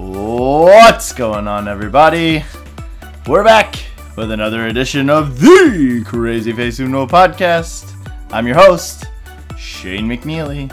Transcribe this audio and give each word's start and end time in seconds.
What's 0.00 1.12
going 1.12 1.48
on, 1.48 1.66
everybody? 1.66 2.44
We're 3.26 3.42
back 3.42 3.74
with 4.14 4.30
another 4.30 4.68
edition 4.68 5.10
of 5.10 5.40
the 5.40 6.04
Crazy 6.06 6.52
Face 6.52 6.78
Uno 6.78 7.04
podcast. 7.04 7.92
I'm 8.30 8.46
your 8.46 8.54
host, 8.54 9.06
Shane 9.58 10.06
McNeely. 10.06 10.72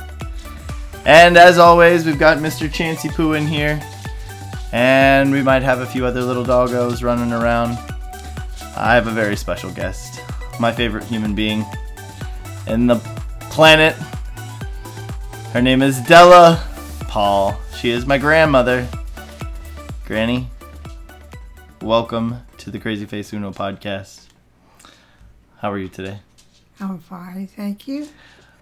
And 1.05 1.37
as 1.37 1.57
always, 1.57 2.05
we've 2.05 2.19
got 2.19 2.37
Mr. 2.37 2.71
Chancy 2.71 3.09
Poo 3.09 3.33
in 3.33 3.47
here. 3.47 3.81
And 4.71 5.31
we 5.31 5.41
might 5.41 5.63
have 5.63 5.79
a 5.79 5.87
few 5.87 6.05
other 6.05 6.21
little 6.21 6.45
doggos 6.45 7.03
running 7.03 7.33
around. 7.33 7.79
I 8.77 8.93
have 8.93 9.07
a 9.07 9.11
very 9.11 9.35
special 9.35 9.71
guest, 9.71 10.21
my 10.59 10.71
favorite 10.71 11.03
human 11.03 11.33
being 11.33 11.65
in 12.67 12.85
the 12.85 12.97
planet. 13.49 13.95
Her 15.51 15.63
name 15.63 15.81
is 15.81 15.99
Della 16.01 16.63
Paul. 17.07 17.59
She 17.75 17.89
is 17.89 18.05
my 18.05 18.19
grandmother. 18.19 18.87
Granny, 20.05 20.47
welcome 21.81 22.41
to 22.59 22.69
the 22.69 22.77
Crazy 22.77 23.07
Face 23.07 23.33
Uno 23.33 23.51
podcast. 23.51 24.27
How 25.57 25.71
are 25.71 25.79
you 25.79 25.89
today? 25.89 26.19
I'm 26.79 26.99
fine, 26.99 27.47
thank 27.47 27.87
you. 27.87 28.07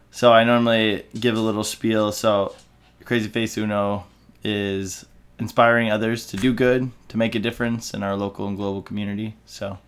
So 0.09 0.31
I 0.31 0.45
normally 0.45 1.03
give 1.19 1.35
a 1.35 1.41
little 1.41 1.65
spiel. 1.65 2.13
So 2.13 2.55
Crazy 3.03 3.27
Face 3.27 3.57
Uno 3.57 4.05
is 4.41 5.05
inspiring 5.37 5.91
others 5.91 6.27
to 6.27 6.37
do 6.37 6.53
good, 6.53 6.89
to 7.09 7.17
make 7.17 7.35
a 7.35 7.39
difference 7.39 7.93
in 7.93 8.03
our 8.03 8.15
local 8.15 8.47
and 8.47 8.55
global 8.55 8.81
community. 8.81 9.35
So 9.45 9.79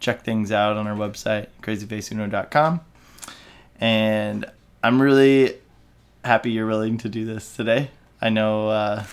check 0.00 0.24
things 0.24 0.50
out 0.50 0.76
on 0.76 0.88
our 0.88 0.96
website, 0.96 1.46
crazyfaceuno.com. 1.62 2.80
And 3.80 4.46
I'm 4.82 5.00
really 5.00 5.58
happy 6.24 6.50
you're 6.50 6.66
willing 6.66 6.98
to 6.98 7.08
do 7.08 7.24
this 7.24 7.54
today. 7.54 7.92
I 8.20 8.30
know, 8.30 8.68
uh, 8.70 9.04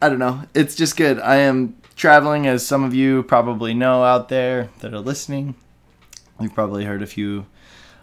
I 0.00 0.08
don't 0.08 0.20
know. 0.20 0.42
It's 0.54 0.76
just 0.76 0.96
good. 0.96 1.18
I 1.18 1.36
am 1.36 1.76
traveling, 1.96 2.46
as 2.46 2.64
some 2.64 2.84
of 2.84 2.94
you 2.94 3.24
probably 3.24 3.74
know 3.74 4.04
out 4.04 4.28
there 4.28 4.70
that 4.78 4.94
are 4.94 5.00
listening. 5.00 5.56
You've 6.40 6.54
probably 6.54 6.84
heard 6.84 7.02
a 7.02 7.06
few 7.06 7.46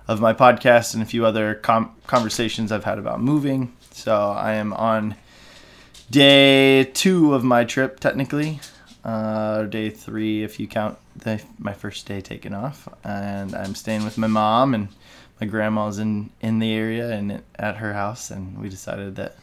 of 0.07 0.19
my 0.19 0.33
podcasts 0.33 0.93
and 0.93 1.01
a 1.01 1.05
few 1.05 1.25
other 1.25 1.55
com- 1.55 1.95
conversations 2.05 2.71
I've 2.71 2.83
had 2.83 2.99
about 2.99 3.21
moving. 3.21 3.73
So 3.91 4.13
I 4.13 4.55
am 4.55 4.73
on 4.73 5.16
day 6.11 6.83
two 6.83 7.33
of 7.33 7.45
my 7.45 7.63
trip, 7.63 8.01
technically, 8.01 8.59
uh, 9.05 9.63
day 9.63 9.89
three 9.89 10.43
if 10.43 10.59
you 10.59 10.67
count 10.67 10.97
the, 11.16 11.41
my 11.57 11.73
first 11.73 12.05
day 12.05 12.19
taken 12.19 12.53
off. 12.53 12.89
And 13.05 13.55
I'm 13.55 13.73
staying 13.73 14.03
with 14.03 14.17
my 14.17 14.27
mom 14.27 14.73
and 14.73 14.89
my 15.39 15.47
grandma's 15.47 15.99
in 15.99 16.29
in 16.41 16.59
the 16.59 16.73
area 16.73 17.11
and 17.11 17.41
at 17.55 17.77
her 17.77 17.93
house, 17.93 18.31
and 18.31 18.57
we 18.61 18.69
decided 18.69 19.16
that 19.16 19.38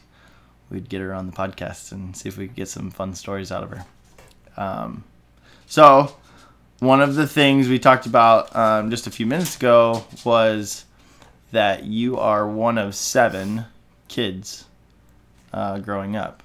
we'd 0.73 0.89
get 0.89 1.01
her 1.01 1.12
on 1.12 1.27
the 1.27 1.33
podcast 1.33 1.92
and 1.92 2.17
see 2.17 2.28
if 2.28 2.37
we 2.37 2.47
could 2.48 2.56
get 2.56 2.69
some 2.69 2.91
fun 2.91 3.15
stories 3.15 3.53
out 3.53 3.62
of 3.62 3.70
her. 3.70 3.84
Um, 4.56 5.05
so 5.67 6.14
one 6.81 7.01
of 7.01 7.14
the 7.14 7.27
things 7.29 7.69
we 7.69 7.79
talked 7.79 8.06
about 8.06 8.55
um, 8.56 8.91
just 8.91 9.06
a 9.06 9.11
few 9.11 9.27
minutes 9.27 9.56
ago 9.56 10.05
was 10.25 10.84
that 11.53 11.84
you 11.84 12.17
are 12.19 12.48
one 12.48 12.79
of 12.79 12.95
seven 12.95 13.67
kids 14.09 14.64
uh, 15.53 15.79
growing 15.79 16.17
up. 16.17 16.42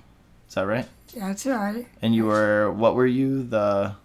Is 0.49 0.55
that 0.55 0.67
right? 0.67 0.85
That's 1.15 1.45
right. 1.45 1.87
And 2.01 2.13
you 2.13 2.25
were 2.25 2.71
what 2.71 2.95
were 2.95 3.07
you 3.07 3.43
the 3.43 3.95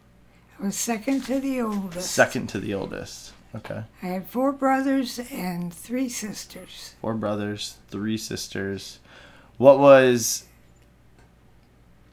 I 0.60 0.64
was 0.64 0.76
second 0.76 1.22
to 1.24 1.40
the 1.40 1.60
oldest. 1.60 2.10
second 2.12 2.46
to 2.50 2.60
the 2.60 2.74
oldest? 2.74 3.32
Okay. 3.54 3.82
I 4.02 4.06
had 4.06 4.28
four 4.28 4.52
brothers 4.52 5.18
and 5.30 5.74
three 5.74 6.08
sisters. 6.08 6.94
Four 7.00 7.14
brothers, 7.14 7.76
three 7.90 8.16
sisters. 8.16 8.98
What 9.58 9.78
was 9.78 10.44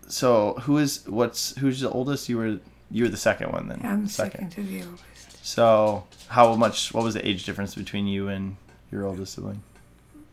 so 0.08 0.54
who 0.62 0.78
is 0.78 1.08
what's 1.08 1.56
who's 1.58 1.80
the 1.82 1.90
oldest? 1.90 2.30
You 2.30 2.38
were 2.38 2.59
you 2.92 3.04
were 3.04 3.09
the 3.09 3.18
second 3.18 3.52
one 3.52 3.68
then. 3.68 3.82
I'm 3.84 4.08
second 4.08 4.52
to 4.52 4.64
the 4.64 4.84
oldest. 4.84 5.45
So 5.45 6.06
how 6.28 6.55
much 6.55 6.94
what 6.94 7.04
was 7.04 7.14
the 7.14 7.27
age 7.27 7.45
difference 7.45 7.76
between 7.76 8.08
you 8.08 8.27
and 8.27 8.58
your 8.92 9.05
oldest 9.05 9.33
sibling? 9.33 9.64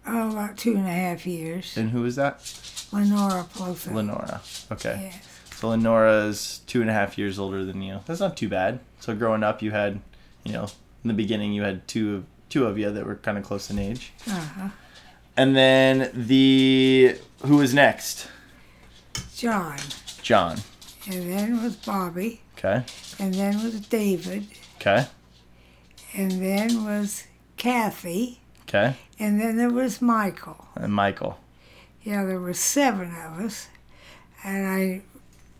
Oh, 0.06 0.30
about 0.30 0.56
two 0.56 0.76
and 0.76 0.86
a 0.86 0.90
half 0.90 1.26
years. 1.26 1.76
And 1.76 1.90
who 1.90 2.02
was 2.02 2.16
that? 2.16 2.40
Lenora 2.92 3.44
Plotha. 3.52 3.92
Lenora. 3.92 4.40
Okay. 4.70 5.10
Yes. 5.12 5.36
So 5.56 5.68
Lenora's 5.68 6.60
two 6.66 6.80
and 6.80 6.90
a 6.90 6.92
half 6.92 7.16
years 7.16 7.38
older 7.38 7.64
than 7.64 7.80
you. 7.80 8.00
That's 8.06 8.20
not 8.20 8.36
too 8.36 8.48
bad. 8.48 8.78
So 9.00 9.14
growing 9.14 9.42
up, 9.42 9.62
you 9.62 9.70
had, 9.70 10.00
you 10.44 10.52
know, 10.52 10.64
in 11.02 11.08
the 11.08 11.14
beginning, 11.14 11.54
you 11.54 11.62
had 11.62 11.88
two 11.88 12.16
of 12.16 12.24
two 12.48 12.66
of 12.66 12.78
you 12.78 12.90
that 12.90 13.06
were 13.06 13.16
kind 13.16 13.38
of 13.38 13.44
close 13.44 13.70
in 13.70 13.78
age. 13.78 14.12
Uh-huh. 14.28 14.68
And 15.36 15.54
then 15.54 16.10
the 16.14 17.18
who 17.42 17.58
was 17.58 17.74
next? 17.74 18.28
John. 19.34 19.78
John. 20.22 20.58
And 21.08 21.30
then 21.30 21.62
was 21.62 21.76
Bobby. 21.76 22.40
Okay. 22.56 22.84
And 23.18 23.34
then 23.34 23.62
was 23.62 23.80
David. 23.80 24.46
Okay. 24.76 25.06
And 26.14 26.32
then 26.32 26.84
was 26.84 27.24
Kathy. 27.56 28.40
Okay. 28.62 28.96
And 29.18 29.40
then 29.40 29.56
there 29.56 29.70
was 29.70 30.00
Michael. 30.00 30.68
And 30.74 30.92
Michael. 30.92 31.38
Yeah, 32.02 32.24
there 32.24 32.40
were 32.40 32.54
seven 32.54 33.08
of 33.08 33.44
us. 33.44 33.68
And 34.42 34.66
I 34.66 35.02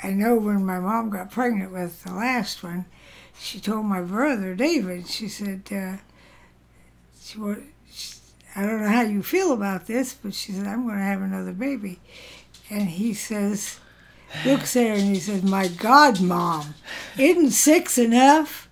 I 0.02 0.10
know 0.12 0.36
when 0.36 0.64
my 0.64 0.78
mom 0.78 1.10
got 1.10 1.30
pregnant 1.30 1.72
with 1.72 2.04
the 2.04 2.12
last 2.12 2.62
one, 2.62 2.86
she 3.38 3.60
told 3.60 3.86
my 3.86 4.02
brother 4.02 4.54
David, 4.54 5.08
she 5.08 5.28
said, 5.28 5.62
uh, 5.70 5.96
she, 7.20 7.38
I 8.56 8.64
don't 8.64 8.80
know 8.82 8.88
how 8.88 9.02
you 9.02 9.22
feel 9.22 9.52
about 9.52 9.86
this, 9.86 10.14
but 10.14 10.32
she 10.34 10.52
said, 10.52 10.66
I'm 10.66 10.84
going 10.86 10.96
to 10.98 11.04
have 11.04 11.20
another 11.20 11.52
baby. 11.52 12.00
And 12.70 12.88
he 12.88 13.12
says, 13.12 13.78
looks 14.46 14.74
at 14.76 14.86
her 14.88 14.92
and 14.94 15.14
he 15.14 15.20
says, 15.20 15.42
My 15.42 15.68
God, 15.68 16.20
Mom, 16.20 16.74
isn't 17.18 17.50
six 17.50 17.98
enough? 17.98 18.68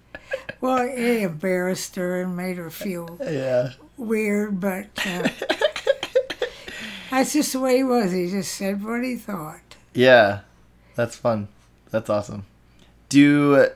Well, 0.61 0.79
it 0.89 1.23
embarrassed 1.23 1.97
her 1.97 2.23
and 2.23 2.37
made 2.37 2.57
her 2.57 2.71
feel 2.71 3.19
Yeah. 3.23 3.73
weird, 3.99 4.59
but 4.59 4.87
uh, 5.07 5.29
that's 7.11 7.33
just 7.35 7.53
the 7.53 7.61
way 7.61 7.77
he 7.79 7.85
was. 7.85 8.11
He 8.13 8.31
just 8.31 8.55
said 8.55 8.83
what 8.83 9.05
he 9.05 9.17
thought. 9.17 9.61
Yeah. 9.93 10.41
That's 10.97 11.17
fun. 11.17 11.49
That's 11.91 12.09
awesome. 12.11 12.47
Do 13.09 13.69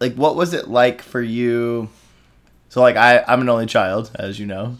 like 0.00 0.14
what 0.14 0.36
was 0.36 0.54
it 0.54 0.68
like 0.68 1.02
for 1.02 1.20
you? 1.20 1.88
So 2.68 2.80
like 2.80 2.96
I 2.96 3.24
I'm 3.26 3.40
an 3.40 3.48
only 3.48 3.66
child, 3.66 4.10
as 4.14 4.38
you 4.38 4.46
know. 4.46 4.78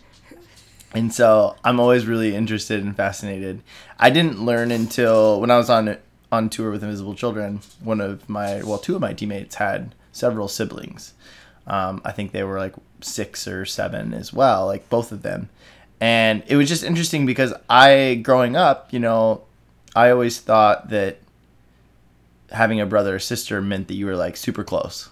And 0.94 1.12
so 1.12 1.54
I'm 1.64 1.80
always 1.80 2.06
really 2.06 2.34
interested 2.34 2.82
and 2.82 2.96
fascinated. 2.96 3.62
I 3.98 4.10
didn't 4.10 4.44
learn 4.44 4.70
until 4.70 5.40
when 5.40 5.50
I 5.50 5.58
was 5.58 5.70
on 5.70 5.96
on 6.30 6.48
tour 6.48 6.70
with 6.70 6.82
Invisible 6.82 7.14
Children. 7.14 7.60
One 7.82 8.00
of 8.00 8.28
my 8.28 8.62
well, 8.62 8.78
two 8.78 8.94
of 8.94 9.00
my 9.00 9.12
teammates 9.12 9.56
had 9.56 9.94
several 10.12 10.48
siblings. 10.48 11.14
Um, 11.66 12.00
I 12.04 12.12
think 12.12 12.32
they 12.32 12.42
were 12.42 12.58
like 12.58 12.74
six 13.00 13.46
or 13.46 13.66
seven 13.66 14.14
as 14.14 14.32
well, 14.32 14.66
like 14.66 14.88
both 14.88 15.12
of 15.12 15.22
them. 15.22 15.50
And 16.00 16.42
it 16.46 16.56
was 16.56 16.68
just 16.68 16.84
interesting 16.84 17.26
because 17.26 17.52
I, 17.68 18.20
growing 18.22 18.56
up, 18.56 18.92
you 18.92 19.00
know, 19.00 19.42
I 19.94 20.10
always 20.10 20.38
thought 20.38 20.90
that 20.90 21.18
having 22.50 22.80
a 22.80 22.86
brother 22.86 23.16
or 23.16 23.18
sister 23.18 23.60
meant 23.60 23.88
that 23.88 23.94
you 23.94 24.06
were 24.06 24.16
like 24.16 24.36
super 24.36 24.64
close. 24.64 25.10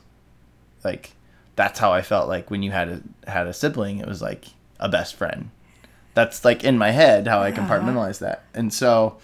Like 0.84 1.10
that's 1.56 1.78
how 1.78 1.92
I 1.92 2.02
felt 2.02 2.28
like 2.28 2.50
when 2.50 2.62
you 2.62 2.70
had 2.70 2.88
a 2.88 3.30
had 3.30 3.46
a 3.46 3.52
sibling, 3.52 3.98
it 3.98 4.06
was 4.06 4.22
like 4.22 4.46
a 4.78 4.88
best 4.88 5.14
friend. 5.14 5.50
That's 6.14 6.44
like 6.44 6.64
in 6.64 6.78
my 6.78 6.92
head 6.92 7.26
how 7.26 7.42
I 7.42 7.52
compartmentalize 7.52 8.20
that. 8.20 8.44
And 8.54 8.72
so 8.72 9.18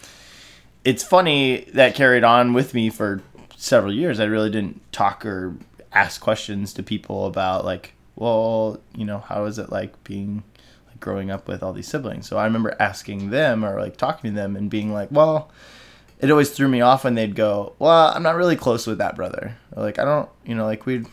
it's 0.85 1.03
funny 1.03 1.67
that 1.75 1.95
carried 1.95 2.25
on 2.25 2.53
with 2.53 2.75
me 2.75 2.91
for 2.91 3.23
several 3.57 3.93
years. 3.93 4.19
I 4.19 4.25
really 4.25 4.51
didn't 4.51 4.81
talk 4.93 5.25
or 5.25 5.55
ask 5.93 6.21
questions 6.21 6.73
to 6.75 6.83
people 6.83 7.27
about 7.27 7.65
like, 7.65 7.95
well, 8.17 8.81
you 8.97 9.05
know, 9.05 9.19
how 9.19 9.45
is 9.45 9.59
it 9.59 9.71
like 9.71 10.03
being 10.05 10.43
like 10.89 11.01
growing 11.01 11.31
up 11.31 11.49
with 11.49 11.63
all 11.63 11.73
these 11.73 11.89
siblings? 11.89 12.29
So 12.29 12.37
I 12.37 12.45
remember 12.45 12.75
asking 12.81 13.31
them 13.31 13.65
or 13.65 13.81
like 13.81 13.97
talking 13.97 14.31
to 14.31 14.35
them 14.35 14.57
and 14.57 14.69
being 14.69 14.93
like, 14.93 15.11
well, 15.11 15.51
it 16.19 16.31
always 16.31 16.51
threw 16.51 16.69
me 16.69 16.81
off 16.81 17.05
when 17.05 17.15
they'd 17.15 17.35
go, 17.35 17.75
well, 17.79 18.13
I'm 18.15 18.23
not 18.23 18.37
really 18.37 18.57
close 18.57 18.87
with 18.87 18.99
that 18.99 19.17
brother. 19.17 19.57
Or 19.73 19.83
like 19.83 19.99
I 19.99 20.05
don't, 20.05 20.29
you 20.45 20.55
know, 20.55 20.65
like 20.65 20.87
we 20.87 21.05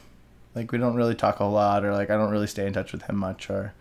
like 0.56 0.72
we 0.72 0.78
don't 0.78 0.96
really 0.96 1.16
talk 1.16 1.40
a 1.40 1.46
lot 1.46 1.86
or 1.86 1.94
like 1.94 2.10
I 2.10 2.18
don't 2.18 2.32
really 2.32 2.48
stay 2.48 2.66
in 2.66 2.74
touch 2.74 2.92
with 2.92 3.04
him 3.04 3.16
much 3.16 3.50
or 3.50 3.74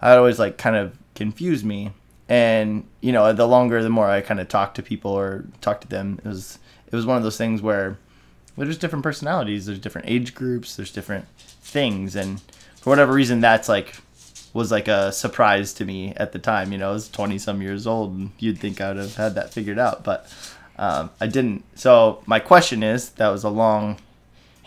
that 0.00 0.18
always 0.18 0.38
like 0.38 0.58
kind 0.58 0.76
of 0.76 0.96
confuse 1.14 1.64
me. 1.64 1.92
And 2.28 2.86
you 3.00 3.12
know, 3.12 3.32
the 3.32 3.46
longer, 3.46 3.82
the 3.82 3.88
more 3.88 4.08
I 4.08 4.20
kind 4.20 4.40
of 4.40 4.48
talk 4.48 4.74
to 4.74 4.82
people 4.82 5.12
or 5.12 5.44
talk 5.60 5.80
to 5.82 5.88
them, 5.88 6.20
it 6.24 6.28
was 6.28 6.58
it 6.86 6.94
was 6.94 7.06
one 7.06 7.16
of 7.16 7.22
those 7.22 7.36
things 7.36 7.62
where 7.62 7.98
there's 8.56 8.78
different 8.78 9.02
personalities, 9.02 9.66
there's 9.66 9.78
different 9.78 10.08
age 10.08 10.34
groups, 10.34 10.76
there's 10.76 10.90
different 10.90 11.26
things, 11.38 12.16
and 12.16 12.40
for 12.76 12.90
whatever 12.90 13.12
reason, 13.12 13.40
that's 13.40 13.68
like 13.68 13.96
was 14.52 14.72
like 14.72 14.88
a 14.88 15.12
surprise 15.12 15.74
to 15.74 15.84
me 15.84 16.14
at 16.16 16.32
the 16.32 16.38
time. 16.38 16.72
You 16.72 16.78
know, 16.78 16.90
I 16.90 16.92
was 16.92 17.08
20 17.08 17.38
some 17.38 17.60
years 17.60 17.86
old, 17.86 18.14
and 18.14 18.30
you'd 18.38 18.58
think 18.58 18.80
I 18.80 18.88
would 18.88 18.96
have 18.96 19.16
had 19.16 19.34
that 19.34 19.52
figured 19.52 19.78
out, 19.78 20.02
but 20.02 20.32
um, 20.78 21.10
I 21.20 21.26
didn't. 21.26 21.64
So 21.74 22.22
my 22.26 22.40
question 22.40 22.82
is, 22.82 23.10
that 23.10 23.28
was 23.28 23.44
a 23.44 23.50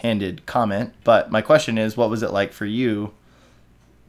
long-handed 0.03 0.45
comment, 0.45 0.93
but 1.03 1.31
my 1.31 1.41
question 1.41 1.77
is, 1.77 1.95
what 1.95 2.09
was 2.09 2.23
it 2.23 2.31
like 2.31 2.53
for 2.53 2.65
you 2.65 3.13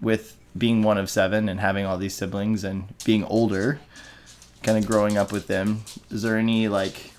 with 0.01 0.37
being 0.57 0.83
one 0.83 0.99
of 0.99 1.09
seven 1.09 1.49
and 1.49 1.61
having 1.61 1.85
all 1.87 1.99
these 1.99 2.15
siblings 2.15 2.65
and 2.65 2.85
being 3.05 3.25
older? 3.25 3.81
kind 4.63 4.79
of 4.79 4.87
growing 4.87 5.17
up 5.17 5.33
with 5.33 5.47
them. 5.47 5.83
Is 6.11 6.23
there 6.23 6.37
any 6.37 6.69
like? 6.69 7.13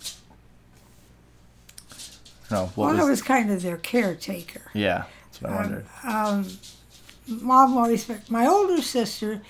No, 2.49 2.65
what 2.75 2.77
well, 2.77 2.89
was, 2.91 2.99
I 2.99 3.09
was 3.09 3.21
kind 3.21 3.51
of 3.51 3.61
their 3.61 3.77
caretaker. 3.77 4.61
Yeah, 4.73 5.05
that's 5.25 5.41
what 5.41 5.51
I 5.51 5.55
wondered. 5.55 5.85
Um, 6.03 6.47
Mom 7.27 7.77
always, 7.77 8.09
my 8.29 8.45
older 8.45 8.81
sister 8.81 9.41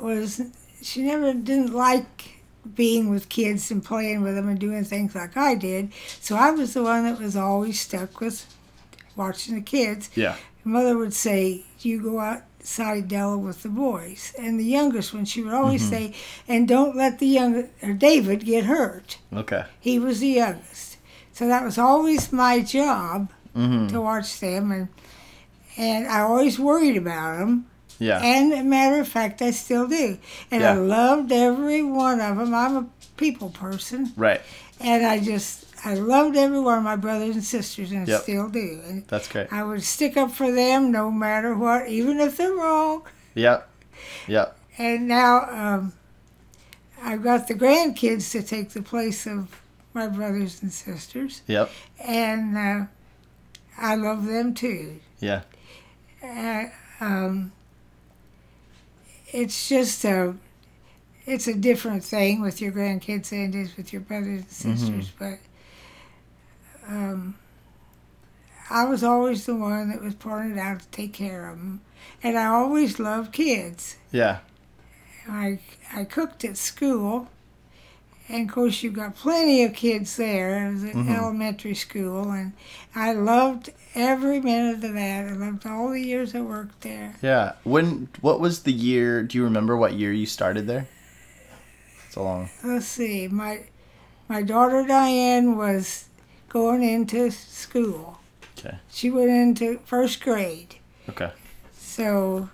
was, 0.00 0.40
she 0.80 1.02
never 1.02 1.32
didn't 1.34 1.72
like 1.72 2.33
being 2.74 3.10
with 3.10 3.28
kids 3.28 3.70
and 3.70 3.84
playing 3.84 4.22
with 4.22 4.34
them 4.34 4.48
and 4.48 4.58
doing 4.58 4.84
things 4.84 5.14
like 5.14 5.36
I 5.36 5.54
did. 5.54 5.92
So 6.20 6.36
I 6.36 6.50
was 6.50 6.74
the 6.74 6.82
one 6.82 7.04
that 7.04 7.18
was 7.20 7.36
always 7.36 7.80
stuck 7.80 8.20
with 8.20 8.46
watching 9.16 9.54
the 9.54 9.60
kids. 9.60 10.10
yeah. 10.14 10.36
Mother 10.66 10.96
would 10.96 11.12
say, 11.12 11.64
"You 11.80 12.00
go 12.02 12.20
outside, 12.20 13.06
Della, 13.08 13.36
with 13.36 13.62
the 13.62 13.68
boys." 13.68 14.32
And 14.38 14.58
the 14.58 14.64
youngest 14.64 15.12
one, 15.12 15.26
she 15.26 15.42
would 15.42 15.52
always 15.52 15.82
Mm-hmm. 15.82 15.90
say, 15.90 16.14
"And 16.48 16.66
don't 16.66 16.96
let 16.96 17.18
the 17.18 17.26
young 17.26 17.68
or 17.82 17.92
David 17.92 18.46
get 18.46 18.64
hurt." 18.64 19.18
Okay. 19.30 19.64
He 19.78 19.98
was 19.98 20.20
the 20.20 20.28
youngest, 20.28 20.96
so 21.32 21.46
that 21.48 21.62
was 21.64 21.76
always 21.76 22.32
my 22.32 22.60
job 22.60 23.30
Mm-hmm. 23.54 23.88
to 23.88 24.00
watch 24.00 24.40
them, 24.40 24.72
and 24.72 24.88
and 25.76 26.06
I 26.08 26.20
always 26.20 26.58
worried 26.58 26.96
about 26.96 27.38
them. 27.40 27.66
Yeah. 27.98 28.20
And 28.22 28.52
a 28.52 28.62
matter 28.64 29.00
of 29.00 29.08
fact, 29.08 29.40
I 29.42 29.50
still 29.52 29.86
do. 29.88 30.18
And 30.50 30.64
I 30.64 30.74
loved 30.74 31.30
every 31.32 31.82
one 31.82 32.20
of 32.20 32.36
them. 32.36 32.54
I'm 32.54 32.76
a 32.76 32.86
people 33.16 33.50
person, 33.50 34.12
right. 34.16 34.40
and 34.80 35.06
I 35.06 35.20
just 35.20 35.64
I 35.86 35.94
loved 35.94 36.34
every 36.36 36.58
one 36.60 36.78
of 36.78 36.84
my 36.84 36.96
brothers 36.96 37.34
and 37.36 37.44
sisters, 37.44 37.92
and 37.92 38.08
Yep. 38.08 38.22
still 38.22 38.48
do. 38.48 38.80
And 38.88 39.06
That's 39.06 39.28
great. 39.28 39.52
I 39.52 39.62
would 39.62 39.82
stick 39.82 40.16
up 40.16 40.32
for 40.32 40.50
them 40.50 40.90
no 40.90 41.10
matter 41.10 41.54
what, 41.56 41.88
even 41.88 42.18
if 42.20 42.36
they're 42.38 42.52
wrong. 42.54 43.02
Yep. 43.34 43.68
Yep. 44.26 44.56
And 44.78 45.06
now 45.06 45.42
um, 45.50 45.92
I've 47.02 47.22
got 47.22 47.46
the 47.48 47.54
grandkids 47.54 48.32
to 48.32 48.42
take 48.42 48.70
the 48.70 48.82
place 48.82 49.26
of 49.26 49.60
my 49.92 50.08
brothers 50.08 50.60
and 50.62 50.72
sisters, 50.72 51.42
Yep. 51.46 51.70
and 52.04 52.56
uh, 52.58 52.86
I 53.78 53.94
love 53.94 54.26
them 54.26 54.54
too. 54.54 54.98
Yeah. 55.20 55.42
Uh, 56.22 56.64
um, 57.00 57.52
it's 59.42 59.68
just 59.68 60.04
a, 60.04 60.34
it's 61.26 61.46
a 61.48 61.54
different 61.54 62.04
thing 62.04 62.40
with 62.40 62.60
your 62.60 62.72
grandkids 62.72 63.30
than 63.30 63.40
it 63.50 63.54
is 63.54 63.76
with 63.76 63.92
your 63.92 64.02
brothers 64.02 64.42
and 64.64 64.78
sisters, 64.78 65.12
but. 65.18 65.38
Um, 66.86 67.36
I 68.70 68.84
was 68.84 69.04
always 69.04 69.46
the 69.46 69.54
one 69.54 69.90
that 69.90 70.02
was 70.02 70.14
pointed 70.14 70.58
out 70.58 70.80
to 70.80 70.88
take 70.88 71.12
care 71.12 71.48
of 71.50 71.56
them, 71.58 71.80
and 72.22 72.38
I 72.38 72.46
always 72.46 72.98
loved 72.98 73.32
kids. 73.32 73.96
Yeah. 74.10 74.38
I 75.28 75.60
I 75.94 76.04
cooked 76.04 76.44
at 76.44 76.56
school, 76.56 77.28
and 78.28 78.48
of 78.48 78.54
course 78.54 78.82
you've 78.82 78.94
got 78.94 79.14
plenty 79.16 79.64
of 79.64 79.74
kids 79.74 80.16
there. 80.16 80.66
It 80.66 80.72
was 80.72 80.82
an 80.82 80.92
Mhm. 81.06 81.16
elementary 81.16 81.74
school, 81.74 82.30
and 82.30 82.52
I 82.94 83.12
loved 83.12 83.70
every 83.94 84.40
minute 84.40 84.82
of 84.84 84.92
that. 84.94 85.28
I 85.28 85.32
loved 85.32 85.66
all 85.66 85.90
the 85.90 86.00
years 86.00 86.34
I 86.34 86.40
worked 86.40 86.80
there. 86.82 87.14
Yeah. 87.22 87.52
When? 87.64 88.08
What 88.20 88.40
was 88.40 88.62
the 88.62 88.72
year? 88.72 89.22
Do 89.22 89.38
you 89.38 89.44
remember 89.44 89.76
what 89.76 89.94
year 89.94 90.12
you 90.12 90.26
started 90.26 90.66
there? 90.66 90.86
It's 92.06 92.14
so 92.14 92.24
long. 92.24 92.50
Let's 92.62 92.86
see, 92.86 93.28
my 93.28 93.60
my 94.28 94.42
daughter 94.42 94.84
Diane 94.86 95.56
was 95.56 96.06
going 96.48 96.82
into 96.82 97.30
school. 97.30 98.20
Okay. 98.58 98.76
She 98.90 99.10
went 99.10 99.30
into 99.30 99.78
first 99.84 100.22
grade, 100.22 100.76
Okay. 101.08 101.30
so 101.76 102.48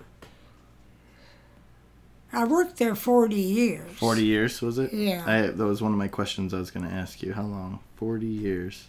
I 2.33 2.43
worked 2.45 2.77
there 2.77 2.95
forty 2.95 3.39
years. 3.39 3.91
Forty 3.97 4.23
years 4.25 4.61
was 4.61 4.77
it? 4.77 4.91
Yeah. 4.93 5.23
I, 5.25 5.41
that 5.47 5.63
was 5.65 5.81
one 5.81 5.91
of 5.91 5.97
my 5.97 6.07
questions 6.07 6.53
I 6.53 6.57
was 6.59 6.71
going 6.71 6.87
to 6.87 6.93
ask 6.93 7.21
you. 7.21 7.33
How 7.33 7.43
long? 7.43 7.79
Forty 7.95 8.25
years. 8.27 8.87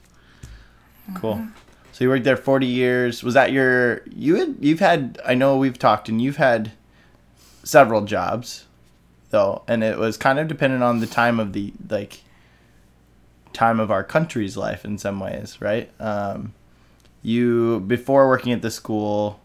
Cool. 1.15 1.33
Uh-huh. 1.33 1.47
So 1.93 2.05
you 2.05 2.11
worked 2.11 2.25
there 2.25 2.37
forty 2.37 2.67
years. 2.67 3.23
Was 3.23 3.35
that 3.35 3.53
your? 3.53 4.03
You 4.09 4.37
had. 4.37 4.57
You've 4.61 4.81
had. 4.81 5.21
I 5.25 5.35
know 5.35 5.57
we've 5.57 5.79
talked, 5.79 6.09
and 6.09 6.21
you've 6.21 6.39
had 6.39 6.73
several 7.63 8.03
jobs, 8.03 8.67
though, 9.31 9.63
and 9.69 9.85
it 9.85 9.99
was 9.99 10.17
kind 10.17 10.39
of 10.39 10.49
dependent 10.49 10.83
on 10.83 11.01
the 11.01 11.07
time 11.07 11.39
of 11.39 11.53
the 11.53 11.73
like 11.89 12.23
time 13.53 13.79
of 13.79 13.91
our 13.91 14.03
country's 14.03 14.57
life 14.57 14.85
in 14.85 14.97
some 14.99 15.21
ways, 15.21 15.61
right? 15.61 15.91
Um, 16.01 16.55
you 17.23 17.81
before 17.81 18.27
working 18.27 18.53
at 18.53 18.63
the 18.63 18.71
school, 18.71 19.41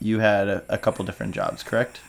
you 0.00 0.20
had 0.20 0.48
a, 0.48 0.64
a 0.68 0.78
couple 0.78 1.04
different 1.04 1.34
jobs, 1.34 1.62
correct? 1.62 2.00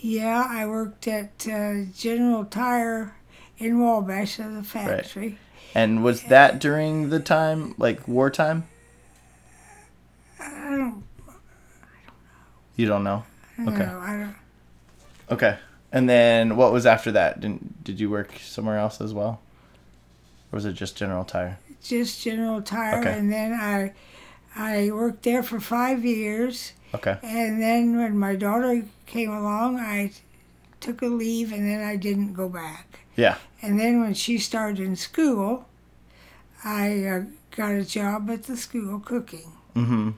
Yeah, 0.00 0.46
I 0.48 0.66
worked 0.66 1.08
at 1.08 1.46
uh, 1.48 1.84
General 1.96 2.44
Tire 2.44 3.16
in 3.58 3.80
Wabash 3.80 4.38
as 4.38 4.56
a 4.56 4.62
factory. 4.62 5.38
And 5.74 6.02
was 6.02 6.22
that 6.24 6.58
during 6.58 7.10
the 7.10 7.20
time, 7.20 7.74
like 7.78 8.06
wartime? 8.08 8.64
I 10.40 10.76
don't 10.76 11.04
You 12.76 12.86
don't 12.86 13.04
know. 13.04 13.24
Okay. 13.60 13.86
know. 13.86 13.98
I 14.00 14.10
don't. 14.18 14.36
Okay. 15.30 15.58
And 15.92 16.08
then 16.08 16.56
what 16.56 16.72
was 16.72 16.86
after 16.86 17.12
that? 17.12 17.40
Did 17.40 17.84
did 17.84 18.00
you 18.00 18.10
work 18.10 18.32
somewhere 18.40 18.78
else 18.78 19.00
as 19.00 19.12
well? 19.14 19.40
Or 20.52 20.56
was 20.56 20.64
it 20.64 20.72
just 20.74 20.96
General 20.96 21.24
Tire? 21.24 21.58
Just 21.82 22.22
General 22.22 22.60
Tire, 22.62 23.00
Okay. 23.00 23.18
and 23.18 23.32
then 23.32 23.52
I, 23.52 23.92
I 24.56 24.90
worked 24.90 25.22
there 25.22 25.42
for 25.42 25.60
five 25.60 26.04
years, 26.04 26.72
Okay. 26.94 27.16
and 27.22 27.62
then 27.62 27.96
when 27.96 28.18
my 28.18 28.34
daughter 28.34 28.82
came 29.06 29.30
along, 29.30 29.78
I 29.78 30.10
took 30.80 31.02
a 31.02 31.06
leave, 31.06 31.52
and 31.52 31.68
then 31.68 31.82
I 31.82 31.96
didn't 31.96 32.32
go 32.32 32.48
back. 32.48 33.00
Yeah. 33.18 33.36
And 33.60 33.80
then 33.80 34.00
when 34.00 34.14
she 34.14 34.38
started 34.38 34.78
in 34.78 34.94
school, 34.94 35.66
I 36.64 37.04
uh, 37.04 37.22
got 37.50 37.72
a 37.72 37.84
job 37.84 38.30
at 38.30 38.44
the 38.44 38.56
school 38.56 39.00
cooking. 39.00 39.52
Mm-hmm. 39.74 40.10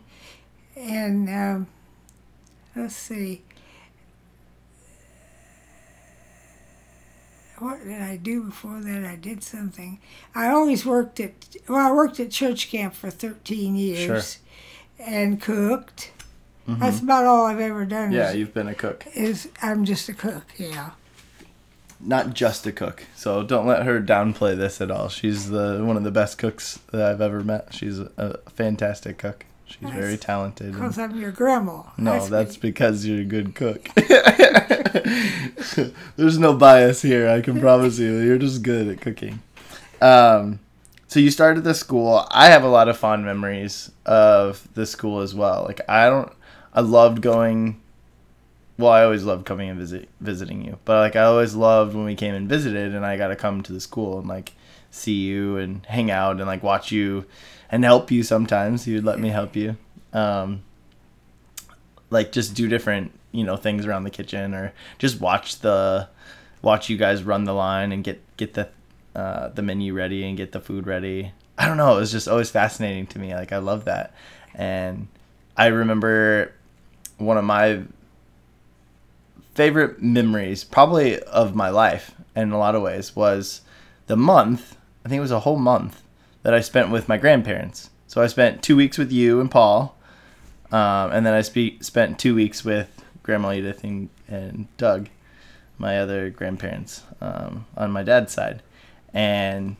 And 0.76 1.28
um, 1.30 1.66
let's 2.76 2.94
see. 2.94 3.40
What 7.58 7.82
did 7.84 8.02
I 8.02 8.16
do 8.16 8.44
before 8.44 8.80
that? 8.80 9.04
I 9.04 9.16
did 9.16 9.42
something. 9.42 9.98
I 10.34 10.48
always 10.48 10.84
worked 10.84 11.20
at, 11.20 11.56
well, 11.68 11.90
I 11.90 11.92
worked 11.92 12.20
at 12.20 12.30
church 12.30 12.70
camp 12.70 12.94
for 12.94 13.10
13 13.10 13.76
years 13.76 14.38
and 14.98 15.40
cooked. 15.40 16.12
That's 16.66 17.00
about 17.00 17.24
all 17.24 17.46
I've 17.46 17.60
ever 17.60 17.84
done. 17.84 18.10
Mm-hmm. 18.10 18.12
Yeah, 18.12 18.30
is, 18.30 18.36
you've 18.36 18.54
been 18.54 18.68
a 18.68 18.74
cook. 18.74 19.04
is 19.14 19.48
I'm 19.62 19.84
just 19.84 20.08
a 20.08 20.14
cook, 20.14 20.44
yeah. 20.56 20.90
Not 22.02 22.32
just 22.34 22.66
a 22.66 22.72
cook. 22.72 23.04
So 23.14 23.42
don't 23.42 23.66
let 23.66 23.84
her 23.84 24.00
downplay 24.00 24.56
this 24.56 24.80
at 24.80 24.90
all. 24.90 25.08
She's 25.08 25.50
the 25.50 25.82
one 25.84 25.96
of 25.96 26.02
the 26.04 26.10
best 26.10 26.38
cooks 26.38 26.78
that 26.92 27.02
I've 27.02 27.20
ever 27.20 27.42
met. 27.44 27.74
She's 27.74 27.98
a, 27.98 28.38
fantastic 28.48 29.18
cook. 29.18 29.44
She's 29.66 29.82
Nice. 29.82 29.94
very 29.94 30.16
talented. 30.16 30.72
Because 30.72 30.98
I'm 30.98 31.14
your 31.20 31.30
grandma. 31.30 31.82
No, 31.98 32.26
that's, 32.26 32.54
what- 32.54 32.60
because 32.62 33.04
you're 33.06 33.20
a 33.20 33.24
good 33.24 33.54
cook. 33.54 33.88
There's 36.16 36.38
no 36.38 36.54
bias 36.54 37.02
here, 37.02 37.28
I 37.28 37.40
can 37.40 37.60
promise 37.60 37.98
you. 37.98 38.18
You're 38.18 38.38
just 38.38 38.62
good 38.62 38.88
at 38.88 39.00
cooking. 39.00 39.40
Um, 40.00 40.58
so 41.06 41.20
you 41.20 41.30
started 41.30 41.64
the 41.64 41.74
school. 41.74 42.26
I 42.30 42.46
have 42.46 42.64
a 42.64 42.68
lot 42.68 42.88
of 42.88 42.96
fond 42.96 43.24
memories 43.24 43.90
of 44.06 44.66
the 44.74 44.86
school 44.86 45.20
as 45.20 45.34
well. 45.34 45.64
Like 45.66 45.80
I 45.88 46.08
don't 46.08 46.32
I 46.72 46.80
loved 46.80 47.20
going 47.20 47.80
well, 48.80 48.92
I 48.92 49.04
always 49.04 49.24
loved 49.24 49.46
coming 49.46 49.68
and 49.68 49.78
visit 49.78 50.08
visiting 50.20 50.64
you. 50.64 50.78
But 50.84 51.00
like 51.00 51.16
I 51.16 51.22
always 51.24 51.54
loved 51.54 51.94
when 51.94 52.04
we 52.04 52.14
came 52.14 52.34
and 52.34 52.48
visited 52.48 52.94
and 52.94 53.04
I 53.04 53.16
got 53.16 53.28
to 53.28 53.36
come 53.36 53.62
to 53.62 53.72
the 53.72 53.80
school 53.80 54.18
and 54.18 54.28
like 54.28 54.52
see 54.90 55.20
you 55.20 55.56
and 55.56 55.84
hang 55.86 56.10
out 56.10 56.38
and 56.38 56.46
like 56.46 56.62
watch 56.62 56.90
you 56.90 57.26
and 57.70 57.84
help 57.84 58.10
you 58.10 58.22
sometimes. 58.22 58.86
You 58.86 58.96
would 58.96 59.04
let 59.04 59.18
me 59.18 59.28
help 59.28 59.54
you. 59.54 59.76
Um, 60.12 60.62
like 62.10 62.32
just 62.32 62.54
do 62.54 62.68
different 62.68 63.12
you 63.32 63.44
know 63.44 63.56
things 63.56 63.86
around 63.86 64.04
the 64.04 64.10
kitchen 64.10 64.54
or 64.54 64.72
just 64.98 65.20
watch 65.20 65.60
the 65.60 66.08
watch 66.62 66.90
you 66.90 66.96
guys 66.96 67.22
run 67.22 67.44
the 67.44 67.54
line 67.54 67.92
and 67.92 68.04
get 68.04 68.20
get 68.36 68.54
the 68.54 68.68
uh, 69.14 69.48
the 69.48 69.62
menu 69.62 69.92
ready 69.92 70.24
and 70.24 70.36
get 70.36 70.52
the 70.52 70.60
food 70.60 70.86
ready 70.86 71.32
i 71.58 71.66
don't 71.66 71.76
know 71.76 71.96
it 71.96 72.00
was 72.00 72.12
just 72.12 72.28
always 72.28 72.50
fascinating 72.50 73.06
to 73.06 73.18
me 73.18 73.34
like 73.34 73.52
i 73.52 73.58
love 73.58 73.84
that 73.84 74.14
and 74.54 75.08
i 75.56 75.66
remember 75.66 76.52
one 77.18 77.36
of 77.36 77.44
my 77.44 77.82
favorite 79.60 80.02
memories 80.02 80.64
probably 80.64 81.18
of 81.24 81.54
my 81.54 81.68
life 81.68 82.12
in 82.34 82.50
a 82.52 82.58
lot 82.58 82.74
of 82.74 82.82
ways 82.82 83.14
was 83.14 83.60
the 84.06 84.16
month 84.16 84.76
i 85.04 85.08
think 85.08 85.18
it 85.18 85.22
was 85.22 85.30
a 85.30 85.40
whole 85.40 85.58
month 85.58 86.02
that 86.42 86.54
i 86.54 86.60
spent 86.60 86.90
with 86.90 87.08
my 87.08 87.18
grandparents 87.18 87.90
so 88.06 88.22
i 88.22 88.26
spent 88.26 88.62
two 88.62 88.76
weeks 88.76 88.96
with 88.96 89.12
you 89.12 89.40
and 89.40 89.50
paul 89.50 89.96
um, 90.72 91.10
and 91.12 91.26
then 91.26 91.34
I 91.34 91.42
spe- 91.42 91.82
spent 91.82 92.18
two 92.18 92.34
weeks 92.34 92.64
with 92.64 93.04
Grandma 93.22 93.52
Edith 93.52 93.82
and, 93.82 94.08
and 94.28 94.68
Doug, 94.76 95.08
my 95.78 95.98
other 95.98 96.30
grandparents, 96.30 97.02
um, 97.20 97.66
on 97.76 97.90
my 97.90 98.02
dad's 98.02 98.32
side. 98.32 98.62
And 99.12 99.76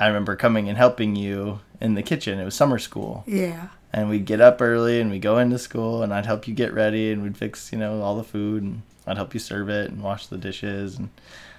I 0.00 0.06
remember 0.06 0.34
coming 0.36 0.68
and 0.68 0.78
helping 0.78 1.14
you 1.14 1.60
in 1.80 1.94
the 1.94 2.02
kitchen. 2.02 2.38
It 2.38 2.44
was 2.44 2.54
summer 2.54 2.78
school. 2.78 3.24
Yeah. 3.26 3.68
And 3.92 4.08
we'd 4.08 4.24
get 4.24 4.40
up 4.40 4.60
early 4.60 5.00
and 5.00 5.10
we'd 5.10 5.22
go 5.22 5.38
into 5.38 5.58
school 5.58 6.02
and 6.02 6.12
I'd 6.12 6.26
help 6.26 6.48
you 6.48 6.54
get 6.54 6.72
ready 6.72 7.12
and 7.12 7.22
we'd 7.22 7.36
fix, 7.36 7.72
you 7.72 7.78
know, 7.78 8.00
all 8.00 8.16
the 8.16 8.24
food. 8.24 8.62
And 8.62 8.82
I'd 9.08 9.16
help 9.16 9.34
you 9.34 9.40
serve 9.40 9.68
it 9.68 9.90
and 9.90 10.02
wash 10.02 10.26
the 10.26 10.38
dishes 10.38 10.98
and 10.98 11.10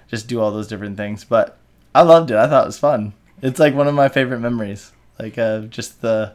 just 0.08 0.28
do 0.28 0.40
all 0.40 0.50
those 0.50 0.68
different 0.68 0.96
things. 0.96 1.24
But 1.24 1.58
I 1.94 2.02
loved 2.02 2.30
it. 2.30 2.36
I 2.36 2.46
thought 2.46 2.64
it 2.64 2.66
was 2.66 2.78
fun. 2.78 3.12
It's 3.42 3.58
like 3.58 3.74
one 3.74 3.88
of 3.88 3.94
my 3.94 4.08
favorite 4.08 4.40
memories. 4.40 4.92
Like 5.18 5.36
uh, 5.38 5.60
just 5.62 6.00
the 6.00 6.34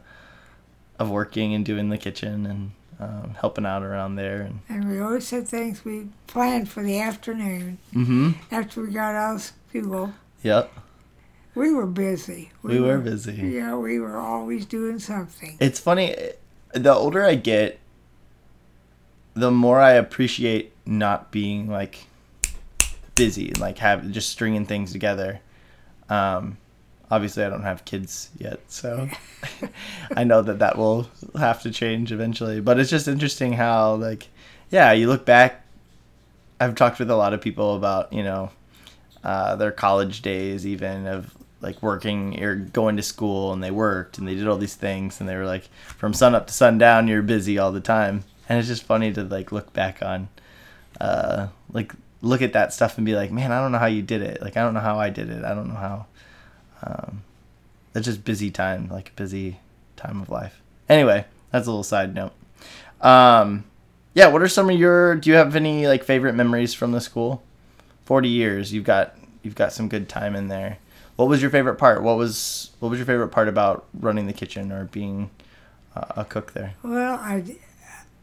of 0.99 1.09
working 1.09 1.53
and 1.53 1.65
doing 1.65 1.89
the 1.89 1.97
kitchen 1.97 2.45
and 2.45 2.71
um, 2.99 3.35
helping 3.39 3.65
out 3.65 3.83
around 3.83 4.15
there 4.15 4.41
and 4.41 4.61
And 4.69 4.89
we 4.89 4.99
always 4.99 5.29
had 5.29 5.47
things 5.47 5.83
we 5.83 6.07
planned 6.27 6.69
for 6.69 6.83
the 6.83 6.99
afternoon 6.99 7.79
mm-hmm. 7.93 8.31
after 8.51 8.81
we 8.81 8.91
got 8.91 9.15
out 9.15 9.35
of 9.35 9.41
school. 9.41 10.13
Yep. 10.43 10.71
We 11.55 11.73
were 11.73 11.85
busy. 11.85 12.51
We 12.61 12.79
were 12.81 12.97
busy. 12.97 13.33
Yeah, 13.33 13.75
we 13.77 13.99
were 13.99 14.17
always 14.17 14.65
doing 14.65 14.99
something. 14.99 15.57
It's 15.59 15.79
funny. 15.79 16.15
The 16.73 16.93
older 16.93 17.23
I 17.23 17.35
get, 17.35 17.79
the 19.33 19.51
more 19.51 19.79
I 19.79 19.91
appreciate 19.91 20.73
not 20.85 21.31
being 21.31 21.69
like 21.69 22.07
busy, 23.15 23.49
and 23.49 23.59
like 23.59 23.77
have 23.79 24.09
just 24.11 24.29
stringing 24.29 24.65
things 24.65 24.91
together. 24.91 25.39
Um, 26.09 26.57
obviously, 27.09 27.43
I 27.43 27.49
don't 27.49 27.63
have 27.63 27.85
kids 27.85 28.29
yet, 28.37 28.59
so 28.67 29.09
I 30.15 30.23
know 30.23 30.41
that 30.41 30.59
that 30.59 30.77
will 30.77 31.09
have 31.37 31.61
to 31.63 31.71
change 31.71 32.11
eventually. 32.11 32.61
But 32.61 32.79
it's 32.79 32.89
just 32.89 33.07
interesting 33.07 33.53
how, 33.53 33.95
like, 33.95 34.27
yeah, 34.69 34.91
you 34.91 35.07
look 35.07 35.25
back. 35.25 35.63
I've 36.59 36.75
talked 36.75 36.99
with 36.99 37.09
a 37.09 37.15
lot 37.15 37.33
of 37.33 37.41
people 37.41 37.75
about 37.75 38.13
you 38.13 38.23
know 38.23 38.51
uh, 39.23 39.55
their 39.55 39.71
college 39.71 40.21
days, 40.21 40.65
even 40.65 41.07
of 41.07 41.35
like 41.61 41.81
working 41.81 42.41
or 42.43 42.55
going 42.55 42.95
to 42.97 43.03
school, 43.03 43.51
and 43.51 43.63
they 43.63 43.71
worked 43.71 44.17
and 44.17 44.27
they 44.27 44.35
did 44.35 44.47
all 44.47 44.57
these 44.57 44.75
things, 44.75 45.19
and 45.19 45.27
they 45.27 45.35
were 45.35 45.45
like 45.45 45.67
from 45.97 46.13
sun 46.13 46.35
up 46.35 46.47
to 46.47 46.53
sundown, 46.53 47.07
you're 47.07 47.21
busy 47.21 47.57
all 47.57 47.71
the 47.71 47.81
time, 47.81 48.23
and 48.47 48.59
it's 48.59 48.67
just 48.67 48.83
funny 48.83 49.11
to 49.13 49.23
like 49.23 49.51
look 49.51 49.73
back 49.73 50.01
on, 50.03 50.29
uh, 50.99 51.47
like 51.71 51.93
look 52.21 52.41
at 52.41 52.53
that 52.53 52.73
stuff 52.73 52.97
and 52.97 53.05
be 53.05 53.15
like, 53.15 53.31
man, 53.31 53.51
I 53.51 53.61
don't 53.61 53.71
know 53.71 53.77
how 53.77 53.85
you 53.85 54.01
did 54.01 54.21
it. 54.21 54.41
Like 54.41 54.57
I 54.57 54.63
don't 54.63 54.73
know 54.73 54.79
how 54.79 54.99
I 54.99 55.09
did 55.09 55.29
it. 55.29 55.43
I 55.43 55.53
don't 55.53 55.67
know 55.67 55.75
how. 55.75 56.05
Um, 56.83 57.23
it's 57.93 58.05
just 58.05 58.25
busy 58.25 58.51
time, 58.51 58.89
like 58.89 59.09
a 59.09 59.13
busy 59.13 59.59
time 59.95 60.21
of 60.21 60.29
life. 60.29 60.61
Anyway, 60.89 61.25
that's 61.51 61.67
a 61.67 61.69
little 61.69 61.83
side 61.83 62.13
note. 62.13 62.33
Um, 63.01 63.63
yeah, 64.13 64.27
what 64.27 64.41
are 64.41 64.47
some 64.47 64.69
of 64.69 64.77
your? 64.77 65.15
Do 65.15 65.29
you 65.29 65.35
have 65.35 65.55
any 65.55 65.87
like 65.87 66.03
favorite 66.03 66.33
memories 66.33 66.73
from 66.73 66.91
the 66.91 67.01
school? 67.01 67.43
Forty 68.05 68.29
years, 68.29 68.73
you've 68.73 68.83
got 68.83 69.15
you've 69.43 69.55
got 69.55 69.73
some 69.73 69.87
good 69.87 70.09
time 70.09 70.35
in 70.35 70.47
there. 70.47 70.77
What 71.15 71.29
was 71.29 71.41
your 71.41 71.51
favorite 71.51 71.75
part? 71.75 72.03
What 72.03 72.17
was 72.17 72.71
what 72.79 72.89
was 72.89 72.99
your 72.99 73.05
favorite 73.05 73.29
part 73.29 73.47
about 73.47 73.85
running 73.93 74.27
the 74.27 74.33
kitchen 74.33 74.71
or 74.71 74.85
being 74.85 75.29
uh, 75.95 76.05
a 76.17 76.25
cook 76.25 76.53
there? 76.53 76.73
Well, 76.83 77.15
I, 77.15 77.43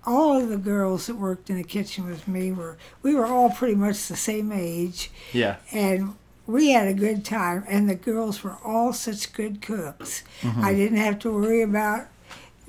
all 0.05 0.41
of 0.41 0.49
the 0.49 0.57
girls 0.57 1.07
that 1.07 1.15
worked 1.17 1.49
in 1.51 1.57
the 1.57 1.65
kitchen 1.65 2.07
with 2.07 2.27
me 2.27 2.51
were 2.53 2.77
we 3.03 3.15
were 3.15 3.27
all 3.27 3.51
pretty 3.51 3.75
much 3.77 4.07
the 4.09 4.17
same 4.17 4.51
age, 4.53 5.11
Yeah. 5.33 5.57
and 5.73 6.15
we 6.47 6.71
had 6.73 6.89
a 6.89 6.95
good 6.95 7.25
time. 7.25 7.65
And 7.69 7.89
the 7.89 7.95
girls 7.95 8.43
were 8.43 8.57
all 8.65 8.93
such 8.93 9.33
good 9.33 9.63
cooks. 9.63 10.23
Mm-hmm. 10.41 10.65
I 10.65 10.75
didn't 10.75 10.99
have 10.99 11.19
to 11.21 11.31
worry 11.33 11.63
about 11.63 12.07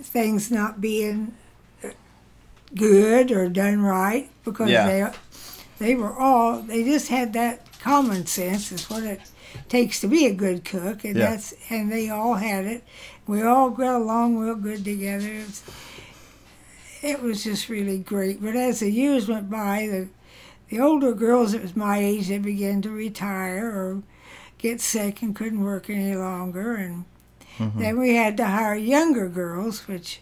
things 0.01 0.51
not 0.51 0.79
being 0.79 1.33
good 2.75 3.31
or 3.31 3.49
done 3.49 3.81
right 3.81 4.29
because 4.43 4.69
Yeah. 4.69 4.87
they 5.79 5.85
they 5.87 5.95
were 5.95 6.13
all 6.17 6.59
they 6.61 6.83
just 6.83 7.07
had 7.09 7.33
that 7.33 7.67
common 7.79 8.25
sense 8.25 8.71
is 8.71 8.89
what 8.89 9.03
it 9.03 9.21
takes 9.69 9.99
to 10.01 10.07
be 10.07 10.25
a 10.25 10.33
good 10.33 10.65
cook 10.65 11.03
and 11.03 11.15
Yeah. 11.15 11.29
that's 11.31 11.53
and 11.69 11.91
they 11.91 12.09
all 12.09 12.33
had 12.35 12.65
it 12.65 12.83
we 13.27 13.41
all 13.43 13.69
got 13.69 13.95
along 14.01 14.37
real 14.37 14.55
good 14.55 14.83
together 14.83 15.27
it 15.27 15.45
was, 15.45 15.61
it 17.03 17.21
was 17.21 17.43
just 17.43 17.69
really 17.69 17.99
great. 17.99 18.41
But 18.41 18.55
as 18.55 18.79
the 18.79 18.89
years 18.89 19.27
went 19.27 19.49
by 19.49 19.87
the 19.87 20.07
the 20.69 20.79
older 20.79 21.13
girls 21.13 21.51
that 21.51 21.61
was 21.61 21.75
my 21.75 21.97
age 21.99 22.29
they 22.29 22.39
began 22.39 22.81
to 22.81 22.89
retire 22.89 23.67
or 23.67 24.01
get 24.57 24.81
sick 24.81 25.21
and 25.21 25.35
couldn't 25.35 25.63
work 25.63 25.89
any 25.89 26.15
longer. 26.15 26.75
And 26.75 27.05
then 27.59 27.99
we 27.99 28.15
had 28.15 28.37
to 28.37 28.45
hire 28.47 28.73
younger 28.75 29.29
girls 29.29 29.87
which 29.87 30.21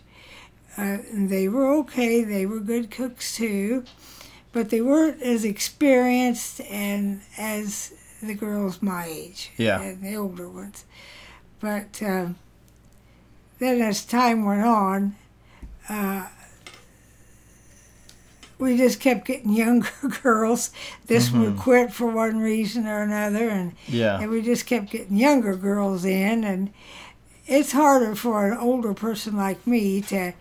uh, 0.77 0.97
they 1.13 1.47
were 1.47 1.69
okay. 1.75 2.23
They 2.23 2.45
were 2.45 2.59
good 2.59 2.91
cooks 2.91 3.35
too 3.37 3.85
but 4.53 4.69
they 4.69 4.81
weren't 4.81 5.21
as 5.21 5.45
experienced 5.45 6.59
and 6.61 7.21
as 7.37 7.93
the 8.21 8.33
girls 8.33 8.81
my 8.81 9.05
age 9.05 9.49
Yeah. 9.57 9.79
and 9.81 10.03
the 10.03 10.15
older 10.17 10.49
ones. 10.49 10.83
But 11.61 12.01
um, 12.03 12.35
then 13.59 13.81
as 13.81 14.03
time 14.03 14.43
went 14.43 14.63
on 14.65 15.15
uh, 15.87 16.27
we 18.61 18.77
just 18.77 18.99
kept 19.01 19.25
getting 19.25 19.51
younger 19.65 19.89
girls 20.23 20.71
this 21.07 21.31
would 21.31 21.57
quit 21.57 21.91
for 21.91 22.07
one 22.07 22.39
reason 22.39 22.87
or 22.87 23.01
another 23.01 23.49
and 23.49 23.73
Yeah. 23.87 24.19
and 24.21 24.29
we 24.31 24.41
just 24.41 24.65
kept 24.65 24.89
getting 24.91 25.17
younger 25.17 25.55
girls 25.57 26.05
in 26.05 26.43
and 26.45 26.71
it's 27.47 27.73
harder 27.73 28.15
for 28.15 28.49
an 28.49 28.57
older 28.57 28.93
person 28.93 29.35
like 29.35 29.65
me 29.67 29.99
to 30.03 30.31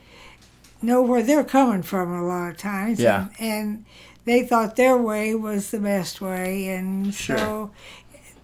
know 0.83 1.03
where 1.03 1.23
they're 1.23 1.43
coming 1.45 1.83
from 1.83 2.13
a 2.13 2.23
lot 2.25 2.51
of 2.51 2.57
times 2.59 3.01
Yeah. 3.01 3.29
and, 3.39 3.51
and 3.51 3.85
they 4.27 4.43
thought 4.47 4.77
their 4.77 4.97
way 4.99 5.35
was 5.35 5.71
the 5.71 5.81
best 5.81 6.21
way 6.21 6.69
and 6.69 7.13
Sure. 7.15 7.39
so 7.39 7.71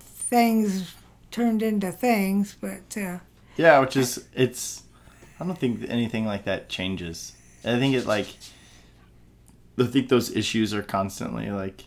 things 0.04 0.95
turned 1.30 1.62
into 1.62 1.92
things 1.92 2.56
but 2.61 2.97
uh, 2.97 3.18
Yeah, 3.56 3.78
which 3.80 3.97
is 3.97 4.26
it's. 4.35 4.83
I 5.38 5.45
don't 5.45 5.59
think 5.59 5.85
anything 5.88 6.25
like 6.25 6.45
that 6.45 6.68
changes. 6.71 7.33
I 7.64 7.78
think 7.78 7.95
it 7.95 8.06
like. 8.06 8.28
I 9.78 9.85
think 9.85 10.09
those 10.09 10.35
issues 10.35 10.73
are 10.73 10.83
constantly 10.83 11.50
like, 11.50 11.85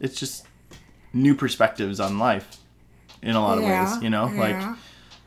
it's 0.00 0.18
just 0.18 0.46
new 1.12 1.34
perspectives 1.34 2.00
on 2.00 2.18
life, 2.18 2.58
in 3.22 3.34
a 3.34 3.40
lot 3.40 3.58
of 3.58 3.64
yeah, 3.64 3.94
ways. 3.94 4.02
You 4.02 4.10
know, 4.10 4.26
like 4.26 4.76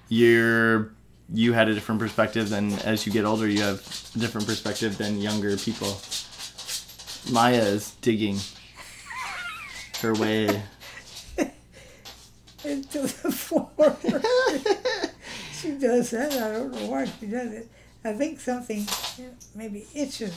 you're 0.08 0.92
you 1.32 1.54
had 1.54 1.70
a 1.70 1.74
different 1.74 2.02
perspective 2.02 2.50
than 2.50 2.74
as 2.80 3.06
you 3.06 3.12
get 3.12 3.24
older 3.24 3.48
you 3.48 3.62
have 3.62 3.80
a 4.16 4.20
different 4.20 4.48
perspective 4.48 4.98
than 4.98 5.22
younger 5.22 5.56
people. 5.58 6.00
Maya 7.32 7.62
is 7.62 7.92
digging 8.02 8.38
her 10.02 10.14
way. 10.16 10.64
into 12.66 13.02
the 13.02 13.32
floor. 13.32 13.70
she 15.54 15.72
does 15.78 16.12
that. 16.12 16.34
I 16.34 16.52
don't 16.54 16.72
know 16.72 16.88
why 16.88 17.06
she 17.06 17.28
does 17.28 17.52
it. 17.52 17.70
I 18.04 18.14
think 18.14 18.40
something 18.40 18.86
maybe 19.56 19.86
itches. 19.94 20.34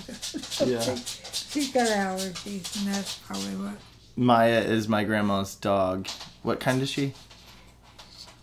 Yeah. 0.67 0.81
She's 1.33 1.73
got 1.73 1.87
allergies, 1.89 2.77
and 2.85 2.93
that's 2.95 3.19
probably 3.19 3.55
what. 3.57 3.75
Maya 4.17 4.61
is 4.61 4.89
my 4.89 5.05
grandma's 5.05 5.55
dog. 5.55 6.09
What 6.43 6.61
kind 6.61 6.83
is 6.83 6.91
she? 6.91 7.15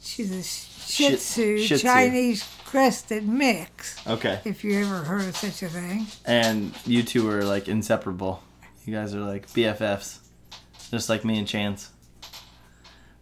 She's 0.02 0.32
a 0.32 0.42
Shih 0.42 1.10
Shih- 1.10 1.16
Tzu, 1.18 1.58
Shih 1.60 1.76
Tzu. 1.76 1.84
Chinese 1.84 2.44
crested 2.66 3.28
mix. 3.28 4.06
Okay. 4.08 4.40
If 4.46 4.64
you 4.64 4.80
ever 4.80 5.00
heard 5.04 5.26
of 5.28 5.36
such 5.36 5.62
a 5.64 5.70
thing. 5.70 6.08
And 6.26 6.74
you 6.86 7.04
two 7.04 7.30
are 7.30 7.44
like 7.44 7.68
inseparable. 7.68 8.42
You 8.86 8.96
guys 8.96 9.14
are 9.14 9.20
like 9.20 9.48
BFFs. 9.50 10.20
Just 10.92 11.10
like 11.10 11.24
me 11.26 11.38
and 11.38 11.48
Chance. 11.48 11.90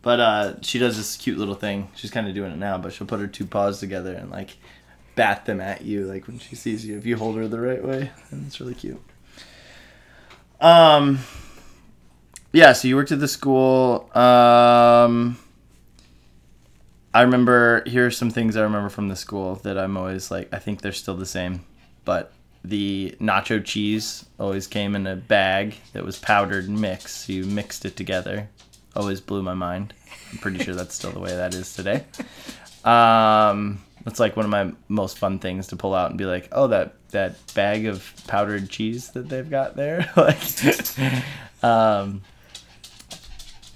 But 0.01 0.19
uh 0.19 0.61
she 0.61 0.79
does 0.79 0.95
this 0.95 1.17
cute 1.17 1.37
little 1.37 1.55
thing. 1.55 1.89
She's 1.95 2.11
kind 2.11 2.27
of 2.27 2.35
doing 2.35 2.51
it 2.51 2.57
now, 2.57 2.77
but 2.77 2.93
she'll 2.93 3.07
put 3.07 3.19
her 3.19 3.27
two 3.27 3.45
paws 3.45 3.79
together 3.79 4.13
and 4.13 4.29
like 4.31 4.57
bat 5.17 5.45
them 5.45 5.59
at 5.59 5.81
you 5.81 6.05
like 6.05 6.27
when 6.27 6.39
she 6.39 6.55
sees 6.55 6.85
you 6.85 6.97
if 6.97 7.05
you 7.05 7.17
hold 7.17 7.35
her 7.35 7.47
the 7.49 7.59
right 7.59 7.83
way. 7.83 8.11
And 8.31 8.47
it's 8.47 8.61
really 8.61 8.75
cute. 8.75 9.01
Um 10.61 11.19
yeah, 12.53 12.71
so 12.71 12.87
you 12.87 12.95
worked 12.95 13.11
at 13.11 13.19
the 13.19 13.27
school. 13.27 14.09
Um 14.15 15.37
I 17.13 17.23
remember 17.23 17.83
here 17.85 18.05
are 18.05 18.11
some 18.11 18.29
things 18.29 18.55
I 18.55 18.61
remember 18.61 18.89
from 18.89 19.09
the 19.09 19.15
school 19.15 19.55
that 19.63 19.77
I'm 19.77 19.97
always 19.97 20.31
like 20.31 20.53
I 20.53 20.59
think 20.59 20.81
they're 20.81 20.93
still 20.93 21.17
the 21.17 21.25
same. 21.25 21.65
But 22.05 22.31
the 22.63 23.15
nacho 23.19 23.63
cheese 23.63 24.25
always 24.39 24.67
came 24.67 24.95
in 24.95 25.07
a 25.07 25.15
bag 25.15 25.75
that 25.93 26.05
was 26.05 26.19
powdered 26.19 26.69
mixed. 26.69 27.25
So 27.25 27.33
you 27.33 27.45
mixed 27.45 27.85
it 27.85 27.95
together. 27.95 28.49
Always 28.95 29.19
blew 29.19 29.41
my 29.41 29.53
mind. 29.53 29.93
I'm 30.31 30.37
pretty 30.37 30.63
sure 30.63 30.75
that's 30.75 30.95
still 30.95 31.11
the 31.11 31.19
way 31.19 31.35
that 31.35 31.53
is 31.53 31.73
today. 31.73 32.05
Um, 32.83 33.79
it's 34.07 34.19
like 34.19 34.35
one 34.35 34.45
of 34.45 34.51
my 34.51 34.71
most 34.87 35.17
fun 35.17 35.37
things 35.37 35.67
to 35.67 35.75
pull 35.75 35.93
out 35.93 36.09
and 36.09 36.17
be 36.17 36.25
like, 36.25 36.47
oh, 36.51 36.67
that 36.67 36.95
that 37.09 37.35
bag 37.53 37.85
of 37.85 38.13
powdered 38.27 38.69
cheese 38.69 39.11
that 39.11 39.29
they've 39.29 39.49
got 39.49 39.75
there. 39.75 40.09
like, 40.17 40.39
um, 41.61 42.21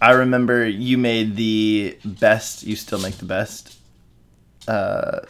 I 0.01 0.11
remember 0.11 0.67
you 0.67 0.97
made 0.97 1.35
the 1.35 1.97
best. 2.05 2.63
You 2.63 2.75
still 2.75 2.99
make 2.99 3.17
the 3.17 3.25
best. 3.25 3.77
Uh, 4.67 5.21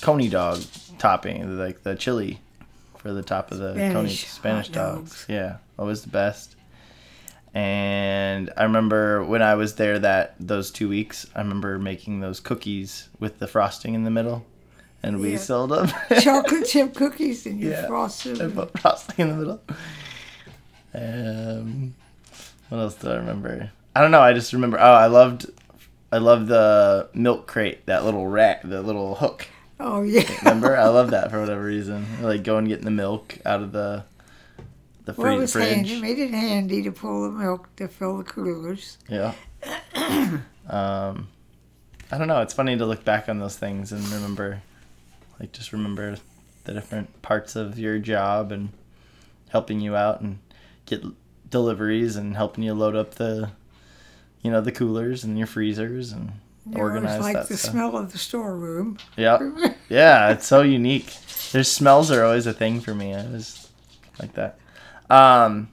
coney 0.00 0.28
dog 0.28 0.62
topping, 0.98 1.56
like 1.58 1.82
the 1.82 1.94
chili 1.94 2.40
for 2.96 3.12
the 3.12 3.22
top 3.22 3.52
of 3.52 3.58
the 3.58 3.74
coney 3.74 4.08
Spanish 4.10 4.26
Spanish 4.26 4.68
dogs. 4.68 5.10
dogs. 5.10 5.26
Yeah, 5.28 5.58
always 5.78 6.02
the 6.02 6.10
best. 6.10 6.56
And 7.58 8.52
I 8.56 8.62
remember 8.62 9.24
when 9.24 9.42
I 9.42 9.56
was 9.56 9.74
there 9.74 9.98
that 9.98 10.36
those 10.38 10.70
two 10.70 10.88
weeks, 10.88 11.26
I 11.34 11.40
remember 11.40 11.76
making 11.76 12.20
those 12.20 12.38
cookies 12.38 13.08
with 13.18 13.40
the 13.40 13.48
frosting 13.48 13.94
in 13.94 14.04
the 14.04 14.12
middle, 14.12 14.46
and 15.02 15.18
we 15.20 15.32
Yeah. 15.32 15.38
sold 15.38 15.70
them. 15.72 15.88
Chocolate 16.20 16.66
chip 16.66 16.94
cookies 16.94 17.46
and 17.46 17.58
you 17.58 17.70
Yeah. 17.70 17.88
frosted 17.88 18.40
I 18.40 18.46
put 18.48 18.78
frosting 18.78 19.14
in 19.18 19.28
the 19.30 19.34
middle. 19.36 19.60
Um, 20.94 21.94
what 22.68 22.78
else 22.78 22.94
do 22.94 23.10
I 23.10 23.16
remember? 23.16 23.72
I 23.96 24.02
don't 24.02 24.12
know. 24.12 24.20
I 24.20 24.34
just 24.34 24.52
remember. 24.52 24.78
Oh, 24.78 24.92
I 24.94 25.06
loved, 25.06 25.46
I 26.12 26.18
loved 26.18 26.46
the 26.46 27.08
milk 27.12 27.48
crate. 27.48 27.86
That 27.86 28.04
little 28.04 28.28
rack, 28.28 28.62
the 28.62 28.82
little 28.82 29.16
hook. 29.16 29.48
Oh 29.80 30.02
yeah. 30.02 30.22
Remember? 30.44 30.76
I 30.76 30.86
love 30.86 31.10
that 31.16 31.32
for 31.32 31.40
whatever 31.40 31.64
reason. 31.64 32.06
Like 32.22 32.44
going 32.44 32.58
and 32.60 32.68
getting 32.68 32.84
the 32.84 32.92
milk 32.92 33.36
out 33.44 33.62
of 33.62 33.72
the 33.72 34.04
the 35.14 35.22
Well, 35.22 35.34
it 35.34 35.38
was 35.38 35.52
fridge. 35.52 35.74
handy. 35.74 36.00
Made 36.00 36.18
it 36.18 36.30
handy 36.30 36.82
to 36.82 36.92
pull 36.92 37.22
the 37.24 37.30
milk 37.30 37.74
to 37.76 37.88
fill 37.88 38.18
the 38.18 38.24
coolers. 38.24 38.98
Yeah. 39.08 39.32
um, 40.68 41.28
I 42.10 42.16
don't 42.18 42.28
know. 42.28 42.40
It's 42.42 42.54
funny 42.54 42.76
to 42.76 42.86
look 42.86 43.04
back 43.04 43.28
on 43.28 43.38
those 43.38 43.56
things 43.56 43.92
and 43.92 44.06
remember, 44.08 44.62
like, 45.40 45.52
just 45.52 45.72
remember 45.72 46.16
the 46.64 46.72
different 46.74 47.20
parts 47.22 47.56
of 47.56 47.78
your 47.78 47.98
job 47.98 48.52
and 48.52 48.70
helping 49.50 49.80
you 49.80 49.96
out 49.96 50.20
and 50.20 50.38
get 50.86 51.02
deliveries 51.50 52.16
and 52.16 52.36
helping 52.36 52.64
you 52.64 52.74
load 52.74 52.94
up 52.96 53.14
the, 53.14 53.50
you 54.42 54.50
know, 54.50 54.60
the 54.60 54.72
coolers 54.72 55.24
and 55.24 55.38
your 55.38 55.46
freezers 55.46 56.12
and 56.12 56.32
You 56.66 56.74
know, 56.76 56.80
organize 56.80 57.16
it's 57.16 57.22
like 57.24 57.34
that 57.34 57.48
the 57.48 57.56
stuff. 57.56 57.72
smell 57.72 57.96
of 57.96 58.12
the 58.12 58.18
storeroom. 58.18 58.98
Yeah. 59.16 59.38
Yeah, 59.90 60.32
it's 60.32 60.46
so 60.46 60.60
unique. 60.60 61.10
Their 61.52 61.64
smells 61.64 62.10
are 62.10 62.22
always 62.22 62.46
a 62.46 62.52
thing 62.52 62.82
for 62.82 62.94
me. 62.94 63.14
I 63.14 63.22
was 63.26 63.70
like 64.20 64.34
that. 64.34 64.58
Um, 65.10 65.70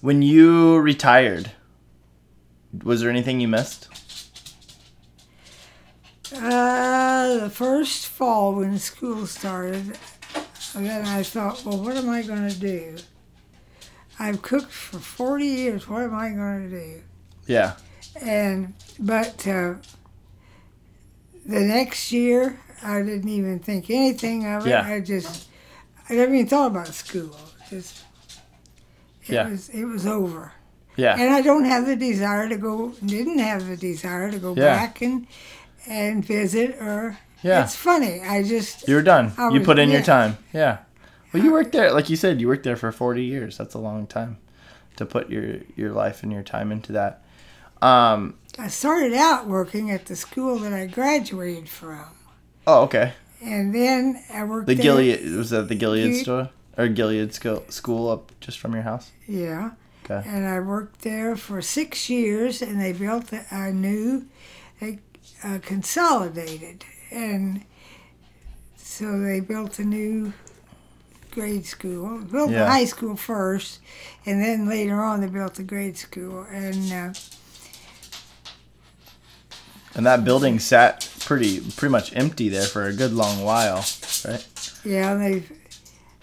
when 0.00 0.22
you 0.22 0.78
retired, 0.78 1.52
was 2.82 3.00
there 3.00 3.10
anything 3.10 3.40
you 3.40 3.48
missed? 3.48 3.88
Uh, 6.34 7.38
the 7.38 7.50
first 7.50 8.06
fall 8.06 8.54
when 8.54 8.78
school 8.78 9.26
started, 9.26 9.96
then 10.74 11.06
I 11.06 11.22
thought, 11.22 11.64
well, 11.64 11.78
what 11.78 11.96
am 11.96 12.10
I 12.10 12.22
going 12.22 12.48
to 12.48 12.58
do? 12.58 12.96
I've 14.18 14.42
cooked 14.42 14.72
for 14.72 14.98
40 14.98 15.44
years. 15.44 15.88
What 15.88 16.02
am 16.02 16.14
I 16.14 16.30
going 16.30 16.70
to 16.70 16.80
do? 16.80 17.02
Yeah. 17.46 17.76
And 18.20 18.74
but 18.98 19.46
uh, 19.46 19.74
the 21.44 21.60
next 21.60 22.12
year, 22.12 22.58
I 22.82 23.02
didn't 23.02 23.28
even 23.28 23.58
think 23.58 23.90
anything 23.90 24.46
of 24.46 24.66
it. 24.66 24.70
Yeah. 24.70 24.82
I 24.84 25.00
just, 25.00 25.48
I 26.08 26.14
never 26.14 26.34
even 26.34 26.46
thought 26.46 26.70
about 26.72 26.88
school. 26.88 27.36
Just, 27.70 28.02
it 29.28 29.32
Yeah. 29.32 29.48
was 29.48 29.68
it 29.70 29.84
was 29.84 30.06
over. 30.06 30.52
Yeah. 30.96 31.14
And 31.18 31.34
I 31.34 31.42
don't 31.42 31.64
have 31.64 31.86
the 31.86 31.96
desire 31.96 32.48
to 32.48 32.56
go. 32.56 32.92
Didn't 33.04 33.38
have 33.38 33.66
the 33.68 33.76
desire 33.76 34.30
to 34.30 34.38
go 34.38 34.54
Yeah. 34.54 34.76
back 34.76 35.02
and 35.02 35.26
and 35.88 36.24
visit 36.24 36.76
or. 36.80 37.18
Yeah. 37.42 37.64
It's 37.64 37.76
funny. 37.76 38.22
I 38.22 38.42
just 38.42 38.88
You're 38.88 39.02
done. 39.02 39.32
I 39.38 39.48
you 39.48 39.58
was- 39.60 39.66
put 39.66 39.78
in 39.78 39.90
your 39.90 40.02
time. 40.02 40.38
Yeah. 40.52 40.78
Well, 41.32 41.42
you 41.44 41.52
worked 41.52 41.72
there, 41.72 41.92
like 41.92 42.08
you 42.08 42.16
said, 42.16 42.40
you 42.40 42.48
worked 42.48 42.62
there 42.64 42.76
for 42.76 42.90
40 42.90 43.22
years. 43.24 43.58
That's 43.58 43.74
a 43.74 43.78
long 43.78 44.06
time 44.06 44.38
to 44.96 45.04
put 45.04 45.28
your, 45.28 45.58
your 45.76 45.92
life 45.92 46.22
and 46.22 46.32
your 46.32 46.42
time 46.42 46.72
into 46.72 46.92
that. 46.92 47.22
Um, 47.82 48.34
I 48.58 48.68
started 48.68 49.12
out 49.12 49.46
working 49.46 49.90
at 49.90 50.06
the 50.06 50.16
school 50.16 50.58
that 50.60 50.72
I 50.72 50.86
graduated 50.86 51.68
from, 51.68 52.06
oh, 52.66 52.82
okay. 52.84 53.12
and 53.42 53.74
then 53.74 54.22
I 54.32 54.44
worked 54.44 54.66
The 54.66 54.74
Gilead, 54.74 55.30
was 55.36 55.50
that 55.50 55.68
the 55.68 55.74
Gilead 55.74 56.14
Gi- 56.14 56.22
store? 56.22 56.48
Or 56.78 56.88
Gilead 56.88 57.32
school, 57.32 57.64
school 57.68 58.10
up 58.10 58.32
just 58.40 58.58
from 58.58 58.74
your 58.74 58.82
house? 58.82 59.10
Yeah. 59.26 59.70
Okay. 60.04 60.22
And 60.28 60.46
I 60.46 60.60
worked 60.60 61.02
there 61.02 61.34
for 61.36 61.60
six 61.62 62.08
years, 62.10 62.62
and 62.62 62.80
they 62.80 62.92
built 62.92 63.32
a, 63.32 63.44
a 63.50 63.72
new, 63.72 64.26
they 64.80 64.98
uh, 65.42 65.58
consolidated, 65.62 66.84
and 67.10 67.64
so 68.76 69.18
they 69.20 69.40
built 69.40 69.78
a 69.78 69.84
new 69.84 70.32
grade 71.32 71.66
school. 71.66 72.18
Built 72.20 72.50
Yeah. 72.50 72.64
the 72.64 72.70
high 72.70 72.84
school 72.84 73.16
first, 73.16 73.80
and 74.24 74.40
then 74.42 74.68
later 74.68 75.02
on 75.02 75.20
they 75.22 75.26
built 75.28 75.54
the 75.54 75.62
grade 75.64 75.96
school. 75.98 76.46
And 76.50 76.92
uh, 76.92 77.12
And 79.94 80.04
that 80.06 80.24
building 80.24 80.58
sat 80.58 81.08
pretty 81.20 81.60
pretty 81.60 81.90
much 81.90 82.14
empty 82.14 82.48
there 82.48 82.66
for 82.66 82.84
a 82.84 82.92
good 82.92 83.12
long 83.12 83.42
while, 83.42 83.84
right? 84.24 84.46
yeah, 84.84 85.14
they, 85.14 85.42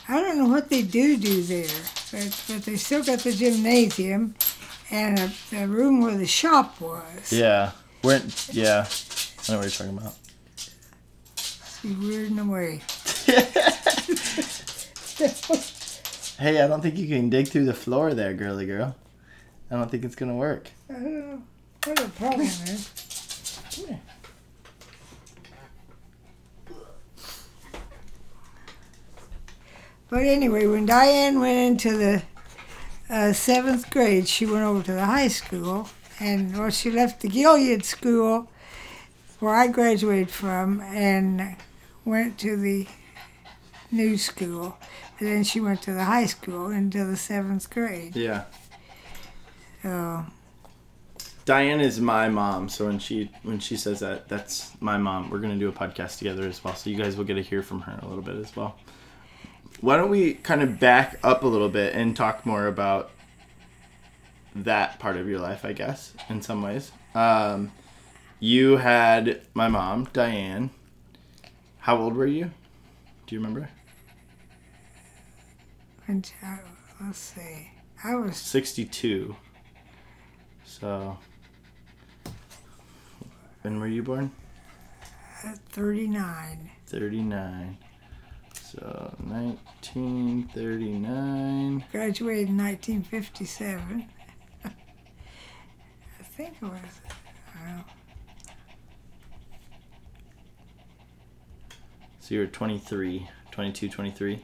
I 0.07 0.19
don't 0.19 0.37
know 0.37 0.47
what 0.47 0.69
they 0.69 0.81
do 0.81 1.17
do 1.17 1.41
there, 1.43 1.67
but 2.11 2.43
but 2.47 2.63
they 2.63 2.75
still 2.75 3.03
got 3.03 3.19
the 3.19 3.31
gymnasium, 3.31 4.35
and 4.91 5.19
a, 5.19 5.31
the 5.49 5.67
room 5.67 6.01
where 6.01 6.17
the 6.17 6.27
shop 6.27 6.79
was. 6.81 7.31
Yeah. 7.31 7.71
We're 8.03 8.21
yeah. 8.51 8.85
I 9.47 9.51
know 9.51 9.59
what 9.59 9.63
you're 9.63 9.69
talking 9.69 9.97
about. 9.97 10.13
Be 11.81 11.93
weird 11.93 12.31
in 12.31 12.39
a 12.39 12.45
way. 12.45 12.81
Hey, 16.39 16.61
I 16.61 16.67
don't 16.67 16.81
think 16.81 16.97
you 16.97 17.07
can 17.07 17.29
dig 17.29 17.47
through 17.47 17.65
the 17.65 17.73
floor 17.73 18.13
there, 18.13 18.33
girly 18.33 18.65
girl. 18.65 18.95
I 19.71 19.75
don't 19.75 19.89
think 19.89 20.03
it's 20.03 20.15
gonna 20.15 20.35
work. 20.35 20.69
I 20.89 20.93
don't 20.93 21.13
know 21.13 21.43
what 21.85 21.95
the 21.97 22.09
problem 22.09 22.41
is. 22.41 22.89
But 30.13 30.25
anyway, 30.25 30.67
when 30.67 30.85
Diane 30.85 31.39
went 31.39 31.57
into 31.57 31.97
the 31.97 32.21
uh, 33.09 33.33
seventh 33.33 33.89
grade, 33.89 34.27
she 34.27 34.45
went 34.45 34.63
over 34.63 34.83
to 34.83 34.91
the 34.91 35.05
high 35.05 35.27
school, 35.27 35.89
and 36.19 36.55
well, 36.55 36.69
she 36.69 36.91
left 36.91 37.21
the 37.21 37.27
Gilead 37.27 37.83
school, 37.83 38.47
where 39.39 39.55
I 39.55 39.65
graduated 39.65 40.29
from, 40.29 40.81
and 40.81 41.55
went 42.05 42.37
to 42.41 42.55
the 42.55 42.85
new 43.91 44.15
school. 44.19 44.77
And 45.17 45.27
then 45.27 45.43
she 45.43 45.59
went 45.59 45.81
to 45.81 45.93
the 45.93 46.03
high 46.03 46.27
school 46.27 46.69
into 46.69 47.03
the 47.05 47.17
seventh 47.17 47.67
grade. 47.71 48.15
Yeah. 48.15 48.43
So 49.81 50.27
Diane 51.45 51.81
is 51.81 51.99
my 51.99 52.29
mom, 52.29 52.69
so 52.69 52.85
when 52.85 52.99
she 52.99 53.31
when 53.41 53.57
she 53.57 53.75
says 53.77 54.01
that, 54.01 54.29
that's 54.29 54.79
my 54.79 54.95
mom. 54.95 55.31
We're 55.31 55.39
gonna 55.39 55.57
do 55.57 55.69
a 55.69 55.73
podcast 55.73 56.19
together 56.19 56.43
as 56.43 56.63
well, 56.63 56.75
so 56.75 56.91
you 56.91 56.97
guys 56.97 57.17
will 57.17 57.25
get 57.25 57.33
to 57.33 57.41
hear 57.41 57.63
from 57.63 57.81
her 57.81 57.99
a 57.99 58.07
little 58.07 58.23
bit 58.23 58.35
as 58.35 58.55
well. 58.55 58.75
Why 59.81 59.97
don't 59.97 60.09
we 60.09 60.35
kind 60.35 60.61
of 60.61 60.79
back 60.79 61.19
up 61.23 61.43
a 61.43 61.47
little 61.47 61.69
bit 61.69 61.93
and 61.93 62.15
talk 62.15 62.45
more 62.45 62.67
about 62.67 63.11
that 64.55 64.99
part 64.99 65.17
of 65.17 65.27
your 65.27 65.39
life, 65.39 65.65
I 65.65 65.73
guess, 65.73 66.13
in 66.29 66.41
some 66.41 66.61
ways. 66.61 66.91
Um, 67.15 67.71
you 68.39 68.77
had 68.77 69.41
my 69.53 69.67
mom, 69.67 70.07
Diane. 70.13 70.69
How 71.79 71.97
old 71.97 72.15
were 72.15 72.27
you? 72.27 72.51
Do 73.27 73.35
you 73.35 73.39
remember? 73.39 73.69
And 76.07 76.29
let's 77.01 77.19
see. 77.19 77.71
I 78.03 78.15
was 78.15 78.37
62. 78.37 79.35
So, 80.65 81.17
when 83.61 83.79
were 83.79 83.87
you 83.87 84.03
born? 84.03 84.31
39. 85.69 86.71
39. 86.85 87.77
So, 88.73 89.13
1939. 89.19 91.85
Graduated 91.91 92.49
in 92.49 92.57
1957. 92.57 94.09
I 94.65 94.69
think 96.23 96.55
it 96.59 96.65
was. 96.65 96.81
Well, 97.63 97.85
So, 102.19 102.33
you 102.33 102.39
were 102.39 102.47
23, 102.47 103.29
22, 103.51 103.89
23. 103.89 104.41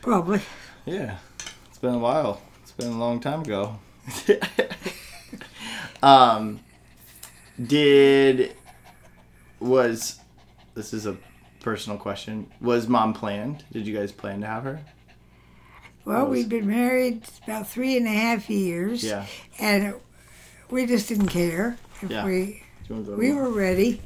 probably. 0.00 0.40
Yeah, 0.86 1.16
it's 1.68 1.78
been 1.78 1.94
a 1.94 1.98
while. 1.98 2.40
It's 2.62 2.70
been 2.70 2.92
a 2.92 2.98
long 2.98 3.18
time 3.18 3.40
ago. 3.40 3.80
um, 6.02 6.60
did 7.60 8.54
was 9.58 10.20
this 10.74 10.94
is 10.94 11.06
a 11.06 11.16
personal 11.62 11.98
question? 11.98 12.50
Was 12.60 12.88
mom 12.88 13.14
planned? 13.14 13.64
Did 13.72 13.86
you 13.86 13.96
guys 13.96 14.12
plan 14.12 14.40
to 14.40 14.46
have 14.46 14.64
her? 14.64 14.80
Well, 16.04 16.26
was- 16.26 16.38
we'd 16.38 16.48
been 16.48 16.66
married 16.66 17.22
about 17.44 17.68
three 17.68 17.96
and 17.96 18.06
a 18.06 18.10
half 18.10 18.50
years. 18.50 19.04
Yeah. 19.04 19.26
And 19.58 19.84
it, 19.84 20.02
we 20.70 20.86
just 20.86 21.08
didn't 21.08 21.28
care 21.28 21.76
if 22.02 22.10
Yeah. 22.10 22.24
we 22.24 22.62
Do 22.88 22.88
you 22.88 22.94
want 22.96 23.06
to 23.06 23.10
go 23.12 23.16
to 23.16 23.16
we 23.16 23.32
were 23.32 23.50
ready 23.50 24.00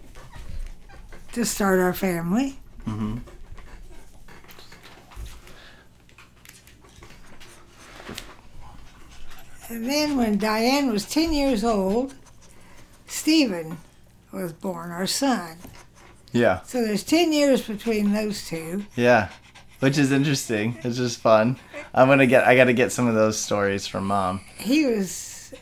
to 1.32 1.44
start 1.44 1.80
our 1.80 1.94
family. 1.94 2.58
Mm-hmm. 2.86 3.18
And 9.68 9.86
then 9.86 10.16
when 10.16 10.38
Diane 10.38 10.90
was 10.92 11.04
10 11.06 11.32
years 11.32 11.64
old, 11.64 12.14
Stephen 13.06 13.78
was 14.32 14.52
born, 14.52 14.90
our 14.90 15.06
son. 15.06 15.56
Yeah, 16.36 16.60
So 16.64 16.82
there's 16.84 17.02
10 17.04 17.32
years 17.32 17.62
between 17.62 18.12
those 18.12 18.46
two. 18.46 18.84
yeah, 18.96 19.28
which 19.80 19.96
is 19.98 20.12
interesting. 20.12 20.76
It's 20.82 20.96
just 20.96 21.20
fun. 21.20 21.56
I'm 21.94 22.08
gonna 22.08 22.26
get. 22.26 22.44
I 22.44 22.56
gotta 22.56 22.72
get 22.72 22.92
some 22.92 23.06
of 23.06 23.14
those 23.14 23.38
stories 23.38 23.86
from 23.86 24.06
mom. 24.06 24.40
He 24.58 24.84
was 24.86 25.52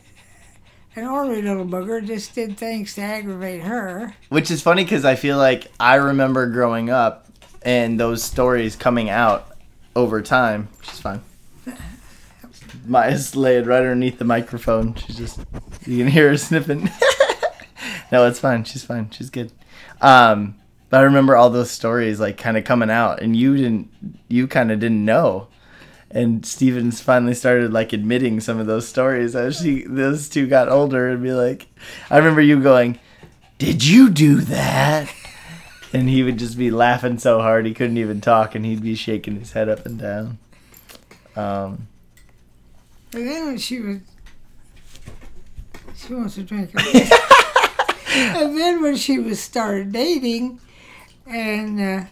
an 0.95 1.05
ornery 1.05 1.41
little 1.41 1.65
booger, 1.65 2.05
just 2.05 2.33
did 2.35 2.57
things 2.57 2.95
to 2.95 3.01
aggravate 3.01 3.61
her. 3.61 4.13
Which 4.29 4.49
is 4.51 4.61
funny 4.61 4.83
because 4.83 5.05
I 5.05 5.15
feel 5.15 5.37
like 5.37 5.67
I 5.79 5.95
remember 5.95 6.47
growing 6.49 6.89
up 6.89 7.27
and 7.63 7.99
those 7.99 8.23
stories 8.23 8.75
coming 8.75 9.09
out 9.09 9.47
over 9.95 10.21
time, 10.21 10.67
which 10.79 10.89
is 10.93 10.99
fine. 10.99 11.21
Maya's 12.85 13.35
laying 13.35 13.65
right 13.65 13.77
underneath 13.79 14.19
the 14.19 14.25
microphone. 14.25 14.93
She's 14.95 15.17
just 15.17 15.39
you 15.85 15.97
can 15.97 16.07
hear 16.07 16.29
her 16.29 16.37
sniffing. 16.37 16.89
no, 18.11 18.25
it's 18.27 18.39
fine. 18.39 18.63
She's 18.63 18.83
fine. 18.83 19.09
She's 19.11 19.29
good. 19.29 19.51
Um, 20.01 20.55
but 20.89 20.99
I 20.99 21.03
remember 21.03 21.35
all 21.35 21.49
those 21.49 21.71
stories 21.71 22.19
like 22.19 22.37
kind 22.37 22.57
of 22.57 22.63
coming 22.63 22.89
out, 22.89 23.21
and 23.21 23.35
you 23.35 23.55
didn't. 23.57 23.89
You 24.27 24.47
kind 24.47 24.71
of 24.71 24.79
didn't 24.79 25.03
know. 25.05 25.47
And 26.11 26.45
Stephen's 26.45 27.01
finally 27.01 27.33
started 27.33 27.73
like 27.73 27.91
admitting 27.91 28.39
some 28.39 28.59
of 28.59 28.67
those 28.67 28.87
stories 28.87 29.35
as 29.35 29.59
she 29.59 29.83
those 29.85 30.29
two 30.29 30.47
got 30.47 30.69
older 30.69 31.09
and 31.09 31.21
be 31.21 31.33
like, 31.33 31.67
I 32.09 32.17
remember 32.17 32.41
you 32.41 32.61
going, 32.61 32.99
"Did 33.57 33.83
you 33.85 34.09
do 34.09 34.41
that?" 34.41 35.11
And 35.91 36.09
he 36.09 36.23
would 36.23 36.37
just 36.37 36.57
be 36.57 36.71
laughing 36.71 37.19
so 37.19 37.39
hard 37.41 37.65
he 37.65 37.73
couldn't 37.73 37.97
even 37.97 38.21
talk, 38.21 38.53
and 38.55 38.65
he'd 38.65 38.83
be 38.83 38.95
shaking 38.95 39.39
his 39.39 39.53
head 39.53 39.69
up 39.69 39.85
and 39.85 39.97
down. 39.99 40.37
Um, 41.35 41.87
But 43.11 43.23
then 43.23 43.45
when 43.47 43.57
she 43.57 43.79
was, 43.79 43.99
she 45.95 46.13
wants 46.13 46.35
to 46.35 46.43
drink. 46.43 46.71
and 48.13 48.57
then 48.57 48.81
when 48.81 48.95
she 48.95 49.19
was 49.19 49.39
started 49.39 49.91
dating, 49.91 50.59
and 51.25 51.79
uh, 51.81 52.05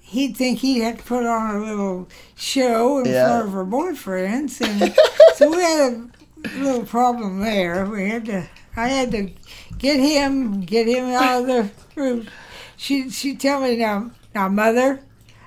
he'd 0.00 0.36
think 0.36 0.58
he 0.60 0.80
had 0.80 0.98
to 0.98 1.04
put 1.04 1.24
on 1.26 1.56
a 1.56 1.58
little 1.64 2.08
show 2.36 2.98
in 2.98 3.06
Yeah. 3.06 3.26
front 3.28 3.46
of 3.48 3.52
her 3.54 3.64
boyfriends, 3.64 4.60
and 4.60 4.94
so 5.34 5.50
we 5.50 5.56
had 5.62 6.10
a 6.44 6.58
little 6.58 6.84
problem 6.84 7.40
there. 7.40 7.86
We 7.86 8.08
had 8.08 8.24
to, 8.26 8.46
I 8.76 8.88
had 8.88 9.10
to 9.12 9.30
get 9.78 9.98
him, 10.00 10.60
get 10.60 10.86
him 10.86 11.06
out 11.06 11.40
of 11.42 11.46
the 11.46 11.70
room. 12.00 12.28
She 12.76 13.08
she'd 13.10 13.40
tell 13.40 13.60
me 13.60 13.76
now, 13.76 14.10
now 14.34 14.48
mother, 14.48 15.00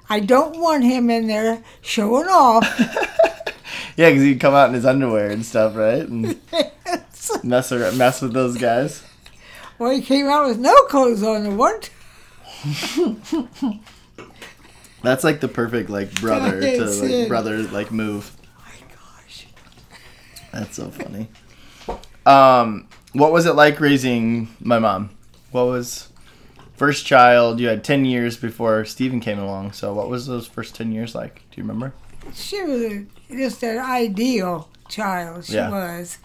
I 0.10 0.20
don't 0.20 0.58
want 0.60 0.84
him 0.84 1.10
in 1.12 1.28
there 1.28 1.64
showing 1.82 2.28
off. 2.28 2.66
yeah, 3.96 4.10
because 4.10 4.24
he'd 4.24 4.40
come 4.40 4.56
out 4.56 4.70
in 4.70 4.76
his 4.76 4.86
underwear 4.86 5.30
and 5.30 5.46
stuff, 5.46 5.76
right? 5.76 6.08
And 6.08 6.40
mess 7.44 7.72
around, 7.72 7.98
mess 8.00 8.22
with 8.22 8.34
those 8.34 8.58
guys. 8.58 9.04
Well, 9.78 9.92
he 9.92 10.02
came 10.02 10.26
out 10.28 10.48
with 10.48 10.58
no 10.58 10.74
clothes 10.86 11.22
on 11.24 11.44
the 11.44 11.52
one. 11.52 11.80
That's 15.02 15.24
like 15.24 15.40
the 15.40 15.48
perfect 15.48 15.90
like 15.90 16.14
brother 16.20 16.60
to 16.62 16.86
like 16.86 17.28
brother 17.28 17.58
like 17.64 17.92
move. 17.92 18.32
Oh 18.58 18.62
my 18.66 18.88
gosh. 18.94 19.48
That's 20.52 20.76
so 20.76 20.90
funny. 20.90 21.28
Um, 22.26 22.88
what 23.14 23.32
was 23.32 23.46
it 23.46 23.54
like 23.54 23.80
raising 23.80 24.50
my 24.60 24.78
mom? 24.78 25.12
What 25.52 25.68
was 25.68 26.10
first 26.76 27.06
child? 27.06 27.60
You 27.62 27.68
had 27.70 27.84
ten 27.84 28.04
years 28.06 28.36
before 28.36 28.84
Stephen 28.86 29.20
came 29.22 29.40
along. 29.40 29.72
So 29.72 29.94
what 29.94 30.10
was 30.10 30.28
those 30.28 30.48
first 30.48 30.76
ten 30.76 30.92
years 30.92 31.16
like? 31.16 31.36
Do 31.52 31.62
you 31.62 31.64
remember? 31.64 31.94
She 32.34 32.62
was 32.64 32.82
a, 32.82 33.06
just 33.32 33.64
an 33.64 33.78
ideal 33.80 34.68
child. 34.90 35.46
She 35.46 35.54
Yeah. 35.54 35.70
was, 35.70 36.18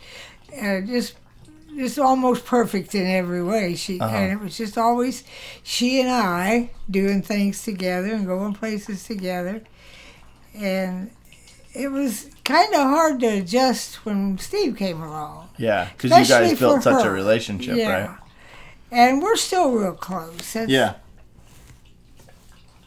uh, 0.60 0.80
just 0.80 1.14
just 1.76 1.98
almost 1.98 2.44
perfect 2.44 2.94
in 2.94 3.06
every 3.06 3.42
way. 3.42 3.74
She 3.74 4.00
Uh-huh. 4.00 4.14
and 4.14 4.32
it 4.32 4.40
was 4.40 4.56
just 4.56 4.76
always 4.78 5.24
she 5.62 6.00
and 6.00 6.10
I 6.10 6.70
doing 6.90 7.22
things 7.22 7.62
together 7.62 8.12
and 8.12 8.26
going 8.26 8.54
places 8.54 9.04
together, 9.04 9.62
and 10.54 11.10
it 11.72 11.88
was 11.90 12.30
kind 12.44 12.72
of 12.74 12.80
hard 12.82 13.20
to 13.20 13.26
adjust 13.26 14.04
when 14.04 14.38
Steve 14.38 14.76
came 14.76 15.02
along. 15.02 15.48
Yeah, 15.58 15.88
because 15.96 16.10
you 16.10 16.34
guys 16.34 16.58
built 16.58 16.82
such 16.82 17.02
a 17.04 17.08
her. 17.08 17.12
relationship, 17.12 17.76
yeah. 17.76 18.06
right? 18.06 18.18
And 18.92 19.20
we're 19.22 19.36
still 19.36 19.72
real 19.72 19.92
close. 19.92 20.52
That's, 20.52 20.70
Yeah. 20.70 20.94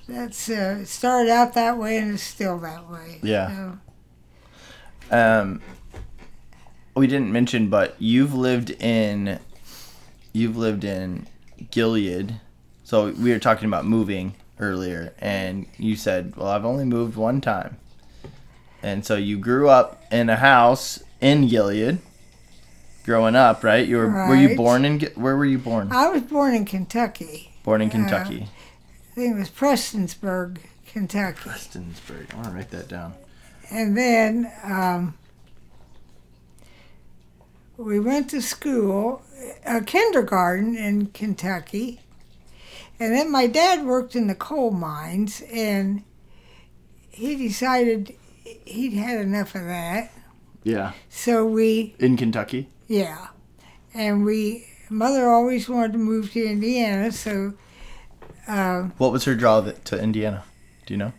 That's 0.08 0.50
uh, 0.50 0.80
it 0.82 0.88
started 0.88 1.30
out 1.30 1.54
that 1.56 1.78
way 1.78 1.98
and 1.98 2.14
it's 2.14 2.24
still 2.24 2.58
that 2.60 2.90
way. 2.90 3.20
Yeah. 3.22 3.74
So, 5.10 5.18
Um, 5.42 5.62
we 6.98 7.08
didn't 7.08 7.32
mention, 7.32 7.70
but 7.70 7.96
you've 8.00 8.34
lived 8.34 8.72
in, 8.72 9.40
you've 10.34 10.58
lived 10.58 10.84
in 10.84 11.28
Gilead. 11.72 12.40
So 12.84 13.12
we 13.12 13.32
were 13.32 13.40
talking 13.40 13.68
about 13.68 13.86
moving 13.86 14.36
earlier, 14.60 15.14
and 15.20 15.66
you 15.78 15.96
said, 15.96 16.36
"Well, 16.36 16.48
I've 16.48 16.66
only 16.66 16.86
moved 16.86 17.16
one 17.16 17.42
time." 17.42 17.78
And 18.82 19.06
so 19.06 19.16
you 19.16 19.38
grew 19.38 19.70
up 19.70 20.04
in 20.12 20.30
a 20.30 20.38
house 20.38 21.04
in 21.20 21.48
Gilead. 21.48 22.00
Growing 23.04 23.36
up, 23.36 23.64
right? 23.64 23.88
You 23.88 23.98
were 23.98 24.28
were 24.28 24.36
you 24.36 24.56
born 24.56 24.84
in 24.84 25.00
where 25.16 25.38
were 25.38 25.46
you 25.46 25.58
born? 25.58 25.90
I 25.92 26.10
was 26.10 26.24
born 26.24 26.54
in 26.54 26.66
Kentucky. 26.66 27.54
Born 27.64 27.82
in 27.82 27.90
uh, 27.90 27.94
Kentucky. 27.94 28.48
I 29.12 29.16
think 29.16 29.36
it 29.36 29.40
was 29.40 29.50
Prestonsburg, 29.50 30.60
Kentucky. 30.86 31.50
Prestonsburg. 31.50 32.34
I 32.34 32.36
want 32.36 32.48
to 32.48 32.54
write 32.54 32.72
that 32.72 32.90
down. 32.90 33.14
And 33.72 33.98
then 33.98 34.52
um, 34.64 35.18
we 37.78 38.00
went 38.00 38.30
to 38.32 38.42
school, 38.42 39.22
a 39.66 39.82
kindergarten 39.82 40.76
in 40.76 41.08
Kentucky. 41.08 42.02
And 43.00 43.14
then 43.14 43.32
my 43.32 43.46
dad 43.48 43.86
worked 43.86 44.16
in 44.16 44.28
the 44.28 44.36
coal 44.36 44.72
mines, 44.72 45.44
and 45.54 46.04
he 47.10 47.36
decided 47.36 48.16
he'd 48.66 48.94
had 48.94 49.20
enough 49.22 49.54
of 49.56 49.66
that. 49.66 50.12
Yeah, 50.64 50.94
So 51.10 51.46
we, 51.46 51.96
in 52.00 52.18
Kentucky. 52.18 52.68
yeah. 52.88 53.28
And 53.94 54.26
we, 54.26 54.68
mother 54.90 55.30
always 55.30 55.70
wanted 55.70 55.94
to 55.94 55.98
move 55.98 56.32
to 56.34 56.46
Indiana, 56.46 57.12
so 57.12 57.54
um, 58.48 58.92
What 58.98 59.12
was 59.12 59.24
her 59.26 59.34
draw 59.36 59.62
to 59.62 60.02
Indiana? 60.02 60.44
Do 60.86 60.94
you 60.94 60.98
know? 60.98 61.14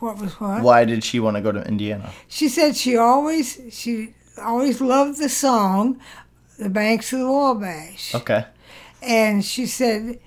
what 0.00 0.18
was 0.18 0.32
what? 0.40 0.62
Why 0.62 0.84
did 0.86 1.04
she 1.04 1.20
want 1.20 1.36
to 1.36 1.42
go 1.42 1.52
to 1.52 1.62
Indiana? 1.66 2.10
She 2.28 2.48
said 2.48 2.74
she 2.74 2.96
always 2.96 3.60
she 3.70 4.14
always 4.38 4.80
loved 4.80 5.18
the 5.18 5.28
song, 5.28 5.98
"The 6.58 6.68
Banks 6.70 7.12
of 7.12 7.20
the 7.20 7.30
Wabash," 7.30 8.14
Okay. 8.14 8.44
and 9.02 9.44
she 9.44 9.66
said 9.66 10.18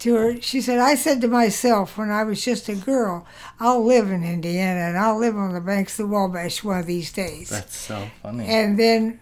to 0.00 0.14
her, 0.14 0.40
she 0.40 0.60
said, 0.60 0.78
"I 0.78 0.94
said 0.96 1.20
to 1.20 1.28
myself 1.28 1.96
when 1.96 2.10
I 2.10 2.24
was 2.24 2.44
just 2.44 2.68
a 2.68 2.74
girl, 2.74 3.24
I'll 3.60 3.84
live 3.84 4.10
in 4.10 4.24
Indiana 4.24 4.80
and 4.80 4.98
I'll 4.98 5.18
live 5.18 5.36
on 5.36 5.52
the 5.52 5.60
banks 5.60 5.98
of 5.98 6.08
the 6.08 6.12
Wabash 6.14 6.64
one 6.64 6.80
of 6.80 6.86
these 6.86 7.12
days." 7.12 7.50
That's 7.50 7.76
so 7.76 8.08
funny. 8.22 8.46
And 8.46 8.78
then 8.78 9.20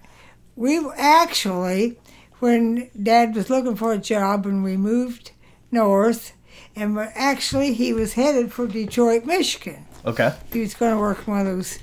we 0.57 0.81
actually, 0.97 1.99
when 2.39 2.89
Dad 3.01 3.35
was 3.35 3.51
looking 3.51 3.77
for 3.77 3.93
a 3.93 3.99
job 3.99 4.47
and 4.47 4.65
we 4.65 4.77
moved 4.77 5.33
north, 5.71 6.33
and 6.75 6.99
actually 6.99 7.75
he 7.75 7.93
was 7.93 8.15
headed 8.15 8.53
for 8.53 8.67
Detroit, 8.67 9.25
Michigan. 9.25 9.85
Okay. 10.07 10.33
He 10.53 10.61
was 10.61 10.73
going 10.75 10.95
to 10.95 10.99
work 10.99 11.29
one 11.29 11.41
of 11.41 11.47
those 11.47 11.79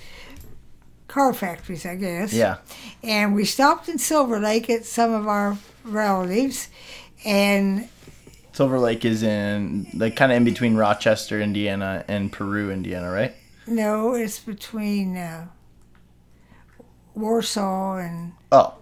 car 1.17 1.33
factories, 1.33 1.83
I 1.83 1.95
guess. 1.95 2.31
Yeah. 2.31 2.57
And 3.03 3.33
we 3.33 3.43
stopped 3.43 3.89
in 3.89 3.97
Silver 3.97 4.39
Lake 4.39 4.69
at 4.69 4.85
some 4.85 5.11
of 5.11 5.27
our 5.27 5.57
relatives, 5.83 6.69
and 7.25 7.89
Silver 8.53 8.77
Lake 8.77 9.03
is 9.03 9.23
in 9.23 9.87
like 9.95 10.15
kind 10.15 10.31
of 10.31 10.37
in 10.37 10.43
between 10.43 10.75
Rochester, 10.75 11.41
Indiana, 11.41 12.05
and 12.07 12.31
Peru, 12.31 12.71
Indiana, 12.71 13.11
right? 13.11 13.33
no, 13.65 14.13
it's 14.13 14.39
between 14.39 15.17
uh, 15.17 15.47
Warsaw 17.15 17.97
and 17.97 18.33
Oh. 18.51 18.75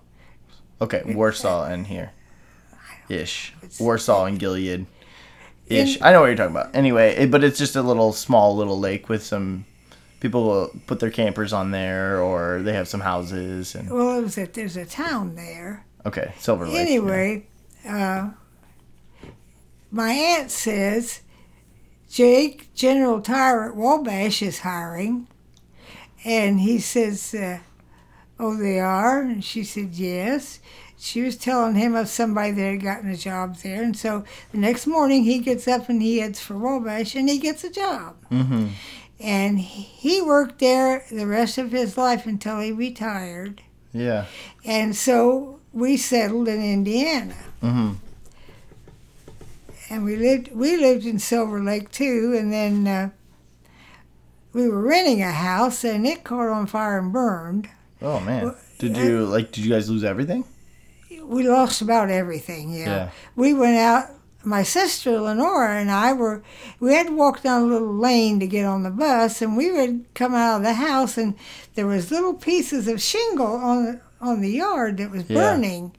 Okay, 0.81 1.03
Warsaw 1.05 1.65
and 1.67 1.87
here. 1.87 2.11
Ish. 3.07 3.53
Warsaw 3.79 4.25
and 4.25 4.37
Gilead. 4.37 4.87
Ish. 5.67 6.01
I 6.01 6.11
know 6.11 6.19
what 6.19 6.27
you're 6.27 6.35
talking 6.35 6.55
about. 6.55 6.75
Anyway, 6.75 7.15
it, 7.15 7.31
but 7.31 7.45
it's 7.45 7.57
just 7.57 7.77
a 7.77 7.81
little 7.81 8.11
small 8.11 8.55
little 8.57 8.77
lake 8.77 9.07
with 9.07 9.23
some 9.23 9.65
people 10.25 10.43
will 10.43 10.71
put 10.87 10.99
their 10.99 11.11
campers 11.11 11.53
on 11.53 11.69
there 11.71 12.19
or 12.19 12.61
they 12.63 12.73
have 12.73 12.87
some 12.87 13.01
houses 13.01 13.75
and 13.75 13.89
well, 13.89 14.17
it 14.17 14.21
was 14.23 14.35
that 14.35 14.53
there's 14.55 14.75
a 14.77 14.85
town 14.85 15.35
there. 15.35 15.85
okay, 16.05 16.33
Silver 16.39 16.65
Lake. 16.65 16.73
yeah. 16.75 16.81
Anyway, 16.81 17.47
uh, 17.87 18.29
my 19.91 20.09
aunt 20.11 20.49
says 20.51 21.21
Jake, 22.09 22.73
General 22.73 23.21
Tire 23.21 23.69
at 23.69 23.75
Wabash, 23.75 24.41
is 24.41 24.59
hiring. 24.59 25.27
And 26.23 26.59
he 26.59 26.79
says, 26.79 27.33
uh, 27.35 27.59
Oh, 28.39 28.57
they 28.57 28.79
are? 28.79 29.21
And 29.21 29.43
she 29.43 29.63
said, 29.63 29.93
Yes. 29.93 30.59
She 30.97 31.21
was 31.21 31.35
telling 31.37 31.75
him 31.75 31.93
of 31.93 32.07
somebody 32.07 32.51
that 32.51 32.61
had 32.71 32.81
gotten 32.81 33.09
a 33.11 33.17
job 33.17 33.57
there. 33.57 33.83
And 33.83 33.95
so 33.95 34.23
the 34.51 34.57
next 34.57 34.87
morning 34.87 35.23
he 35.23 35.39
gets 35.39 35.67
up 35.67 35.87
and 35.89 36.01
he 36.01 36.17
heads 36.19 36.39
for 36.39 36.57
Wabash 36.57 37.15
and 37.15 37.29
he 37.29 37.37
gets 37.37 37.63
a 37.63 37.69
job. 37.69 38.15
Mhm. 38.31 38.69
And 39.19 39.59
he 39.59 40.21
worked 40.21 40.59
there 40.59 41.05
the 41.11 41.25
rest 41.27 41.57
of 41.57 41.71
his 41.71 41.97
life 41.97 42.25
until 42.25 42.59
he 42.59 42.71
retired. 42.71 43.61
Yeah. 43.93 44.25
And 44.65 44.95
so 44.95 45.59
we 45.71 45.95
settled 45.97 46.47
in 46.47 46.61
Indiana. 46.61 47.35
Mm-hmm. 47.63 47.93
and 49.89 50.03
we 50.03 50.15
lived 50.17 50.51
we 50.53 50.77
lived 50.77 51.05
in 51.05 51.17
Silver 51.19 51.61
Lake 51.63 51.91
too, 51.91 52.35
and 52.37 52.51
then 52.51 52.87
uh, 52.87 53.09
we 54.53 54.67
were 54.69 54.81
renting 54.81 55.21
a 55.21 55.31
house, 55.31 55.83
and 55.83 56.05
it 56.05 56.23
caught 56.23 56.49
on 56.49 56.67
fire 56.67 56.99
and 56.99 57.11
burned. 57.13 57.69
Oh 58.01 58.19
man. 58.19 58.53
Did 58.77 58.97
you 58.97 59.25
like 59.25 59.51
did 59.51 59.63
you 59.63 59.71
guys 59.71 59.89
lose 59.89 60.03
everything? 60.03 60.43
We 61.23 61.47
lost 61.47 61.81
about 61.81 62.09
everything. 62.11 62.73
Yeah, 62.73 62.85
Yeah. 62.85 63.09
we 63.35 63.53
went 63.53 63.77
out. 63.77 64.09
My 64.45 64.63
sister 64.63 65.19
Lenora 65.19 65.75
and 65.81 65.89
I 65.91 66.13
were 66.13 66.43
we 66.79 66.93
had 66.93 67.07
to 67.07 67.15
walk 67.15 67.41
down 67.43 67.63
a 67.63 67.65
little 67.65 67.93
lane 67.95 68.39
to 68.39 68.47
get 68.47 68.65
on 68.65 68.83
the 68.83 68.91
bus, 68.91 69.41
and 69.41 69.57
we 69.57 69.71
would 69.71 70.05
come 70.13 70.33
out 70.35 70.57
of 70.57 70.63
the 70.63 70.73
house, 70.75 71.17
and 71.17 71.35
there 71.75 71.87
was 71.87 72.11
little 72.11 72.33
pieces 72.33 72.87
of 72.87 73.01
shingle 73.01 73.55
on 73.55 73.85
the, 73.85 74.01
on 74.21 74.41
the 74.41 74.49
yard 74.51 74.97
that 74.97 75.11
was 75.11 75.29
Yeah. 75.29 75.35
burning, 75.35 75.91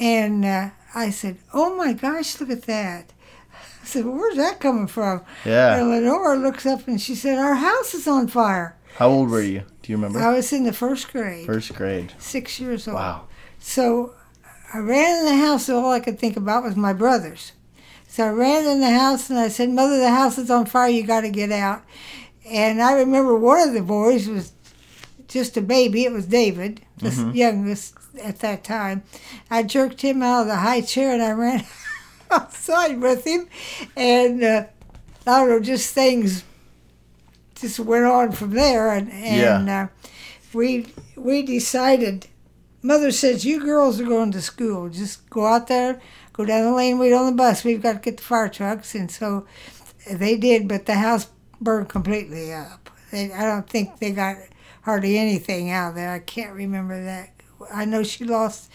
and 0.00 0.44
uh, 0.44 0.70
I 0.94 1.10
said, 1.10 1.36
"Oh 1.52 1.74
my 1.76 1.92
gosh, 1.92 2.40
look 2.40 2.50
at 2.50 2.62
that!" 2.62 3.12
I 3.82 3.86
said, 3.86 4.04
well, 4.04 4.14
"Where's 4.14 4.36
that 4.36 4.60
coming 4.60 4.86
from?" 4.86 5.22
Yeah. 5.44 5.76
And 5.76 5.90
Lenora 5.90 6.36
looks 6.36 6.66
up 6.66 6.86
and 6.88 7.00
she 7.00 7.14
said, 7.14 7.38
"Our 7.38 7.54
house 7.54 7.94
is 7.94 8.06
on 8.08 8.28
fire." 8.28 8.76
How 8.96 9.08
old 9.08 9.28
were 9.28 9.42
you? 9.42 9.62
Do 9.82 9.90
you 9.92 9.96
remember? 9.96 10.20
I 10.20 10.32
was 10.32 10.52
in 10.52 10.62
the 10.64 10.72
first 10.72 11.12
grade, 11.12 11.46
First 11.46 11.74
grade. 11.74 12.12
six 12.18 12.60
years 12.60 12.86
old. 12.86 12.94
Wow. 12.94 13.26
So 13.58 14.14
I 14.72 14.78
ran 14.78 15.18
in 15.20 15.24
the 15.26 15.44
house, 15.44 15.68
and 15.68 15.76
all 15.76 15.90
I 15.92 16.00
could 16.00 16.18
think 16.18 16.36
about 16.36 16.62
was 16.62 16.76
my 16.76 16.92
brothers. 16.92 17.52
So 18.14 18.24
I 18.24 18.30
ran 18.30 18.64
in 18.64 18.78
the 18.78 18.92
house 18.92 19.28
and 19.28 19.36
I 19.40 19.48
said, 19.48 19.70
Mother, 19.70 19.98
the 19.98 20.08
house 20.08 20.38
is 20.38 20.48
on 20.48 20.66
fire, 20.66 20.88
you 20.88 21.02
got 21.02 21.22
to 21.22 21.30
get 21.30 21.50
out. 21.50 21.82
And 22.48 22.80
I 22.80 22.92
remember 22.92 23.36
one 23.36 23.66
of 23.66 23.74
the 23.74 23.82
boys 23.82 24.28
was 24.28 24.52
just 25.26 25.56
a 25.56 25.60
baby, 25.60 26.04
it 26.04 26.12
was 26.12 26.26
David, 26.26 26.80
the 26.98 27.08
s 27.08 27.18
youngest 27.34 27.96
at 28.22 28.38
that 28.38 28.62
time. 28.62 29.02
I 29.50 29.64
jerked 29.64 30.00
him 30.02 30.22
out 30.22 30.42
of 30.42 30.46
the 30.46 30.54
high 30.54 30.82
chair 30.82 31.12
and 31.12 31.24
I 31.24 31.32
ran 31.32 31.64
outside 32.30 33.00
with 33.00 33.26
him. 33.26 33.48
And 33.96 34.44
uh, 34.44 34.66
I 35.26 35.40
don't 35.40 35.48
know, 35.48 35.58
just 35.58 35.92
things 35.92 36.44
just 37.56 37.80
went 37.80 38.04
on 38.04 38.30
from 38.30 38.50
there. 38.50 38.92
And, 38.92 39.10
and 39.10 39.68
uh, 39.68 39.88
we, 40.52 40.86
we 41.16 41.42
decided 41.42 42.28
Mother 42.84 43.10
says, 43.10 43.46
You 43.46 43.64
girls 43.64 43.98
are 43.98 44.04
going 44.04 44.30
to 44.32 44.42
school. 44.42 44.90
Just 44.90 45.28
go 45.30 45.46
out 45.46 45.68
there, 45.68 46.02
go 46.34 46.44
down 46.44 46.64
the 46.64 46.72
lane, 46.72 46.98
wait 46.98 47.14
on 47.14 47.26
the 47.26 47.32
bus. 47.32 47.64
We've 47.64 47.80
got 47.82 47.94
to 47.94 47.98
get 48.00 48.18
the 48.18 48.22
fire 48.22 48.50
trucks. 48.50 48.94
And 48.94 49.10
so 49.10 49.46
they 50.10 50.36
did, 50.36 50.68
but 50.68 50.84
the 50.84 50.94
house 50.94 51.28
burned 51.60 51.88
completely 51.88 52.52
up. 52.52 52.90
They, 53.10 53.32
I 53.32 53.44
don't 53.44 53.68
think 53.68 53.98
they 54.00 54.10
got 54.10 54.36
hardly 54.82 55.16
anything 55.16 55.70
out 55.70 55.90
of 55.90 55.94
there. 55.94 56.12
I 56.12 56.18
can't 56.18 56.52
remember 56.52 57.02
that. 57.02 57.30
I 57.72 57.86
know 57.86 58.02
she 58.02 58.24
lost 58.24 58.70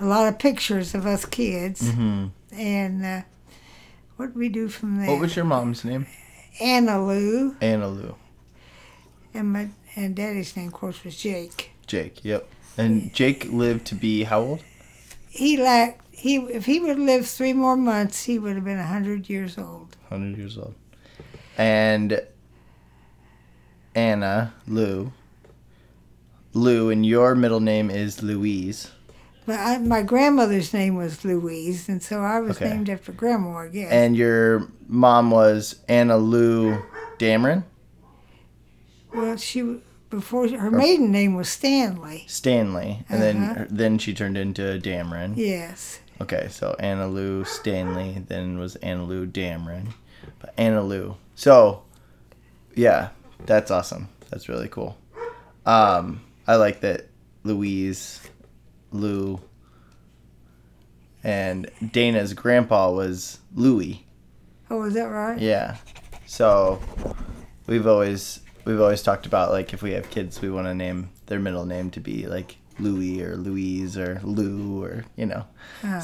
a 0.00 0.04
lot 0.04 0.26
of 0.26 0.38
pictures 0.38 0.94
of 0.94 1.06
us 1.06 1.24
kids. 1.24 1.92
hmm 1.92 2.26
And 2.50 3.04
uh, 3.04 3.22
what 4.16 4.28
did 4.28 4.36
we 4.36 4.48
do 4.48 4.68
from 4.68 4.96
there? 4.96 5.08
What 5.10 5.20
was 5.20 5.36
your 5.36 5.44
mom's 5.44 5.84
name? 5.84 6.06
Anna 6.60 7.04
Lou. 7.04 7.56
Anna 7.60 7.88
Lou. 7.88 8.16
And, 9.34 9.52
my, 9.52 9.68
and 9.96 10.14
daddy's 10.14 10.56
name, 10.56 10.68
of 10.68 10.72
course, 10.72 11.04
was 11.04 11.16
Jake. 11.16 11.70
Jake. 11.86 12.24
Yep. 12.24 12.48
And 12.76 13.12
Jake 13.14 13.52
lived 13.52 13.86
to 13.88 13.94
be 13.94 14.24
how 14.24 14.40
old? 14.40 14.64
He 15.28 15.56
lacked, 15.56 16.11
he, 16.22 16.36
if 16.36 16.66
he 16.66 16.78
would 16.78 16.90
have 16.90 16.98
lived 16.98 17.26
three 17.26 17.52
more 17.52 17.76
months, 17.76 18.24
he 18.24 18.38
would 18.38 18.54
have 18.54 18.64
been 18.64 18.78
100 18.78 19.28
years 19.28 19.58
old. 19.58 19.96
100 20.08 20.38
years 20.38 20.56
old. 20.56 20.74
And 21.58 22.22
Anna 23.94 24.54
Lou. 24.68 25.12
Lou, 26.54 26.90
and 26.90 27.04
your 27.04 27.34
middle 27.34 27.58
name 27.60 27.90
is 27.90 28.22
Louise. 28.22 28.90
But 29.46 29.58
I, 29.58 29.78
my 29.78 30.02
grandmother's 30.02 30.72
name 30.72 30.94
was 30.94 31.24
Louise, 31.24 31.88
and 31.88 32.00
so 32.00 32.20
I 32.20 32.38
was 32.40 32.56
Okay. 32.58 32.70
named 32.70 32.88
after 32.88 33.10
Grandma, 33.10 33.56
I 33.58 33.68
guess. 33.68 33.90
And 33.90 34.16
your 34.16 34.68
mom 34.86 35.32
was 35.32 35.80
Anna 35.88 36.16
Lou 36.18 36.80
Dameron? 37.18 37.64
well, 39.12 39.36
she 39.36 39.80
before 40.08 40.46
her 40.48 40.70
maiden 40.70 41.10
name 41.10 41.34
was 41.34 41.48
Stanley. 41.48 42.24
Stanley. 42.28 43.04
And 43.08 43.22
Uh-huh. 43.22 43.54
then 43.54 43.66
then 43.70 43.98
she 43.98 44.14
turned 44.14 44.36
into 44.38 44.62
Dameron. 44.78 45.32
Yes. 45.36 45.98
Okay, 46.22 46.46
so 46.50 46.76
Anna 46.78 47.08
Lou 47.08 47.44
Stanley, 47.44 48.22
then 48.28 48.56
was 48.56 48.76
Anna 48.76 49.02
Lou 49.02 49.26
Dameron. 49.26 49.88
But 50.38 50.54
Anna 50.56 50.80
Lou. 50.80 51.16
So, 51.34 51.82
yeah, 52.76 53.08
that's 53.44 53.72
awesome. 53.72 54.08
That's 54.30 54.48
really 54.48 54.68
cool. 54.68 54.96
Um, 55.66 56.22
I 56.46 56.54
like 56.54 56.80
that 56.82 57.08
Louise, 57.42 58.20
Lou, 58.92 59.40
and 61.24 61.68
Dana's 61.90 62.34
grandpa 62.34 62.92
was 62.92 63.40
Louis. 63.56 64.06
Oh, 64.70 64.84
is 64.84 64.94
that 64.94 65.06
right? 65.06 65.40
Yeah. 65.40 65.78
So, 66.26 66.80
we've 67.66 67.88
always 67.88 68.38
we've 68.64 68.80
always 68.80 69.02
talked 69.02 69.26
about 69.26 69.50
like 69.50 69.74
if 69.74 69.82
we 69.82 69.90
have 69.90 70.08
kids, 70.08 70.40
we 70.40 70.50
want 70.50 70.68
to 70.68 70.74
name 70.74 71.10
their 71.26 71.40
middle 71.40 71.66
name 71.66 71.90
to 71.90 72.00
be 72.00 72.28
like 72.28 72.58
Louis 72.78 73.22
or 73.22 73.36
Louise 73.36 73.96
or 73.98 74.20
Lou 74.24 74.82
or 74.82 75.04
you 75.16 75.26
know. 75.26 75.44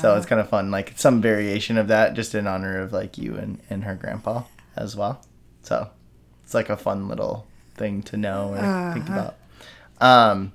So 0.01 0.17
it's 0.17 0.27
kind 0.27 0.41
of 0.41 0.49
fun, 0.49 0.71
like 0.71 0.95
some 0.97 1.21
variation 1.23 1.79
of 1.79 1.89
that, 1.89 2.15
just 2.15 2.35
in 2.35 2.47
honor 2.47 2.81
of 2.81 2.93
like 2.93 3.17
you 3.19 3.37
and, 3.37 3.61
and 3.71 3.85
her 3.85 3.95
grandpa 3.95 4.43
as 4.77 4.97
well. 4.97 5.21
So 5.63 5.91
it's 6.45 6.55
like 6.55 6.69
a 6.71 6.77
fun 6.77 7.09
little 7.09 7.47
thing 7.75 8.03
to 8.05 8.17
know 8.17 8.51
or 8.55 8.93
think 8.95 9.09
Uh-huh. 9.11 9.31
about. 10.01 10.27
Um, 10.31 10.53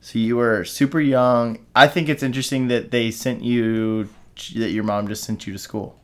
so 0.00 0.18
you 0.18 0.36
were 0.36 0.64
super 0.64 1.00
young. 1.00 1.58
I 1.74 1.86
think 1.88 2.08
it's 2.08 2.22
interesting 2.22 2.68
that 2.68 2.90
they 2.90 3.10
sent 3.10 3.42
you 3.42 4.08
that 4.54 4.70
your 4.70 4.84
mom 4.84 5.08
just 5.08 5.24
sent 5.24 5.46
you 5.46 5.52
to 5.52 5.58
school. 5.58 5.96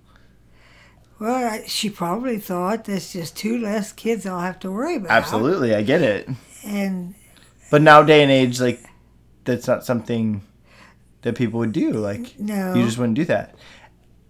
Well, 1.19 1.35
I, 1.35 1.65
she 1.67 1.89
probably 1.89 2.39
thought 2.39 2.85
there's 2.85 3.13
just 3.13 3.37
two 3.37 3.59
less 3.59 3.93
kids 3.93 4.27
I'll 4.27 4.41
have 4.41 4.59
to 4.61 4.71
worry 4.71 4.97
about. 4.97 5.11
Absolutely, 5.11 5.75
I 5.75 5.83
get 5.83 6.03
it. 6.03 6.29
And 6.65 7.15
But 7.71 7.81
now 7.83 8.03
day 8.03 8.23
and 8.23 8.31
age, 8.31 8.61
like 8.61 8.85
that's 9.47 9.67
not 9.67 9.85
something 9.85 10.43
that 11.23 11.35
people 11.35 11.59
would 11.61 11.73
do. 11.73 11.93
Like 11.93 12.39
no, 12.39 12.75
you 12.75 12.85
just 12.85 12.99
wouldn't 12.99 13.17
do 13.17 13.25
that. 13.27 13.55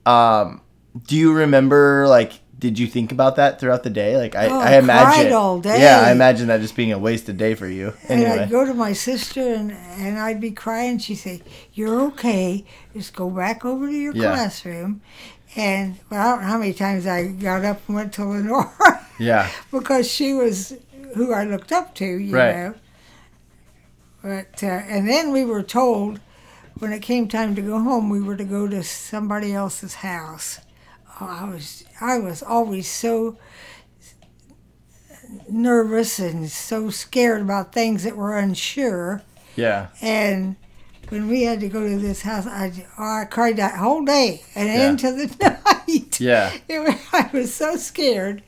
Um, 0.04 0.60
do 1.06 1.16
you 1.16 1.32
remember 1.32 2.06
like 2.08 2.32
did 2.58 2.78
you 2.78 2.86
think 2.86 3.12
about 3.12 3.36
that 3.36 3.60
throughout 3.60 3.82
the 3.82 3.90
day? 3.90 4.16
Like 4.16 4.34
I, 4.34 4.46
Oh, 4.48 4.60
I 4.60 4.76
imagine 4.78 5.24
cried 5.24 5.32
all 5.32 5.60
day. 5.60 5.82
Yeah, 5.82 6.00
I 6.00 6.10
imagine 6.12 6.46
that 6.46 6.60
just 6.62 6.74
being 6.74 6.90
a 6.92 6.98
wasted 6.98 7.36
day 7.36 7.54
for 7.54 7.66
you. 7.66 7.92
And 8.08 8.26
I'd 8.26 8.48
go 8.50 8.64
to 8.64 8.72
my 8.72 8.94
sister 8.94 9.42
and, 9.42 9.72
and 9.72 10.18
I'd 10.18 10.40
be 10.40 10.52
crying. 10.52 10.98
She'd 10.98 11.16
say, 11.16 11.42
You're 11.74 12.00
okay. 12.12 12.64
Just 12.94 13.14
go 13.14 13.28
back 13.28 13.64
over 13.66 13.86
to 13.86 13.92
your 13.92 14.14
Yeah. 14.16 14.32
classroom. 14.32 15.02
And 15.54 15.96
well, 16.10 16.20
I 16.20 16.30
don't 16.32 16.40
know 16.42 16.46
how 16.48 16.58
many 16.58 16.72
times 16.72 17.06
I 17.06 17.26
got 17.28 17.62
up 17.64 17.80
and 17.88 17.96
went 17.96 18.12
to 18.14 18.24
Lenore. 18.24 18.72
yeah. 19.18 19.50
because 19.70 20.10
she 20.10 20.32
was 20.32 20.74
who 21.14 21.34
I 21.34 21.44
looked 21.44 21.72
up 21.72 21.94
to, 21.96 22.06
you 22.06 22.34
Right. 22.34 22.56
know. 22.56 22.74
But 24.26 24.60
uh, 24.64 24.66
and 24.66 25.08
then 25.08 25.30
we 25.30 25.44
were 25.44 25.62
told 25.62 26.18
when 26.80 26.92
it 26.92 27.00
came 27.00 27.28
time 27.28 27.54
to 27.54 27.62
go 27.62 27.78
home, 27.78 28.10
we 28.10 28.20
were 28.20 28.34
to 28.36 28.42
go 28.44 28.66
to 28.66 28.82
somebody 28.82 29.52
else's 29.54 29.94
house. 29.94 30.58
Oh, 31.20 31.26
I 31.28 31.44
was 31.48 31.84
I 32.00 32.18
was 32.18 32.42
always 32.42 32.90
so 32.90 33.36
nervous 35.48 36.18
and 36.18 36.50
so 36.50 36.90
scared 36.90 37.40
about 37.40 37.72
things 37.72 38.02
that 38.02 38.16
were 38.16 38.36
unsure. 38.36 39.22
Yeah. 39.54 39.88
And 40.02 40.56
when 41.08 41.28
we 41.28 41.42
had 41.42 41.60
to 41.60 41.68
go 41.68 41.86
to 41.88 41.98
this 41.98 42.22
house, 42.22 42.48
I, 42.48 42.72
oh, 42.98 43.20
I 43.22 43.24
cried 43.26 43.56
that 43.58 43.76
whole 43.78 44.04
day 44.04 44.42
and 44.56 44.68
Yeah. 44.68 44.88
into 44.90 45.12
the 45.12 45.60
night. 45.88 46.20
Yeah. 46.20 46.52
It 46.68 46.98
I 47.12 47.30
was 47.32 47.54
so 47.54 47.76
scared. 47.76 48.42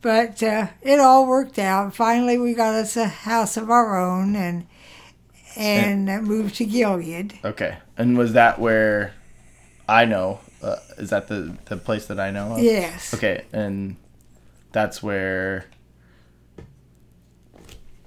But 0.00 0.42
uh, 0.42 0.68
it 0.80 0.98
all 0.98 1.26
worked 1.26 1.58
out. 1.58 1.94
Finally, 1.94 2.38
we 2.38 2.54
got 2.54 2.74
us 2.74 2.96
a 2.96 3.06
house 3.06 3.56
of 3.58 3.70
our 3.70 4.00
own 4.00 4.34
and 4.34 4.66
and 5.56 6.08
uh, 6.08 6.20
moved 6.20 6.56
to 6.56 6.64
Gilead. 6.64 7.38
Okay. 7.44 7.76
And 7.96 8.16
was 8.16 8.32
that 8.34 8.58
where 8.58 9.14
I 9.88 10.04
know? 10.04 10.40
Uh, 10.62 10.76
is 10.98 11.10
that 11.10 11.28
the 11.28 11.56
the 11.66 11.76
place 11.76 12.06
that 12.06 12.20
I 12.20 12.30
know? 12.30 12.52
Of? 12.54 12.62
Yes. 12.62 13.12
Okay, 13.14 13.44
and 13.52 13.96
that's 14.70 15.02
where 15.02 15.64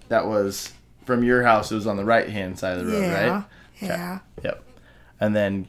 that 0.08 0.26
was 0.26 0.74
from 1.06 1.24
your 1.24 1.44
house. 1.44 1.72
It 1.72 1.76
was 1.76 1.88
on 1.88 1.98
the 1.98 2.06
right 2.06 2.30
hand 2.30 2.58
side 2.60 2.78
of 2.78 2.86
the 2.86 2.94
road, 2.94 3.02
Yeah. 3.02 3.30
right? 3.30 3.44
Yeah. 3.82 4.20
Yep. 4.44 4.64
And 5.20 5.36
then 5.36 5.68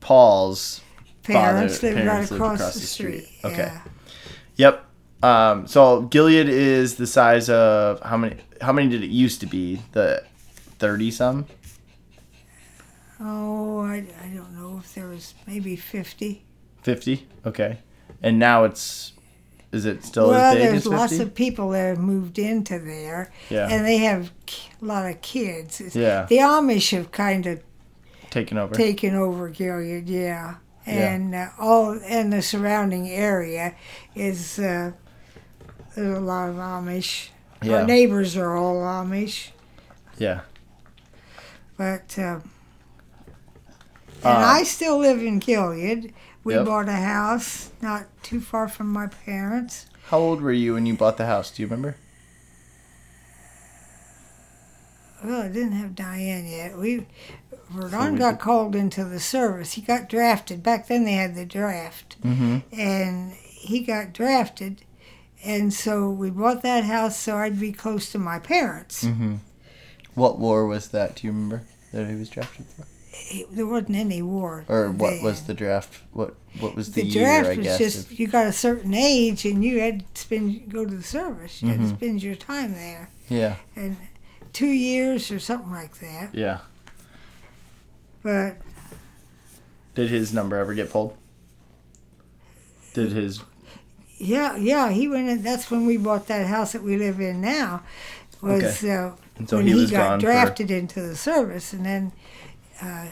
Paul's 0.00 0.80
Parents 1.22 1.78
father, 1.78 1.94
lived 1.94 2.04
parents 2.06 2.30
right 2.30 2.36
across, 2.40 2.74
the 2.74 2.80
street. 2.80 3.28
Okay. 3.44 3.56
Yeah. 3.56 3.80
Yep. 4.56 4.84
Um, 5.22 5.66
so 5.66 6.02
Gilead 6.02 6.48
is 6.48 6.96
the 6.96 7.06
size 7.06 7.48
of 7.48 8.00
how 8.02 8.16
many? 8.16 8.36
How 8.60 8.72
many 8.72 8.88
did 8.88 9.02
it 9.02 9.10
used 9.10 9.40
to 9.40 9.46
be? 9.46 9.82
The 9.92 10.24
thirty 10.78 11.10
some. 11.10 11.46
Oh, 13.20 13.80
I, 13.80 14.04
I 14.22 14.28
don't 14.34 14.54
know 14.54 14.78
if 14.78 14.94
there 14.94 15.08
was 15.08 15.34
maybe 15.46 15.74
50. 15.76 16.42
50 16.82 17.26
okay 17.44 17.78
and 18.22 18.38
now 18.38 18.62
it's 18.62 19.12
is 19.72 19.84
it 19.86 20.04
still 20.04 20.28
well, 20.28 20.38
as 20.40 20.54
big 20.54 20.62
there's 20.62 20.76
as 20.76 20.82
50 20.84 20.96
lots 20.96 21.18
of 21.18 21.34
people 21.34 21.70
that 21.70 21.82
have 21.88 21.98
moved 21.98 22.38
into 22.38 22.78
there, 22.78 23.32
yeah 23.50 23.68
and 23.68 23.84
they 23.84 23.96
have 23.98 24.30
a 24.80 24.84
lot 24.84 25.10
of 25.10 25.20
kids. 25.20 25.80
It's- 25.80 25.96
yeah 25.96 26.26
The 26.28 26.36
Amish 26.36 26.90
have 26.96 27.10
kind 27.10 27.46
of 27.46 27.60
taken 28.30 28.56
over 28.58 28.72
taken 28.74 29.14
over 29.16 29.48
Gilead, 29.48 30.08
yeah. 30.08 30.56
Yeah. 30.86 31.12
And 31.14 31.34
uh, 31.34 31.48
all 31.58 31.98
and 32.04 32.32
the 32.32 32.40
surrounding 32.42 33.08
area 33.08 33.74
is 34.14 34.60
uh, 34.60 34.92
there's 35.96 36.16
a 36.18 36.20
lot 36.20 36.50
of 36.50 36.56
Amish. 36.56 37.30
yeah 37.62 37.78
Our 37.78 37.84
neighbors 37.86 38.36
are 38.36 38.54
all 38.56 38.76
Amish, 38.82 39.48
yeah 40.18 40.42
but 41.76 42.18
um, 42.18 42.42
and 44.24 44.36
Um, 44.36 44.44
I 44.44 44.62
still 44.64 44.98
live 44.98 45.22
in 45.22 45.38
Gilead, 45.38 46.12
We 46.44 46.54
Yep. 46.54 46.66
bought 46.66 46.88
a 46.88 46.92
house 46.92 47.70
not 47.82 48.06
too 48.22 48.40
far 48.40 48.68
from 48.68 48.92
my 48.92 49.06
parents. 49.08 49.86
How 50.10 50.18
old 50.18 50.40
were 50.40 50.52
you 50.52 50.74
when 50.74 50.86
you 50.86 50.94
bought 50.94 51.16
the 51.16 51.26
house? 51.26 51.50
Do 51.50 51.62
you 51.62 51.66
remember? 51.66 51.96
Well, 55.24 55.42
I 55.42 55.48
didn't 55.48 55.72
have 55.72 55.94
Diane 55.94 56.46
yet. 56.46 56.78
We 56.78 57.06
Verdon 57.70 58.12
we 58.12 58.18
got 58.18 58.32
did- 58.32 58.40
called 58.40 58.76
into 58.76 59.04
the 59.04 59.18
service. 59.18 59.72
He 59.72 59.80
got 59.80 60.08
drafted. 60.08 60.62
Back 60.62 60.86
then 60.86 61.04
they 61.04 61.14
had 61.14 61.34
the 61.34 61.44
draft. 61.46 62.16
Mm-hmm. 62.22 62.58
and 62.78 63.32
he 63.32 63.80
got 63.80 64.12
drafted 64.12 64.82
and 65.44 65.72
so 65.74 66.08
we 66.08 66.30
bought 66.30 66.62
that 66.62 66.84
house 66.84 67.16
so 67.18 67.36
i'd 67.36 67.58
be 67.58 67.72
close 67.72 68.10
to 68.12 68.18
my 68.18 68.38
parents 68.38 69.04
Mm-hmm. 69.04 69.34
What 70.16 70.38
war 70.40 70.66
was 70.66 70.88
that? 70.88 71.14
Do 71.16 71.26
you 71.28 71.32
remember 71.32 71.62
that 71.92 72.08
he 72.08 72.16
was 72.16 72.28
drafted 72.28 72.66
for? 72.66 72.82
It- 73.30 73.54
there 73.54 73.66
wasn't 73.66 73.96
any 73.96 74.20
war 74.22 74.64
Or 74.68 74.90
what 74.90 75.22
was 75.22 75.44
the 75.46 75.54
draft? 75.54 76.00
What 76.12 76.34
what 76.60 76.74
was 76.74 76.92
the, 76.92 77.02
the 77.02 77.06
year? 77.08 77.24
draft 77.24 77.46
I 77.46 77.56
was 77.56 77.66
guess. 77.66 77.78
just 77.78 78.10
of- 78.10 78.18
you 78.18 78.26
got 78.26 78.46
a 78.46 78.52
certain 78.52 78.92
age 78.94 79.44
and 79.46 79.64
you 79.64 79.80
had 79.80 80.00
to 80.14 80.20
spend 80.20 80.70
go 80.72 80.84
to 80.84 80.94
the 80.94 81.02
service 81.02 81.62
you 81.62 81.68
had 81.68 81.80
Mhm. 81.80 81.90
to 81.90 81.96
spend 81.96 82.22
your 82.22 82.34
time 82.34 82.72
there 82.74 83.08
yeah. 83.28 83.56
and 83.74 83.96
two 84.52 84.66
years 84.68 85.30
or 85.30 85.38
something 85.38 85.70
like 85.70 85.98
that 86.00 86.34
Yeah. 86.34 86.58
but 88.22 88.56
Did 89.94 90.10
his 90.10 90.32
number 90.34 90.56
ever 90.56 90.74
get 90.74 90.90
pulled? 90.90 91.16
Did 92.94 93.12
his 93.12 93.42
yeah 94.18 94.56
yeah 94.56 94.90
he 94.90 95.08
went 95.08 95.28
in 95.28 95.42
that's 95.42 95.70
when 95.70 95.84
we 95.86 95.96
bought 95.98 96.26
that 96.28 96.46
house 96.46 96.72
that 96.72 96.82
we 96.82 96.96
live 96.96 97.20
in 97.20 97.40
now 97.40 97.82
was 98.40 98.82
uh, 98.84 99.12
and 99.36 99.48
so 99.48 99.56
when 99.56 99.66
he, 99.66 99.72
he, 99.74 99.80
was 99.80 99.90
got 99.90 100.08
gone 100.08 100.18
drafted 100.18 100.70
into 100.70 101.00
the 101.00 101.16
service, 101.16 101.72
and 101.72 101.84
then 101.84 102.12
uh, 102.82 103.06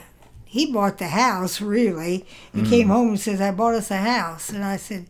he 0.44 0.70
bought 0.72 0.98
the 0.98 1.08
house. 1.08 1.60
Really, 1.60 2.26
he 2.52 2.62
Mm. 2.62 2.68
came 2.68 2.88
home 2.88 3.08
and 3.10 3.20
says, 3.20 3.40
"I 3.40 3.50
bought 3.50 3.74
us 3.74 3.90
a 3.90 3.98
house," 3.98 4.50
and 4.50 4.64
I 4.64 4.76
said, 4.76 5.06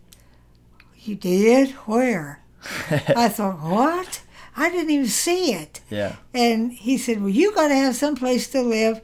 "You 0.99 1.15
did? 1.15 1.71
Where?" 1.87 2.41
I 2.91 3.29
thought, 3.29 3.61
"What? 3.63 4.23
I 4.57 4.71
didn't 4.71 4.91
even 4.91 5.07
see 5.09 5.53
it." 5.53 5.81
Yeah. 5.91 6.17
And 6.33 6.73
he 6.73 6.97
said, 6.99 7.21
"Well, 7.21 7.31
you 7.31 7.55
got 7.55 7.69
to 7.69 7.75
have 7.75 7.95
some 7.97 8.17
place 8.17 8.49
to 8.51 8.63
live." 8.63 9.01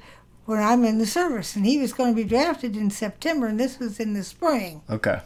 When 0.46 0.58
I'm 0.60 0.84
in 0.84 0.98
the 0.98 1.06
service, 1.06 1.54
and 1.54 1.64
he 1.64 1.78
was 1.78 1.92
going 1.92 2.10
to 2.12 2.16
be 2.16 2.28
drafted 2.28 2.76
in 2.76 2.90
September, 2.90 3.46
and 3.46 3.60
this 3.60 3.78
was 3.78 4.00
in 4.00 4.14
the 4.14 4.24
spring. 4.24 4.82
Okay. 4.90 5.20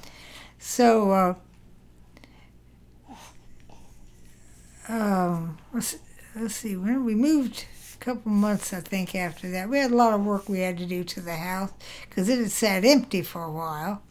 So, 0.59 1.13
uh, 1.13 1.35
um, 4.89 5.57
let's, 6.37 6.55
see, 6.57 6.77
when 6.77 7.05
we 7.05 7.15
moved 7.15 7.65
a 7.95 8.05
couple 8.05 8.31
months, 8.33 8.73
I 8.73 8.81
think, 8.81 9.15
after 9.15 9.51
that, 9.51 9.69
we 9.69 9.79
had 9.79 9.91
a 9.91 9.97
lot 9.97 10.15
of 10.15 10.25
work 10.25 10.49
we 10.49 10.61
had 10.61 10.79
to 10.79 10.87
do 10.87 11.05
to 11.05 11.21
the 11.21 11.37
house 11.37 11.71
because 12.09 12.29
it 12.29 12.39
had 12.39 12.51
sat 12.51 12.85
empty 12.85 13.23
for 13.23 13.43
a 13.45 13.51
while. 13.51 14.03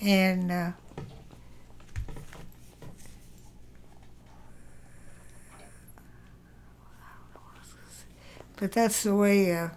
And, 0.00 0.50
uh, 0.50 0.70
but 8.56 8.72
that's 8.72 9.02
the 9.02 9.14
way, 9.14 9.54
uh, 9.56 9.68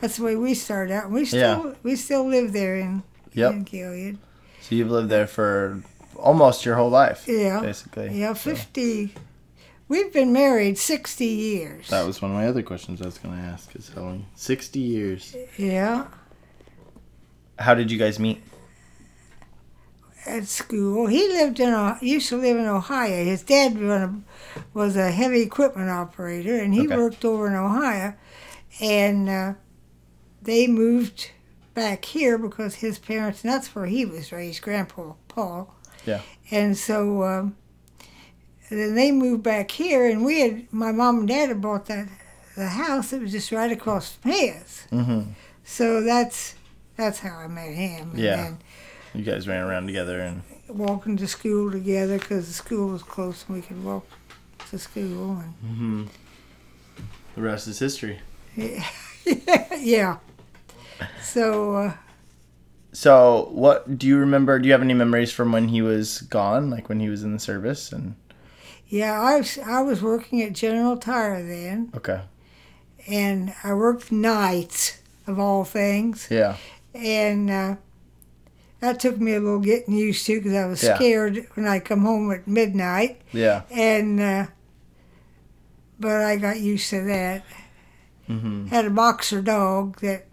that's 0.00 0.16
the 0.18 0.24
way 0.24 0.36
we 0.36 0.54
started 0.54 0.92
out. 0.92 1.10
We 1.10 1.24
still, 1.24 1.74
we 1.82 1.96
still 1.96 2.26
live 2.26 2.52
there 2.52 2.76
in, 2.76 3.02
Yep. 3.34 3.52
in 3.52 3.64
Gilead. 3.64 4.18
So 4.60 4.74
you've 4.74 4.90
lived 4.90 5.08
there 5.08 5.26
for 5.26 5.82
almost 6.16 6.64
your 6.64 6.76
whole 6.76 6.90
life, 6.90 7.24
Yeah. 7.26 7.60
basically. 7.60 8.10
Yeah, 8.18 8.34
So 8.34 8.50
50. 8.54 9.14
We've 9.88 10.12
been 10.12 10.32
married 10.32 10.76
60 10.76 11.24
years. 11.24 11.88
that 11.88 12.04
was 12.06 12.20
one 12.20 12.30
of 12.30 12.36
my 12.36 12.46
other 12.46 12.62
questions 12.62 13.00
I 13.00 13.06
was 13.06 13.16
going 13.18 13.34
to 13.36 13.42
ask. 13.42 13.74
Is 13.74 13.88
how 13.94 14.02
long? 14.02 14.26
Sixty 14.34 14.80
years. 14.80 15.34
Yeah, 15.56 16.06
How 17.58 17.74
did 17.74 17.90
you 17.90 17.98
guys 17.98 18.18
meet? 18.18 18.42
at 20.26 20.46
school. 20.46 21.06
He 21.06 21.26
lived 21.28 21.58
in 21.58 21.72
a 21.72 21.96
used 22.02 22.28
to 22.28 22.36
live 22.36 22.58
in 22.58 22.66
Ohio. 22.66 23.24
His 23.24 23.42
dad 23.42 23.78
was 23.78 23.90
a, 24.02 24.14
was 24.74 24.94
a 24.96 25.10
heavy 25.10 25.40
equipment 25.40 25.88
operator, 25.88 26.54
and 26.58 26.74
he 26.74 26.86
Okay. 26.86 26.96
worked 26.96 27.24
over 27.24 27.46
in 27.46 27.54
Ohio. 27.54 28.12
And 28.82 29.28
uh, 29.30 29.54
they 30.42 30.66
moved 30.66 31.30
back 31.72 32.04
here 32.04 32.36
because 32.36 32.74
his 32.76 32.98
parents, 32.98 33.42
and 33.42 33.50
that's 33.50 33.74
where 33.74 33.86
he 33.86 34.04
was 34.04 34.30
raised, 34.30 34.60
Grandpa 34.60 35.14
Paul. 35.28 35.74
Yeah. 36.04 36.20
And 36.50 36.76
so 36.76 37.22
um, 37.24 37.56
then 38.76 38.94
they 38.94 39.12
moved 39.12 39.42
back 39.42 39.70
here, 39.70 40.06
and 40.06 40.24
we 40.24 40.40
had 40.40 40.72
my 40.72 40.92
mom 40.92 41.20
and 41.20 41.28
dad 41.28 41.48
had 41.48 41.60
bought 41.60 41.86
that 41.86 42.08
the 42.56 42.68
house 42.68 43.10
that 43.10 43.22
was 43.22 43.32
just 43.32 43.52
right 43.52 43.72
across 43.72 44.12
from 44.12 44.32
his. 44.32 44.86
Mm-hmm. 44.90 45.30
So 45.64 46.02
that's 46.02 46.54
that's 46.96 47.20
how 47.20 47.38
I 47.38 47.46
met 47.46 47.72
him. 47.72 48.10
And 48.10 48.18
Yeah. 48.18 48.54
You 49.14 49.24
guys 49.24 49.48
ran 49.48 49.64
around 49.64 49.86
together, 49.86 50.20
and 50.20 50.42
walking 50.68 51.16
to 51.16 51.26
school 51.26 51.70
together 51.70 52.18
because 52.18 52.46
the 52.46 52.52
school 52.52 52.88
was 52.88 53.02
close 53.02 53.44
and 53.48 53.56
we 53.56 53.62
could 53.62 53.82
walk 53.82 54.06
to 54.70 54.78
school. 54.78 55.38
And 55.38 55.54
mm-hmm. 55.64 56.04
the 57.34 57.40
rest 57.40 57.68
is 57.68 57.78
history. 57.78 58.20
yeah. 59.78 60.18
So 61.22 61.74
uh, 61.74 61.92
So, 62.92 63.48
what 63.52 63.98
do 63.98 64.06
you 64.06 64.18
remember? 64.18 64.58
Do 64.58 64.66
you 64.66 64.72
have 64.72 64.82
any 64.82 64.94
memories 64.94 65.32
from 65.32 65.52
when 65.52 65.68
he 65.68 65.80
was 65.82 66.20
gone, 66.22 66.70
like 66.70 66.88
when 66.88 67.00
he 67.00 67.08
was 67.08 67.22
in 67.22 67.32
the 67.32 67.38
service? 67.38 67.92
And 67.92 68.16
yeah, 68.88 69.20
I 69.20 69.38
was 69.38 69.58
I 69.58 69.82
was 69.82 70.02
working 70.02 70.42
at 70.42 70.52
General 70.54 70.96
Tire 70.96 71.42
then, 71.42 71.92
okay, 71.96 72.22
and 73.08 73.54
I 73.64 73.72
worked 73.74 74.10
nights 74.12 75.00
of 75.26 75.38
all 75.38 75.64
things, 75.64 76.28
yeah, 76.30 76.56
and 76.94 77.50
uh, 77.50 77.76
that 78.80 79.00
took 79.00 79.18
me 79.20 79.34
a 79.34 79.40
little 79.40 79.58
getting 79.60 79.94
used 79.94 80.24
to 80.26 80.38
because 80.38 80.54
I 80.54 80.66
was 80.66 80.82
Yeah. 80.82 80.94
scared 80.96 81.46
when 81.54 81.66
I 81.66 81.80
come 81.80 82.00
home 82.02 82.30
at 82.32 82.46
midnight, 82.48 83.20
yeah, 83.32 83.62
and 83.70 84.20
uh, 84.20 84.46
but 86.00 86.24
I 86.24 86.36
got 86.36 86.60
used 86.60 86.88
to 86.90 87.02
that. 87.04 87.44
mm-hmm. 88.28 88.66
Had 88.68 88.84
a 88.86 88.90
boxer 88.90 89.42
dog 89.42 90.00
that 90.00 90.26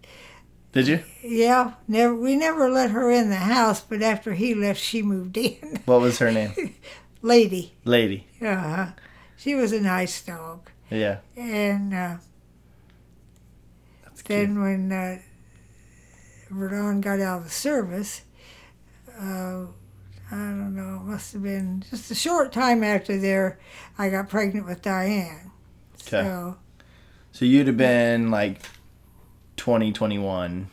Did 0.72 0.86
you? 0.88 1.00
Yeah, 1.22 1.72
never. 1.88 2.14
We 2.14 2.36
never 2.36 2.70
let 2.70 2.90
her 2.90 3.10
in 3.10 3.30
the 3.30 3.36
house, 3.36 3.80
but 3.80 4.00
after 4.02 4.34
he 4.34 4.54
left, 4.54 4.80
she 4.80 5.02
moved 5.02 5.36
in. 5.36 5.80
What 5.86 6.00
was 6.00 6.18
her 6.20 6.30
name? 6.30 6.52
Lady, 7.22 7.72
Lady. 7.84 8.25
Uh, 8.42 8.92
she 9.36 9.54
was 9.54 9.72
a 9.72 9.80
nice 9.80 10.22
dog. 10.22 10.70
Yeah, 10.90 11.18
And 11.36 11.92
uh, 11.92 12.16
that's 14.04 14.22
cute. 14.22 14.38
then 14.48 14.60
when 14.60 14.92
uh, 14.92 15.18
Verdon 16.50 17.00
got 17.00 17.20
out 17.20 17.38
of 17.38 17.44
the 17.44 17.50
service, 17.50 18.22
uh, 19.20 19.64
I 20.30 20.34
don't 20.34 20.76
know, 20.76 20.96
it 21.02 21.10
must 21.10 21.32
have 21.32 21.42
been 21.42 21.84
just 21.90 22.10
a 22.10 22.14
short 22.14 22.52
time 22.52 22.84
after 22.84 23.18
there, 23.18 23.58
I 23.98 24.10
got 24.10 24.28
pregnant 24.28 24.66
with 24.66 24.82
Diane. 24.82 25.50
Okay. 26.02 26.22
So 26.22 26.56
So 27.32 27.44
you'd 27.44 27.66
have 27.66 27.76
been 27.76 28.30
like 28.30 28.62
2021 29.56 30.68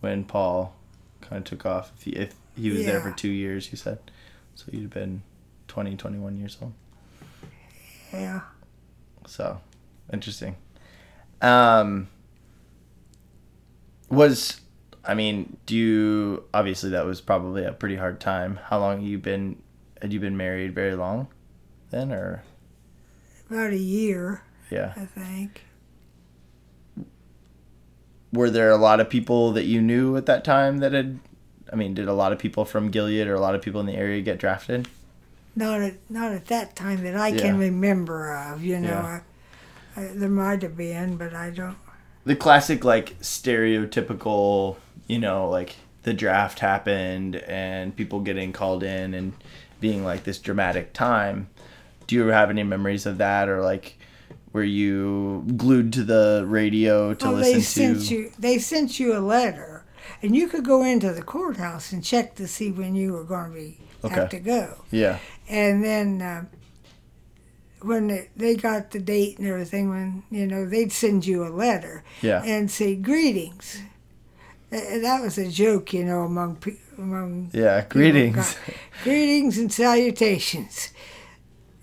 when 0.00 0.24
Paul 0.24 0.74
kind 1.20 1.38
of 1.38 1.44
took 1.44 1.66
off. 1.66 1.92
If 1.98 2.02
he, 2.04 2.10
if 2.12 2.34
he 2.56 2.70
was 2.70 2.84
there 2.86 3.00
for 3.02 3.12
two 3.12 3.28
years, 3.28 3.70
you 3.70 3.76
said. 3.76 3.98
So 4.54 4.66
you'd 4.72 4.82
have 4.82 4.90
been 4.90 5.22
20, 5.76 5.94
21 5.94 6.38
years 6.38 6.56
old. 6.62 6.72
yeah, 8.10 8.40
So 9.26 9.60
interesting. 10.10 10.56
Um, 11.42 12.08
was 14.08 14.62
I 15.04 15.12
mean, 15.12 15.58
do 15.66 15.76
you 15.76 16.44
obviously 16.54 16.88
that 16.90 17.04
was 17.04 17.20
probably 17.20 17.62
a 17.64 17.72
pretty 17.72 17.96
hard 17.96 18.20
time. 18.20 18.58
How 18.70 18.78
long 18.78 19.02
you 19.02 19.18
been? 19.18 19.60
Had 20.00 20.14
you 20.14 20.20
been 20.20 20.38
married 20.38 20.74
very 20.74 20.94
long, 20.94 21.28
then, 21.90 22.10
or 22.10 22.42
about 23.50 23.74
a 23.74 23.76
year, 23.76 24.44
yeah? 24.70 24.94
I 24.96 25.04
think. 25.04 25.62
Were 28.32 28.48
there 28.48 28.70
a 28.70 28.78
lot 28.78 28.98
of 28.98 29.10
people 29.10 29.52
that 29.52 29.66
you 29.66 29.82
knew 29.82 30.16
at 30.16 30.24
that 30.24 30.42
time 30.42 30.78
that 30.78 30.94
had? 30.94 31.20
I 31.70 31.76
mean, 31.76 31.92
did 31.92 32.08
a 32.08 32.14
lot 32.14 32.32
of 32.32 32.38
people 32.38 32.64
from 32.64 32.90
Gilead 32.90 33.26
or 33.26 33.34
a 33.34 33.40
lot 33.40 33.54
of 33.54 33.60
people 33.60 33.80
in 33.80 33.86
the 33.86 33.94
area 33.94 34.22
get 34.22 34.38
drafted? 34.38 34.88
Not 35.56 35.80
at 35.80 35.94
not 36.10 36.32
at 36.32 36.46
that 36.46 36.76
time 36.76 37.02
that 37.02 37.16
I 37.16 37.30
can 37.32 37.54
Yeah. 37.56 37.60
remember 37.68 38.32
of. 38.36 38.62
You 38.62 38.78
know, 38.78 38.88
Yeah. 38.88 39.20
I, 39.96 40.00
I, 40.00 40.04
there 40.14 40.28
might 40.28 40.62
have 40.62 40.76
been, 40.76 41.16
but 41.16 41.32
I 41.34 41.50
don't. 41.50 41.76
the 42.26 42.36
classic 42.36 42.84
like 42.84 43.16
stereotypical 43.20 44.76
you 45.06 45.18
know 45.18 45.48
like 45.48 45.76
the 46.02 46.12
draft 46.12 46.58
happened 46.60 47.36
and 47.36 47.94
people 47.94 48.20
getting 48.20 48.52
called 48.52 48.82
in 48.82 49.14
and 49.14 49.32
being 49.80 50.04
like 50.04 50.24
this 50.24 50.38
dramatic 50.38 50.92
time 50.92 51.48
do 52.06 52.14
you 52.16 52.26
have 52.26 52.50
any 52.50 52.62
memories 52.62 53.06
of 53.06 53.18
that 53.18 53.48
or 53.48 53.62
like 53.62 53.96
were 54.52 54.64
you 54.64 55.44
glued 55.56 55.92
to 55.92 56.02
the 56.02 56.44
radio 56.48 57.14
to 57.14 57.26
oh, 57.28 57.32
listen 57.32 57.52
they 57.52 57.58
to 57.94 58.00
sent 58.00 58.10
you. 58.10 58.32
They 58.38 58.58
sent 58.58 58.98
you 58.98 59.14
a 59.16 59.20
letter, 59.20 59.84
and 60.22 60.34
you 60.34 60.48
could 60.48 60.64
go 60.64 60.82
into 60.82 61.12
the 61.12 61.20
courthouse 61.22 61.92
and 61.92 62.02
check 62.02 62.34
to 62.36 62.48
see 62.48 62.70
when 62.72 62.94
you 62.94 63.12
were 63.12 63.24
going 63.24 63.50
to 63.50 63.54
be 63.54 63.78
have 64.08 64.30
to 64.30 64.38
go. 64.40 64.84
yeah 64.90 65.18
And 65.48 65.82
then 65.84 66.22
uh, 66.22 66.44
when 67.82 68.08
they, 68.08 68.28
they 68.36 68.54
got 68.56 68.90
the 68.90 68.98
date 68.98 69.38
and 69.38 69.46
everything, 69.46 69.90
when 69.90 70.22
you 70.30 70.46
know 70.46 70.66
they'd 70.66 70.92
send 70.92 71.26
you 71.26 71.44
a 71.46 71.50
letter 71.50 72.02
yeah 72.22 72.42
and 72.44 72.70
say 72.70 72.96
greetings. 72.96 73.80
Uh, 74.72 74.98
That 75.00 75.20
was 75.22 75.38
a 75.38 75.48
joke, 75.48 75.92
you 75.92 76.04
know, 76.04 76.22
among 76.22 76.58
among 76.98 77.50
Yeah, 77.52 77.84
greetings. 77.88 78.56
greetings 79.04 79.58
and 79.58 79.72
salutations. 79.72 80.90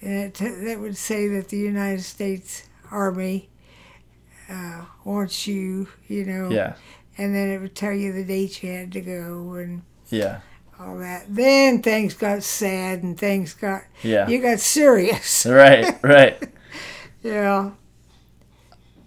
That 0.01 0.33
that 0.35 0.79
would 0.81 0.97
say 0.97 1.27
that 1.29 1.47
the 1.49 1.57
United 1.57 2.03
States 2.03 2.63
Army 2.91 3.49
uh, 4.49 4.85
wants 5.05 5.47
you, 5.47 5.87
you 6.09 6.25
know, 6.25 6.51
Yeah, 6.51 6.73
and 7.17 7.33
then 7.33 7.49
it 7.49 7.61
would 7.61 7.75
tell 7.75 7.93
you 7.93 8.11
the 8.11 8.25
date 8.25 8.61
you 8.63 8.71
had 8.73 8.91
to 8.91 9.01
go 9.01 9.53
and 9.53 9.83
yeah, 10.09 10.41
all 10.79 10.97
that. 10.97 11.25
Then 11.29 11.81
things 11.81 12.13
got 12.13 12.43
sad 12.43 13.03
and 13.03 13.17
things 13.17 13.53
got 13.53 13.83
yeah. 14.01 14.27
you 14.27 14.41
got 14.41 14.59
serious. 14.59 15.45
Right, 15.49 16.01
right. 16.03 16.41
Yeah. 17.23 17.71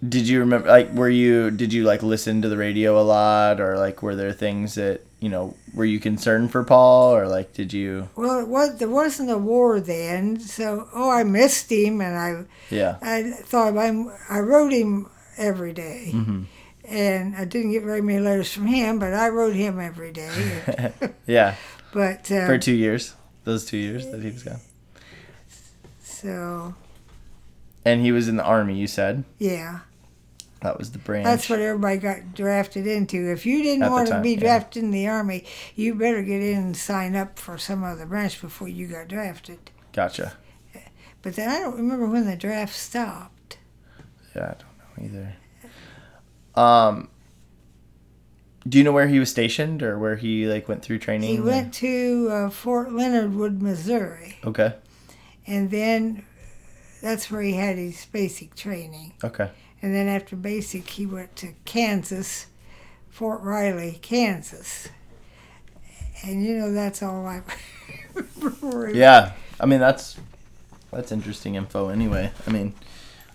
Did 0.07 0.27
you 0.27 0.39
remember, 0.39 0.67
like, 0.67 0.91
were 0.93 1.09
you, 1.09 1.51
did 1.51 1.71
you, 1.73 1.83
like, 1.83 2.01
listen 2.01 2.41
to 2.41 2.49
the 2.49 2.57
radio 2.57 2.99
a 2.99 3.03
lot, 3.03 3.59
or, 3.59 3.77
like, 3.77 4.01
were 4.01 4.15
there 4.15 4.31
things 4.31 4.75
that, 4.75 5.01
you 5.19 5.29
know, 5.29 5.55
were 5.73 5.85
you 5.85 5.99
concerned 5.99 6.51
for 6.51 6.63
Paul, 6.63 7.15
or, 7.15 7.27
like, 7.27 7.53
did 7.53 7.73
you, 7.73 8.09
Well, 8.15 8.39
it 8.39 8.47
was 8.47 8.77
there 8.77 8.89
wasn't 8.89 9.29
a 9.31 9.37
war 9.37 9.79
then, 9.79 10.39
so 10.39 10.87
oh, 10.93 11.09
I 11.09 11.23
missed 11.23 11.71
him, 11.71 12.01
and 12.01 12.15
I 12.17 12.45
yeah, 12.73 12.97
I 13.01 13.31
thought 13.31 13.77
I'm. 13.77 14.11
I 14.29 14.39
wrote 14.39 14.71
him 14.71 15.09
every 15.37 15.73
day. 15.73 16.09
hmm 16.11 16.43
and 16.87 17.35
I 17.35 17.45
didn't 17.45 17.71
get 17.71 17.83
very 17.83 18.01
many 18.01 18.19
letters 18.19 18.51
from 18.51 18.65
him, 18.67 18.99
but 18.99 19.13
I 19.13 19.29
wrote 19.29 19.55
him 19.55 19.79
every 19.79 20.11
day. 20.11 20.93
yeah, 21.27 21.55
but 21.93 22.31
uh, 22.31 22.45
for 22.47 22.57
two 22.57 22.73
years, 22.75 23.13
those 23.43 23.65
two 23.65 23.77
years 23.77 24.07
that 24.09 24.21
he 24.21 24.31
was 24.31 24.43
gone. 24.43 24.59
so 26.01 26.75
And 27.85 28.01
he 28.01 28.11
was 28.11 28.27
in 28.27 28.37
the 28.37 28.43
army, 28.43 28.77
you 28.77 28.87
said? 28.87 29.23
yeah, 29.39 29.79
That 30.61 30.77
was 30.77 30.91
the 30.91 30.97
branch. 30.99 31.25
that's 31.25 31.49
what 31.49 31.59
everybody 31.59 31.97
got 31.97 32.33
drafted 32.33 32.87
into. 32.87 33.31
If 33.31 33.45
you 33.45 33.63
didn't 33.63 33.83
At 33.83 33.91
want 33.91 34.09
time, 34.09 34.19
to 34.19 34.23
be 34.23 34.33
yeah. 34.33 34.39
drafted 34.39 34.83
in 34.83 34.91
the 34.91 35.07
army, 35.07 35.45
you 35.75 35.95
better 35.95 36.21
get 36.21 36.41
in 36.41 36.57
and 36.57 36.77
sign 36.77 37.15
up 37.15 37.37
for 37.39 37.57
some 37.57 37.83
other 37.83 38.05
branch 38.05 38.41
before 38.41 38.67
you 38.67 38.87
got 38.87 39.07
drafted. 39.07 39.59
Gotcha. 39.93 40.33
But 41.23 41.35
then 41.35 41.49
I 41.49 41.59
don't 41.59 41.75
remember 41.75 42.05
when 42.05 42.25
the 42.25 42.35
draft 42.37 42.73
stopped. 42.75 43.57
Yeah, 44.35 44.43
I 44.43 44.55
don't 44.99 45.09
know 45.11 45.17
either. 45.19 45.35
Um, 46.57 47.09
do 48.67 48.77
you 48.77 48.83
know 48.83 48.91
where 48.91 49.07
he 49.07 49.19
was 49.19 49.29
stationed 49.29 49.81
or 49.83 49.97
where 49.97 50.15
he 50.17 50.45
like 50.47 50.67
went 50.67 50.83
through 50.83 50.99
training? 50.99 51.29
He 51.29 51.39
went 51.39 51.73
to 51.75 52.27
uh, 52.31 52.49
Fort 52.49 52.91
Leonard 52.91 53.33
Wood, 53.35 53.61
Missouri, 53.61 54.37
Okay. 54.43 54.73
and 55.45 55.71
then 55.71 56.25
that's 57.01 57.31
where 57.31 57.41
he 57.41 57.53
had 57.53 57.77
his 57.77 58.05
basic 58.05 58.55
training. 58.55 59.13
Okay. 59.23 59.49
And 59.81 59.93
then 59.93 60.07
after 60.07 60.35
basic, 60.35 60.89
he 60.89 61.05
went 61.05 61.35
to 61.37 61.53
Kansas, 61.63 62.47
Fort 63.09 63.41
Riley, 63.41 63.99
Kansas. 64.01 64.89
And 66.25 66.43
you 66.43 66.57
know, 66.57 66.73
that's 66.73 67.03
all 67.03 67.25
I 67.27 67.43
remember. 68.41 68.89
Yeah. 68.89 69.33
I 69.59 69.65
mean, 69.67 69.79
that's 69.79 70.17
that's 70.91 71.11
interesting 71.11 71.55
info. 71.55 71.89
Anyway, 71.89 72.31
I 72.45 72.49
mean, 72.51 72.73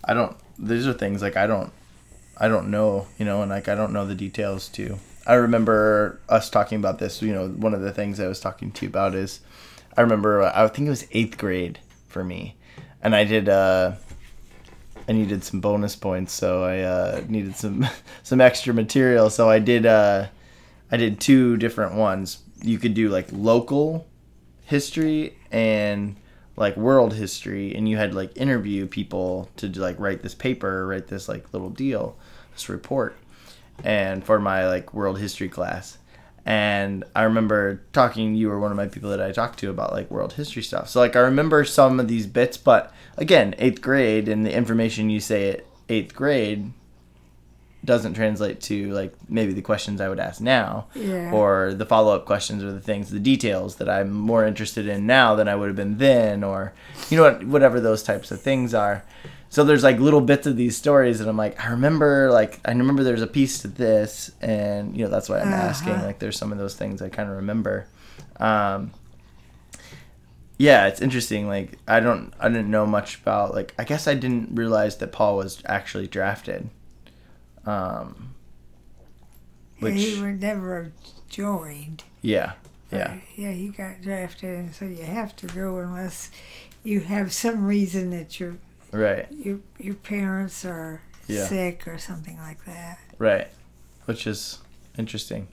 I 0.05 0.12
don't. 0.14 0.37
These 0.59 0.87
are 0.87 0.93
things 0.93 1.23
like 1.23 1.37
I 1.37 1.47
don't. 1.47 1.73
I 2.37 2.49
don't 2.49 2.70
know. 2.70 3.07
You 3.18 3.24
know, 3.24 3.43
and 3.43 3.51
like 3.51 3.68
I 3.68 3.74
don't 3.74 3.93
know 3.93 4.07
the 4.07 4.14
details 4.14 4.68
too. 4.68 4.99
I 5.26 5.35
remember 5.35 6.20
us 6.28 6.51
talking 6.51 6.78
about 6.78 6.99
this. 6.99 7.22
You 7.22 7.33
know, 7.33 7.49
one 7.49 7.74
of 7.74 7.80
the 7.80 7.93
things 7.93 8.18
I 8.18 8.26
was 8.26 8.41
talking 8.41 8.72
to 8.72 8.87
you 8.87 8.89
about 8.89 9.14
is, 9.14 9.41
I 9.97 10.01
remember 10.01 10.43
uh, 10.43 10.53
I 10.55 10.66
think 10.68 10.87
it 10.87 10.91
was 10.91 11.07
eighth 11.12 11.39
grade 11.39 11.78
for 12.09 12.24
me, 12.24 12.57
and 13.03 13.14
I 13.14 13.24
did. 13.24 13.49
uh 13.49 13.93
I 15.09 15.12
needed 15.12 15.43
some 15.43 15.61
bonus 15.61 15.97
points, 15.97 16.33
so 16.33 16.62
I 16.62 16.80
uh, 16.80 17.24
needed 17.28 17.57
some 17.57 17.87
some 18.22 18.41
extra 18.41 18.72
material. 18.74 19.30
So 19.30 19.49
I 19.49 19.59
did. 19.59 19.87
Uh, 19.87 20.26
I 20.91 20.97
did 20.97 21.20
two 21.20 21.57
different 21.57 21.95
ones. 21.95 22.39
You 22.62 22.78
could 22.78 22.95
do 22.95 23.09
like 23.09 23.28
local 23.33 24.07
history 24.64 25.37
and 25.51 26.16
like 26.57 26.76
world 26.76 27.14
history, 27.14 27.74
and 27.74 27.89
you 27.89 27.97
had 27.97 28.14
like 28.14 28.37
interview 28.37 28.87
people 28.87 29.51
to 29.57 29.68
like 29.68 29.99
write 29.99 30.22
this 30.22 30.35
paper, 30.35 30.87
write 30.87 31.09
this 31.09 31.28
like 31.28 31.53
little 31.53 31.70
deal, 31.70 32.16
this 32.62 32.68
report, 32.68 33.16
and 33.84 34.24
for 34.24 34.38
my 34.38 34.66
like 34.68 34.94
world 34.94 35.18
history 35.18 35.48
class. 35.48 35.98
And 36.44 37.04
I 37.14 37.22
remember 37.22 37.82
talking. 37.92 38.34
You 38.34 38.48
were 38.48 38.58
one 38.58 38.70
of 38.72 38.76
my 38.76 38.88
people 38.88 39.10
that 39.10 39.20
I 39.22 39.30
talked 39.32 39.58
to 39.60 39.70
about 39.70 39.92
like 39.92 40.10
world 40.10 40.32
history 40.34 40.62
stuff. 40.62 40.88
So 40.88 40.98
like 41.00 41.14
I 41.16 41.20
remember 41.20 41.64
some 41.64 42.00
of 42.00 42.08
these 42.08 42.26
bits, 42.26 42.56
but 42.56 42.92
again, 43.16 43.54
eighth 43.58 43.80
grade 43.80 44.28
and 44.28 44.44
the 44.44 44.52
information 44.52 45.08
you 45.10 45.20
say 45.20 45.50
at 45.50 45.66
eighth 45.88 46.14
grade 46.14 46.72
doesn't 47.84 48.14
translate 48.14 48.60
to 48.60 48.92
like 48.92 49.12
maybe 49.28 49.52
the 49.52 49.62
questions 49.62 50.00
I 50.00 50.08
would 50.08 50.20
ask 50.20 50.40
now 50.40 50.86
Yeah. 50.94 51.32
or 51.32 51.74
the 51.74 51.84
follow-up 51.84 52.26
questions 52.26 52.62
or 52.62 52.70
the 52.70 52.80
things 52.80 53.10
the 53.10 53.18
details 53.18 53.76
that 53.76 53.88
I'm 53.88 54.12
more 54.12 54.46
interested 54.46 54.86
in 54.86 55.04
now 55.04 55.34
than 55.34 55.48
I 55.48 55.56
would 55.56 55.66
have 55.66 55.74
been 55.74 55.98
then 55.98 56.44
or 56.44 56.72
you 57.10 57.16
know 57.16 57.24
what 57.24 57.42
whatever 57.44 57.80
those 57.80 58.04
types 58.04 58.30
of 58.30 58.40
things 58.40 58.72
are 58.72 59.02
so 59.53 59.64
there's 59.64 59.82
like 59.82 59.98
little 60.00 60.22
bits 60.22 60.46
of 60.46 60.57
these 60.57 60.74
stories 60.78 61.20
and 61.20 61.28
I'm 61.28 61.36
like 61.36 61.62
I 61.62 61.68
remember 61.72 62.30
like 62.32 62.59
I 62.64 62.70
remember 62.70 63.05
there's 63.05 63.20
a 63.20 63.26
piece 63.26 63.59
to 63.61 63.68
this 63.68 64.30
and 64.40 64.96
you 64.96 65.05
know 65.05 65.11
that's 65.11 65.28
why 65.28 65.40
I'm 65.40 65.53
asking 65.53 65.92
Uh-huh. 65.92 66.07
like 66.07 66.18
there's 66.20 66.38
some 66.38 66.53
of 66.53 66.59
those 66.59 66.74
things 66.74 67.03
I 67.03 67.11
kind 67.11 67.28
of 67.28 67.36
remember 67.36 67.86
um 68.40 68.92
yeah 70.59 70.86
it's 70.86 71.03
interesting 71.03 71.48
like 71.48 71.78
I 71.86 72.00
don't 72.00 72.32
I 72.40 72.48
didn't 72.48 72.70
know 72.70 72.86
much 72.86 73.16
about 73.20 73.55
like 73.55 73.74
I 73.78 73.84
guess 73.84 74.09
I 74.09 74.14
didn't 74.14 74.55
realize 74.57 74.96
that 74.98 75.12
Paul 75.12 75.36
was 75.36 75.62
actually 75.66 76.07
drafted 76.07 76.70
um 77.66 78.34
which 79.80 80.00
he 80.00 80.20
would 80.22 80.40
never 80.40 80.84
have 80.84 80.92
joined. 81.28 82.05
yeah 82.22 82.53
But, 82.90 82.96
yeah 82.98 83.18
yeah, 83.36 83.50
he 83.53 83.68
got 83.68 84.00
drafted, 84.00 84.57
and 84.59 84.74
so 84.74 84.84
you 84.84 85.03
have 85.03 85.34
to 85.36 85.46
go 85.46 85.78
unless 85.78 86.30
you 86.84 87.00
have 87.00 87.32
some 87.32 87.64
reason 87.66 88.11
that 88.11 88.38
your 88.40 88.57
right 88.93 89.26
your 89.32 89.59
your 89.78 89.95
parents 89.95 90.64
are 90.64 91.01
Yeah. 91.26 91.47
sick 91.47 91.88
or 91.88 91.99
something 91.99 92.36
like 92.38 92.64
that. 92.66 92.99
Right. 93.18 93.49
Which 94.05 94.26
is 94.26 94.59
interesting. 94.99 95.49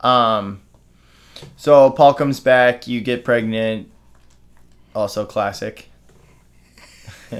Um 0.00 0.60
so 1.56 1.90
Paul 1.90 2.14
comes 2.14 2.38
back, 2.40 2.86
you 2.86 3.00
get 3.00 3.24
pregnant. 3.24 3.90
Also 4.94 5.24
classic. 5.26 5.88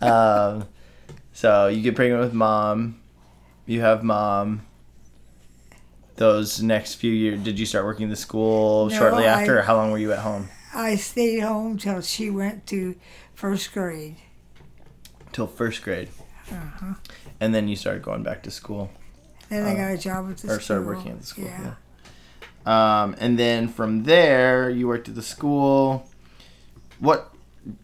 um 0.00 0.66
so 1.32 1.68
you 1.68 1.80
get 1.82 1.94
pregnant 1.96 2.20
with 2.22 2.32
mom. 2.34 3.00
You 3.66 3.80
have 3.82 4.02
mom. 4.02 4.66
Those 6.16 6.60
next 6.62 6.94
few 6.96 7.12
years, 7.12 7.40
did 7.40 7.58
you 7.58 7.64
start 7.64 7.84
working 7.84 8.04
in 8.04 8.10
the 8.10 8.16
school 8.16 8.88
No, 8.90 8.96
shortly 8.98 9.24
after, 9.24 9.56
I- 9.56 9.60
or 9.60 9.62
how 9.62 9.76
long 9.76 9.90
were 9.90 9.98
you 9.98 10.12
at 10.12 10.18
home? 10.18 10.48
I 10.74 10.96
stayed 10.96 11.40
home 11.40 11.78
till 11.78 12.00
she 12.02 12.30
went 12.30 12.66
to 12.68 12.94
first 13.34 13.72
grade. 13.72 14.16
Till 15.32 15.46
first 15.46 15.82
grade, 15.82 16.08
Uh-huh. 16.50 16.94
and 17.40 17.54
then 17.54 17.68
you 17.68 17.76
started 17.76 18.02
going 18.02 18.22
back 18.22 18.42
to 18.42 18.50
school. 18.50 18.90
Then 19.48 19.64
I 19.66 19.74
got 19.74 19.92
a 19.92 19.98
job 19.98 20.28
at 20.30 20.36
the 20.36 20.38
school. 20.42 20.50
or 20.56 20.60
started 20.60 20.86
working 20.86 21.12
at 21.12 21.20
the 21.20 21.26
school. 21.26 21.44
Yeah. 21.44 21.74
Yeah. 22.66 23.02
Um, 23.02 23.16
and 23.18 23.38
then 23.38 23.68
from 23.68 24.04
there, 24.04 24.68
you 24.70 24.86
worked 24.88 25.08
at 25.08 25.14
the 25.14 25.22
school. 25.22 26.08
What 26.98 27.32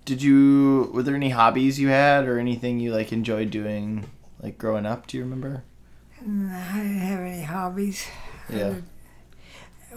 did 0.04 0.22
you? 0.22 0.90
Were 0.92 1.02
there 1.02 1.14
any 1.14 1.30
hobbies 1.30 1.78
you 1.80 1.88
had, 1.88 2.26
or 2.26 2.38
anything 2.38 2.80
you 2.80 2.92
like 2.92 3.12
enjoyed 3.12 3.50
doing, 3.50 4.06
like 4.42 4.58
growing 4.58 4.86
up? 4.86 5.06
Do 5.06 5.16
you 5.16 5.22
remember? 5.24 5.62
I 6.20 6.24
didn't 6.24 6.98
have 6.98 7.20
any 7.20 7.42
hobbies. 7.42 8.06
Yeah. 8.50 8.70
did- 8.74 8.84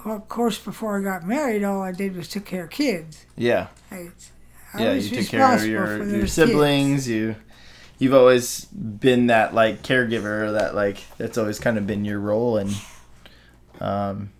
Well, 0.06 0.16
of 0.16 0.30
course, 0.30 0.58
before 0.60 1.00
I 1.00 1.04
got 1.04 1.28
married, 1.28 1.64
all 1.64 1.82
I 1.82 1.91
did 1.91 2.16
was 2.16 2.30
took 2.30 2.45
care 2.45 2.66
of 2.66 2.70
kids. 2.70 3.26
Yeah. 3.36 3.68
I 3.91 4.10
yeah. 4.78 4.93
You 4.93 5.09
took 5.22 5.28
care 5.28 5.55
of 5.55 5.65
your 5.65 6.03
your 6.05 6.28
siblings. 6.28 7.07
You. 7.07 7.36
You've 7.97 8.13
always 8.13 8.65
been 8.65 9.28
that 9.28 9.53
like 9.53 9.82
caregiver. 9.82 10.53
That 10.53 10.76
like 10.76 11.03
that's 11.17 11.38
always 11.38 11.59
kind 11.59 11.78
of 11.78 11.86
been 11.86 12.05
your 12.05 12.20
role, 12.20 12.57
and 12.57 12.74
um, 13.82 14.32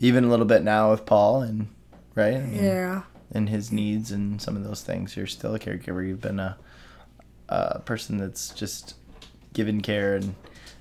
even 0.00 0.24
a 0.24 0.28
little 0.28 0.46
bit 0.46 0.62
now 0.62 0.90
with 0.90 1.04
Paul, 1.06 1.42
and 1.42 1.68
right. 2.14 2.34
Kids. 2.34 2.50
mean, 2.52 2.64
Yeah. 2.64 3.02
and 3.32 3.48
his 3.48 3.70
needs 3.72 4.10
and 4.12 4.40
some 4.40 4.56
of 4.56 4.64
those 4.64 4.82
things. 4.82 5.16
You're 5.16 5.26
still 5.26 5.54
a 5.54 5.58
caregiver. 5.58 6.06
You've 6.06 6.20
been 6.20 6.40
a, 6.40 6.56
a 7.48 7.80
person 7.80 8.18
that's 8.18 8.50
just 8.50 8.94
given 9.52 9.82
care 9.82 10.16
and 10.16 10.34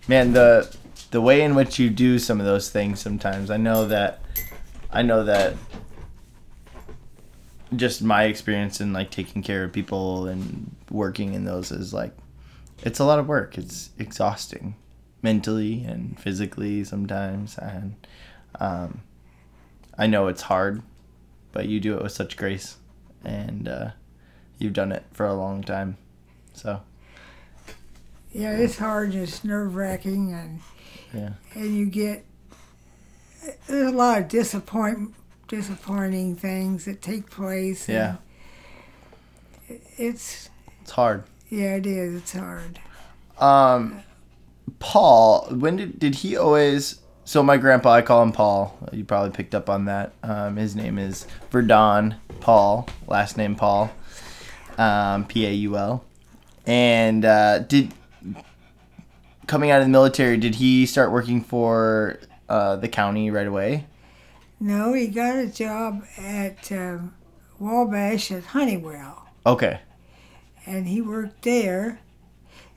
man 0.08 0.32
the 0.32 0.74
the 1.12 1.20
way 1.20 1.42
in 1.42 1.54
which 1.56 1.78
you 1.78 1.90
do 1.90 2.18
some 2.18 2.40
of 2.40 2.46
those 2.46 2.70
things 2.70 3.02
sometimes. 3.02 3.52
I 3.52 3.58
know 3.58 3.86
that 3.88 4.22
I 4.90 5.02
know 5.02 5.26
that 5.26 5.56
just 7.76 8.02
my 8.02 8.24
experience 8.26 8.82
in 8.82 8.94
like 8.94 9.12
taking 9.12 9.42
care 9.42 9.64
of 9.64 9.72
people 9.72 10.28
and 10.28 10.76
working 10.90 11.34
in 11.34 11.46
those 11.46 11.72
is 11.72 11.94
like 11.94 12.16
it's 12.84 13.00
a 13.00 13.06
lot 13.06 13.20
of 13.20 13.28
work. 13.28 13.58
It's 13.58 13.92
exhausting 13.98 14.76
mentally 15.22 15.84
and 15.84 16.20
physically 16.20 16.84
sometimes 16.84 17.58
and 17.58 17.96
um, 18.60 19.02
I 19.98 20.08
know 20.08 20.28
it's 20.28 20.42
hard 20.42 20.82
but 21.52 21.68
you 21.68 21.80
do 21.80 21.96
it 21.96 22.04
with 22.04 22.12
such 22.12 22.38
grace 22.38 22.78
and 23.24 23.68
uh, 23.68 23.92
you've 24.58 24.74
done 24.74 24.92
it 24.92 25.04
for 25.12 25.26
a 25.26 25.34
long 25.34 25.64
time. 25.64 25.98
So. 26.54 26.82
Yeah, 28.32 28.52
it's 28.52 28.78
hard 28.78 29.14
it's 29.14 29.44
nerve 29.44 29.76
wracking, 29.76 30.32
and 30.34 30.62
yeah. 31.14 31.34
and 31.54 31.76
you 31.76 31.86
get 31.86 32.26
there's 33.68 33.92
a 33.92 33.96
lot 33.96 34.20
of 34.20 34.28
disappoint 34.30 35.14
disappointing 35.52 36.36
things 36.38 36.86
that 36.86 37.02
take 37.02 37.30
place. 37.30 37.88
Yeah. 37.90 38.16
It's 39.98 40.50
It's 40.82 40.92
hard. 40.92 41.26
yeah, 41.50 41.76
it 41.76 41.86
is. 41.86 42.16
It's 42.16 42.34
hard. 42.34 42.80
Um, 43.38 44.02
Paul, 44.80 45.48
when 45.52 45.76
did 45.76 46.00
did 46.00 46.16
he 46.16 46.38
always? 46.38 47.02
So 47.26 47.44
my 47.44 47.58
grandpa, 47.58 47.92
I 47.94 48.02
call 48.02 48.24
him 48.24 48.32
Paul. 48.32 48.78
You 48.94 49.04
probably 49.04 49.32
picked 49.32 49.54
up 49.54 49.70
on 49.70 49.86
that. 49.86 50.14
Um, 50.24 50.56
his 50.56 50.76
name 50.76 50.98
is 50.98 51.28
Verdon 51.52 52.16
Paul, 52.40 52.88
last 53.08 53.38
name 53.38 53.56
Paul, 53.56 53.92
um, 54.78 55.26
P 55.26 55.46
A 55.46 55.52
U 55.52 55.78
L. 55.78 56.04
And 56.66 57.26
uh, 57.26 57.60
did 57.60 57.94
coming 59.48 59.70
out 59.72 59.82
of 59.82 59.86
the 59.86 59.92
military, 59.92 60.38
did 60.38 60.56
he 60.56 60.86
start 60.86 61.12
working 61.12 61.44
for 61.44 62.20
uh, 62.48 62.78
the 62.78 62.88
county 62.88 63.32
right 63.32 63.48
away? 63.48 63.86
No, 64.62 64.94
he 64.94 65.08
got 65.08 65.38
a 65.40 65.48
job 65.48 66.04
at 66.20 66.72
um, 66.72 67.16
Wabash 67.60 68.32
at 68.32 68.44
Honeywell, 68.46 69.26
Okay. 69.44 69.80
and 70.68 70.88
he 70.88 71.02
worked 71.02 71.42
there. 71.42 72.00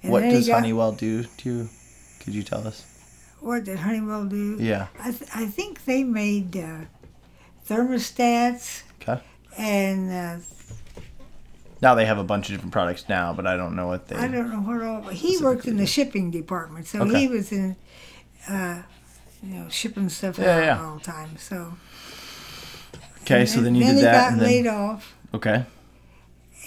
And 0.03 0.11
what 0.11 0.21
then 0.21 0.31
he 0.31 0.37
does 0.39 0.49
got- 0.49 0.55
Honeywell 0.61 0.93
do? 0.93 1.25
To 1.25 1.69
could 2.21 2.35
you 2.35 2.43
tell 2.43 2.67
us? 2.67 2.87
What 3.41 3.65
did 3.65 3.79
Honeywell 3.81 4.25
do? 4.25 4.57
Yeah. 4.59 4.87
I, 4.99 5.11
th- 5.13 5.31
I 5.35 5.45
think 5.45 5.85
they 5.85 6.03
made 6.05 6.57
uh, 6.57 6.79
thermostats 7.69 8.83
Okay. 9.03 9.21
and 9.59 10.11
uh, 10.11 10.43
Now 11.83 11.95
they 11.95 12.07
have 12.07 12.17
a 12.17 12.25
bunch 12.25 12.49
of 12.49 12.55
different 12.55 12.73
products 12.73 13.07
now, 13.11 13.35
but 13.35 13.47
I 13.47 13.59
don't 13.59 13.77
know 13.77 13.87
what 13.89 14.09
they. 14.09 14.17
I 14.17 14.29
don't 14.29 14.51
know 14.51 14.61
what 14.61 14.83
all. 14.83 15.03
He 15.11 15.37
worked 15.37 15.67
in 15.67 15.77
the 15.77 15.85
shipping 15.87 16.31
department, 16.31 16.87
so 16.87 17.01
Okay. 17.03 17.21
he 17.21 17.29
was 17.29 17.53
in, 17.53 17.77
uh, 18.49 18.83
you 19.45 19.55
know, 19.55 19.69
shipping 19.69 20.09
stuff 20.09 20.39
Yeah, 20.39 20.57
out 20.57 20.63
yeah. 20.65 20.85
all 20.85 20.97
the 20.99 21.05
time. 21.05 21.37
So 21.39 21.75
okay, 23.23 23.45
so 23.47 23.61
then 23.61 23.75
you 23.75 23.85
did 23.85 23.97
he 23.97 24.01
that, 24.03 24.13
got 24.13 24.33
and 24.33 24.41
then 24.41 24.49
laid 24.49 24.67
off, 24.67 25.15
okay. 25.35 25.65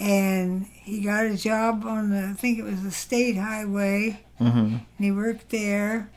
and 0.00 0.66
he 0.84 1.00
got 1.00 1.26
a 1.26 1.36
job 1.36 1.84
on 1.84 2.10
the 2.10 2.28
I 2.28 2.32
think 2.34 2.58
it 2.58 2.64
was 2.64 2.82
the 2.82 2.90
state 2.90 3.36
highway, 3.36 4.20
Mm-hmm. 4.40 4.58
and 4.58 4.80
he 4.98 5.10
worked 5.10 5.50
there, 5.50 6.10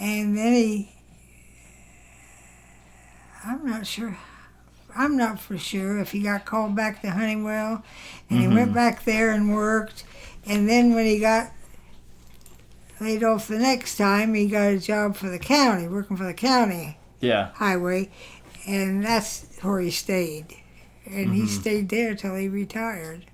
and 0.00 0.36
then 0.36 0.52
he. 0.54 0.90
I'm 3.44 3.64
not 3.66 3.86
sure. 3.86 4.16
I'm 4.96 5.16
not 5.16 5.40
for 5.40 5.58
sure 5.58 5.98
if 5.98 6.12
he 6.12 6.20
got 6.22 6.44
called 6.44 6.74
back 6.76 7.02
to 7.02 7.10
Honeywell, 7.10 7.82
and 8.30 8.40
he 8.40 8.48
went 8.48 8.72
back 8.72 9.04
there 9.04 9.30
and 9.32 9.52
worked, 9.54 10.04
and 10.46 10.68
then 10.68 10.94
when 10.94 11.04
he 11.06 11.18
got 11.18 11.50
laid 13.04 13.22
off 13.22 13.48
the 13.48 13.58
next 13.58 13.96
time, 13.96 14.34
he 14.34 14.48
got 14.48 14.72
a 14.72 14.78
job 14.78 15.16
for 15.16 15.28
the 15.28 15.38
county, 15.38 15.86
working 15.86 16.16
for 16.16 16.24
the 16.24 16.34
county 16.34 16.96
Yeah. 17.20 17.50
highway, 17.54 18.10
and 18.66 19.04
that's 19.04 19.46
where 19.62 19.80
he 19.80 19.90
stayed, 19.90 20.46
and 21.06 21.34
he 21.34 21.46
stayed 21.46 21.88
there 21.90 22.14
till 22.14 22.34
he 22.34 22.48
retired. 22.48 23.26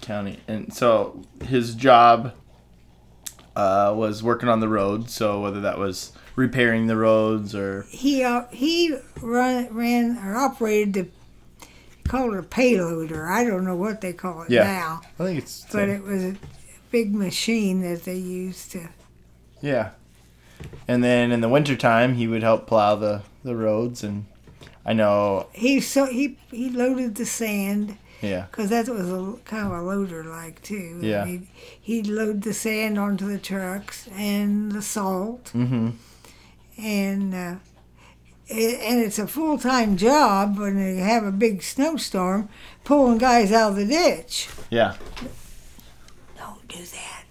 county 0.00 0.38
and 0.48 0.72
so 0.72 1.22
his 1.44 1.74
job 1.74 2.32
uh, 3.54 3.92
was 3.94 4.22
working 4.22 4.48
on 4.48 4.60
the 4.60 4.68
road 4.68 5.10
so 5.10 5.42
whether 5.42 5.60
that 5.60 5.78
was 5.78 6.12
repairing 6.36 6.86
the 6.86 6.96
roads 6.96 7.54
or 7.54 7.84
He 7.90 8.22
uh, 8.24 8.44
he 8.50 8.96
run 9.20 9.68
ran 9.74 10.16
or 10.24 10.36
operated 10.36 10.94
the 10.94 11.08
called 12.08 12.32
it 12.34 12.38
a 12.38 12.42
payloader. 12.42 13.28
I 13.30 13.44
don't 13.44 13.64
know 13.66 13.76
what 13.76 14.00
they 14.00 14.14
call 14.14 14.42
it 14.42 14.50
Yeah. 14.50 14.64
now, 14.64 15.00
i 15.18 15.24
think 15.24 15.38
it's 15.42 15.66
but 15.70 15.88
it 15.90 16.02
was 16.02 16.24
a 16.24 16.36
big 16.90 17.14
machine 17.14 17.80
that 17.82 18.04
they 18.04 18.16
used 18.16 18.70
to. 18.72 18.88
yeah 19.60 19.90
and 20.86 21.02
then 21.02 21.32
in 21.32 21.40
the 21.40 21.48
wintertime 21.48 22.14
he 22.14 22.26
would 22.26 22.42
help 22.42 22.66
plow 22.66 22.94
the 22.94 23.22
the 23.44 23.56
roads 23.56 24.02
and 24.04 24.26
i 24.84 24.92
know 24.92 25.46
He 25.52 25.80
so 25.80 26.06
he 26.06 26.36
he 26.50 26.68
loaded 26.70 27.14
the 27.14 27.24
sand 27.26 27.96
yeah 28.20 28.46
because 28.50 28.68
that 28.70 28.88
was 28.88 29.08
a 29.10 29.34
kind 29.44 29.66
of 29.66 29.72
a 29.72 29.82
loader 29.82 30.22
like 30.24 30.60
too. 30.62 30.98
Yeah. 31.00 31.24
He'd, 31.24 31.46
he'd 31.80 32.06
load 32.06 32.42
the 32.42 32.52
sand 32.52 32.98
onto 32.98 33.26
the 33.26 33.38
trucks 33.38 34.08
and 34.12 34.72
the 34.72 34.82
salt 34.82 35.44
mm-hmm 35.54 35.90
and. 36.78 37.34
Uh, 37.34 37.54
it, 38.52 38.80
and 38.80 39.00
it's 39.00 39.18
a 39.20 39.28
full 39.28 39.58
time 39.58 39.96
job 39.96 40.58
when 40.58 40.74
they 40.76 40.96
have 40.96 41.22
a 41.24 41.30
big 41.30 41.62
snowstorm, 41.62 42.48
pulling 42.82 43.18
guys 43.18 43.52
out 43.52 43.70
of 43.70 43.76
the 43.76 43.84
ditch. 43.86 44.48
yeah 44.70 44.96
do 46.70 46.84
that. 46.84 47.24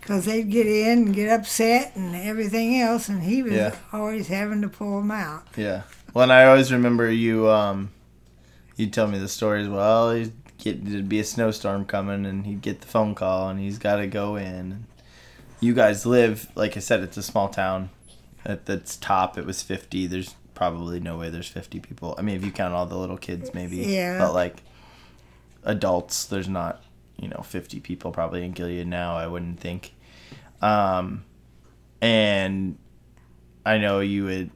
Because 0.00 0.24
they'd 0.24 0.50
get 0.50 0.66
in 0.66 0.98
and 1.06 1.14
get 1.14 1.28
upset 1.30 1.96
and 1.96 2.14
everything 2.14 2.80
else, 2.80 3.08
and 3.08 3.22
he 3.24 3.42
was 3.42 3.52
Yeah. 3.54 3.74
always 3.92 4.28
having 4.28 4.62
to 4.62 4.68
pull 4.68 4.98
them 5.00 5.10
out. 5.10 5.46
yeah 5.56 5.82
well 6.14 6.22
and 6.22 6.32
i 6.32 6.44
always 6.46 6.72
remember 6.72 7.10
you 7.10 7.46
um 7.50 7.90
you'd 8.76 8.90
tell 8.92 9.06
me 9.06 9.18
the 9.18 9.28
stories 9.28 9.68
well 9.68 10.12
he'd 10.14 10.32
get 10.58 10.82
there'd 10.84 11.08
be 11.10 11.18
a 11.20 11.24
snowstorm 11.24 11.84
coming 11.84 12.24
and 12.24 12.46
he'd 12.46 12.62
get 12.62 12.80
the 12.80 12.86
phone 12.86 13.14
call 13.14 13.50
and 13.50 13.60
he's 13.60 13.78
got 13.78 13.96
to 13.96 14.06
go 14.06 14.36
in 14.36 14.86
you 15.60 15.74
guys 15.74 16.06
live 16.06 16.48
like 16.54 16.74
i 16.76 16.80
said 16.80 17.00
it's 17.00 17.18
a 17.18 17.22
small 17.22 17.48
town 17.50 17.90
at 18.46 18.66
its 18.68 18.96
top 18.96 19.36
it 19.36 19.44
was 19.44 19.60
50 19.62 20.06
there's 20.06 20.34
probably 20.54 21.00
no 21.00 21.18
way 21.18 21.28
there's 21.28 21.48
50 21.48 21.80
people 21.80 22.14
i 22.16 22.22
mean 22.22 22.34
if 22.36 22.44
you 22.44 22.50
count 22.52 22.72
all 22.72 22.86
the 22.86 22.96
little 22.96 23.18
kids 23.18 23.52
maybe 23.52 23.76
Yeah. 23.78 24.18
but 24.18 24.32
like 24.32 24.62
adults 25.64 26.24
there's 26.24 26.48
not 26.48 26.82
you 27.18 27.28
know 27.28 27.40
50 27.42 27.80
people 27.80 28.12
probably 28.12 28.44
in 28.44 28.52
gilead 28.52 28.86
now 28.86 29.16
i 29.16 29.26
wouldn't 29.26 29.58
think 29.60 29.94
um 30.62 31.24
and 32.00 32.76
i 33.64 33.78
know 33.78 34.00
you 34.00 34.24
would 34.24 34.50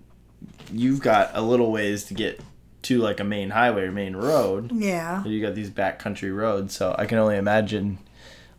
you've 0.72 1.00
got 1.00 1.30
a 1.34 1.42
little 1.42 1.70
ways 1.72 2.04
to 2.04 2.14
get 2.14 2.40
to 2.82 2.98
like 2.98 3.20
a 3.20 3.24
main 3.24 3.50
highway 3.50 3.82
or 3.82 3.92
main 3.92 4.16
road 4.16 4.70
Yeah. 4.72 5.22
you 5.24 5.40
got 5.42 5.54
these 5.54 5.68
backcountry 5.70 6.34
roads, 6.34 6.74
so 6.74 6.94
I 6.98 7.04
can 7.04 7.18
only 7.18 7.36
imagine 7.36 7.98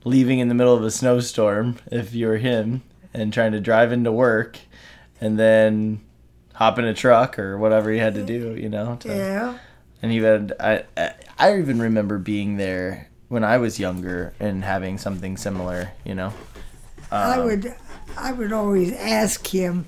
leaving 0.03 0.37
in 0.37 0.47
the 0.47 0.53
middle 0.53 0.75
of 0.75 0.83
a 0.83 0.91
snowstorm 0.91 1.77
if 1.91 2.13
you 2.13 2.27
were 2.27 2.37
him 2.37 2.83
and 3.15 3.33
trying 3.33 3.51
to 3.53 3.59
drive 3.59 3.91
into 3.91 4.11
work 4.11 4.59
and 5.19 5.39
then 5.39 6.01
hop 6.53 6.77
in 6.77 6.85
a 6.85 6.93
truck 6.93 7.39
or 7.39 7.57
whatever 7.57 7.91
he 7.91 7.97
had 7.97 8.13
to 8.13 8.23
do, 8.23 8.55
you 8.55 8.69
know. 8.69 8.95
to- 8.99 9.07
Yeah. 9.09 9.57
And 10.03 10.53
I 10.59 10.83
I- 10.95 11.13
I 11.39 11.57
even 11.57 11.81
remember 11.81 12.19
being 12.19 12.57
there 12.57 13.07
when 13.31 13.45
I 13.45 13.57
was 13.59 13.79
younger 13.79 14.33
and 14.41 14.61
having 14.61 14.97
something 14.97 15.37
similar, 15.37 15.91
you 16.03 16.13
know. 16.13 16.33
I 17.09 17.37
Um, 17.37 17.45
would 17.45 17.73
I 18.17 18.33
would 18.33 18.51
always 18.51 18.91
ask 18.91 19.47
him, 19.47 19.85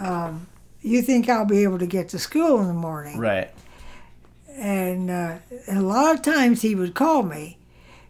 um, 0.00 0.46
you 0.80 1.02
think 1.02 1.28
I'll 1.28 1.44
be 1.44 1.62
able 1.62 1.78
to 1.78 1.86
get 1.86 2.08
to 2.10 2.18
school 2.18 2.60
in 2.62 2.66
the 2.68 2.72
morning? 2.74 3.18
Right. 3.18 3.50
And 4.56 5.10
uh, 5.10 5.36
a 5.68 5.80
lot 5.82 6.14
of 6.14 6.22
times 6.22 6.62
he 6.62 6.74
would 6.74 6.94
call 6.94 7.22
me 7.22 7.58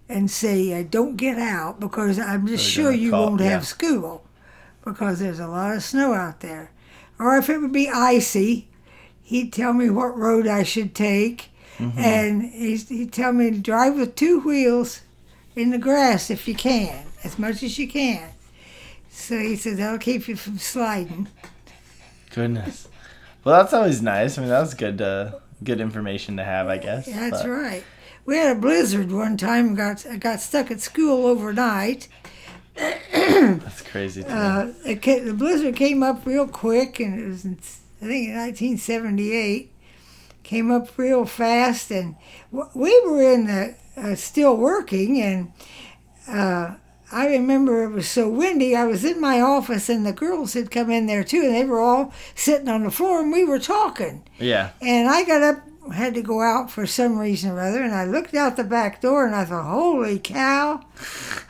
and 0.09 0.31
say, 0.31 0.83
"Don't 0.85 1.17
get 1.17 1.37
out 1.39 1.81
because 1.81 2.19
I'm 2.21 2.47
just 2.47 2.65
They're 2.65 2.85
sure 2.85 2.93
you 2.93 3.11
call- 3.11 3.31
won't 3.31 3.41
yeah. 3.41 3.49
have 3.51 3.67
school 3.67 4.25
because 4.85 5.19
there's 5.19 5.41
a 5.41 5.49
lot 5.49 5.75
of 5.75 5.83
snow 5.83 6.15
out 6.15 6.39
there." 6.41 6.71
Or 7.19 7.37
if 7.37 7.51
it 7.51 7.59
would 7.59 7.73
be 7.73 7.89
icy, 7.89 8.69
he'd 9.23 9.53
tell 9.53 9.73
me 9.73 9.91
what 9.91 10.17
road 10.17 10.47
I 10.47 10.63
should 10.63 10.95
take, 10.95 11.50
Mm-hmm. 11.81 11.99
and 11.99 12.43
he'd, 12.43 12.81
he'd 12.89 13.13
tell 13.13 13.33
me 13.33 13.51
to 13.51 13.59
drive 13.59 13.97
with 13.97 14.15
two 14.15 14.41
wheels 14.41 15.01
in 15.57 15.71
the 15.71 15.79
grass 15.79 16.31
if 16.31 16.47
you 16.47 16.55
can, 16.55 17.07
as 17.25 17.39
much 17.39 17.63
as 17.63 17.79
you 17.79 17.89
can. 17.89 18.31
So 19.11 19.39
he 19.39 19.57
said 19.57 19.77
that'll 19.79 19.99
keep 19.99 20.29
you 20.29 20.37
from 20.37 20.59
sliding. 20.59 21.29
Goodness. 22.35 22.89
Well, 23.45 23.61
that's 23.61 23.73
always 23.73 24.03
nice. 24.03 24.37
I 24.39 24.43
mean, 24.43 24.51
that's 24.51 24.75
good 24.75 25.01
uh, 25.01 25.33
good 25.65 25.81
information 25.81 26.37
to 26.37 26.45
have, 26.45 26.69
I 26.69 26.79
guess. 26.79 27.07
That's 27.07 27.43
but- 27.43 27.49
right. 27.51 27.85
We 28.27 28.37
had 28.37 28.57
a 28.57 28.61
blizzard 28.61 29.11
one 29.11 29.37
time. 29.37 29.69
and 29.69 29.77
Got 29.77 30.07
I 30.07 30.17
got 30.17 30.41
stuck 30.41 30.71
at 30.71 30.81
school 30.81 31.27
overnight. 31.27 32.07
That's 32.77 33.83
crazy. 33.83 34.25
Uh, 34.25 34.73
it 34.87 35.03
the 35.03 35.35
blizzard 35.35 35.75
came 35.75 36.03
up 36.03 36.25
real 36.27 36.47
quick, 36.47 37.01
and 37.01 37.19
it 37.19 37.27
was 37.27 37.45
in, 37.45 37.59
I 38.01 38.07
think 38.07 38.29
in 38.29 38.37
1978. 38.37 39.73
Came 40.43 40.71
up 40.71 40.97
real 40.99 41.25
fast, 41.25 41.91
and 41.91 42.17
we 42.51 43.01
were 43.07 43.23
in 43.23 43.47
the 43.47 43.77
uh, 43.97 44.15
still 44.15 44.57
working, 44.57 45.21
and 45.21 45.53
uh, 46.29 46.75
I 47.13 47.27
remember 47.27 47.85
it 47.85 47.91
was 47.91 48.09
so 48.09 48.29
windy. 48.29 48.77
I 48.77 48.85
was 48.85 49.05
in 49.05 49.21
my 49.21 49.41
office, 49.41 49.89
and 49.89 50.07
the 50.07 50.13
girls 50.13 50.55
had 50.55 50.71
come 50.71 50.91
in 50.91 51.07
there 51.07 51.25
too, 51.25 51.43
and 51.43 51.55
they 51.55 51.65
were 51.65 51.81
all 51.81 52.13
sitting 52.35 52.69
on 52.69 52.85
the 52.85 52.91
floor, 52.91 53.21
and 53.21 53.33
we 53.33 53.45
were 53.45 53.59
talking. 53.59 54.23
Yeah. 54.39 54.71
And 54.81 55.09
I 55.09 55.25
got 55.25 55.43
up, 55.43 55.93
had 55.93 56.15
to 56.15 56.23
go 56.23 56.41
out 56.41 56.71
for 56.71 56.87
some 56.87 57.19
reason 57.19 57.51
or 57.51 57.61
other, 57.61 57.83
and 57.83 57.95
I 57.95 58.05
looked 58.05 58.35
out 58.35 58.57
the 58.57 58.65
back 58.65 59.01
door 59.01 59.27
and 59.27 59.35
I 59.35 59.45
thought, 59.45 59.71
holy 59.71 60.19
cow, 60.21 60.85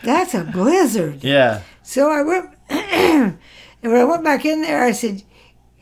that's 0.03 0.35
a 0.35 0.45
blizzard. 0.45 1.23
Yeah. 1.23 1.63
So 1.83 2.11
I 2.11 2.23
went, 2.23 2.51
and 2.71 3.39
when 3.83 3.97
I 3.97 4.05
went 4.05 4.25
back 4.25 4.45
in 4.45 4.63
there, 4.63 4.83
I 4.83 4.93
said, 4.93 5.23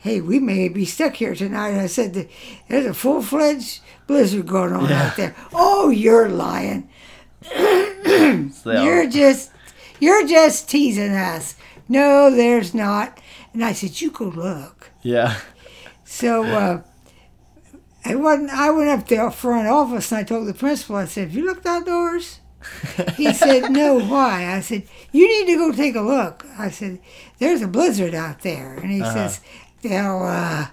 hey, 0.09 0.21
we 0.23 0.39
may 0.39 0.69
be 0.71 0.87
stuck 0.87 1.17
here 1.17 1.35
tonight. 1.35 1.79
I 1.79 1.87
said, 1.87 2.29
there's 2.69 2.87
a 2.87 2.95
full 2.95 3.21
fledged 3.21 3.81
blizzard 4.07 4.47
going 4.47 4.73
on 4.73 4.89
Yeah. 4.89 5.03
out 5.09 5.17
there. 5.17 5.35
Oh, 5.53 5.91
you're 5.91 6.29
lying. 6.31 6.89
So 8.63 8.73
You're 8.85 9.09
just, 9.09 9.51
you're 10.01 10.27
just 10.27 10.69
teasing 10.71 11.13
us. 11.13 11.57
no, 11.89 12.31
there's 12.31 12.73
not. 12.75 13.21
And 13.53 13.63
I 13.65 13.73
said, 13.75 14.01
you 14.01 14.11
go 14.11 14.25
look. 14.27 14.91
Yeah. 15.03 15.39
So 16.05 16.45
uh, 16.45 16.83
I 18.05 18.15
went, 18.15 18.49
I 18.51 18.71
went 18.71 18.89
up 18.89 19.07
to 19.09 19.17
the 19.17 19.31
front 19.31 19.69
office 19.69 20.11
and 20.11 20.21
I 20.21 20.25
told 20.25 20.47
the 20.49 20.55
principal, 20.55 20.97
I 20.97 21.05
said, 21.05 21.29
have 21.29 21.37
you 21.37 21.45
looked 21.45 21.67
outdoors? 21.67 22.41
He 23.17 23.33
said, 23.45 23.71
no, 23.71 23.99
why? 24.01 24.47
I 24.57 24.61
said, 24.61 24.85
you 25.13 25.27
need 25.29 25.53
to 25.53 25.59
go 25.59 25.73
take 25.73 25.95
a 25.97 26.01
look. 26.01 26.47
I 26.59 26.71
said, 26.71 26.99
there's 27.39 27.61
a 27.63 27.69
blizzard 27.69 28.15
out 28.15 28.41
there. 28.41 28.75
And 28.75 28.91
he 28.91 29.03
Uh-huh. 29.03 29.13
says, 29.29 29.41
well, 29.85 30.25
uh, 30.25 30.67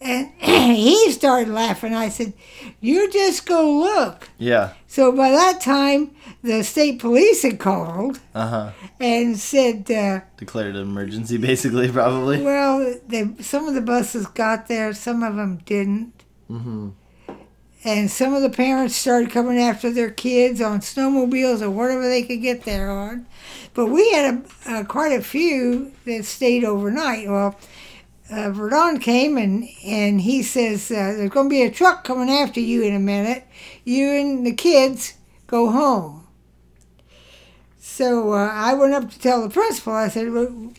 and 0.00 0.30
he 0.38 1.10
started 1.12 1.48
laughing. 1.52 1.94
I 1.94 2.08
said, 2.08 2.32
you 2.80 3.10
just 3.10 3.46
go 3.46 3.70
look. 3.80 4.28
Yeah. 4.38 4.72
So 4.86 5.12
by 5.12 5.30
that 5.30 5.60
time, 5.60 6.12
the 6.42 6.62
state 6.64 6.98
police 7.00 7.42
had 7.42 7.58
called 7.58 8.18
Uh 8.34 8.46
huh. 8.48 8.70
and 8.98 9.36
said, 9.38 9.90
uh, 9.90 10.20
Declared 10.38 10.74
an 10.76 10.82
emergency, 10.82 11.36
basically, 11.50 11.90
probably. 11.90 12.42
well, 12.42 12.96
they, 13.06 13.28
some 13.40 13.68
of 13.68 13.74
the 13.74 13.82
buses 13.82 14.26
got 14.26 14.68
there, 14.68 14.92
some 14.94 15.22
of 15.22 15.36
them 15.36 15.58
didn't. 15.66 16.12
Mm-hmm. 16.50 16.90
And 17.82 18.10
some 18.10 18.34
of 18.34 18.42
the 18.42 18.50
parents 18.50 18.94
started 18.94 19.30
coming 19.30 19.58
after 19.58 19.90
their 19.90 20.10
kids 20.10 20.60
on 20.60 20.80
snowmobiles 20.80 21.62
or 21.62 21.70
whatever 21.70 22.02
they 22.06 22.22
could 22.22 22.42
get 22.42 22.64
there 22.64 22.90
on. 22.90 23.26
But 23.72 23.86
we 23.86 24.10
had 24.12 24.34
a, 24.66 24.70
uh, 24.70 24.84
quite 24.84 25.12
a 25.12 25.22
few 25.22 25.92
that 26.04 26.26
stayed 26.26 26.62
overnight. 26.64 27.26
Well, 27.30 27.58
uh, 28.30 28.50
Verdon 28.50 29.00
came 29.00 29.36
and, 29.36 29.68
and 29.84 30.20
he 30.20 30.42
says, 30.42 30.90
uh, 30.90 31.14
There's 31.16 31.30
going 31.30 31.48
to 31.48 31.50
be 31.50 31.62
a 31.62 31.70
truck 31.70 32.04
coming 32.04 32.30
after 32.30 32.60
you 32.60 32.82
in 32.82 32.94
a 32.94 33.00
minute. 33.00 33.46
You 33.84 34.10
and 34.10 34.46
the 34.46 34.54
kids 34.54 35.14
go 35.46 35.70
home. 35.70 36.26
So 37.78 38.32
uh, 38.32 38.50
I 38.52 38.74
went 38.74 38.94
up 38.94 39.10
to 39.10 39.18
tell 39.18 39.42
the 39.42 39.50
principal. 39.50 39.92
I 39.92 40.08
said, 40.08 40.32
"Well, 40.32 40.72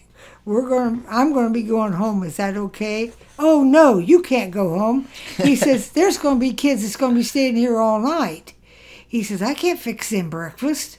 we're 0.45 0.67
going. 0.67 1.03
I'm 1.07 1.33
going 1.33 1.47
to 1.47 1.53
be 1.53 1.63
going 1.63 1.93
home. 1.93 2.23
Is 2.23 2.37
that 2.37 2.57
okay? 2.57 3.11
Oh 3.37 3.63
no, 3.63 3.97
you 3.97 4.21
can't 4.21 4.51
go 4.51 4.79
home. 4.79 5.07
He 5.37 5.55
says 5.57 5.91
there's 5.91 6.17
going 6.17 6.37
to 6.37 6.39
be 6.39 6.53
kids 6.53 6.81
that's 6.81 6.95
going 6.95 7.13
to 7.13 7.19
be 7.19 7.23
staying 7.23 7.57
here 7.57 7.77
all 7.77 7.99
night. 7.99 8.53
He 9.07 9.23
says 9.23 9.41
I 9.41 9.53
can't 9.53 9.79
fix 9.79 10.09
them 10.09 10.29
breakfast. 10.29 10.97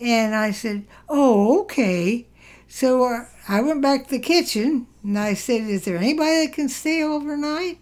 And 0.00 0.34
I 0.34 0.50
said, 0.50 0.84
oh 1.08 1.62
okay. 1.62 2.26
So 2.68 3.04
uh, 3.04 3.24
I 3.48 3.60
went 3.62 3.80
back 3.80 4.04
to 4.04 4.10
the 4.10 4.18
kitchen 4.18 4.86
and 5.04 5.18
I 5.18 5.34
said, 5.34 5.62
is 5.62 5.84
there 5.84 5.98
anybody 5.98 6.46
that 6.46 6.54
can 6.54 6.68
stay 6.68 7.02
overnight? 7.02 7.78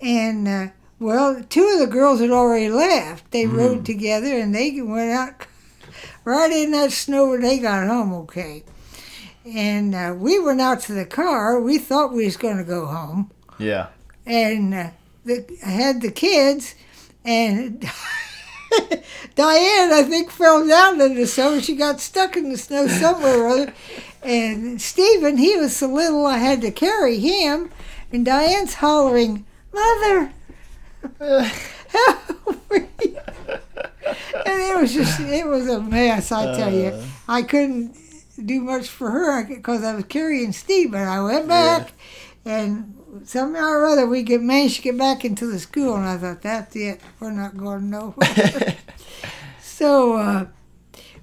And 0.00 0.48
uh, 0.48 0.68
well, 0.98 1.42
two 1.48 1.68
of 1.68 1.78
the 1.78 1.86
girls 1.86 2.20
had 2.20 2.30
already 2.30 2.70
left. 2.70 3.30
They 3.30 3.46
rode 3.46 3.84
together 3.84 4.38
and 4.38 4.54
they 4.54 4.80
went 4.80 5.10
out 5.10 5.46
right 6.24 6.50
in 6.50 6.70
that 6.72 6.92
snow 6.92 7.34
and 7.34 7.44
they 7.44 7.58
got 7.58 7.86
home 7.86 8.12
okay. 8.14 8.64
And 9.44 9.94
uh, 9.94 10.14
we 10.16 10.40
went 10.40 10.62
out 10.62 10.80
to 10.82 10.94
the 10.94 11.04
car. 11.04 11.60
We 11.60 11.76
thought 11.76 12.14
we 12.14 12.24
was 12.24 12.38
going 12.38 12.56
to 12.56 12.64
go 12.64 12.86
home. 12.86 13.30
Yeah. 13.58 13.88
And 14.24 14.74
uh, 14.74 14.90
the, 15.24 15.46
I 15.64 15.70
had 15.70 16.00
the 16.00 16.10
kids, 16.10 16.74
and 17.26 17.84
Diane, 19.34 19.92
I 19.92 20.04
think, 20.08 20.30
fell 20.30 20.66
down 20.66 21.00
in 21.00 21.14
the 21.14 21.26
snow. 21.26 21.60
She 21.60 21.76
got 21.76 22.00
stuck 22.00 22.36
in 22.36 22.50
the 22.50 22.58
snow 22.58 22.86
somewhere 22.86 23.42
or 23.42 23.48
other. 23.48 23.74
And 24.22 24.80
Stephen, 24.80 25.36
he 25.36 25.56
was 25.56 25.76
so 25.76 25.88
little, 25.88 26.26
I 26.26 26.38
had 26.38 26.60
to 26.62 26.70
carry 26.70 27.18
him. 27.18 27.70
And 28.12 28.24
Diane's 28.24 28.74
hollering, 28.74 29.44
Mother, 29.72 30.32
help 31.18 32.70
me. 32.70 33.16
And 34.46 34.60
it 34.60 34.78
was 34.78 34.92
just, 34.92 35.18
it 35.20 35.46
was 35.46 35.66
a 35.68 35.80
mess, 35.80 36.30
I 36.30 36.56
tell 36.56 36.72
you. 36.72 36.88
Uh. 36.88 37.04
I 37.26 37.42
couldn't 37.42 37.96
do 38.44 38.60
much 38.60 38.88
for 38.88 39.10
her 39.10 39.44
because 39.44 39.82
I 39.82 39.94
was 39.94 40.04
carrying 40.04 40.52
Stephen. 40.52 41.00
I 41.00 41.22
went 41.22 41.48
back 41.48 41.92
and 42.44 42.94
somehow 43.24 43.68
or 43.68 43.86
other 43.86 44.06
we 44.06 44.22
get 44.22 44.42
managed 44.42 44.76
to 44.76 44.82
get 44.82 44.98
back 44.98 45.24
into 45.24 45.46
the 45.46 45.58
school, 45.58 45.94
and 45.94 46.04
I 46.04 46.16
thought, 46.18 46.42
that's 46.42 46.74
it, 46.76 47.00
we're 47.20 47.30
not 47.30 47.56
going 47.56 47.90
nowhere. 47.90 48.76
so 49.62 50.16
uh, 50.16 50.46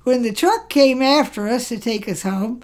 when 0.03 0.23
the 0.23 0.33
truck 0.33 0.69
came 0.69 1.01
after 1.01 1.47
us 1.47 1.69
to 1.69 1.79
take 1.79 2.07
us 2.07 2.23
home, 2.23 2.63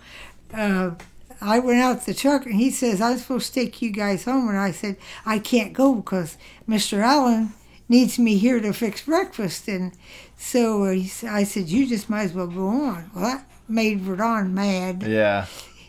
uh, 0.54 0.92
I 1.40 1.60
went 1.60 1.80
out 1.80 2.00
to 2.02 2.06
the 2.08 2.14
truck 2.14 2.46
and 2.46 2.56
he 2.56 2.72
says, 2.72 3.02
I'm 3.02 3.18
supposed 3.18 3.54
to 3.54 3.60
take 3.60 3.82
you 3.82 3.92
guys 3.92 4.26
home. 4.26 4.50
And 4.50 4.58
I 4.58 4.72
said, 4.72 4.98
I 5.26 5.40
can't 5.40 5.74
go 5.74 5.96
because 5.96 6.38
Mr. 6.68 7.00
Allen 7.00 7.54
needs 7.88 8.18
me 8.18 8.38
here 8.38 8.60
to 8.60 8.74
fix 8.74 9.04
breakfast. 9.04 9.68
And 9.68 9.94
so 10.38 10.86
uh, 10.86 10.96
I 11.28 11.44
said, 11.44 11.70
You 11.70 11.88
just 11.88 12.10
might 12.10 12.24
as 12.24 12.34
well 12.34 12.48
go 12.48 12.68
on. 12.68 13.12
Well, 13.14 13.24
that 13.24 13.50
made 13.68 14.02
Verdon 14.02 14.54
mad. 14.54 15.04
Yeah. 15.04 15.46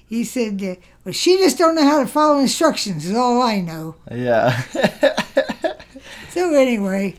He 0.06 0.24
said, 0.24 0.78
Well, 1.08 1.14
she 1.14 1.38
just 1.38 1.56
don't 1.56 1.74
know 1.74 1.84
how 1.84 2.00
to 2.00 2.06
follow 2.06 2.38
instructions, 2.38 3.06
is 3.06 3.16
all 3.16 3.40
I 3.40 3.62
know. 3.62 3.94
Yeah. 4.12 4.60
So 6.30 6.54
anyway, 6.54 7.16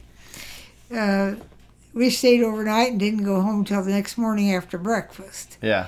uh, 0.96 1.34
we 1.94 2.10
stayed 2.12 2.44
overnight 2.44 2.92
and 2.92 3.00
didn't 3.00 3.24
go 3.24 3.42
home 3.42 3.66
till 3.66 3.84
the 3.84 3.92
next 3.92 4.18
morning 4.18 4.54
after 4.54 4.78
breakfast. 4.78 5.58
yeah. 5.62 5.88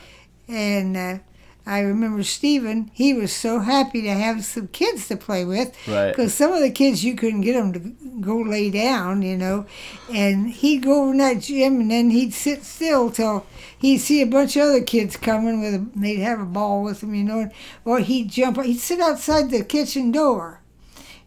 And 0.49 0.97
uh, 0.97 1.17
I 1.65 1.79
remember 1.81 2.23
Stephen, 2.23 2.89
he 2.93 3.13
was 3.13 3.31
so 3.33 3.59
happy 3.59 4.01
to 4.01 4.09
have 4.09 4.43
some 4.43 4.67
kids 4.69 5.07
to 5.07 5.15
play 5.15 5.45
with 5.45 5.73
Right. 5.87 6.09
because 6.09 6.33
some 6.33 6.51
of 6.51 6.59
the 6.59 6.71
kids 6.71 7.05
you 7.05 7.15
couldn't 7.15 7.41
get 7.41 7.53
them 7.53 7.71
to 7.73 7.79
go 8.19 8.37
lay 8.41 8.69
down, 8.71 9.21
you 9.21 9.37
know. 9.37 9.65
And 10.13 10.49
he'd 10.49 10.83
go 10.83 11.03
over 11.03 11.11
in 11.11 11.17
that 11.19 11.39
gym 11.39 11.79
and 11.79 11.91
then 11.91 12.09
he'd 12.09 12.33
sit 12.33 12.63
still 12.65 13.11
till 13.11 13.45
he'd 13.81 13.97
see 13.97 14.21
a 14.21 14.27
bunch 14.27 14.55
of 14.55 14.61
other 14.63 14.83
kids 14.83 15.17
coming 15.17 15.59
with 15.61 15.73
a, 15.73 15.85
they'd 15.99 16.19
have 16.19 16.39
a 16.39 16.45
ball 16.45 16.83
with 16.83 17.01
them, 17.01 17.13
you 17.13 17.23
know. 17.23 17.49
Or 17.83 17.99
he'd 17.99 18.29
jump, 18.29 18.61
he'd 18.63 18.77
sit 18.79 18.99
outside 19.01 19.49
the 19.49 19.63
kitchen 19.63 20.11
door. 20.11 20.61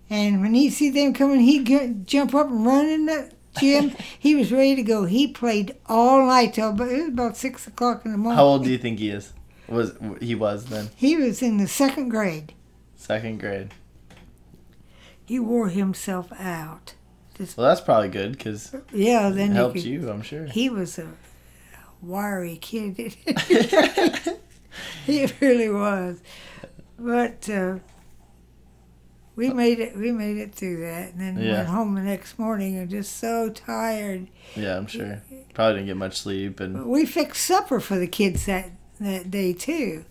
And 0.08 0.40
when 0.40 0.54
he'd 0.54 0.70
see 0.70 0.90
them 0.90 1.12
coming, 1.12 1.40
he'd 1.40 1.64
get, 1.64 2.06
jump 2.06 2.34
up 2.34 2.46
and 2.48 2.64
run 2.64 2.86
in 2.86 3.06
the 3.06 3.32
gym. 3.58 3.92
he 4.18 4.34
was 4.34 4.52
ready 4.52 4.76
to 4.76 4.82
go. 4.82 5.04
He 5.04 5.26
played 5.28 5.74
all 5.86 6.26
night 6.26 6.54
till 6.54 6.70
about, 6.70 6.88
it 6.88 6.98
was 7.00 7.08
about 7.08 7.36
six 7.36 7.66
o'clock 7.66 8.04
in 8.04 8.12
the 8.12 8.18
morning. 8.18 8.36
How 8.36 8.44
old 8.44 8.64
do 8.64 8.70
you 8.70 8.78
think 8.78 8.98
he 8.98 9.10
is? 9.10 9.32
Was 9.68 9.96
he 10.20 10.34
was 10.34 10.66
then? 10.66 10.90
He 10.94 11.16
was 11.16 11.42
in 11.42 11.56
the 11.56 11.66
second 11.66 12.10
grade. 12.10 12.52
Second 12.96 13.40
grade. 13.40 13.72
He 15.24 15.38
wore 15.38 15.68
himself 15.68 16.30
out. 16.38 16.94
Well, 17.38 17.66
that's 17.66 17.80
probably 17.80 18.10
good 18.10 18.32
because 18.32 18.74
Yeah, 18.92 19.30
then 19.30 19.50
he, 19.50 19.56
helped 19.56 19.74
could, 19.76 19.84
you, 19.84 20.10
I'm 20.10 20.22
sure. 20.22 20.44
he 20.46 20.68
was 20.68 20.98
a 20.98 21.08
wiry 22.06 22.56
kid. 22.60 22.96
he 25.06 25.26
really 25.40 25.68
was. 25.68 26.20
But 26.98 27.48
uh, 27.48 27.78
we 29.36 29.50
made 29.50 29.80
it. 29.80 29.96
We 29.96 30.12
made 30.12 30.36
it 30.38 30.54
through 30.54 30.80
that, 30.82 31.12
and 31.14 31.20
then 31.20 31.36
Yeah. 31.42 31.56
went 31.56 31.68
home 31.68 31.94
the 31.94 32.02
next 32.02 32.38
morning 32.38 32.76
and 32.76 32.88
just 32.88 33.16
so 33.18 33.50
tired. 33.50 34.28
Yeah, 34.54 34.76
I'm 34.76 34.86
sure. 34.86 35.22
Probably 35.54 35.74
didn't 35.74 35.86
get 35.86 35.96
much 35.96 36.18
sleep 36.20 36.60
and 36.60 36.86
We 36.86 37.04
fixed 37.06 37.44
supper 37.44 37.80
for 37.80 37.96
the 37.98 38.06
kids 38.06 38.46
that 38.46 38.70
that 39.00 39.30
day 39.30 39.52
too. 39.52 40.04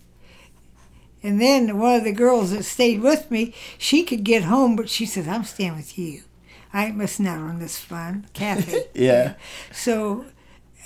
And 1.26 1.40
then 1.40 1.80
one 1.80 1.96
of 1.96 2.04
the 2.04 2.12
girls 2.12 2.52
that 2.52 2.64
stayed 2.64 3.02
with 3.02 3.32
me, 3.32 3.54
she 3.78 4.04
could 4.04 4.26
get 4.26 4.44
home, 4.44 4.76
but 4.76 4.90
she 4.90 5.06
said, 5.06 5.28
"I'm 5.28 5.46
staying 5.46 5.78
with 5.78 5.98
you. 5.98 6.24
I 6.74 6.88
ain't 6.88 6.98
missing 6.98 7.28
out 7.28 7.40
on 7.40 7.60
this 7.60 7.78
fun, 7.78 8.28
Kathy." 8.34 8.82
yeah. 8.94 9.36
So 9.72 10.26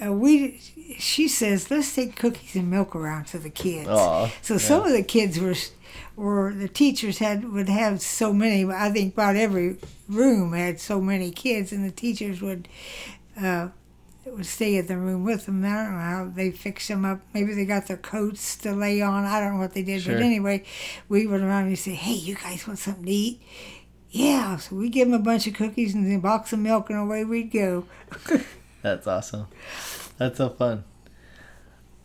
uh, 0.05 0.11
we, 0.13 0.59
she 0.99 1.27
says, 1.27 1.71
let's 1.71 1.93
take 1.95 2.15
cookies 2.15 2.55
and 2.55 2.69
milk 2.69 2.95
around 2.95 3.25
to 3.27 3.39
the 3.39 3.49
kids. 3.49 3.89
Aw, 3.89 4.31
so 4.41 4.57
some 4.57 4.83
of 4.83 4.91
the 4.91 5.03
kids 5.03 5.39
were, 5.39 5.55
were 6.15 6.53
the 6.53 6.67
teachers 6.67 7.17
had 7.17 7.51
would 7.51 7.69
have 7.69 8.01
so 8.01 8.33
many. 8.33 8.65
I 8.65 8.91
think 8.91 9.13
about 9.13 9.35
every 9.35 9.77
room 10.07 10.53
had 10.53 10.79
so 10.79 11.01
many 11.01 11.31
kids, 11.31 11.71
and 11.71 11.85
the 11.85 11.91
teachers 11.91 12.41
would. 12.41 12.67
Uh, 13.39 13.69
would 14.25 14.45
stay 14.45 14.75
in 14.75 14.87
the 14.87 14.97
room 14.97 15.23
with 15.23 15.45
them. 15.45 15.63
I 15.63 15.69
don't 15.69 15.93
know 15.93 15.99
how 15.99 16.31
they 16.33 16.51
fixed 16.51 16.89
them 16.89 17.05
up. 17.05 17.21
Maybe 17.33 17.53
they 17.53 17.65
got 17.65 17.87
their 17.87 17.95
coats 17.95 18.57
to 18.57 18.73
lay 18.73 19.01
on. 19.01 19.23
I 19.23 19.39
don't 19.39 19.53
know 19.53 19.59
what 19.59 19.73
they 19.73 19.83
did. 19.83 20.01
Sure. 20.01 20.15
But 20.15 20.23
anyway, 20.23 20.65
we 21.07 21.27
went 21.27 21.43
around 21.43 21.67
and 21.67 21.79
say, 21.79 21.93
hey, 21.93 22.13
you 22.13 22.35
guys 22.35 22.67
want 22.67 22.79
something 22.79 23.05
to 23.05 23.11
eat? 23.11 23.41
Yeah. 24.09 24.57
So 24.57 24.75
we 24.75 24.89
give 24.89 25.09
them 25.09 25.17
a 25.17 25.23
bunch 25.23 25.47
of 25.47 25.53
cookies 25.53 25.93
and 25.95 26.11
a 26.13 26.19
box 26.19 26.51
of 26.51 26.59
milk, 26.59 26.89
and 26.89 26.99
away 26.99 27.23
we'd 27.23 27.51
go. 27.51 27.85
That's 28.82 29.07
awesome. 29.07 29.47
That's 30.17 30.38
so 30.38 30.49
fun. 30.49 30.84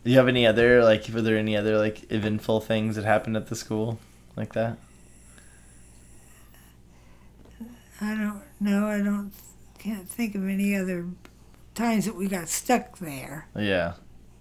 Do 0.03 0.11
you 0.11 0.17
have 0.17 0.27
any 0.27 0.45
other 0.45 0.83
like? 0.83 1.07
Were 1.07 1.21
there 1.21 1.37
any 1.37 1.55
other 1.55 1.77
like 1.77 2.11
eventful 2.11 2.61
things 2.61 2.95
that 2.95 3.05
happened 3.05 3.37
at 3.37 3.47
the 3.47 3.55
school 3.55 3.99
like 4.35 4.53
that? 4.53 4.77
I 8.01 8.15
don't 8.15 8.41
know. 8.59 8.87
I 8.87 8.97
don't 8.97 9.31
can't 9.79 10.07
think 10.07 10.35
of 10.35 10.47
any 10.47 10.75
other 10.75 11.07
times 11.73 12.05
that 12.05 12.15
we 12.15 12.27
got 12.27 12.49
stuck 12.49 12.97
there. 12.97 13.47
Yeah. 13.55 13.93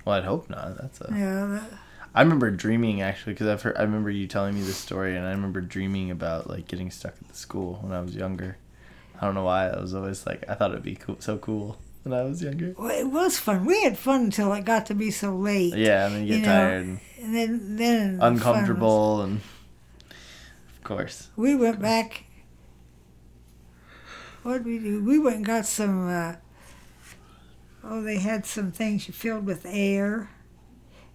Well, 0.04 0.16
I'd 0.16 0.24
hope 0.24 0.50
not. 0.50 0.78
That's 0.80 1.00
a. 1.00 1.08
Yeah, 1.10 1.46
that, 1.46 1.78
I 2.14 2.22
remember 2.22 2.50
dreaming 2.50 3.00
actually 3.00 3.34
because 3.34 3.46
I've 3.46 3.62
heard. 3.62 3.76
I 3.76 3.82
remember 3.82 4.10
you 4.10 4.26
telling 4.26 4.54
me 4.54 4.62
this 4.62 4.76
story, 4.76 5.16
and 5.16 5.24
I 5.24 5.30
remember 5.30 5.60
dreaming 5.60 6.10
about 6.10 6.50
like 6.50 6.66
getting 6.66 6.90
stuck 6.90 7.14
at 7.20 7.28
the 7.28 7.36
school 7.36 7.78
when 7.82 7.92
I 7.92 8.00
was 8.00 8.16
younger. 8.16 8.56
I 9.20 9.26
don't 9.26 9.34
know 9.34 9.44
why. 9.44 9.68
I 9.68 9.80
was 9.80 9.94
always 9.94 10.26
like 10.26 10.44
I 10.48 10.54
thought 10.54 10.72
it'd 10.72 10.82
be 10.82 10.96
cool, 10.96 11.16
so 11.20 11.38
cool 11.38 11.78
when 12.02 12.12
I 12.18 12.22
was 12.24 12.42
younger. 12.42 12.74
well, 12.78 12.90
it 12.90 13.08
was 13.10 13.38
fun. 13.38 13.64
We 13.64 13.82
had 13.82 13.96
fun 13.98 14.22
until 14.24 14.52
it 14.54 14.64
got 14.64 14.86
to 14.86 14.94
be 14.94 15.10
so 15.10 15.34
late. 15.36 15.74
Yeah, 15.74 16.06
and 16.06 16.14
then 16.16 16.22
you 16.22 16.28
get 16.28 16.36
You 16.36 16.42
know, 16.42 16.46
tired. 16.46 16.82
And, 16.86 17.00
and 17.20 17.34
then 17.34 17.76
then 17.76 18.12
the 18.14 18.18
fun 18.20 18.32
was- 18.34 18.40
uncomfortable 18.42 19.22
and 19.22 19.40
of 20.10 20.82
course. 20.84 21.28
we 21.36 21.54
went 21.54 21.80
back. 21.80 22.24
What 24.42 24.54
did 24.58 24.66
we 24.66 24.78
do? 24.78 25.02
We 25.04 25.18
went 25.18 25.36
and 25.36 25.44
got 25.46 25.66
some. 25.66 26.08
Uh, 26.08 26.34
oh, 27.84 28.02
they 28.02 28.18
had 28.18 28.44
some 28.44 28.72
things 28.72 29.04
filled 29.06 29.46
with 29.46 29.64
air, 29.64 30.30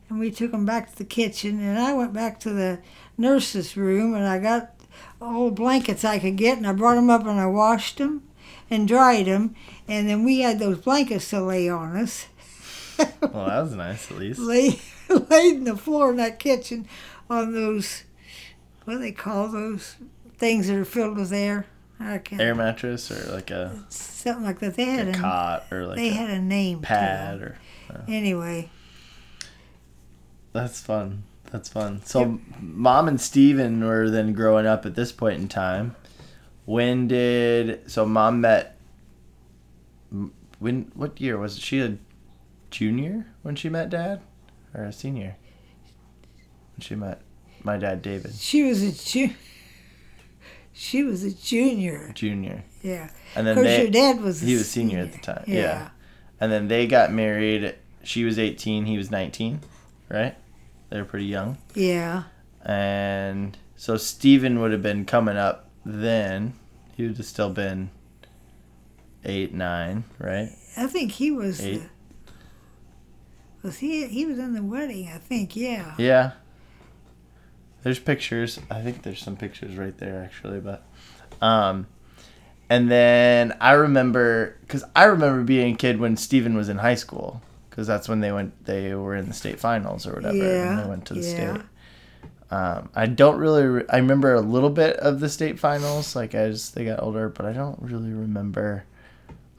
and 0.10 0.20
we 0.20 0.32
took 0.32 0.52
them 0.52 0.66
back 0.66 0.92
to 0.92 0.98
the 0.98 1.04
kitchen. 1.06 1.60
And 1.60 1.78
I 1.78 1.94
went 1.94 2.14
back 2.14 2.40
to 2.42 2.52
the 2.52 2.80
nurse's 3.18 3.76
room, 3.76 4.14
and 4.14 4.26
I 4.26 4.40
got 4.40 4.74
all 5.22 5.52
blankets 5.52 6.06
I 6.06 6.20
could 6.20 6.38
get, 6.38 6.58
and 6.58 6.66
I 6.66 6.72
brought 6.72 6.96
them 6.96 7.10
up 7.10 7.22
and 7.26 7.40
I 7.40 7.48
washed 7.48 7.98
them 7.98 8.24
and 8.70 8.88
dried 8.88 9.26
them, 9.26 9.56
and 9.88 10.08
then 10.10 10.24
we 10.24 10.40
had 10.40 10.60
those 10.60 10.80
blankets 10.80 11.30
to 11.30 11.42
lay 11.42 11.70
on 11.70 11.96
us. 11.98 12.28
Well, 13.22 13.46
that 13.46 13.62
was 13.62 13.76
nice 13.76 14.10
at 14.10 14.18
least. 14.18 14.40
lay 14.40 14.80
laid 15.10 15.58
in 15.58 15.64
the 15.66 15.78
floor 15.78 16.10
in 16.10 16.18
that 16.18 16.40
kitchen 16.40 16.88
on 17.30 17.54
those 17.54 18.04
what 18.86 18.94
do 18.94 19.00
they 19.00 19.12
call 19.12 19.50
those 19.50 19.98
things 20.38 20.68
that 20.68 20.76
are 20.76 20.86
filled 20.86 21.18
with 21.18 21.32
air? 21.32 21.68
I 22.00 22.20
can't 22.20 22.42
Air 22.42 22.56
mattress 22.56 23.12
or 23.12 23.32
like 23.34 23.52
a, 23.52 23.84
something 23.90 24.46
like 24.46 24.60
that. 24.60 24.76
They 24.76 24.86
had 24.86 25.08
a 25.08 25.12
a, 25.12 25.14
cot 25.14 25.66
or 25.72 25.86
like 25.86 25.98
they 25.98 26.10
a 26.10 26.14
had 26.14 26.30
a 26.30 26.42
name 26.42 26.82
pad 26.82 27.42
or 27.42 27.58
uh. 27.92 28.00
Anyway, 28.08 28.70
That's 30.54 30.80
fun. 30.82 31.24
That's 31.52 31.70
fun. 31.70 32.02
So, 32.04 32.40
mom 32.60 33.08
and 33.08 33.22
Stephen 33.22 33.84
were 33.86 34.10
then 34.10 34.34
growing 34.34 34.66
up 34.66 34.86
at 34.86 34.96
this 34.96 35.12
point 35.12 35.40
in 35.40 35.48
time. 35.48 35.96
When 36.66 37.08
did 37.08 37.90
so 37.90 38.06
mom 38.06 38.42
met? 38.42 38.77
When 40.60 40.92
what 40.96 41.20
year 41.22 41.38
was 41.38 41.58
it? 41.58 41.62
She 41.64 41.80
a 41.82 41.98
junior 42.72 43.28
when 43.44 43.56
she 43.56 43.70
met 43.70 43.90
dad, 43.90 44.22
or 44.74 44.84
a 44.84 44.92
senior? 44.92 45.36
When 46.76 46.82
she 46.82 46.96
met 46.96 47.22
my 47.64 47.78
dad, 47.78 48.02
David, 48.02 48.34
she 48.36 48.64
was 48.64 48.82
a 48.84 48.92
ju- 48.92 49.34
she 50.74 51.04
was 51.04 51.24
a 51.24 51.32
junior. 51.32 52.12
junior, 52.14 52.64
Yeah, 52.82 53.10
and 53.36 53.46
then 53.48 53.56
they 53.64 53.82
your 53.84 53.92
dad 53.92 54.22
was. 54.22 54.42
he 54.42 54.56
was 54.56 54.70
senior 54.70 55.00
at 55.00 55.12
the 55.14 55.20
time. 55.20 55.44
Yeah. 55.48 55.56
Yeah. 55.56 55.90
and 56.40 56.52
then 56.52 56.68
they 56.68 56.86
got 56.88 57.12
married. 57.12 57.76
She 58.04 58.24
was 58.24 58.38
eighteen. 58.40 58.86
He 58.86 58.98
was 58.98 59.10
nineteen, 59.12 59.62
right? 60.10 60.36
They 60.90 61.00
were 61.00 61.06
pretty 61.06 61.26
young. 61.26 61.58
Yeah, 61.76 62.24
And 62.64 63.58
so 63.76 63.98
Stephen 63.98 64.60
would 64.62 64.72
have 64.72 64.82
been 64.82 65.04
coming 65.06 65.36
up 65.36 65.70
then. 65.86 66.54
He 66.96 67.06
would 67.06 67.18
have 67.18 67.26
still 67.26 67.50
been 67.50 67.90
eight, 69.28 69.54
nine, 69.54 70.04
right? 70.20 70.50
I 70.76 70.88
think 70.88 71.12
he 71.12 71.32
was. 71.32 71.60
Eight. 71.62 71.82
The, 71.82 71.90
was 73.68 73.78
he? 73.80 74.08
He 74.08 74.26
was 74.26 74.40
in 74.40 74.54
the 74.54 74.64
wedding. 74.64 75.10
I 75.14 75.18
think. 75.18 75.56
Yeah. 75.56 75.94
Yeah. 75.98 76.32
There's 77.84 78.00
pictures. 78.00 78.60
I 78.70 78.82
think 78.82 79.04
there's 79.04 79.22
some 79.22 79.38
pictures 79.38 79.76
right 79.78 79.98
there 79.98 80.24
actually, 80.24 80.60
but 80.60 80.84
um 81.42 81.88
and 82.70 82.90
then 82.92 83.56
I 83.62 83.74
remember 83.74 84.58
cuz 84.68 84.84
I 84.96 85.06
remember 85.06 85.44
being 85.44 85.74
a 85.76 85.78
kid 85.78 86.00
when 86.00 86.18
Stephen 86.18 86.56
was 86.56 86.70
in 86.70 86.78
high 86.80 86.96
school 86.96 87.42
cuz 87.70 87.88
that's 87.88 88.10
when 88.10 88.20
they 88.20 88.32
went 88.32 88.66
they 88.66 88.94
were 88.96 89.16
in 89.16 89.28
the 89.28 89.34
state 89.34 89.60
finals 89.60 90.06
or 90.08 90.14
whatever 90.16 90.36
and 90.38 90.78
Yeah, 90.78 90.82
they 90.82 90.90
went 90.90 91.06
to 91.06 91.14
the 91.14 91.22
yeah. 91.22 91.54
state. 91.54 91.62
Um, 92.50 92.90
I 92.96 93.08
don't 93.08 93.38
really. 93.40 93.64
Re- 93.66 93.86
I 93.90 93.98
remember 93.98 94.34
a 94.34 94.40
little 94.40 94.70
bit 94.70 94.96
of 94.98 95.20
the 95.20 95.28
state 95.28 95.60
finals, 95.60 96.16
like 96.16 96.34
as 96.34 96.72
they 96.72 96.86
got 96.86 97.02
older, 97.04 97.28
but 97.28 97.46
I 97.46 97.52
don't 97.52 97.78
really 97.82 98.14
remember. 98.14 98.86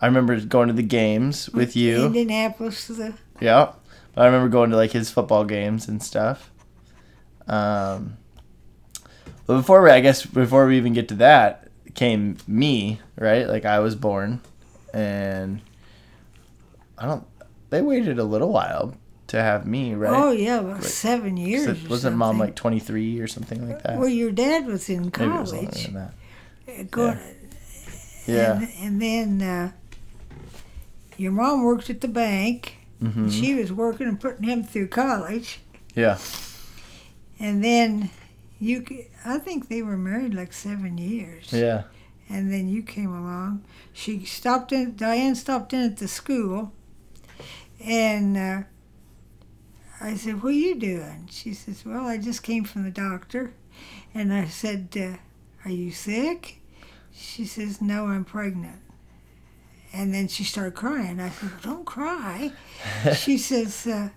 I 0.00 0.06
remember 0.06 0.38
going 0.40 0.68
to 0.68 0.74
the 0.74 0.82
games 0.82 1.50
with 1.50 1.74
you. 1.76 2.06
Indianapolis 2.06 2.86
the. 2.88 3.14
Yeah. 3.40 3.72
But 4.14 4.22
I 4.22 4.26
remember 4.26 4.48
going 4.48 4.70
to 4.70 4.76
like 4.76 4.92
his 4.92 5.10
football 5.10 5.44
games 5.44 5.88
and 5.88 6.02
stuff. 6.02 6.50
Um 7.46 8.16
but 9.46 9.56
before 9.56 9.82
we 9.82 9.90
I 9.90 10.00
guess 10.00 10.24
before 10.26 10.66
we 10.66 10.76
even 10.76 10.92
get 10.92 11.08
to 11.08 11.14
that 11.16 11.68
came 11.94 12.36
me, 12.46 13.00
right? 13.18 13.48
Like 13.48 13.64
I 13.64 13.78
was 13.80 13.94
born 13.94 14.40
and 14.92 15.60
I 16.98 17.06
don't 17.06 17.24
they 17.70 17.80
waited 17.82 18.18
a 18.18 18.24
little 18.24 18.52
while 18.52 18.94
to 19.28 19.40
have 19.42 19.66
me, 19.66 19.94
right? 19.94 20.12
Oh 20.12 20.30
yeah, 20.32 20.60
about 20.60 20.74
Right. 20.76 20.84
seven 20.84 21.36
years. 21.36 21.66
Or 21.84 21.88
wasn't 21.90 22.16
mom 22.16 22.38
like 22.38 22.54
23 22.54 23.20
or 23.20 23.26
something 23.26 23.66
like 23.68 23.82
that? 23.82 23.98
Well, 23.98 24.08
your 24.08 24.30
dad 24.30 24.66
was 24.66 24.88
in 24.88 25.10
college. 25.10 25.28
Maybe 25.30 25.36
it 25.36 25.40
was 25.40 25.52
longer 25.52 25.70
than 25.82 25.94
that. 25.94 26.80
uh, 26.80 26.82
Going, 26.90 27.18
Yeah. 28.26 28.60
And, 28.60 28.68
and 28.80 29.02
then 29.02 29.42
uh, 29.42 29.72
your 31.18 31.32
mom 31.32 31.62
worked 31.64 31.90
at 31.90 32.00
the 32.00 32.08
bank. 32.08 32.76
hmm 33.00 33.28
She 33.28 33.54
was 33.54 33.70
working 33.72 34.08
and 34.08 34.18
putting 34.18 34.44
him 34.44 34.64
through 34.64 34.88
college. 34.88 35.60
Yeah. 35.94 36.16
And 37.38 37.62
then 37.62 38.10
you, 38.58 38.84
I 39.24 39.38
think 39.38 39.68
they 39.68 39.82
were 39.82 39.96
married 39.96 40.32
like 40.34 40.52
seven 40.52 40.96
years. 40.98 41.52
Yeah. 41.52 41.82
And 42.28 42.50
then 42.52 42.68
you 42.68 42.82
came 42.82 43.12
along. 43.12 43.64
She 43.92 44.24
stopped 44.24 44.72
in. 44.72 44.96
Diane 44.96 45.34
stopped 45.34 45.72
in 45.72 45.80
at 45.82 45.96
the 45.96 46.08
school, 46.08 46.72
and 47.84 48.36
uh, 48.36 48.62
I 50.00 50.14
said, 50.16 50.42
"What 50.42 50.50
are 50.50 50.52
you 50.52 50.74
doing?" 50.78 51.28
She 51.30 51.54
says, 51.54 51.84
"Well, 51.86 52.04
I 52.06 52.18
just 52.18 52.42
came 52.42 52.64
from 52.64 52.84
the 52.84 52.90
doctor," 52.90 53.52
and 54.14 54.32
I 54.32 54.44
said, 54.46 54.88
uh, 54.96 55.16
"Are 55.64 55.70
you 55.70 55.90
sick?" 55.90 56.60
She 57.12 57.46
says, 57.46 57.80
"No, 57.80 58.06
I'm 58.08 58.24
pregnant." 58.24 58.82
And 59.92 60.12
then 60.12 60.28
she 60.28 60.44
started 60.44 60.74
crying. 60.74 61.18
I 61.20 61.30
said, 61.30 61.50
"Don't 61.62 61.84
cry." 61.84 62.52
she 63.16 63.38
says, 63.38 63.86
uh, 63.86 64.10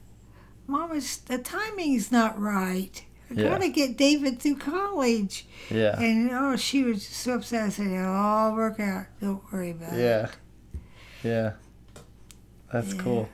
"Mom, 0.67 0.91
it's, 0.95 1.17
the 1.17 1.37
timing's 1.37 2.11
not 2.11 2.39
right. 2.39 3.03
I 3.29 3.33
Yeah. 3.35 3.49
gotta 3.49 3.69
get 3.69 3.97
David 3.97 4.41
through 4.41 4.57
college." 4.57 5.45
Yeah. 5.69 5.99
And 5.99 6.29
oh, 6.31 6.55
she 6.57 6.83
was 6.83 7.05
so 7.07 7.35
upset. 7.35 7.67
I 7.67 7.69
said, 7.69 7.87
"It'll 7.87 8.13
all 8.13 8.53
work 8.55 8.79
out. 8.79 9.05
Don't 9.21 9.41
worry 9.51 9.71
about 9.71 9.93
it." 9.93 9.99
Yeah. 10.01 10.27
Yeah. 11.23 11.51
That's 12.73 12.93
Yeah. 12.93 13.01
cool. 13.01 13.29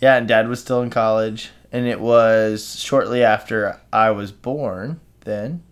Yeah, 0.00 0.16
and 0.16 0.26
dad 0.26 0.48
was 0.48 0.60
still 0.60 0.82
in 0.82 0.90
college. 0.90 1.50
And 1.70 1.86
it 1.86 2.00
was 2.00 2.78
shortly 2.78 3.22
after 3.24 3.80
I 3.92 4.10
was 4.10 4.30
born 4.30 5.00
then 5.24 5.62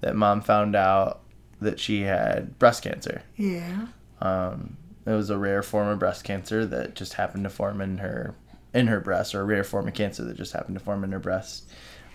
that 0.00 0.16
mom 0.16 0.40
found 0.40 0.74
out 0.74 1.20
that 1.60 1.78
she 1.78 2.02
had 2.02 2.58
breast 2.58 2.82
cancer. 2.82 3.22
Yeah. 3.36 3.86
Um, 4.20 4.76
it 5.08 5.12
was 5.16 5.30
a 5.30 5.38
rare 5.38 5.62
form 5.62 5.88
of 5.88 5.98
breast 5.98 6.22
cancer 6.24 6.66
that 6.66 6.94
just 6.94 7.14
happened 7.14 7.44
to 7.44 7.50
form 7.50 7.80
in 7.80 7.98
her 7.98 8.34
in 8.74 8.86
her 8.88 9.00
breast, 9.00 9.34
or 9.34 9.40
a 9.40 9.44
rare 9.44 9.64
form 9.64 9.88
of 9.88 9.94
cancer 9.94 10.22
that 10.24 10.36
just 10.36 10.52
happened 10.52 10.78
to 10.78 10.84
form 10.84 11.02
in 11.02 11.12
her 11.12 11.18
breast. 11.18 11.64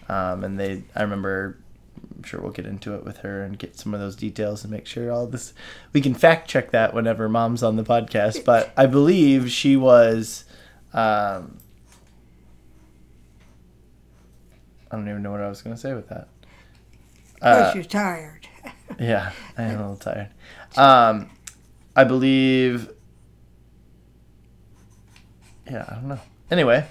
Um, 0.08 0.44
and 0.44 0.60
they, 0.60 0.84
I 0.96 1.02
remember, 1.02 1.58
I'm 2.16 2.24
sure 2.24 2.40
we'll 2.42 2.52
get 2.52 2.66
into 2.68 2.94
it 2.94 3.04
with 3.04 3.18
her 3.20 3.44
and 3.44 3.58
get 3.58 3.78
some 3.80 3.94
of 3.94 4.00
those 4.00 4.16
details 4.16 4.64
and 4.64 4.72
make 4.72 4.86
sure 4.86 5.12
all 5.12 5.26
this. 5.26 5.54
We 5.94 6.02
can 6.02 6.14
fact 6.14 6.48
check 6.50 6.70
that 6.72 6.94
whenever 6.94 7.28
mom's 7.28 7.64
on 7.64 7.76
the 7.76 7.84
podcast, 7.84 8.46
but 8.46 8.72
I 8.78 8.86
believe 8.86 9.50
she 9.50 9.76
was. 9.76 10.46
Um, 10.94 11.58
I 14.92 14.96
don't 14.96 15.10
even 15.10 15.24
know 15.24 15.32
what 15.32 15.42
I 15.42 15.50
was 15.50 15.62
going 15.64 15.76
to 15.76 15.82
say 15.82 15.94
with 15.94 16.10
that. 16.10 16.28
Of 17.42 17.58
course, 17.58 17.68
Uh, 17.68 17.72
you're 17.76 17.84
tired. 17.84 18.48
yeah, 19.00 19.32
I 19.58 19.64
am 19.64 19.80
a 19.80 19.82
little 19.82 19.96
tired. 19.98 20.30
Um, 20.78 21.30
I 21.96 22.04
believe. 22.04 22.90
Yeah, 25.70 25.86
I 25.88 25.96
don't 25.96 26.08
know. 26.08 26.20
Anyway, 26.52 26.86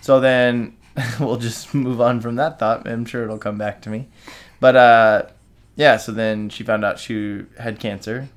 so 0.00 0.20
then 0.20 0.76
we'll 1.20 1.36
just 1.36 1.74
move 1.74 2.00
on 2.00 2.20
from 2.20 2.36
that 2.36 2.58
thought. 2.58 2.86
I'm 2.86 3.04
sure 3.04 3.24
it'll 3.24 3.38
come 3.38 3.58
back 3.58 3.82
to 3.82 3.90
me. 3.90 4.08
But 4.60 4.76
uh, 4.76 5.22
yeah, 5.76 5.96
so 5.96 6.12
then 6.12 6.48
she 6.48 6.62
found 6.62 6.84
out 6.84 6.98
she 6.98 7.42
had 7.58 7.80
cancer. 7.80 8.28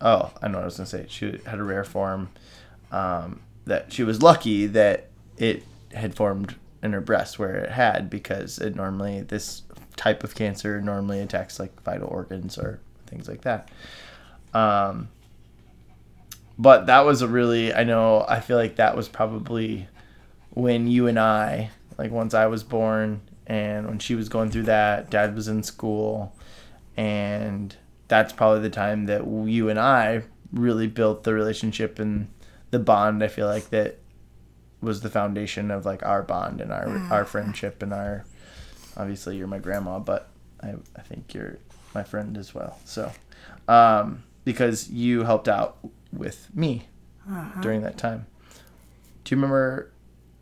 Oh, 0.00 0.32
I 0.42 0.48
know 0.48 0.58
what 0.58 0.62
I 0.62 0.66
was 0.66 0.76
gonna 0.76 0.86
say. 0.86 1.06
She 1.08 1.40
had 1.46 1.58
a 1.58 1.62
rare 1.62 1.84
form. 1.84 2.30
Um, 2.90 3.40
that 3.66 3.92
she 3.92 4.02
was 4.02 4.20
lucky 4.20 4.66
that 4.66 5.08
it 5.36 5.62
had 5.92 6.14
formed 6.16 6.56
in 6.82 6.92
her 6.92 7.00
breast 7.00 7.38
where 7.38 7.56
it 7.56 7.70
had 7.70 8.10
because 8.10 8.58
it 8.58 8.74
normally 8.74 9.22
this 9.22 9.62
type 9.96 10.24
of 10.24 10.34
cancer 10.34 10.80
normally 10.80 11.20
attacks 11.20 11.60
like 11.60 11.80
vital 11.82 12.08
organs 12.08 12.58
or 12.58 12.80
things 13.06 13.28
like 13.28 13.42
that. 13.42 13.68
Um, 14.54 15.08
but 16.60 16.86
that 16.86 17.06
was 17.06 17.22
a 17.22 17.28
really 17.28 17.72
I 17.72 17.84
know 17.84 18.24
I 18.28 18.40
feel 18.40 18.58
like 18.58 18.76
that 18.76 18.94
was 18.94 19.08
probably 19.08 19.88
when 20.50 20.88
you 20.88 21.06
and 21.06 21.18
I 21.18 21.70
like 21.96 22.10
once 22.10 22.34
I 22.34 22.46
was 22.46 22.62
born 22.62 23.22
and 23.46 23.86
when 23.88 23.98
she 23.98 24.14
was 24.14 24.28
going 24.28 24.50
through 24.50 24.64
that, 24.64 25.10
dad 25.10 25.34
was 25.34 25.48
in 25.48 25.62
school 25.62 26.36
and 26.98 27.74
that's 28.08 28.34
probably 28.34 28.60
the 28.60 28.70
time 28.70 29.06
that 29.06 29.26
you 29.26 29.70
and 29.70 29.78
I 29.78 30.24
really 30.52 30.86
built 30.86 31.22
the 31.22 31.32
relationship 31.32 31.98
and 31.98 32.28
the 32.70 32.78
bond 32.78 33.24
I 33.24 33.28
feel 33.28 33.46
like 33.46 33.70
that 33.70 33.96
was 34.82 35.00
the 35.00 35.10
foundation 35.10 35.70
of 35.70 35.86
like 35.86 36.02
our 36.04 36.22
bond 36.22 36.60
and 36.60 36.72
our 36.72 36.88
our 37.10 37.24
friendship 37.24 37.82
and 37.82 37.94
our 37.94 38.26
obviously 38.98 39.38
you're 39.38 39.46
my 39.46 39.58
grandma 39.58 39.98
but 39.98 40.28
I, 40.62 40.74
I 40.94 41.00
think 41.00 41.32
you're 41.32 41.56
my 41.94 42.02
friend 42.02 42.36
as 42.36 42.54
well. 42.54 42.78
So 42.84 43.10
um, 43.66 44.24
because 44.44 44.90
you 44.90 45.24
helped 45.24 45.48
out 45.48 45.78
with 46.12 46.48
me 46.54 46.86
Uh-huh. 47.28 47.60
during 47.62 47.82
that 47.82 47.96
time 47.98 48.26
do 49.24 49.34
you 49.34 49.36
remember 49.40 49.90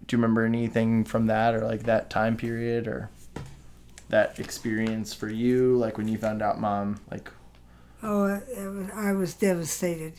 do 0.07 0.17
you 0.17 0.23
remember 0.23 0.45
anything 0.45 1.05
from 1.05 1.27
that 1.27 1.55
or 1.55 1.61
like 1.67 1.83
that 1.83 2.09
time 2.09 2.37
period 2.37 2.87
or 2.89 3.11
that 4.09 4.39
experience 4.39 5.13
for 5.13 5.29
you? 5.29 5.77
Like 5.77 5.99
when 5.99 6.09
you 6.09 6.17
found 6.17 6.41
out 6.41 6.59
mom, 6.59 6.99
like, 7.11 7.31
Oh, 8.03 8.25
it 8.25 8.67
was, 8.73 8.91
I 8.95 9.13
was 9.13 9.35
devastated. 9.35 10.15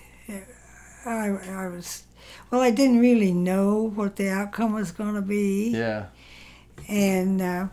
I, 1.07 1.29
I 1.29 1.67
was, 1.69 2.03
well, 2.51 2.61
I 2.61 2.69
didn't 2.69 2.99
really 2.99 3.31
know 3.31 3.89
what 3.95 4.15
the 4.17 4.29
outcome 4.29 4.73
was 4.73 4.91
going 4.91 5.15
to 5.15 5.23
be. 5.23 5.69
yeah, 5.71 6.07
And 6.87 7.41
uh, 7.41 7.67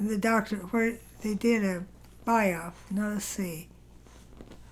the 0.00 0.18
doctor, 0.18 0.56
where 0.56 0.96
they 1.22 1.34
did 1.34 1.62
a 1.64 1.84
biopsy, 2.26 2.72
no, 2.90 3.10
let's 3.10 3.24
see. 3.24 3.68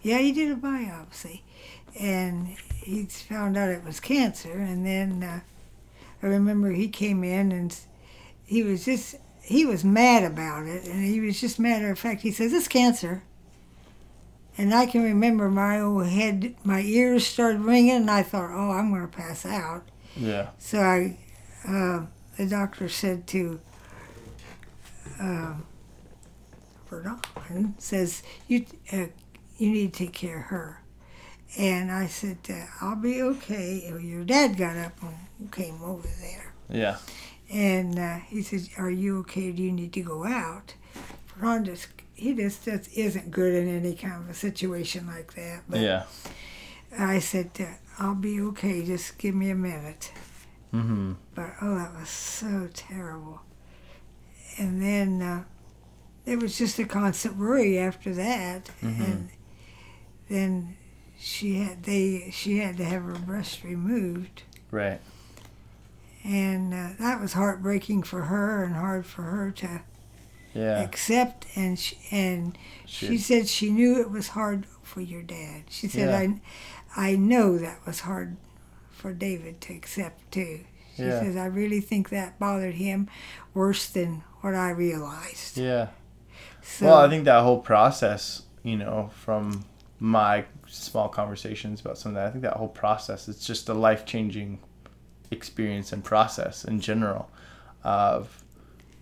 Yeah, 0.08 0.18
he 0.20 0.32
did 0.32 0.50
a 0.50 0.56
biopsy. 0.56 1.42
And 2.00 2.56
he 2.82 3.04
found 3.04 3.58
out 3.58 3.68
it 3.68 3.84
was 3.84 4.00
cancer. 4.00 4.52
And 4.52 4.86
then 4.86 5.22
uh, 5.22 5.40
I 6.22 6.26
remember 6.26 6.70
he 6.70 6.88
came 6.88 7.22
in 7.22 7.52
and 7.52 7.76
he 8.46 8.62
was 8.62 8.86
just, 8.86 9.16
he 9.42 9.66
was 9.66 9.84
mad 9.84 10.24
about 10.24 10.66
it. 10.66 10.86
And 10.86 11.04
he 11.04 11.20
was 11.20 11.38
just 11.38 11.58
matter 11.58 11.90
of 11.90 11.98
fact, 11.98 12.22
he 12.22 12.30
says, 12.30 12.54
it's 12.54 12.68
cancer. 12.68 13.22
And 14.56 14.72
I 14.72 14.86
can 14.86 15.02
remember 15.02 15.50
my 15.50 15.78
old 15.78 16.06
head, 16.06 16.54
my 16.64 16.80
ears 16.80 17.26
started 17.26 17.60
ringing, 17.60 17.92
and 17.92 18.10
I 18.10 18.22
thought, 18.22 18.50
oh, 18.50 18.70
I'm 18.70 18.90
going 18.90 19.02
to 19.02 19.08
pass 19.08 19.44
out. 19.44 19.88
yeah, 20.16 20.48
So 20.58 20.80
I, 20.80 21.18
uh, 21.68 22.06
the 22.38 22.46
doctor 22.46 22.88
said 22.88 23.26
to 23.28 23.60
uh, 25.20 25.54
says 27.78 28.22
you 28.46 28.64
uh, 28.92 29.06
you 29.58 29.70
need 29.70 29.92
to 29.92 30.06
take 30.06 30.14
care 30.14 30.38
of 30.38 30.44
her, 30.46 30.82
and 31.56 31.90
I 31.90 32.06
said 32.06 32.38
uh, 32.48 32.64
I'll 32.80 32.96
be 32.96 33.22
okay. 33.22 33.92
Your 34.00 34.24
dad 34.24 34.56
got 34.56 34.76
up 34.76 34.92
and 35.02 35.52
came 35.52 35.82
over 35.82 36.08
there, 36.20 36.54
yeah, 36.70 36.96
and 37.50 37.98
uh, 37.98 38.16
he 38.28 38.42
said, 38.42 38.68
"Are 38.78 38.90
you 38.90 39.18
okay? 39.20 39.52
Do 39.52 39.62
you 39.62 39.72
need 39.72 39.92
to 39.92 40.02
go 40.02 40.24
out?" 40.24 40.74
Verdon 41.36 41.64
just 41.64 41.88
he 42.14 42.34
just, 42.34 42.64
just 42.64 42.92
isn't 42.96 43.30
good 43.30 43.54
in 43.54 43.68
any 43.68 43.94
kind 43.94 44.22
of 44.22 44.28
a 44.28 44.34
situation 44.34 45.06
like 45.06 45.34
that. 45.34 45.62
But 45.68 45.80
yeah. 45.80 46.04
I 46.98 47.20
said, 47.20 47.50
uh, 47.60 47.66
"I'll 47.98 48.14
be 48.14 48.40
okay. 48.40 48.84
Just 48.84 49.18
give 49.18 49.34
me 49.34 49.50
a 49.50 49.54
minute." 49.54 50.12
Mm-hmm. 50.74 51.12
But 51.34 51.54
oh, 51.62 51.74
that 51.76 51.94
was 51.94 52.08
so 52.08 52.68
terrible. 52.72 53.40
And 54.58 54.82
then 54.82 55.22
uh, 55.22 55.44
it 56.26 56.42
was 56.42 56.58
just 56.58 56.78
a 56.78 56.84
constant 56.84 57.36
worry 57.36 57.78
after 57.78 58.12
that. 58.14 58.66
Mm-hmm. 58.82 59.02
And 59.02 59.28
then 60.28 60.76
she 61.18 61.54
had 61.60 61.82
they 61.84 62.30
she 62.30 62.58
had 62.58 62.76
to 62.76 62.84
have 62.84 63.02
her 63.02 63.14
breast 63.18 63.64
removed, 63.64 64.42
Right. 64.70 65.00
and 66.24 66.72
uh, 66.74 66.88
that 66.98 67.20
was 67.20 67.32
heartbreaking 67.32 68.02
for 68.02 68.22
her 68.22 68.64
and 68.64 68.74
hard 68.76 69.06
for 69.06 69.22
her 69.22 69.50
to 69.52 69.80
Yeah. 70.54 70.80
accept. 70.82 71.46
And 71.56 71.78
she, 71.78 71.96
and 72.10 72.56
she 72.86 73.16
Shit. 73.18 73.20
said 73.20 73.48
she 73.48 73.70
knew 73.70 74.00
it 74.00 74.10
was 74.10 74.28
hard 74.28 74.66
for 74.82 75.00
your 75.00 75.22
dad. 75.22 75.64
She 75.68 75.88
said 75.88 76.08
Yeah. 76.10 76.34
I 76.96 77.10
I 77.10 77.16
know 77.16 77.58
that 77.58 77.84
was 77.86 78.00
hard 78.00 78.36
for 78.90 79.12
David 79.12 79.60
to 79.62 79.74
accept 79.74 80.30
too. 80.32 80.60
She 80.96 81.02
Yeah. 81.04 81.20
says 81.20 81.36
I 81.36 81.46
really 81.46 81.80
think 81.80 82.08
that 82.10 82.38
bothered 82.38 82.74
him 82.74 83.08
worse 83.54 83.86
than 83.88 84.22
what 84.40 84.54
I 84.54 84.70
realized. 84.70 85.56
Yeah. 85.58 85.88
So 86.62 86.86
well, 86.86 86.98
I 86.98 87.08
think 87.08 87.24
that 87.24 87.42
whole 87.42 87.60
process, 87.60 88.42
you 88.62 88.76
know, 88.76 89.10
from 89.14 89.64
my 90.00 90.44
small 90.66 91.08
conversations 91.08 91.80
about 91.80 91.98
some 91.98 92.10
of 92.10 92.16
that, 92.16 92.26
I 92.26 92.30
think 92.30 92.42
that 92.42 92.54
whole 92.54 92.68
process, 92.68 93.28
it's 93.28 93.46
just 93.46 93.68
a 93.68 93.74
life 93.74 94.06
changing 94.06 94.60
experience 95.30 95.92
and 95.92 96.04
process 96.04 96.64
in 96.64 96.80
general 96.80 97.30
of 97.82 98.44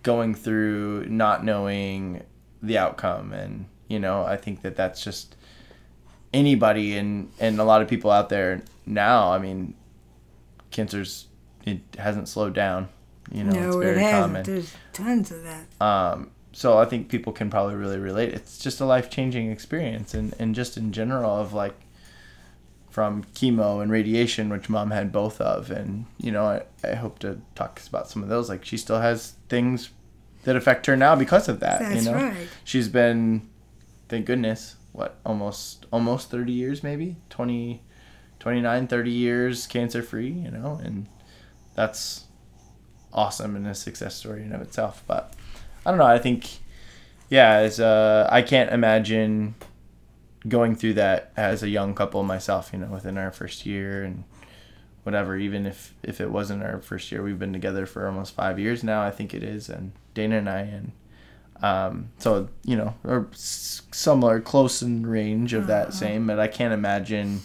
going 0.03 0.35
through 0.35 1.07
not 1.09 1.45
knowing 1.45 2.23
the 2.63 2.79
outcome. 2.79 3.33
And, 3.33 3.67
you 3.89 3.99
know, 3.99 4.25
I 4.25 4.37
think 4.37 4.63
that 4.63 4.77
that's 4.77 5.05
just 5.05 5.37
anybody 6.33 6.97
and, 6.97 7.31
and 7.39 7.59
a 7.61 7.65
lot 7.65 7.83
of 7.83 7.89
people 7.89 8.11
out 8.11 8.29
there 8.29 8.63
now, 8.87 9.33
I 9.33 9.39
mean, 9.39 9.75
cancer's, 10.71 11.27
it 11.65 11.81
hasn't 11.99 12.29
slowed 12.29 12.55
down. 12.55 12.89
You 13.33 13.45
know, 13.45 13.53
no, 13.53 13.67
it's 13.69 13.77
it 13.77 13.81
very 13.81 14.01
hasn't. 14.01 14.23
common. 14.23 14.43
There's 14.45 14.75
tons 14.93 15.33
of 15.33 15.43
that. 15.43 15.67
Um, 15.85 16.31
so 16.57 16.79
I 16.79 16.87
think 16.87 17.11
people 17.11 17.35
can 17.35 17.51
probably 17.51 17.75
really 17.75 17.99
relate. 17.99 18.33
It's 18.33 18.57
just 18.57 18.81
a 18.81 18.87
life 18.87 19.11
changing 19.11 19.51
experience, 19.51 20.15
and, 20.15 20.35
and 20.39 20.55
just 20.55 20.79
in 20.79 20.91
general 20.91 21.31
of 21.37 21.53
like 21.53 21.75
from 22.89 23.25
chemo 23.35 23.83
and 23.83 23.93
radiation, 23.93 24.49
which 24.49 24.71
mom 24.71 24.91
had 24.91 25.13
both 25.13 25.39
of, 25.39 25.71
and 25.71 26.07
you 26.17 26.33
know 26.33 26.47
I, 26.47 26.63
I 26.83 26.95
hope 26.95 27.19
to 27.19 27.43
talk 27.55 27.83
about 27.87 28.09
some 28.09 28.23
of 28.23 28.31
those. 28.31 28.49
Like 28.49 28.65
she 28.65 28.79
still 28.79 29.01
has 29.01 29.35
things 29.51 29.91
that 30.45 30.57
affect 30.57 30.87
her 30.87 30.97
now 30.97 31.15
because 31.15 31.47
of 31.47 31.61
that. 31.61 31.81
That's 31.81 32.07
you 32.07 32.11
know, 32.11 32.17
right. 32.17 32.49
she's 32.65 32.89
been, 32.89 33.47
thank 34.09 34.25
goodness, 34.25 34.77
what 34.93 35.19
almost 35.27 35.85
almost 35.93 36.31
thirty 36.31 36.55
years, 36.55 36.83
maybe 36.83 37.17
20, 37.29 37.83
29, 38.39 38.87
30 38.87 39.11
years 39.11 39.67
cancer 39.67 40.03
free. 40.03 40.31
You 40.31 40.53
know, 40.53 40.81
and 40.83 41.07
that's 41.75 42.25
awesome 43.13 43.57
and 43.57 43.67
a 43.67 43.75
success 43.75 44.15
story 44.15 44.43
in 44.43 44.55
of 44.55 44.63
itself. 44.63 45.03
But 45.07 45.35
I 45.87 45.91
don't 45.91 45.99
know. 45.99 46.05
I 46.05 46.19
think, 46.19 46.49
yeah, 47.31 47.53
as 47.59 47.79
uh, 47.79 48.29
I 48.31 48.43
can't 48.43 48.73
imagine 48.73 49.55
going 50.49 50.75
through 50.75 50.95
that 50.95 51.33
as 51.37 51.63
a 51.63 51.69
young 51.69 51.95
couple 51.95 52.23
myself. 52.25 52.71
You 52.73 52.81
know, 52.81 52.89
within 52.89 53.17
our 53.17 53.31
first 53.31 53.65
year 53.65 54.03
and 54.03 54.25
whatever. 55.05 55.37
Even 55.37 55.65
if 55.65 55.95
if 56.03 56.21
it 56.21 56.33
wasn't 56.33 56.65
our 56.65 56.81
first 56.81 57.13
year, 57.13 57.23
we've 57.23 57.39
been 57.39 57.53
together 57.53 57.87
for 57.87 58.09
almost 58.09 58.35
five 58.35 58.59
years 58.59 58.83
now. 58.83 59.03
I 59.03 59.13
think 59.13 59.33
it 59.33 59.45
is, 59.45 59.69
and 59.69 59.93
Dana 60.13 60.39
and 60.39 60.51
I, 60.51 60.59
and 60.59 60.93
um, 61.63 62.09
so 62.19 62.49
you 62.65 62.77
know, 62.77 63.27
similar, 63.33 64.41
close 64.41 64.83
in 64.83 65.07
range 65.07 65.53
of 65.53 65.69
that 65.69 65.95
same. 65.95 66.27
But 66.27 66.41
I 66.41 66.49
can't 66.49 66.75
imagine. 66.75 67.43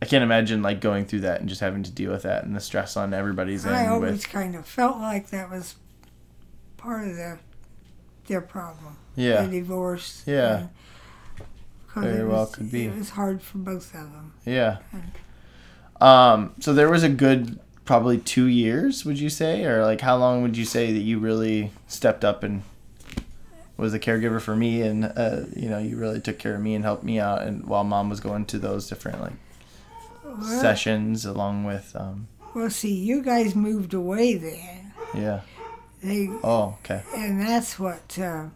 I 0.00 0.06
can't 0.06 0.22
imagine 0.22 0.62
like 0.62 0.80
going 0.80 1.04
through 1.06 1.20
that 1.20 1.40
and 1.40 1.48
just 1.48 1.60
having 1.60 1.82
to 1.82 1.90
deal 1.90 2.12
with 2.12 2.22
that 2.22 2.44
and 2.44 2.56
the 2.56 2.60
stress 2.60 2.96
on 2.96 3.12
everybody's 3.12 3.66
I 3.66 3.80
end 3.80 3.90
always 3.90 4.12
with 4.12 4.28
kind 4.30 4.54
of 4.54 4.66
felt 4.66 4.96
like 4.96 5.28
that 5.28 5.50
was 5.50 5.74
part 6.80 7.08
of 7.08 7.16
the 7.16 7.38
their 8.26 8.40
problem. 8.40 8.96
yeah 9.16 9.42
The 9.42 9.50
divorce. 9.60 10.22
Yeah. 10.26 10.56
and- 10.58 10.68
Very 12.04 12.20
it 12.20 12.26
well 12.28 12.40
was- 12.42 12.54
could 12.54 12.70
be. 12.70 12.86
It 12.86 12.96
was 12.96 13.10
hard 13.10 13.42
for 13.42 13.58
both 13.58 13.92
of 13.94 14.12
them. 14.12 14.32
Yeah. 14.46 14.78
Um, 16.00 16.54
so 16.60 16.72
there 16.72 16.88
was 16.88 17.02
a 17.02 17.08
good 17.08 17.58
probably 17.84 18.18
two 18.18 18.46
years, 18.46 19.04
would 19.04 19.18
you 19.18 19.28
say, 19.28 19.64
or 19.64 19.84
like 19.84 20.00
how 20.00 20.16
long 20.16 20.42
would 20.42 20.56
you 20.56 20.64
say 20.64 20.92
that 20.92 21.00
you 21.00 21.18
really 21.18 21.72
stepped 21.88 22.24
up 22.24 22.42
and 22.42 22.62
was 23.76 23.92
a 23.94 23.98
caregiver 23.98 24.40
for 24.40 24.54
me, 24.54 24.82
and 24.82 25.04
uh, 25.16 25.42
you 25.56 25.68
know 25.68 25.78
you 25.78 25.96
really 25.96 26.20
took 26.20 26.38
care 26.38 26.54
of 26.54 26.60
me 26.60 26.74
and 26.74 26.84
helped 26.84 27.02
me 27.02 27.18
out, 27.18 27.42
and 27.42 27.64
while 27.66 27.82
mom 27.84 28.08
was 28.08 28.20
going 28.20 28.44
to 28.46 28.58
those 28.58 28.88
different 28.88 29.20
like 29.20 29.32
Well, 30.24 30.42
sessions 30.60 31.24
along 31.24 31.64
with 31.64 31.94
um, 31.96 32.28
well, 32.54 32.70
see, 32.70 32.94
you 32.94 33.22
guys 33.22 33.54
moved 33.54 33.92
away 33.94 34.34
then. 34.36 34.92
yeah. 35.14 35.40
They 36.02 36.28
Oh, 36.42 36.76
okay. 36.82 37.02
and 37.16 37.40
that's 37.40 37.78
what. 37.78 38.18
Uh, 38.18 38.46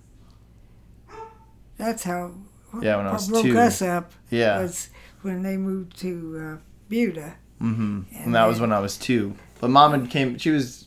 that's 1.77 2.05
how. 2.05 2.33
Yeah, 2.81 2.97
when 2.97 3.07
I 3.07 3.13
was 3.13 3.29
broke 3.29 3.43
two. 3.45 3.59
us 3.59 3.83
up 3.83 4.13
Yeah. 4.31 4.61
was 4.61 4.89
when 5.23 5.43
they 5.43 5.57
moved 5.57 5.97
to 6.01 6.59
uh, 6.59 6.61
Buda. 6.89 7.35
Mm-hmm. 7.63 7.83
And 8.13 8.25
And 8.25 8.35
that 8.35 8.47
was 8.47 8.61
when 8.61 8.73
I 8.73 8.81
was 8.81 8.97
two. 8.97 9.37
But 9.61 9.69
mom 9.71 9.93
had 9.93 10.11
came. 10.11 10.39
She 10.39 10.51
was, 10.51 10.87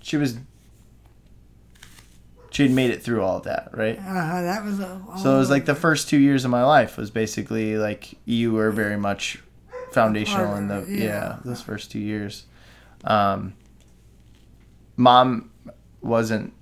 she 0.00 0.16
was. 0.16 0.38
She 2.50 2.64
had 2.64 2.72
made 2.72 2.90
it 2.90 3.02
through 3.02 3.22
all 3.22 3.38
of 3.38 3.44
that, 3.44 3.70
right? 3.72 3.98
Uh-huh, 3.98 4.42
that 4.42 4.62
was 4.64 4.78
a. 4.80 5.00
So 5.22 5.34
it 5.36 5.38
was 5.38 5.48
like 5.48 5.64
the 5.64 5.74
first 5.74 6.08
two 6.08 6.18
years 6.18 6.44
of 6.44 6.50
my 6.50 6.64
life 6.64 6.98
was 6.98 7.10
basically 7.10 7.76
like 7.78 8.14
you 8.26 8.52
were 8.52 8.70
very 8.70 8.98
much 8.98 9.38
foundational 9.92 10.56
in 10.56 10.68
the 10.68 10.74
Part 10.74 10.84
of 10.88 10.90
it, 10.92 10.98
yeah. 10.98 11.04
yeah. 11.04 11.38
those 11.44 11.62
first 11.62 11.90
two 11.90 11.98
years. 11.98 12.44
Um, 13.04 13.54
mom 14.96 15.50
wasn't 16.02 16.52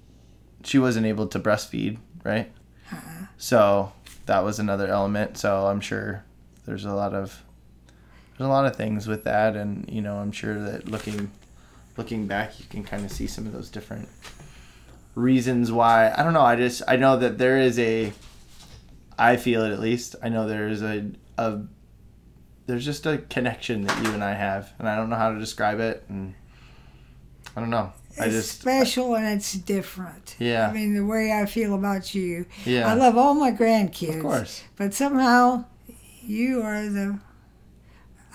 she 0.63 0.79
wasn't 0.79 1.07
able 1.07 1.27
to 1.29 1.39
breastfeed, 1.39 1.99
right? 2.25 2.51
Uh-uh. 2.93 3.27
So 3.39 3.93
that 4.27 4.45
was 4.45 4.59
another 4.59 4.89
element. 4.89 5.39
So 5.39 5.67
I'm 5.67 5.81
sure 5.81 6.25
there's 6.67 6.85
a 6.85 6.93
lot 6.93 7.15
of 7.15 7.43
there's 8.37 8.47
a 8.47 8.51
lot 8.51 8.67
of 8.67 8.77
things 8.77 9.07
with 9.07 9.25
that, 9.25 9.57
and 9.57 9.89
you 9.91 10.01
know 10.01 10.17
I'm 10.17 10.33
sure 10.33 10.61
that 10.63 10.89
looking 10.89 11.31
looking 11.97 12.27
back, 12.27 12.59
you 12.59 12.67
can 12.67 12.85
kind 12.85 13.05
of 13.05 13.13
see 13.13 13.27
some 13.27 13.47
of 13.47 13.53
those 13.53 13.71
different 13.71 14.09
reasons 15.15 15.73
why. 15.73 16.13
I 16.17 16.23
don't 16.23 16.33
know. 16.33 16.43
I 16.43 16.57
just 16.57 16.83
I 16.89 16.97
know 16.97 17.17
that 17.19 17.39
there 17.39 17.59
is 17.59 17.79
a. 17.79 18.13
I 19.19 19.37
feel 19.37 19.63
it 19.63 19.73
at 19.73 19.81
least. 19.81 20.17
I 20.23 20.29
know 20.29 20.47
there 20.47 20.69
is 20.69 20.83
a 20.83 21.11
a. 21.37 21.61
There's 22.67 22.85
just 22.85 23.05
a 23.07 23.19
connection 23.19 23.83
that 23.83 24.05
you 24.05 24.13
and 24.13 24.23
I 24.23 24.35
have, 24.35 24.73
and 24.79 24.89
I 24.89 24.97
don't 24.97 25.11
know 25.11 25.17
how 25.17 25.33
to 25.33 25.39
describe 25.39 25.81
it, 25.81 26.05
and 26.09 26.35
I 27.57 27.61
don't 27.61 27.71
know. 27.71 27.93
I 28.21 28.27
it's 28.27 28.35
just 28.35 28.61
special 28.61 29.17
and 29.17 29.27
it's 29.27 29.53
different. 29.55 30.37
Yeah. 30.39 30.69
I 30.69 30.73
mean, 30.73 30.95
the 30.95 31.05
way 31.05 31.33
I 31.33 31.47
feel 31.47 31.75
about 31.75 32.15
you. 32.15 32.47
yeah. 32.65 32.89
I 32.89 32.95
love 32.95 33.17
all 33.17 33.35
my 33.35 33.53
grandkids. 33.53 34.17
of 34.17 34.23
course. 34.23 34.63
But 34.77 34.95
somehow, 34.95 35.65
you 36.23 36.63
are 36.63 36.83
the. 36.89 37.19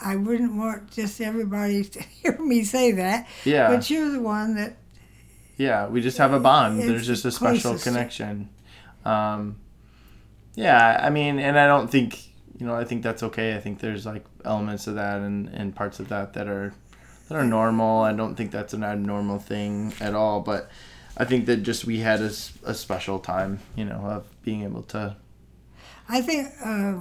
I 0.02 0.16
wouldn't 0.18 0.56
want 0.56 0.92
just 0.92 1.22
everybody 1.22 1.84
to 1.96 2.02
hear 2.04 2.38
me 2.40 2.64
say 2.64 2.92
that. 2.94 3.28
Yeah. 3.46 3.70
But 3.70 3.90
you're 3.90 4.10
the 4.10 4.22
one 4.22 4.56
that 4.56 4.78
Yeah, 5.58 5.88
we 5.88 6.02
just 6.02 6.18
have 6.18 6.34
a 6.34 6.40
bond. 6.40 6.82
There's 6.82 7.08
just 7.08 7.24
a 7.26 7.32
special 7.32 7.78
connection. 7.78 8.50
Um, 9.06 9.58
yeah, 10.56 11.00
I 11.02 11.10
mean, 11.10 11.40
and 11.40 11.58
I 11.60 11.68
don't 11.68 11.90
think 11.90 12.20
you 12.58 12.66
know. 12.66 12.76
I 12.76 12.86
think 12.86 13.04
that's 13.04 13.24
okay. 13.24 13.56
I 13.56 13.60
think 13.60 13.80
there's 13.80 14.06
like 14.06 14.26
elements 14.44 14.88
of 14.88 14.96
that 14.96 15.20
and, 15.20 15.48
and 15.50 15.76
parts 15.76 16.00
of 16.00 16.08
that 16.10 16.34
that 16.34 16.48
are 16.48 16.74
that 17.28 17.36
are 17.36 17.46
normal. 17.46 18.02
I 18.02 18.14
don't 18.14 18.36
think 18.36 18.52
that's 18.52 18.74
an 18.74 18.84
abnormal 18.84 19.40
thing 19.40 19.94
at 20.00 20.14
all. 20.14 20.42
But 20.42 20.70
I 21.18 21.26
think 21.26 21.46
that 21.48 21.58
just 21.64 21.86
we 21.86 22.00
had 22.00 22.22
a 22.22 22.30
special 22.74 23.20
time, 23.20 23.60
you 23.76 23.86
know, 23.86 24.02
of 24.06 24.42
being 24.44 24.64
able 24.64 24.84
to. 24.84 25.16
I 26.08 26.22
think 26.22 26.50
uh, 26.64 27.00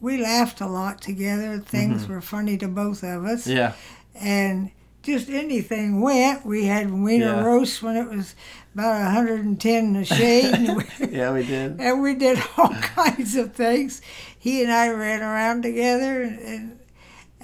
we 0.00 0.20
laughed 0.20 0.60
a 0.60 0.66
lot 0.66 1.00
together. 1.00 1.58
Things 1.58 2.02
Mm-hmm. 2.02 2.12
were 2.12 2.20
funny 2.20 2.56
to 2.58 2.68
both 2.68 3.02
of 3.04 3.24
us. 3.24 3.46
Yeah, 3.46 3.74
and 4.14 4.70
just 5.02 5.28
anything 5.28 6.00
went. 6.00 6.44
We 6.46 6.66
had 6.66 6.90
wiener 6.92 7.26
Yeah. 7.26 7.44
roast 7.44 7.82
when 7.82 7.96
it 7.96 8.08
was 8.08 8.34
about 8.74 9.02
110 9.02 9.84
in 9.84 9.92
the 9.92 10.04
shade, 10.04 10.52
we, 11.00 11.06
yeah, 11.16 11.32
we 11.32 11.44
did. 11.44 11.78
and 11.80 12.00
we 12.02 12.14
did 12.14 12.38
all 12.56 12.68
kinds 12.96 13.36
of 13.36 13.52
things. 13.52 14.00
He 14.38 14.62
and 14.62 14.72
I 14.72 14.88
ran 14.90 15.20
around 15.22 15.62
together, 15.62 16.22
and, 16.22 16.38
and 16.38 16.78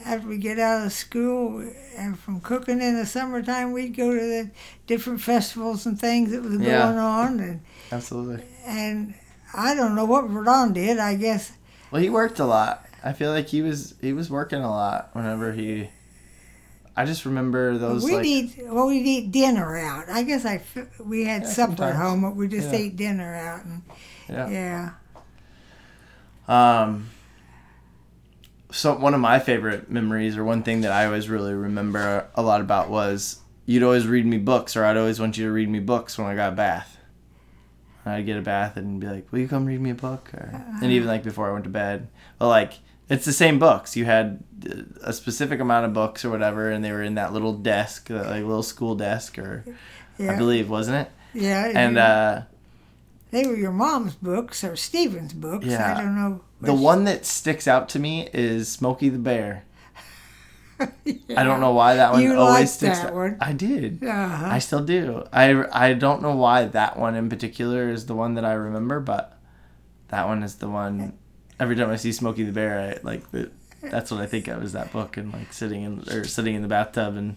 after 0.04 0.28
we 0.28 0.38
get 0.38 0.58
out 0.58 0.84
of 0.86 0.92
school 0.92 1.60
and 1.96 2.18
from 2.18 2.40
cooking 2.40 2.80
in 2.80 2.96
the 2.96 3.06
summertime, 3.06 3.72
we'd 3.72 3.96
go 3.96 4.12
to 4.12 4.20
the 4.20 4.50
different 4.86 5.20
festivals 5.20 5.86
and 5.86 5.98
things 6.00 6.30
that 6.30 6.42
was 6.42 6.58
Yeah. 6.58 6.84
going 6.86 6.98
on, 6.98 7.40
and 7.40 7.60
Absolutely. 7.92 8.44
and 8.66 9.14
I 9.54 9.74
don't 9.74 9.94
know 9.94 10.04
what 10.04 10.26
Verdon 10.28 10.72
did. 10.72 10.98
I 10.98 11.14
guess 11.16 11.52
Well, 11.90 12.02
he 12.02 12.10
worked 12.10 12.38
a 12.38 12.44
lot. 12.46 12.84
I 13.02 13.12
feel 13.12 13.30
like 13.30 13.46
he 13.48 13.62
was 13.62 13.94
he 14.00 14.12
was 14.12 14.28
working 14.30 14.60
a 14.62 14.70
lot 14.70 15.10
whenever 15.14 15.52
he. 15.52 15.88
I 16.96 17.04
just 17.04 17.24
remember 17.24 17.78
those 17.78 18.02
we'd 18.04 18.16
like 18.16 18.26
eat 18.26 18.56
well 18.60 18.88
we'd 18.88 19.06
eat 19.06 19.30
dinner 19.30 19.76
out. 19.78 20.08
I 20.10 20.22
guess 20.24 20.44
I 20.44 20.60
we 21.04 21.24
had 21.24 21.42
Yeah, 21.42 21.48
supper 21.48 21.84
at 21.84 21.96
home, 21.96 22.22
but 22.22 22.34
we 22.34 22.48
just 22.48 22.72
Yeah. 22.72 22.78
ate 22.78 22.96
dinner 22.96 23.34
out 23.34 23.64
and 23.64 23.82
yeah. 24.28 24.90
yeah. 26.48 26.80
Um, 26.82 27.10
so 28.70 28.94
one 28.96 29.14
of 29.14 29.20
my 29.20 29.38
favorite 29.38 29.90
memories, 29.90 30.36
or 30.36 30.44
one 30.44 30.62
thing 30.62 30.82
that 30.82 30.92
I 30.92 31.06
always 31.06 31.28
really 31.28 31.54
remember 31.54 32.26
a 32.34 32.42
lot 32.42 32.60
about, 32.60 32.90
was 32.90 33.38
you'd 33.66 33.82
always 33.82 34.06
read 34.06 34.26
me 34.26 34.38
books, 34.38 34.76
or 34.76 34.84
I'd 34.84 34.96
always 34.96 35.18
want 35.20 35.36
you 35.38 35.46
to 35.46 35.52
read 35.52 35.68
me 35.68 35.80
books 35.80 36.16
when 36.18 36.26
I 36.26 36.34
got 36.34 36.52
a 36.52 36.56
bath. 36.56 36.96
I'd 38.06 38.24
get 38.24 38.38
a 38.38 38.42
bath 38.42 38.76
and 38.76 39.00
be 39.00 39.06
like, 39.06 39.30
"Will 39.32 39.40
you 39.40 39.48
come 39.48 39.66
read 39.66 39.80
me 39.80 39.90
a 39.90 39.94
book?" 39.94 40.30
Or, 40.32 40.64
and 40.82 40.90
even 40.92 41.08
like 41.08 41.22
before 41.22 41.48
I 41.50 41.52
went 41.52 41.64
to 41.64 41.70
bed, 41.70 42.08
but 42.38 42.48
like 42.48 42.74
it's 43.10 43.24
the 43.26 43.32
same 43.32 43.58
books. 43.58 43.96
You 43.96 44.04
had 44.06 44.42
uh, 44.70 44.82
a 45.02 45.12
specific 45.12 45.60
amount 45.60 45.84
of 45.86 45.92
books 45.92 46.24
or 46.24 46.30
whatever, 46.30 46.70
and 46.70 46.82
they 46.84 46.92
were 46.92 47.02
in 47.02 47.16
that 47.16 47.32
little 47.34 47.52
desk, 47.54 48.08
that, 48.08 48.26
like 48.26 48.44
little 48.44 48.62
school 48.62 48.94
desk, 48.94 49.38
or 49.38 49.64
Yeah, 50.18 50.32
I 50.32 50.36
believe, 50.38 50.68
wasn't 50.70 51.06
it? 51.06 51.12
yeah. 51.34 51.70
And 51.74 51.96
you- 51.96 52.00
uh, 52.02 52.42
they 53.30 53.46
were 53.46 53.56
your 53.56 53.72
mom's 53.72 54.14
books 54.14 54.62
or 54.64 54.76
Stephen's 54.76 55.32
books. 55.32 55.66
Yeah. 55.66 55.96
I 55.96 56.00
don't 56.02 56.14
know. 56.14 56.40
the 56.60 56.72
which- 56.72 56.82
one 56.82 57.04
that 57.04 57.26
sticks 57.26 57.66
out 57.68 57.88
to 57.90 57.98
me 57.98 58.28
is 58.32 58.68
Smokey 58.68 59.08
the 59.08 59.18
Bear. 59.18 59.64
I 60.80 61.42
don't 61.42 61.60
know 61.60 61.72
why 61.72 61.96
that 61.96 62.12
one 62.12 62.22
You 62.22 62.36
always 62.38 62.54
liked 62.60 62.70
sticks 62.70 62.98
that 63.00 63.08
out. 63.08 63.14
one. 63.14 63.36
I 63.40 63.52
did. 63.52 64.02
Uh-huh. 64.04 64.46
I 64.46 64.58
still 64.60 64.84
do. 64.84 65.24
I, 65.32 65.64
I 65.72 65.94
don't 65.94 66.22
know 66.22 66.36
why 66.36 66.66
that 66.66 66.96
one 66.98 67.16
in 67.16 67.28
particular 67.28 67.90
is 67.90 68.06
the 68.06 68.14
one 68.14 68.34
that 68.34 68.44
I 68.44 68.52
remember, 68.52 69.00
but 69.00 69.36
that 70.08 70.26
one 70.28 70.42
is 70.44 70.56
the 70.56 70.68
one. 70.68 71.14
Every 71.58 71.74
time 71.74 71.90
I 71.90 71.96
see 71.96 72.12
Smokey 72.12 72.44
the 72.44 72.52
Bear, 72.52 72.96
I 72.96 73.04
like 73.04 73.28
the, 73.32 73.50
that's 73.82 74.12
what 74.12 74.20
I 74.20 74.26
think 74.26 74.46
of 74.46 74.62
is 74.62 74.72
that 74.74 74.92
book 74.92 75.16
and 75.16 75.32
like 75.32 75.52
sitting 75.52 75.82
in 75.82 76.08
or 76.10 76.24
sitting 76.24 76.54
in 76.54 76.62
the 76.62 76.68
bathtub 76.68 77.16
and 77.16 77.36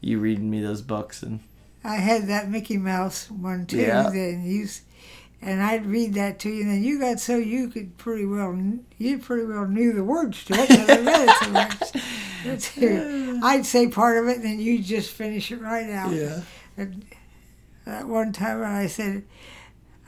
you 0.00 0.20
reading 0.20 0.48
me 0.48 0.60
those 0.62 0.82
books 0.82 1.22
and 1.24 1.40
I 1.82 1.96
had 1.96 2.28
that 2.28 2.48
Mickey 2.50 2.76
Mouse 2.78 3.28
one 3.30 3.66
too. 3.66 3.78
Yeah. 3.78 4.10
Then 4.10 4.44
you, 4.44 4.68
and 5.46 5.62
I'd 5.62 5.86
read 5.86 6.14
that 6.14 6.40
to 6.40 6.50
you. 6.50 6.62
And 6.62 6.70
then 6.70 6.84
you 6.84 6.98
got 6.98 7.20
so 7.20 7.36
you 7.36 7.68
could 7.68 7.96
pretty 7.96 8.26
well 8.26 8.60
you 8.98 9.18
pretty 9.18 9.46
well 9.46 9.66
knew 9.66 9.92
the 9.92 10.04
words 10.04 10.44
to 10.46 10.54
it. 10.54 10.70
I 10.70 11.00
read 11.00 11.28
it 11.28 11.36
so 11.44 11.50
much. 11.50 12.04
That's. 12.44 13.44
I'd 13.44 13.64
say 13.64 13.88
part 13.88 14.18
of 14.18 14.28
it, 14.28 14.36
and 14.36 14.44
then 14.44 14.60
you 14.60 14.82
just 14.82 15.10
finish 15.10 15.50
it 15.52 15.60
right 15.60 15.88
out. 15.90 16.12
And 16.76 17.04
that 17.84 18.06
one 18.08 18.32
time 18.32 18.60
when 18.60 18.70
I 18.70 18.88
said 18.88 19.22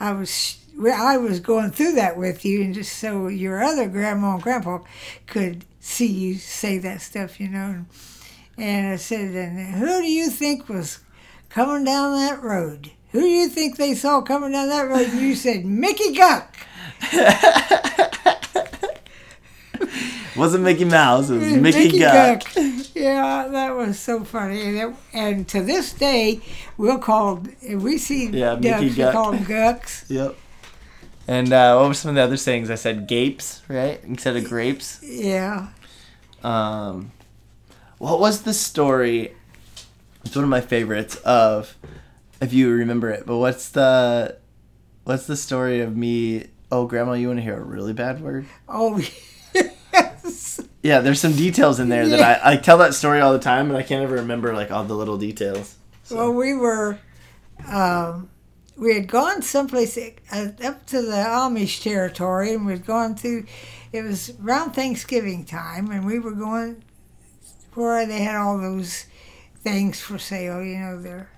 I 0.01 0.13
was 0.13 0.59
I 0.85 1.17
was 1.17 1.41
going 1.41 1.71
through 1.71 1.93
that 1.93 2.17
with 2.17 2.45
you, 2.45 2.63
and 2.63 2.75
just 2.75 2.99
so 2.99 3.29
your 3.29 3.63
other 3.63 3.89
grandma 3.89 4.35
and 4.35 4.43
grandpa 4.43 4.81
could 5.27 5.65
see 5.81 6.07
you 6.07 6.35
say 6.35 6.79
that 6.79 7.01
stuff, 7.01 7.39
you 7.41 7.49
know. 7.49 7.85
And 8.57 8.89
I 8.93 8.97
said, 8.97 9.35
and 9.37 9.77
who 9.77 10.01
do 10.01 10.11
you 10.11 10.31
think 10.31 10.69
was 10.69 10.99
coming 11.49 11.85
down 11.85 12.17
that 12.17 12.43
road? 12.43 12.91
Who 13.13 13.21
do 13.21 13.27
you 13.27 13.49
think 13.49 13.77
they 13.77 13.95
saw 13.95 14.21
coming 14.21 14.53
down 14.53 14.69
that 14.69 14.89
road? 14.89 15.09
And 15.09 15.21
you 15.21 15.35
said 15.35 15.65
Mickey 15.65 16.13
Guck. 16.15 16.55
wasn't 20.37 20.65
Mickey 20.65 20.85
Mouse. 20.85 21.31
It 21.31 21.39
was 21.39 21.53
Mickey, 21.55 21.99
Guck. 21.99 22.43
Yeah, 22.95 23.49
that 23.51 23.75
was 23.77 23.99
so 23.99 24.25
funny. 24.25 24.63
And, 24.63 24.77
it, 24.77 24.95
and 25.13 25.49
to 25.49 25.63
this 25.63 25.93
day, 25.93 26.41
we'll 26.77 26.99
call 26.99 27.43
if 27.63 27.81
we 27.81 27.99
see 27.99 28.27
Yeah, 28.29 28.55
ducks, 28.57 28.63
Mickey 28.63 28.89
we 28.89 28.95
Guck. 28.95 29.13
call 29.13 29.33
them 29.33 29.45
Gucks. 29.45 30.05
Yep. 30.11 30.37
And 31.27 31.53
uh, 31.53 31.77
what 31.79 31.89
were 31.89 31.95
some 31.95 32.09
of 32.11 32.15
the 32.15 32.23
other 32.23 32.39
sayings? 32.39 32.71
I 32.71 32.75
said 32.77 33.07
gapes, 33.07 33.61
right? 33.69 34.03
Instead 34.05 34.37
of 34.37 34.45
grapes. 34.45 34.99
Yeah. 35.03 35.69
Um, 36.43 37.13
what 37.99 38.19
was 38.19 38.43
the 38.43 38.55
story? 38.55 39.35
It's 40.25 40.35
one 40.35 40.45
of 40.45 40.49
my 40.49 40.63
favorites 40.63 41.17
of, 41.17 41.77
if 42.41 42.53
you 42.53 42.71
remember 42.71 43.11
it. 43.11 43.27
But 43.27 43.39
what's 43.39 43.69
the, 43.71 44.39
what's 45.05 45.27
the 45.27 45.37
story 45.37 45.81
of 45.81 45.97
me? 45.97 46.47
Oh, 46.71 46.87
Grandma, 46.87 47.13
you 47.15 47.29
want 47.29 47.39
to 47.39 47.43
hear 47.43 47.57
a 47.57 47.65
really 47.65 47.93
bad 47.93 48.21
word? 48.21 48.47
Oh, 48.69 49.01
yes. 49.55 50.61
Yeah, 50.83 51.01
there's 51.01 51.21
some 51.21 51.33
details 51.33 51.81
in 51.81 51.89
there 51.89 52.07
that 52.09 52.45
I, 52.45 52.53
I 52.53 52.57
tell 52.57 52.79
that 52.79 52.95
story 52.95 53.21
all 53.21 53.33
the 53.33 53.39
time, 53.39 53.69
and 53.69 53.77
I 53.77 53.83
can't 53.83 54.03
ever 54.03 54.17
remember 54.17 54.55
like 54.55 54.71
all 54.71 54.85
the 54.85 54.95
little 54.95 55.19
details. 55.19 55.77
So, 56.05 56.17
Well, 56.17 56.33
we 56.33 56.55
were, 56.55 56.99
um, 57.67 58.31
we 58.77 58.95
had 58.95 59.09
gone 59.09 59.43
someplace 59.43 59.99
uh, 59.99 60.53
up 60.65 60.87
to 60.87 61.03
the 61.03 61.13
Amish 61.13 61.83
territory, 61.83 62.55
and 62.55 62.65
we'd 62.65 62.87
gone 62.87 63.17
through. 63.17 63.47
It 63.93 64.03
was 64.03 64.33
around 64.43 64.73
Thanksgiving 64.73 65.45
time, 65.45 65.91
and 65.91 66.05
we 66.07 66.19
were 66.19 66.33
going 66.33 66.85
where 67.75 68.07
they 68.07 68.23
had 68.23 68.37
all 68.37 68.59
those 68.59 69.07
things 69.61 70.01
for 70.01 70.19
sale. 70.19 70.63
You 70.63 70.79
know, 70.79 71.01
they're 71.03 71.31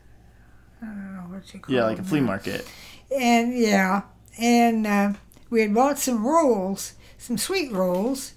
I 0.83 0.87
don't 0.87 1.15
know 1.15 1.35
what 1.35 1.53
you 1.53 1.61
call 1.61 1.75
yeah, 1.75 1.85
like 1.85 1.99
a 1.99 2.03
flea 2.03 2.21
now. 2.21 2.27
market. 2.27 2.67
And 3.15 3.57
yeah, 3.57 4.03
and 4.39 4.87
uh, 4.87 5.13
we 5.51 5.63
had 5.63 5.75
bought 5.75 5.99
some 5.99 6.27
rolls, 6.27 6.95
some 7.19 7.37
sweet 7.39 7.73
rolls, 7.73 8.35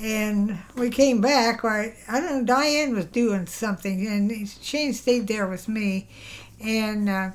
and 0.00 0.58
we 0.76 0.90
came 0.90 1.20
back. 1.20 1.64
I, 1.64 1.94
I 2.08 2.20
don't 2.20 2.40
know, 2.40 2.44
Diane 2.44 2.94
was 2.94 3.06
doing 3.06 3.46
something, 3.46 4.06
and 4.06 4.48
Shane 4.48 4.92
stayed 4.92 5.26
there 5.26 5.46
with 5.46 5.68
me, 5.68 6.08
and 6.62 7.08
uh, 7.08 7.30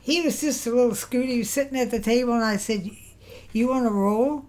he 0.00 0.20
was 0.20 0.40
just 0.40 0.66
a 0.66 0.70
little 0.70 0.92
scooty. 0.92 1.28
He 1.28 1.38
was 1.38 1.50
sitting 1.50 1.78
at 1.78 1.90
the 1.90 2.00
table, 2.00 2.34
and 2.34 2.44
I 2.44 2.56
said, 2.58 2.88
"You 3.52 3.68
want 3.68 3.86
a 3.86 3.90
roll?" 3.90 4.46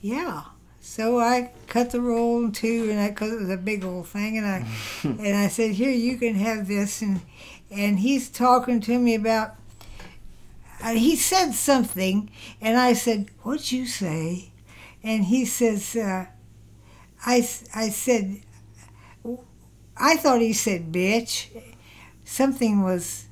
Yeah. 0.00 0.44
So 0.80 1.20
I 1.20 1.52
cut 1.66 1.90
the 1.90 2.00
roll 2.00 2.42
in 2.42 2.52
two, 2.52 2.88
and 2.90 2.98
I 2.98 3.10
because 3.10 3.32
it 3.32 3.40
was 3.40 3.50
a 3.50 3.58
big 3.58 3.84
old 3.84 4.08
thing, 4.08 4.38
and 4.38 4.46
I 4.46 4.66
and 5.02 5.36
I 5.36 5.48
said, 5.48 5.72
"Here, 5.72 5.90
you 5.90 6.16
can 6.16 6.34
have 6.36 6.66
this," 6.66 7.02
and 7.02 7.20
and 7.70 7.98
he's 7.98 8.28
talking 8.28 8.80
to 8.82 8.98
me 8.98 9.14
about 9.14 9.54
uh, 10.82 10.92
he 10.92 11.16
said 11.16 11.52
something, 11.52 12.30
and 12.60 12.78
I 12.78 12.92
said, 12.92 13.30
"What'd 13.42 13.72
you 13.72 13.86
say?" 13.86 14.52
And 15.02 15.24
he 15.24 15.44
says, 15.44 15.96
uh, 15.96 16.26
"I 17.24 17.48
I 17.74 17.88
said, 17.88 18.42
I 19.96 20.16
thought 20.16 20.40
he 20.40 20.52
said 20.52 20.92
bitch. 20.92 21.48
Something 22.24 22.82
was 22.82 23.26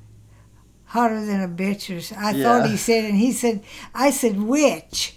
hotter 0.85 1.23
than 1.25 1.41
a 1.41 1.47
bitch, 1.47 1.89
or 1.89 2.17
I 2.17 2.33
thought 2.33 2.67
he 2.69 2.77
said, 2.77 3.05
and 3.05 3.15
he 3.15 3.31
said, 3.31 3.63
I 3.93 4.09
said 4.11 4.41
witch." 4.41 5.13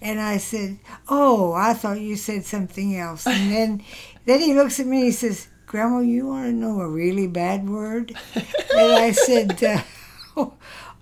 And 0.00 0.20
I 0.20 0.38
said, 0.38 0.80
"Oh, 1.08 1.52
I 1.52 1.72
thought 1.72 2.00
you 2.00 2.16
said 2.16 2.44
something 2.44 2.96
else." 2.96 3.26
And 3.26 3.52
then, 3.52 3.82
then 4.26 4.40
he 4.40 4.54
looks 4.54 4.80
at 4.80 4.86
me 4.86 4.96
and 4.98 5.06
he 5.06 5.12
says, 5.12 5.48
"Grandma, 5.74 5.98
you 5.98 6.28
want 6.28 6.46
to 6.46 6.52
know 6.52 6.80
a 6.82 6.88
really 6.88 7.26
bad 7.26 7.68
word?" 7.68 8.16
and 8.36 8.92
I 8.92 9.10
said, 9.10 9.60
uh, 10.36 10.46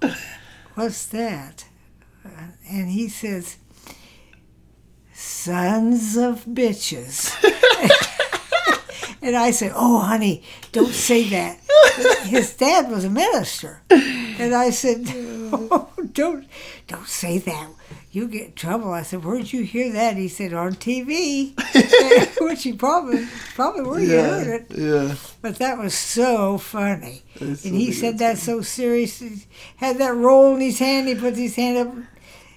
"What's 0.75 1.05
that?" 1.09 1.66
And 2.66 2.89
he 2.89 3.11
says, 3.11 3.59
"Sons 5.12 6.16
of 6.16 6.47
bitches." 6.47 7.37
and 9.20 9.37
I 9.37 9.51
said, 9.51 9.73
"Oh, 9.75 9.99
honey, 9.99 10.43
don't 10.73 10.95
say 10.95 11.29
that." 11.29 11.61
His 12.23 12.55
dad 12.55 12.91
was 12.91 13.05
a 13.05 13.11
minister, 13.11 13.83
and 13.91 14.55
I 14.55 14.70
said, 14.70 15.05
oh, 15.53 15.91
"Don't, 16.14 16.47
don't 16.87 17.07
say 17.07 17.37
that. 17.37 17.68
"You'll 18.13 18.29
get 18.29 18.47
in 18.47 18.53
trouble." 18.53 18.93
I 18.93 19.03
said, 19.03 19.25
"Where'd 19.25 19.53
you 19.53 19.65
hear 19.65 19.93
that?" 19.93 20.17
He 20.17 20.29
said, 20.29 20.53
"On 20.53 20.75
TV," 20.75 21.55
which 22.41 22.63
he 22.63 22.73
probably 22.75 23.27
probably 23.55 23.83
where 23.83 24.01
you 24.01 24.11
heard 24.11 24.47
it. 24.47 24.67
Yeah. 24.71 25.15
But 25.41 25.57
that 25.57 25.79
was 25.79 25.95
so 25.95 26.59
funny. 26.59 27.23
And 27.41 27.57
he 27.59 27.91
said 27.91 28.19
that 28.19 28.39
so 28.39 28.61
serious. 28.63 29.19
He 29.19 29.45
had 29.77 29.99
that 29.99 30.15
roll 30.15 30.55
in 30.55 30.61
his 30.61 30.79
hand. 30.79 31.09
He 31.09 31.15
put 31.17 31.37
his 31.37 31.57
hand 31.57 31.79
up. 31.89 31.95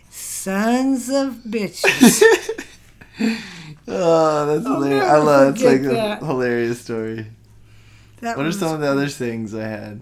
Sons 0.10 1.10
of 1.10 1.38
bitches. 1.48 2.22
Oh, 3.88 4.46
that's 4.48 4.66
I'll 4.66 4.82
hilarious. 4.82 5.06
I 5.06 5.18
love 5.18 5.56
it's 5.56 5.64
like 5.64 5.84
forget 5.84 6.22
a 6.22 6.26
hilarious 6.26 6.82
story. 6.82 7.28
That 8.22 8.36
What 8.36 8.46
are 8.46 8.52
some 8.52 8.74
of 8.74 8.82
the 8.82 8.88
other 8.88 9.08
things 9.08 9.54
I 9.54 9.68
had? 9.68 10.02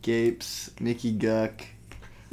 Gapes, 0.00 0.70
Mickey 0.80 1.12
Guck. 1.12 1.62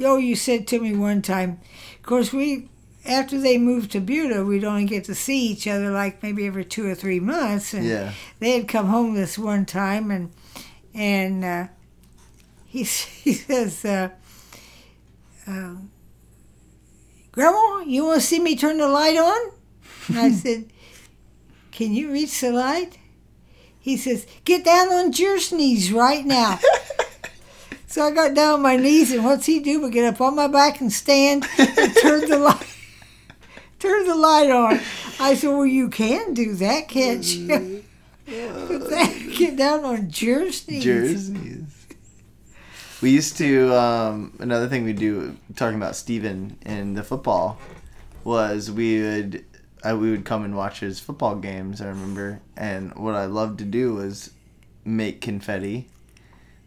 Oh, 0.02 0.16
you 0.16 0.34
said 0.36 0.66
to 0.68 0.80
me 0.80 0.96
one 0.96 1.20
time, 1.22 1.60
of 1.96 2.02
course, 2.02 2.32
we, 2.32 2.68
after 3.04 3.38
they 3.38 3.58
moved 3.58 3.92
to 3.92 4.00
Buda, 4.00 4.44
we'd 4.44 4.64
only 4.64 4.86
get 4.86 5.04
to 5.04 5.14
see 5.14 5.46
each 5.48 5.66
other 5.66 5.90
like 5.90 6.22
maybe 6.22 6.46
every 6.46 6.64
two 6.64 6.86
or 6.86 6.94
three 6.94 7.20
months. 7.20 7.74
And 7.74 7.84
Yeah. 7.86 8.12
they 8.38 8.52
had 8.52 8.66
come 8.68 8.86
home 8.86 9.14
this 9.14 9.38
one 9.38 9.66
time, 9.66 10.10
and 10.10 10.30
and 10.94 11.44
uh, 11.44 11.66
he, 12.66 12.78
he 12.84 13.34
says, 13.34 13.84
uh, 13.84 14.08
um, 15.46 15.90
Grandma, 17.32 17.80
you 17.80 18.04
want 18.04 18.20
to 18.20 18.26
see 18.26 18.40
me 18.40 18.56
turn 18.56 18.78
the 18.78 18.88
light 18.88 19.16
on? 19.16 19.52
And 20.08 20.18
I 20.18 20.30
said, 20.32 20.70
Can 21.72 21.92
you 21.92 22.10
reach 22.10 22.40
the 22.40 22.52
light? 22.52 22.98
He 23.78 23.96
says, 23.96 24.26
Get 24.44 24.64
down 24.64 24.88
on 24.92 25.12
your 25.12 25.36
knees 25.52 25.92
right 25.92 26.24
now. 26.24 26.58
So 27.90 28.04
I 28.04 28.12
got 28.12 28.34
down 28.34 28.54
on 28.54 28.62
my 28.62 28.76
knees, 28.76 29.10
and 29.10 29.24
what's 29.24 29.46
he 29.46 29.58
do 29.58 29.80
but 29.80 29.90
get 29.90 30.14
up 30.14 30.20
on 30.20 30.36
my 30.36 30.46
back 30.46 30.80
and 30.80 30.92
stand 30.92 31.44
and 31.58 31.96
turn 31.96 32.28
the 32.30 32.38
light, 32.38 32.76
turn 33.80 34.06
the 34.06 34.14
light 34.14 34.48
on. 34.48 34.78
I 35.18 35.34
said, 35.34 35.48
"Well, 35.48 35.66
you 35.66 35.88
can 35.88 36.32
do 36.32 36.54
that, 36.54 36.88
can't 36.88 37.26
you? 37.26 37.82
But 38.26 38.90
that- 38.90 39.32
get 39.36 39.56
down 39.56 39.84
on 39.84 40.08
your 40.14 40.44
knees." 40.44 40.84
Jerseys. 40.84 41.64
We 43.02 43.10
used 43.10 43.36
to 43.38 43.74
um, 43.74 44.36
another 44.38 44.68
thing 44.68 44.84
we 44.84 44.92
do 44.92 45.36
talking 45.56 45.76
about 45.76 45.96
Stephen 45.96 46.58
and 46.62 46.96
the 46.96 47.02
football 47.02 47.58
was 48.22 48.70
we 48.70 49.02
would 49.02 49.44
I, 49.82 49.94
we 49.94 50.12
would 50.12 50.24
come 50.24 50.44
and 50.44 50.54
watch 50.54 50.78
his 50.78 51.00
football 51.00 51.34
games. 51.34 51.80
I 51.80 51.88
remember, 51.88 52.40
and 52.56 52.94
what 52.94 53.16
I 53.16 53.24
loved 53.24 53.58
to 53.58 53.64
do 53.64 53.94
was 53.94 54.30
make 54.84 55.20
confetti. 55.20 55.88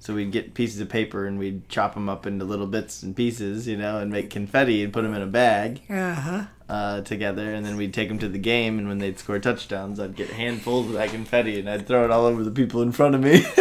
So 0.04 0.14
we'd 0.14 0.34
get 0.34 0.54
pieces 0.54 0.82
of 0.82 0.90
paper 0.90 1.26
and 1.26 1.40
we'd 1.40 1.70
chop 1.70 1.94
them 1.94 2.10
up 2.10 2.26
into 2.28 2.44
little 2.44 2.68
bits 2.68 3.04
and 3.04 3.16
pieces, 3.16 3.70
you 3.70 3.78
know, 3.78 4.00
and 4.00 4.12
make 4.12 4.30
confetti 4.30 4.84
and 4.84 4.92
put 4.92 5.04
them 5.04 5.14
in 5.14 5.22
a 5.22 5.26
bag 5.26 5.80
Uh 5.90 6.14
huh. 6.14 6.44
uh, 6.68 7.00
together, 7.04 7.54
and 7.54 7.66
then 7.66 7.78
we'd 7.78 7.94
take 7.94 8.10
them 8.10 8.20
to 8.20 8.28
the 8.28 8.38
game. 8.38 8.80
And 8.80 8.90
when 8.90 8.98
they'd 8.98 9.18
score 9.18 9.40
touchdowns, 9.40 10.02
I'd 10.02 10.18
get 10.18 10.30
handfuls 10.32 10.88
of 10.88 10.94
that 10.94 11.08
confetti 11.12 11.58
and 11.58 11.70
I'd 11.70 11.88
throw 11.88 12.04
it 12.04 12.12
all 12.12 12.26
over 12.26 12.44
the 12.44 12.52
people 12.52 12.82
in 12.82 12.92
front 12.92 13.16
of 13.16 13.22
me. 13.22 13.46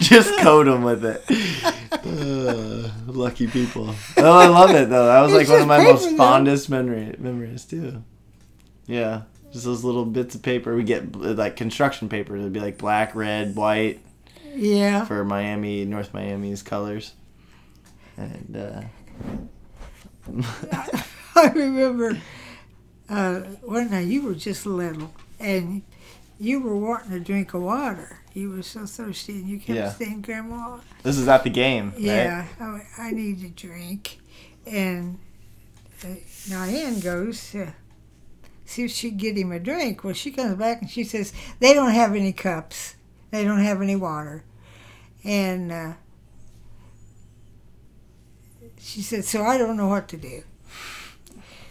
Just 0.00 0.36
coat 0.40 0.64
them 0.64 0.82
with 0.82 1.04
it. 1.04 1.22
Uh, 1.92 2.88
lucky 3.06 3.46
people. 3.46 3.94
Oh, 4.16 4.32
I 4.38 4.46
love 4.46 4.70
it 4.70 4.88
though. 4.88 5.06
That 5.06 5.20
was 5.20 5.32
like 5.32 5.48
one 5.48 5.60
of 5.60 5.68
my 5.68 5.82
most 5.84 6.16
fondest 6.16 6.68
memory 6.70 7.14
memories 7.18 7.64
too. 7.64 8.02
Yeah, 8.86 9.22
just 9.52 9.64
those 9.64 9.84
little 9.84 10.04
bits 10.04 10.34
of 10.34 10.42
paper. 10.42 10.74
We 10.74 10.82
get 10.84 11.14
like 11.16 11.56
construction 11.56 12.08
paper. 12.08 12.36
It'd 12.36 12.52
be 12.52 12.60
like 12.60 12.78
black, 12.78 13.14
red, 13.14 13.54
white 13.56 14.00
Yeah. 14.54 15.04
for 15.04 15.24
Miami, 15.24 15.84
North 15.84 16.12
Miami's 16.14 16.62
colors. 16.62 17.12
And 18.16 18.56
uh, 18.56 18.82
I 21.34 21.48
remember 21.54 22.18
uh, 23.08 23.40
one 23.62 23.90
night 23.90 24.06
you 24.06 24.22
were 24.22 24.34
just 24.34 24.66
little, 24.66 25.12
and 25.40 25.82
you 26.38 26.60
were 26.60 26.76
wanting 26.76 27.12
a 27.12 27.20
drink 27.20 27.54
of 27.54 27.62
water. 27.62 28.18
You 28.34 28.50
were 28.50 28.62
so 28.62 28.86
thirsty, 28.86 29.32
and 29.34 29.48
you 29.48 29.58
kept 29.58 29.68
Yeah. 29.76 29.92
saying, 29.92 30.22
"Grandma, 30.22 30.78
this 31.02 31.18
is 31.18 31.28
at 31.28 31.44
the 31.44 31.50
game, 31.50 31.90
right? 31.92 32.00
Yeah, 32.00 32.46
I, 32.60 32.82
I 32.98 33.10
need 33.10 33.44
a 33.44 33.48
drink. 33.48 34.18
And 34.66 35.18
uh, 36.04 36.08
Diane 36.48 37.00
goes 37.00 37.50
to 37.50 37.72
see 38.64 38.84
if 38.84 38.90
she'd 38.90 39.16
get 39.16 39.36
him 39.36 39.52
a 39.52 39.58
drink. 39.58 40.04
Well, 40.04 40.14
she 40.14 40.30
comes 40.30 40.56
back 40.56 40.82
and 40.82 40.90
she 40.90 41.04
says, 41.04 41.32
they 41.60 41.74
don't 41.74 41.92
have 41.92 42.14
any 42.14 42.32
cups. 42.32 42.96
They 43.30 43.44
don't 43.44 43.60
have 43.60 43.80
any 43.82 43.96
water. 43.96 44.44
And 45.24 45.72
uh, 45.72 45.92
she 48.78 49.02
said, 49.02 49.24
so 49.24 49.44
I 49.44 49.58
don't 49.58 49.76
know 49.76 49.88
what 49.88 50.08
to 50.08 50.16
do. 50.16 50.42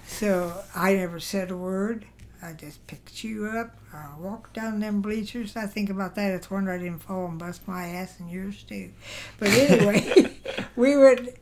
So 0.08 0.64
I 0.76 0.94
never 0.94 1.20
said 1.20 1.52
a 1.52 1.58
word. 1.58 2.06
I 2.44 2.54
just 2.54 2.86
picked 2.88 3.24
you 3.24 3.48
up. 3.48 3.78
I 3.94 4.10
walked 4.18 4.54
down 4.56 4.80
them 4.80 5.02
bleachers. 5.02 5.56
I 5.56 5.68
think 5.68 5.90
about 5.90 6.16
that. 6.16 6.32
It's 6.32 6.50
wonder 6.50 6.72
I 6.72 6.78
didn't 6.78 7.00
fall 7.04 7.28
and 7.28 7.38
bust 7.38 7.68
my 7.68 7.88
ass 7.88 8.20
and 8.20 8.32
yours 8.32 8.64
too. 8.64 8.92
But 9.38 9.50
anyway, 9.50 10.36
we 10.76 10.98
would. 10.98 11.38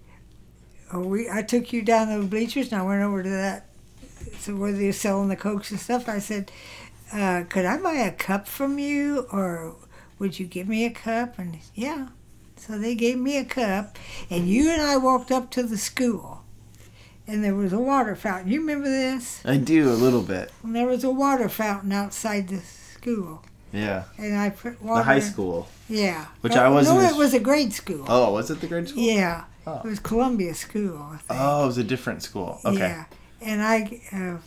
Oh, 0.91 1.00
we 1.02 1.30
I 1.30 1.41
took 1.41 1.72
you 1.72 1.84
down 1.84 2.10
those 2.10 2.28
bleachers 2.28 2.72
and 2.72 2.82
I 2.82 2.86
went 2.86 3.02
over 3.02 3.24
to 3.24 3.30
that. 3.30 3.69
So 4.40 4.56
where 4.56 4.72
they're 4.72 4.94
selling 4.94 5.30
the 5.30 5.36
cokes 5.36 5.72
and 5.72 5.80
stuff, 5.80 6.08
I 6.08 6.20
said, 6.20 6.52
uh, 7.14 7.44
"Could 7.50 7.66
I 7.66 7.78
buy 7.78 7.94
a 7.96 8.12
cup 8.12 8.48
from 8.48 8.80
you, 8.80 9.28
or 9.32 9.76
would 10.18 10.40
you 10.40 10.46
give 10.46 10.68
me 10.68 10.86
a 10.86 10.90
cup?" 10.90 11.38
And 11.38 11.58
yeah, 11.76 12.08
so 12.56 12.78
they 12.78 12.96
gave 12.96 13.18
me 13.18 13.38
a 13.38 13.46
cup, 13.46 13.98
and 14.30 14.48
you 14.48 14.70
and 14.72 14.82
I 14.82 14.98
walked 14.98 15.32
up 15.32 15.52
to 15.52 15.64
the 15.64 15.78
school, 15.78 16.44
and 17.28 17.44
there 17.44 17.56
was 17.56 17.74
a 17.74 17.80
water 17.80 18.16
fountain. 18.16 18.52
You 18.52 18.62
remember 18.62 18.88
this? 18.90 19.42
I 19.46 19.58
do 19.58 19.90
a 19.90 19.94
little 19.94 20.22
bit. 20.22 20.52
And 20.64 20.76
there 20.76 20.88
was 20.88 21.04
a 21.04 21.12
water 21.12 21.50
fountain 21.50 21.92
outside 21.92 22.48
the 22.48 22.62
school, 22.62 23.44
Yeah, 23.74 24.06
and 24.18 24.38
I 24.38 24.50
put 24.52 24.82
water. 24.82 25.00
the 25.02 25.04
high 25.04 25.20
school. 25.20 25.68
Yeah. 25.90 26.26
Which 26.42 26.56
Oh, 26.56 26.62
I 26.64 26.70
wasn't 26.70 27.00
No, 27.00 27.10
it 27.10 27.16
was 27.18 27.34
a 27.34 27.40
grade 27.40 27.74
school. 27.74 28.06
Oh, 28.08 28.34
was 28.34 28.50
it 28.52 28.62
the 28.62 28.68
grade 28.68 28.88
school? 28.90 29.04
Yeah. 29.04 29.44
Oh. 29.68 29.82
It 29.84 29.86
was 29.86 30.00
Columbia 30.00 30.54
School, 30.56 30.98
I 31.14 31.18
think. 31.18 31.40
Oh, 31.42 31.64
it 31.64 31.68
was 31.68 31.78
a 31.78 31.84
different 31.84 32.24
school. 32.24 32.60
Okay. 32.64 32.78
Yeah. 32.80 33.06
And 33.42 33.62
I 33.62 34.02
uh, 34.12 34.38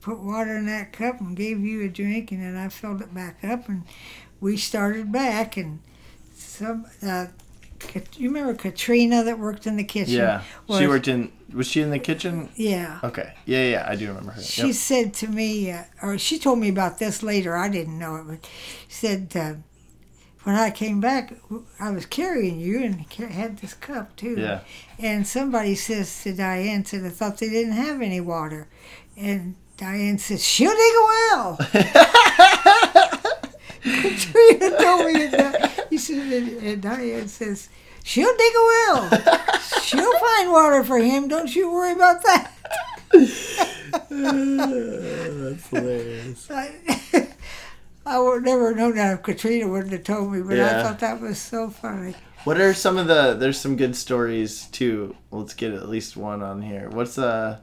put 0.00 0.18
water 0.20 0.56
in 0.56 0.66
that 0.66 0.92
cup 0.92 1.20
and 1.20 1.36
gave 1.36 1.60
you 1.60 1.82
a 1.84 1.88
drink, 1.88 2.32
and 2.32 2.42
then 2.42 2.56
I 2.56 2.68
filled 2.68 3.02
it 3.02 3.14
back 3.14 3.44
up, 3.44 3.68
and 3.68 3.84
we 4.40 4.56
started 4.56 5.12
back. 5.12 5.56
And 5.56 5.80
some, 6.34 6.86
uh, 7.02 7.26
you 8.16 8.28
remember 8.28 8.54
Katrina 8.54 9.22
that 9.24 9.38
worked 9.38 9.66
in 9.66 9.76
the 9.76 9.84
kitchen? 9.84 10.14
Yeah, 10.14 10.42
Was- 10.66 10.78
she 10.78 10.86
worked 10.86 11.08
in. 11.08 11.32
Was 11.52 11.66
she 11.66 11.82
in 11.82 11.90
the 11.90 11.98
kitchen? 11.98 12.48
Yeah. 12.56 12.98
Okay. 13.04 13.34
Yeah, 13.44 13.64
yeah, 13.68 13.86
I 13.86 13.94
do 13.94 14.08
remember 14.08 14.30
her. 14.32 14.40
She 14.42 14.68
Yep. 14.68 14.74
said 14.74 15.14
to 15.14 15.28
me, 15.28 15.70
uh, 15.70 15.82
or 16.02 16.16
she 16.16 16.38
told 16.38 16.58
me 16.60 16.70
about 16.70 16.98
this 16.98 17.22
later. 17.22 17.54
I 17.56 17.68
didn't 17.68 17.98
know 17.98 18.16
it, 18.16 18.24
but 18.26 18.48
she 18.88 18.94
said 18.94 19.32
uh, 19.36 19.54
when 20.44 20.56
I 20.56 20.70
came 20.70 21.00
back, 21.00 21.34
I 21.78 21.90
was 21.90 22.06
carrying 22.06 22.58
you 22.58 22.82
and 22.82 23.00
had 23.12 23.58
this 23.58 23.74
cup 23.74 24.16
too. 24.16 24.36
Yeah. 24.38 24.60
And 24.98 25.26
somebody 25.26 25.74
says 25.74 26.22
to 26.24 26.32
Diane, 26.32 26.84
said 26.84 27.04
I 27.04 27.10
thought 27.10 27.38
they 27.38 27.48
didn't 27.48 27.74
have 27.74 28.02
any 28.02 28.20
water, 28.20 28.66
and 29.16 29.54
Diane 29.76 30.18
says 30.18 30.44
she'll 30.44 30.70
dig 30.70 30.94
a 30.94 31.04
well. 31.04 31.56
Katrina 33.82 34.70
told 34.80 35.06
me 35.06 35.26
that. 35.26 35.86
He 35.90 35.98
said, 35.98 36.32
and, 36.32 36.48
and 36.62 36.80
Diane 36.82 37.26
says 37.28 37.68
she'll 38.04 38.36
dig 38.36 38.52
a 38.54 38.62
well. 38.62 39.10
She'll 39.82 40.18
find 40.18 40.50
water 40.52 40.84
for 40.84 40.98
him. 40.98 41.28
Don't 41.28 41.54
you 41.54 41.70
worry 41.72 41.92
about 41.92 42.22
that. 42.22 42.52
That's 43.12 43.58
hilarious. 45.68 46.48
I, 48.04 48.18
would 48.18 48.44
never 48.44 48.74
known 48.74 48.96
that 48.96 49.14
if 49.14 49.22
Katrina 49.22 49.68
wouldn't 49.68 49.92
have 49.92 50.04
told 50.04 50.32
me, 50.32 50.42
but 50.42 50.58
I 50.58 50.82
thought 50.82 50.98
that 51.00 51.20
was 51.20 51.38
so 51.40 51.70
funny. 51.70 52.14
What 52.44 52.60
are 52.60 52.74
some 52.74 52.98
of 52.98 53.06
the? 53.06 53.34
There's 53.34 53.60
some 53.60 53.76
good 53.76 53.94
stories 53.94 54.66
too. 54.66 55.16
Let's 55.30 55.54
get 55.54 55.72
at 55.72 55.88
least 55.88 56.16
one 56.16 56.42
on 56.42 56.62
here. 56.62 56.88
What's 56.90 57.16
a, 57.16 57.60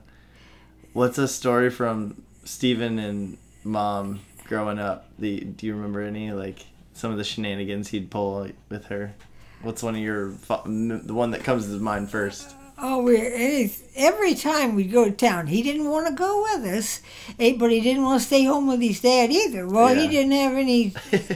what's 0.94 1.18
a 1.18 1.28
story 1.28 1.70
from 1.70 2.24
Stephen 2.46 2.98
and 2.98 3.38
Mom 3.64 4.22
growing 4.46 4.80
up? 4.80 5.10
The 5.20 5.42
do 5.42 5.68
you 5.68 5.76
remember 5.76 6.02
any 6.02 6.32
like 6.32 6.66
some 6.94 7.12
of 7.12 7.18
the 7.18 7.26
shenanigans 7.26 7.90
he'd 7.90 8.10
pull 8.10 8.50
with 8.70 8.86
her? 8.86 9.14
What's 9.62 9.84
one 9.84 9.96
of 9.96 10.02
your 10.02 10.30
the 10.30 11.14
one 11.14 11.32
that 11.32 11.44
comes 11.44 11.66
to 11.66 11.74
mind 11.74 12.10
first? 12.10 12.56
Oh, 12.82 13.02
we 13.04 13.18
any, 13.20 13.74
every 13.96 14.36
time 14.36 14.76
we'd 14.76 14.92
go 14.92 15.06
to 15.06 15.12
town, 15.12 15.48
he 15.48 15.62
didn't 15.62 15.90
want 15.90 16.08
to 16.08 16.14
go 16.14 16.42
with 16.44 16.66
us, 16.74 17.02
eh, 17.38 17.56
but 17.58 17.72
he 17.72 17.82
didn't 17.82 18.04
want 18.04 18.22
to 18.22 18.26
stay 18.28 18.46
home 18.46 18.68
with 18.68 18.82
his 18.82 19.02
dad 19.02 19.32
either. 19.32 19.68
Well, 19.68 19.94
he 19.94 20.08
didn't 20.08 20.32
have 20.32 20.54
any 20.54 20.94
other 21.12 21.36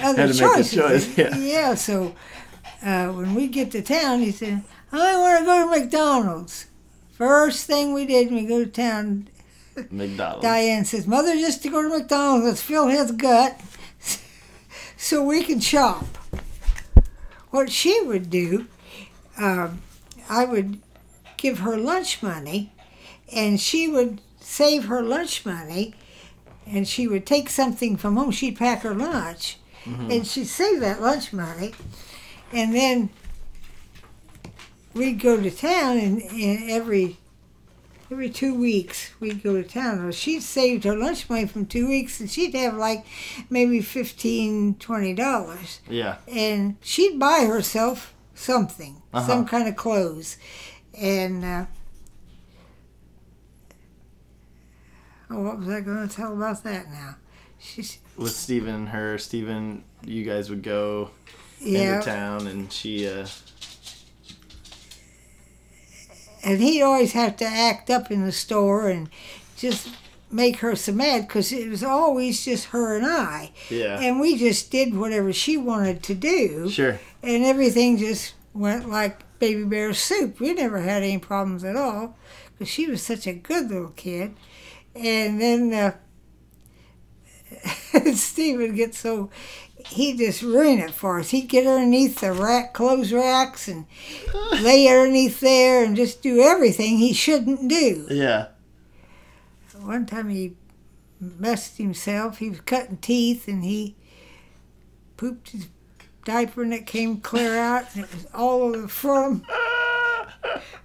Had 0.00 0.14
to 0.14 0.26
make 0.28 0.36
choices. 0.36 0.74
choice, 1.16 1.18
yeah. 1.38 1.74
so 1.74 2.14
uh, 2.84 3.08
when 3.08 3.34
we 3.34 3.48
get 3.48 3.72
to 3.72 3.82
town, 3.82 4.20
he 4.20 4.30
said, 4.30 4.62
"I 4.92 5.16
want 5.16 5.38
to 5.40 5.44
go 5.44 5.64
to 5.74 5.80
McDonald's." 5.80 6.66
First 7.12 7.66
thing 7.66 7.92
we 7.94 8.04
did 8.06 8.26
when 8.30 8.44
we 8.44 8.48
go 8.48 8.62
to 8.62 8.70
town, 8.70 9.28
McDonald's. 9.90 10.42
Diane 10.42 10.84
says, 10.84 11.06
Mother, 11.06 11.34
just 11.34 11.62
to 11.62 11.70
go 11.70 11.82
to 11.82 11.88
McDonald's, 11.88 12.44
let's 12.44 12.62
fill 12.62 12.88
his 12.88 13.10
gut 13.12 13.58
so 14.98 15.24
we 15.24 15.42
can 15.42 15.58
shop. 15.58 16.04
What 17.50 17.70
she 17.70 18.02
would 18.02 18.28
do, 18.28 18.66
um, 19.38 19.80
I 20.28 20.44
would 20.44 20.80
give 21.36 21.60
her 21.60 21.76
lunch 21.76 22.22
money, 22.22 22.72
and 23.32 23.60
she 23.60 23.88
would 23.88 24.20
save 24.40 24.84
her 24.86 25.02
lunch 25.02 25.44
money, 25.44 25.94
and 26.66 26.86
she 26.86 27.06
would 27.06 27.26
take 27.26 27.48
something 27.48 27.96
from 27.96 28.16
home. 28.16 28.30
She'd 28.30 28.56
pack 28.56 28.82
her 28.82 28.94
lunch, 28.94 29.58
mm-hmm. 29.84 30.10
and 30.10 30.26
she'd 30.26 30.46
save 30.46 30.80
that 30.80 31.00
lunch 31.00 31.32
money, 31.32 31.72
and 32.52 32.74
then 32.74 33.10
we'd 34.94 35.20
go 35.20 35.40
to 35.40 35.50
town, 35.50 35.98
and, 35.98 36.22
and 36.22 36.70
every 36.70 37.18
every 38.10 38.30
two 38.30 38.54
weeks 38.54 39.10
we'd 39.18 39.42
go 39.42 39.60
to 39.60 39.68
town. 39.68 40.00
Well, 40.02 40.12
she'd 40.12 40.42
saved 40.42 40.84
her 40.84 40.96
lunch 40.96 41.28
money 41.28 41.46
from 41.46 41.66
two 41.66 41.88
weeks, 41.88 42.20
and 42.20 42.30
she'd 42.30 42.54
have 42.54 42.76
like 42.76 43.04
maybe 43.50 43.80
fifteen, 43.80 44.74
twenty 44.76 45.12
dollars 45.12 45.80
Yeah. 45.88 46.16
and 46.28 46.76
she'd 46.80 47.18
buy 47.18 47.46
herself 47.46 48.14
something, 48.34 49.02
Uh-huh. 49.16 49.26
some 49.26 49.46
kind 49.46 49.66
of 49.68 49.76
clothes, 49.76 50.36
and 50.98 51.44
uh, 51.44 51.64
oh, 55.30 55.40
what 55.40 55.58
was 55.58 55.68
I 55.68 55.80
going 55.80 56.06
to 56.06 56.14
tell 56.14 56.32
about 56.32 56.62
that 56.64 56.90
now? 56.90 57.16
She's 57.58 57.98
With 58.16 58.32
Stephen 58.32 58.74
and 58.74 58.88
her, 58.90 59.18
Stephen, 59.18 59.84
you 60.04 60.24
guys 60.24 60.50
would 60.50 60.62
go 60.62 61.10
yeah, 61.60 61.96
into 61.96 62.06
town 62.06 62.46
and 62.46 62.72
she, 62.72 63.08
uh, 63.08 63.26
and 66.44 66.60
he'd 66.60 66.82
always 66.82 67.12
have 67.12 67.36
to 67.38 67.44
act 67.46 67.90
up 67.90 68.10
in 68.10 68.24
the 68.24 68.32
store 68.32 68.88
and 68.88 69.08
just 69.56 69.88
make 70.30 70.58
her 70.58 70.76
so 70.76 70.92
mad 70.92 71.26
because 71.26 71.52
it 71.52 71.68
was 71.70 71.82
always 71.82 72.44
just 72.44 72.66
her 72.66 72.96
and 72.96 73.06
I, 73.06 73.52
yeah. 73.70 73.98
and 74.00 74.20
we 74.20 74.36
just 74.36 74.70
did 74.70 74.94
whatever 74.94 75.32
she 75.32 75.56
wanted 75.56 76.02
to 76.04 76.14
do. 76.14 76.68
Sure. 76.68 77.00
and 77.22 77.44
everything 77.44 77.96
just 77.96 78.34
went 78.56 78.88
like 78.88 79.38
baby 79.38 79.64
bear 79.64 79.92
soup. 79.94 80.40
We 80.40 80.54
never 80.54 80.78
had 80.80 81.02
any 81.02 81.18
problems 81.18 81.64
at 81.64 81.76
all 81.76 82.16
because 82.52 82.68
she 82.68 82.86
was 82.86 83.02
such 83.02 83.26
a 83.26 83.32
good 83.32 83.70
little 83.70 83.90
kid. 83.90 84.34
And 84.94 85.40
then 85.40 85.72
uh, 85.72 85.96
Steve 88.14 88.58
would 88.58 88.76
get 88.76 88.94
so 88.94 89.30
he'd 89.88 90.18
just 90.18 90.42
ruin 90.42 90.78
it 90.78 90.90
for 90.90 91.20
us. 91.20 91.30
He'd 91.30 91.48
get 91.48 91.66
underneath 91.66 92.20
the 92.20 92.32
rack, 92.32 92.72
clothes 92.74 93.12
racks, 93.12 93.68
and 93.68 93.86
lay 94.60 94.88
underneath 94.88 95.40
there 95.40 95.84
and 95.84 95.96
just 95.96 96.22
do 96.22 96.40
everything 96.40 96.98
he 96.98 97.12
shouldn't 97.12 97.68
do. 97.68 98.06
Yeah. 98.10 98.48
One 99.78 100.06
time 100.06 100.30
he 100.30 100.56
messed 101.20 101.78
himself. 101.78 102.38
He 102.38 102.50
was 102.50 102.60
cutting 102.60 102.98
teeth 102.98 103.46
and 103.46 103.62
he 103.64 103.94
pooped 105.16 105.50
his 105.50 105.68
diaper 106.26 106.62
and 106.62 106.74
it 106.74 106.86
came 106.86 107.20
clear 107.20 107.56
out 107.56 107.86
and 107.94 108.04
it 108.04 108.12
was 108.12 108.26
all 108.34 108.74
over 108.74 108.88
from 108.88 109.46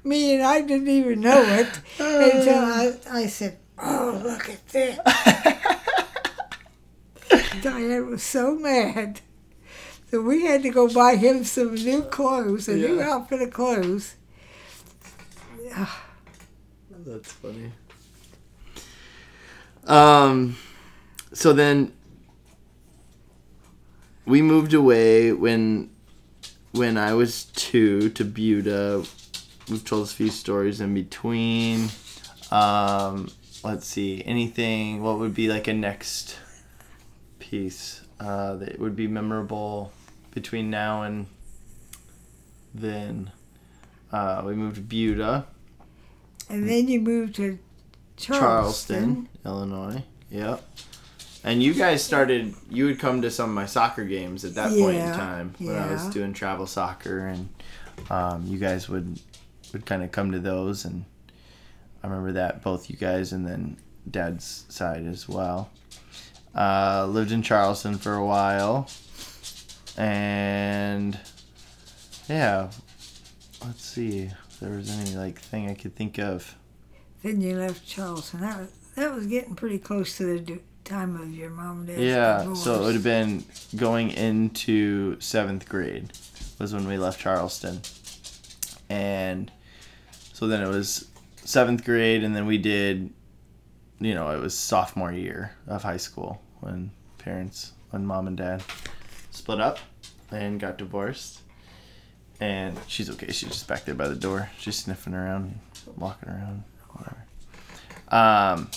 me 0.03 0.35
and 0.35 0.43
I 0.43 0.61
didn't 0.61 0.87
even 0.87 1.19
know 1.19 1.41
it 1.41 1.81
until 1.99 2.63
I, 2.63 2.93
I 3.11 3.25
said, 3.25 3.57
Oh, 3.77 4.21
look 4.23 4.47
at 4.47 4.65
this. 4.69 4.97
Diane 7.61 8.09
was 8.09 8.23
so 8.23 8.55
mad. 8.55 9.21
So 10.11 10.21
we 10.21 10.45
had 10.45 10.61
to 10.63 10.69
go 10.69 10.87
buy 10.87 11.15
him 11.15 11.43
some 11.43 11.73
new 11.73 12.03
clothes, 12.03 12.67
a 12.67 12.75
new 12.75 13.01
outfit 13.01 13.41
of 13.41 13.51
clothes. 13.51 14.15
That's 16.91 17.31
funny. 17.31 17.71
Um, 19.85 20.57
so 21.33 21.53
then 21.53 21.93
we 24.31 24.41
moved 24.41 24.73
away 24.73 25.33
when 25.33 25.89
when 26.71 26.97
I 26.97 27.13
was 27.13 27.43
two 27.43 28.09
to 28.11 28.23
Buda. 28.23 29.03
We've 29.69 29.83
told 29.83 30.03
us 30.03 30.13
a 30.13 30.15
few 30.15 30.29
stories 30.29 30.79
in 30.79 30.93
between. 30.93 31.89
Um, 32.49 33.29
let's 33.61 33.85
see, 33.85 34.23
anything. 34.25 35.03
What 35.03 35.19
would 35.19 35.35
be 35.35 35.49
like 35.49 35.67
a 35.67 35.73
next 35.73 36.37
piece 37.39 38.01
uh, 38.21 38.55
that 38.55 38.79
would 38.79 38.95
be 38.95 39.05
memorable 39.05 39.91
between 40.33 40.69
now 40.69 41.03
and 41.03 41.27
then? 42.73 43.31
Uh, 44.13 44.43
we 44.45 44.53
moved 44.53 44.75
to 44.75 44.81
Buda. 44.81 45.45
And 46.49 46.69
then 46.69 46.87
you 46.87 47.01
moved 47.01 47.35
to 47.35 47.59
Charleston. 48.15 48.39
Charleston, 48.39 49.29
Illinois. 49.45 50.03
Yep. 50.29 50.63
And 51.43 51.61
you 51.63 51.73
guys 51.73 52.03
started. 52.03 52.53
You 52.69 52.85
would 52.85 52.99
come 52.99 53.21
to 53.23 53.31
some 53.31 53.49
of 53.49 53.55
my 53.55 53.65
soccer 53.65 54.03
games 54.05 54.45
at 54.45 54.55
that 54.55 54.69
point 54.69 54.97
in 54.97 55.11
time 55.13 55.55
when 55.57 55.75
I 55.75 55.91
was 55.91 56.05
doing 56.07 56.33
travel 56.33 56.67
soccer, 56.67 57.27
and 57.27 57.49
um, 58.09 58.45
you 58.45 58.59
guys 58.59 58.87
would 58.87 59.19
would 59.73 59.85
kind 59.85 60.03
of 60.03 60.11
come 60.11 60.31
to 60.31 60.39
those, 60.39 60.85
and 60.85 61.05
I 62.03 62.07
remember 62.07 62.33
that 62.33 62.61
both 62.61 62.89
you 62.89 62.95
guys 62.95 63.31
and 63.31 63.47
then 63.47 63.77
Dad's 64.09 64.65
side 64.69 65.05
as 65.07 65.27
well. 65.27 65.71
Uh, 66.53 67.07
lived 67.09 67.31
in 67.31 67.41
Charleston 67.41 67.97
for 67.97 68.13
a 68.13 68.25
while, 68.25 68.87
and 69.97 71.19
yeah. 72.29 72.69
Let's 73.63 73.85
see 73.85 74.21
if 74.21 74.59
there 74.59 74.71
was 74.71 74.89
any 74.89 75.15
like 75.15 75.39
thing 75.39 75.69
I 75.69 75.75
could 75.75 75.95
think 75.95 76.17
of. 76.17 76.55
Then 77.21 77.41
you 77.41 77.57
left 77.57 77.87
Charleston. 77.87 78.41
That 78.41 78.59
was, 78.59 78.69
that 78.95 79.13
was 79.13 79.27
getting 79.27 79.53
pretty 79.53 79.77
close 79.77 80.17
to 80.17 80.25
the 80.25 80.59
time 80.91 81.15
of 81.15 81.33
your 81.33 81.49
mom 81.49 81.87
Yeah, 81.89 82.53
so 82.53 82.75
it 82.75 82.85
would 82.85 82.95
have 82.95 83.03
been 83.03 83.45
going 83.75 84.11
into 84.11 85.19
seventh 85.21 85.67
grade 85.69 86.11
was 86.59 86.73
when 86.73 86.87
we 86.87 86.97
left 86.97 87.19
Charleston, 87.19 87.81
and 88.89 89.51
so 90.33 90.47
then 90.47 90.61
it 90.61 90.67
was 90.67 91.07
seventh 91.37 91.85
grade, 91.85 92.23
and 92.23 92.35
then 92.35 92.45
we 92.45 92.57
did, 92.57 93.11
you 93.99 94.13
know, 94.13 94.29
it 94.31 94.39
was 94.39 94.55
sophomore 94.55 95.11
year 95.11 95.55
of 95.65 95.81
high 95.81 95.97
school 95.97 96.41
when 96.59 96.91
parents, 97.17 97.71
when 97.89 98.05
mom 98.05 98.27
and 98.27 98.37
dad 98.37 98.61
split 99.31 99.61
up 99.61 99.79
and 100.29 100.59
got 100.59 100.77
divorced. 100.77 101.41
And 102.39 102.77
she's 102.87 103.09
okay. 103.11 103.31
She's 103.31 103.49
just 103.49 103.67
back 103.67 103.85
there 103.85 103.93
by 103.93 104.07
the 104.07 104.15
door. 104.15 104.49
She's 104.57 104.75
sniffing 104.75 105.13
around, 105.13 105.59
walking 105.95 106.29
around, 106.29 106.63
whatever. 106.89 107.23
Um, 108.09 108.69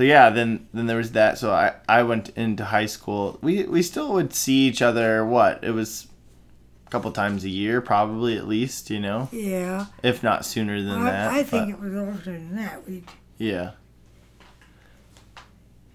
so 0.00 0.04
yeah, 0.04 0.30
then 0.30 0.66
then 0.72 0.86
there 0.86 0.96
was 0.96 1.12
that. 1.12 1.36
So 1.36 1.52
I 1.52 1.74
I 1.86 2.02
went 2.04 2.30
into 2.30 2.64
high 2.64 2.86
school. 2.86 3.38
We 3.42 3.64
we 3.64 3.82
still 3.82 4.14
would 4.14 4.32
see 4.32 4.66
each 4.66 4.80
other. 4.80 5.26
What 5.26 5.62
it 5.62 5.72
was, 5.72 6.08
a 6.86 6.90
couple 6.90 7.12
times 7.12 7.44
a 7.44 7.50
year, 7.50 7.82
probably 7.82 8.38
at 8.38 8.48
least. 8.48 8.88
You 8.88 8.98
know, 9.00 9.28
Yeah. 9.30 9.86
if 10.02 10.22
not 10.22 10.46
sooner 10.46 10.80
than 10.82 11.02
I, 11.02 11.10
that. 11.10 11.30
I 11.32 11.42
think 11.42 11.76
but- 11.76 11.86
it 11.86 11.90
was 11.90 11.94
older 11.94 12.32
than 12.32 12.56
that. 12.56 12.88
We 12.88 13.04
yeah, 13.36 13.72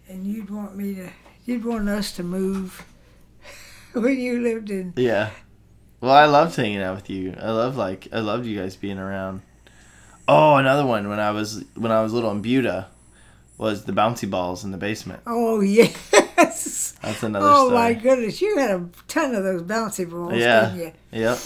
and 0.08 0.28
you'd 0.28 0.52
want 0.52 0.76
me 0.76 0.94
to, 0.96 1.10
you'd 1.46 1.66
want 1.66 1.90
us 1.90 2.12
to 2.14 2.22
move 2.24 2.86
when 3.94 4.20
you 4.20 4.40
lived 4.40 4.70
in. 4.70 4.94
yeah. 4.98 5.32
Well, 6.00 6.14
I 6.14 6.26
loved 6.26 6.56
hanging 6.56 6.84
out 6.84 6.96
with 6.96 7.10
you. 7.10 7.34
I 7.42 7.50
love 7.50 7.76
like 7.76 8.08
I 8.14 8.20
loved 8.20 8.46
you 8.46 8.60
guys 8.60 8.76
being 8.76 9.00
around. 9.00 9.42
Oh, 10.28 10.58
another 10.58 10.86
one 10.86 11.10
when 11.10 11.20
I 11.20 11.32
was 11.32 11.64
when 11.74 11.92
I 11.92 12.04
was 12.04 12.14
little 12.14 12.30
in 12.30 12.44
Buda 12.44 12.90
was 13.58 13.86
the 13.86 13.94
bouncy 13.94 14.30
balls 14.30 14.64
in 14.64 14.72
the 14.72 14.78
basement. 14.78 15.22
Oh 15.26 15.62
yes. 15.62 16.94
That's 17.02 17.24
another 17.24 17.46
Oh 17.48 17.68
story. 17.68 17.74
my 17.74 17.94
goodness, 17.94 18.42
you 18.42 18.58
had 18.58 18.72
a 18.72 18.90
ton 19.08 19.36
of 19.36 19.44
those 19.44 19.62
bouncy 19.64 20.10
balls, 20.10 20.34
Yeah. 20.36 20.70
didn't 20.72 20.80
you? 21.12 21.20
Yep. 21.22 21.40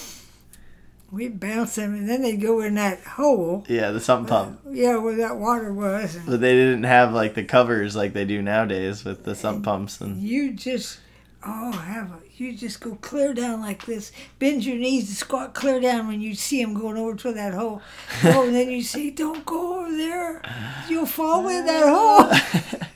We'd 1.11 1.40
bounce 1.40 1.73
them, 1.76 1.95
and 1.95 2.07
then 2.07 2.22
they'd 2.22 2.38
go 2.40 2.61
in 2.61 2.76
that 2.76 2.99
hole. 3.02 3.65
Yeah, 3.68 3.90
the 3.90 3.99
sump 3.99 4.31
uh, 4.31 4.44
pump. 4.45 4.60
Yeah, 4.69 4.98
where 4.98 5.15
that 5.18 5.38
water 5.38 5.73
was, 5.73 6.15
But 6.27 6.40
they 6.40 6.53
didn't 6.53 6.84
have 6.84 7.14
like 7.14 7.34
the 7.34 7.44
covers 7.44 7.95
like 7.95 8.14
they 8.14 8.26
do 8.26 8.41
nowadays 8.44 9.03
with 9.03 9.23
the 9.23 9.34
sump 9.34 9.65
pumps 9.65 9.99
and 10.02 10.22
you 10.22 10.53
just 10.53 10.99
oh 11.45 11.71
have 11.71 12.11
a 12.11 12.19
you 12.35 12.55
just 12.55 12.79
go 12.79 12.95
clear 12.95 13.33
down 13.33 13.61
like 13.61 13.85
this. 13.85 14.11
Bend 14.39 14.63
your 14.65 14.77
knees 14.77 15.09
and 15.09 15.17
squat 15.17 15.53
clear 15.53 15.79
down 15.79 16.07
when 16.07 16.21
you 16.21 16.35
see 16.35 16.61
him 16.61 16.73
going 16.73 16.97
over 16.97 17.15
to 17.15 17.33
that 17.33 17.53
hole. 17.53 17.81
Oh 18.23 18.45
and 18.45 18.55
then 18.55 18.69
you 18.69 18.81
say 18.81 19.09
don't 19.09 19.45
go 19.45 19.81
over 19.81 19.91
there. 19.91 20.41
You'll 20.87 21.05
fall 21.05 21.47
in 21.49 21.65
that 21.65 21.87
hole. 22.73 22.87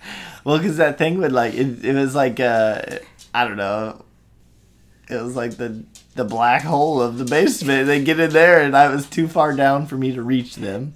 Well, 0.44 0.58
because 0.58 0.78
that 0.78 0.98
thing 0.98 1.20
would 1.20 1.32
like 1.32 1.54
it, 1.54 1.84
it 1.84 1.94
was 1.94 2.16
like 2.16 2.40
uh 2.40 2.82
I 3.34 3.48
don't 3.48 3.58
know, 3.58 4.04
it 5.10 5.22
was 5.22 5.36
like 5.36 5.58
the 5.58 5.84
the 6.16 6.24
black 6.24 6.62
hole 6.62 7.02
of 7.02 7.18
the 7.18 7.26
basement. 7.26 7.88
They 7.88 8.04
get 8.04 8.20
in 8.20 8.32
there, 8.32 8.62
and 8.62 8.76
I 8.78 8.88
was 8.94 9.10
too 9.10 9.28
far 9.28 9.54
down 9.56 9.88
for 9.88 9.98
me 9.98 10.14
to 10.14 10.22
reach 10.22 10.56
them, 10.56 10.94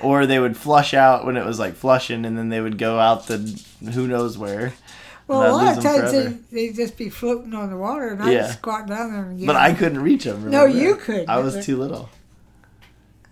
or 0.00 0.26
they 0.26 0.38
would 0.38 0.56
flush 0.56 0.94
out 0.94 1.26
when 1.26 1.36
it 1.36 1.44
was 1.44 1.58
like 1.58 1.74
flushing, 1.74 2.24
and 2.24 2.38
then 2.38 2.48
they 2.48 2.60
would 2.60 2.78
go 2.78 2.98
out 2.98 3.26
the 3.26 3.62
who 3.92 4.06
knows 4.06 4.38
where. 4.38 4.72
Well 5.28 5.50
a 5.50 5.52
lot 5.56 5.76
of 5.76 5.82
times 5.82 6.12
they, 6.12 6.26
they'd 6.52 6.74
just 6.76 6.96
be 6.96 7.08
floating 7.08 7.52
on 7.54 7.70
the 7.70 7.76
water 7.76 8.08
and 8.08 8.22
i'd 8.22 8.32
Yeah. 8.32 8.50
squat 8.52 8.86
down 8.86 9.12
there 9.12 9.24
and 9.24 9.38
get 9.38 9.46
But 9.46 9.56
I 9.56 9.72
couldn't 9.74 10.02
reach 10.02 10.24
them. 10.24 10.50
No, 10.50 10.64
you 10.66 10.96
couldn't. 10.96 11.28
I 11.28 11.38
was 11.38 11.64
too 11.64 11.76
little. 11.76 12.08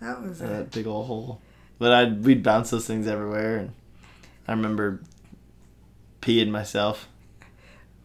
that 0.01 0.21
was 0.21 0.39
that 0.39 0.71
big 0.71 0.87
old 0.87 1.07
hole. 1.07 1.41
But 1.79 1.91
I 1.91 2.05
we'd 2.05 2.43
bounce 2.43 2.69
those 2.69 2.85
things 2.87 3.05
everywhere, 3.07 3.57
and 3.57 3.73
I 4.47 4.51
remember 4.53 5.01
peeing 6.21 6.49
myself. 6.49 7.07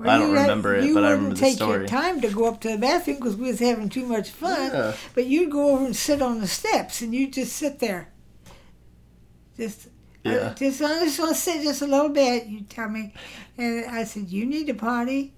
I 0.02 0.18
don't 0.18 0.30
you 0.30 0.34
had- 0.34 0.42
remember 0.42 0.74
it, 0.76 0.84
you 0.84 0.94
but 0.94 1.04
I 1.04 1.10
remember 1.10 1.34
the 1.34 1.40
take 1.40 1.58
your 1.60 1.86
time 1.86 2.20
to 2.22 2.30
go 2.30 2.46
up 2.46 2.60
to 2.62 2.68
the 2.70 2.78
bathroom 2.78 3.18
because 3.18 3.36
we 3.36 3.48
was 3.48 3.58
having 3.60 3.88
too 3.90 4.06
much 4.06 4.30
fun. 4.30 4.72
Yeah. 4.72 4.94
But 5.14 5.26
you'd 5.26 5.50
go 5.50 5.72
over 5.74 5.84
and 5.84 5.94
sit 5.94 6.22
on 6.22 6.40
the 6.40 6.46
steps, 6.48 7.02
and 7.02 7.14
you'd 7.14 7.32
just 7.34 7.52
sit 7.54 7.80
there. 7.80 8.08
Just, 9.58 9.88
I- 10.24 10.28
Yeah. 10.30 10.54
just 10.54 10.82
I 10.82 11.04
just 11.04 11.18
want 11.18 11.34
to 11.34 11.40
sit 11.40 11.62
just 11.62 11.82
a 11.82 11.86
little 11.86 12.10
bit. 12.10 12.46
You 12.46 12.60
tell 12.62 12.88
me, 12.88 13.12
and 13.56 13.86
I 13.86 14.04
said, 14.04 14.28
"You 14.28 14.44
need 14.46 14.68
a 14.68 14.74
potty." 14.74 15.32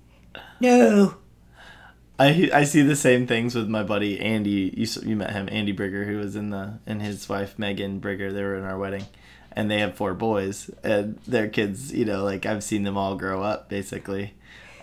No. 0.61 1.17
I 2.19 2.51
I 2.53 2.65
see 2.65 2.83
the 2.83 2.97
same 2.97 3.27
things 3.27 3.55
with 3.55 3.69
my 3.69 3.83
buddy 3.83 4.21
Andy. 4.21 4.73
You 4.77 4.87
you 5.05 5.17
met 5.17 5.31
him, 5.33 5.49
Andy 5.51 5.73
Brigger, 5.73 6.05
who 6.07 6.19
was 6.19 6.37
in 6.37 6.51
the 6.51 6.79
and 6.87 7.01
his 7.03 7.29
wife 7.29 7.59
Megan 7.59 8.01
Brigger. 8.01 8.33
They 8.33 8.43
were 8.43 8.57
in 8.57 8.65
our 8.65 8.79
wedding, 8.79 9.07
and 9.53 9.71
they 9.71 9.79
have 9.81 9.95
four 9.97 10.15
boys, 10.15 10.71
and 10.85 11.19
their 11.27 11.49
kids. 11.49 11.93
You 11.93 12.05
know, 12.05 12.23
like 12.25 12.45
I've 12.47 12.63
seen 12.63 12.83
them 12.83 12.97
all 12.97 13.17
grow 13.17 13.43
up 13.43 13.69
basically, 13.69 14.35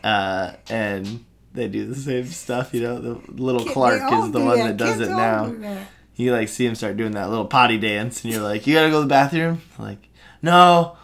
uh, 0.04 0.54
and 0.70 1.24
they 1.54 1.68
do 1.68 1.86
the 1.86 1.96
same 1.96 2.26
stuff. 2.26 2.74
You 2.74 2.82
know, 2.82 3.00
the 3.00 3.32
little 3.32 3.64
Kid- 3.64 3.74
Clark 3.74 4.02
is 4.12 4.32
the 4.32 4.40
one 4.40 4.58
that. 4.60 4.68
that 4.70 4.78
does 4.78 4.98
Kids 4.98 5.10
it 5.10 5.12
now. 5.12 5.46
that. 5.60 5.88
You 6.20 6.34
like 6.34 6.50
see 6.50 6.66
him 6.66 6.76
start 6.76 6.98
doing 6.98 7.14
that 7.14 7.30
little 7.30 7.46
potty 7.46 7.78
dance, 7.78 8.26
and 8.26 8.34
you're 8.34 8.44
like, 8.44 8.68
"You 8.68 8.74
gotta 8.74 8.90
go 8.90 8.98
to 8.98 9.04
the 9.04 9.08
bathroom." 9.08 9.62
Like, 9.78 10.10
no. 10.42 10.98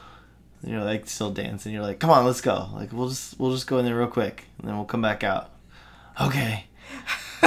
And 0.62 0.74
you're 0.74 0.84
like 0.84 1.08
still 1.08 1.32
dancing. 1.32 1.72
You're 1.72 1.84
like, 1.84 2.02
"Come 2.02 2.10
on, 2.10 2.26
let's 2.26 2.42
go." 2.42 2.68
Like, 2.74 2.92
we'll 2.92 3.08
just 3.08 3.40
we'll 3.40 3.54
just 3.54 3.66
go 3.66 3.78
in 3.78 3.86
there 3.86 3.98
real 3.98 4.08
quick, 4.08 4.44
and 4.60 4.68
then 4.68 4.76
we'll 4.76 4.84
come 4.86 5.02
back 5.02 5.24
out. 5.24 5.52
Okay. 6.20 6.66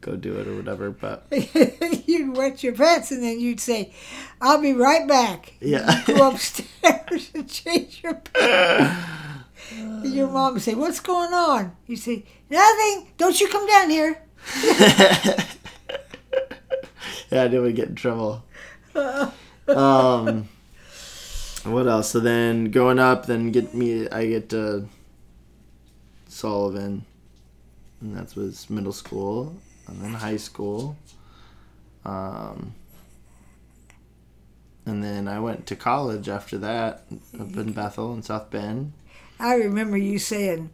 Go 0.00 0.16
do 0.16 0.36
it 0.38 0.48
or 0.48 0.56
whatever. 0.56 0.90
But 0.90 1.24
you'd 2.08 2.36
wet 2.36 2.64
your 2.64 2.74
pants 2.74 3.12
and 3.12 3.22
then 3.22 3.38
you'd 3.38 3.60
say, 3.60 3.94
I'll 4.40 4.60
be 4.60 4.72
right 4.72 5.06
back. 5.06 5.54
Yeah. 5.60 6.02
You'd 6.08 6.16
go 6.16 6.32
upstairs 6.32 7.30
and 7.34 7.48
change 7.48 8.02
your 8.02 8.14
pants. 8.14 9.44
And 9.70 10.12
your 10.12 10.28
uh. 10.28 10.32
mom 10.32 10.54
would 10.54 10.62
say, 10.62 10.74
What's 10.74 10.98
going 10.98 11.32
on? 11.32 11.76
You 11.86 11.94
say, 11.94 12.24
Nothing. 12.50 13.12
Don't 13.16 13.40
you 13.40 13.48
come 13.48 13.68
down 13.68 13.90
here. 13.90 14.20
Yeah, 17.32 17.44
I 17.44 17.48
didn't 17.48 17.62
want 17.62 17.76
to 17.76 17.80
get 17.82 17.88
in 17.88 17.94
trouble. 17.94 18.44
Um, 19.66 20.48
what 21.64 21.86
else? 21.86 22.10
So 22.10 22.20
then 22.20 22.70
going 22.70 22.98
up, 22.98 23.26
then 23.26 23.50
get 23.52 23.72
me. 23.72 24.08
I 24.08 24.26
get 24.26 24.50
to 24.50 24.86
Sullivan, 26.28 27.06
and 28.00 28.16
that 28.16 28.36
was 28.36 28.68
middle 28.68 28.92
school, 28.92 29.56
and 29.86 30.02
then 30.02 30.12
high 30.12 30.36
school. 30.36 30.96
Um, 32.04 32.74
and 34.84 35.02
then 35.02 35.28
I 35.28 35.38
went 35.38 35.66
to 35.68 35.76
college 35.76 36.28
after 36.28 36.58
that, 36.58 37.04
up 37.40 37.56
in 37.56 37.72
Bethel 37.72 38.12
and 38.12 38.24
South 38.24 38.50
Bend. 38.50 38.92
I 39.38 39.54
remember 39.54 39.96
you 39.96 40.18
saying, 40.18 40.70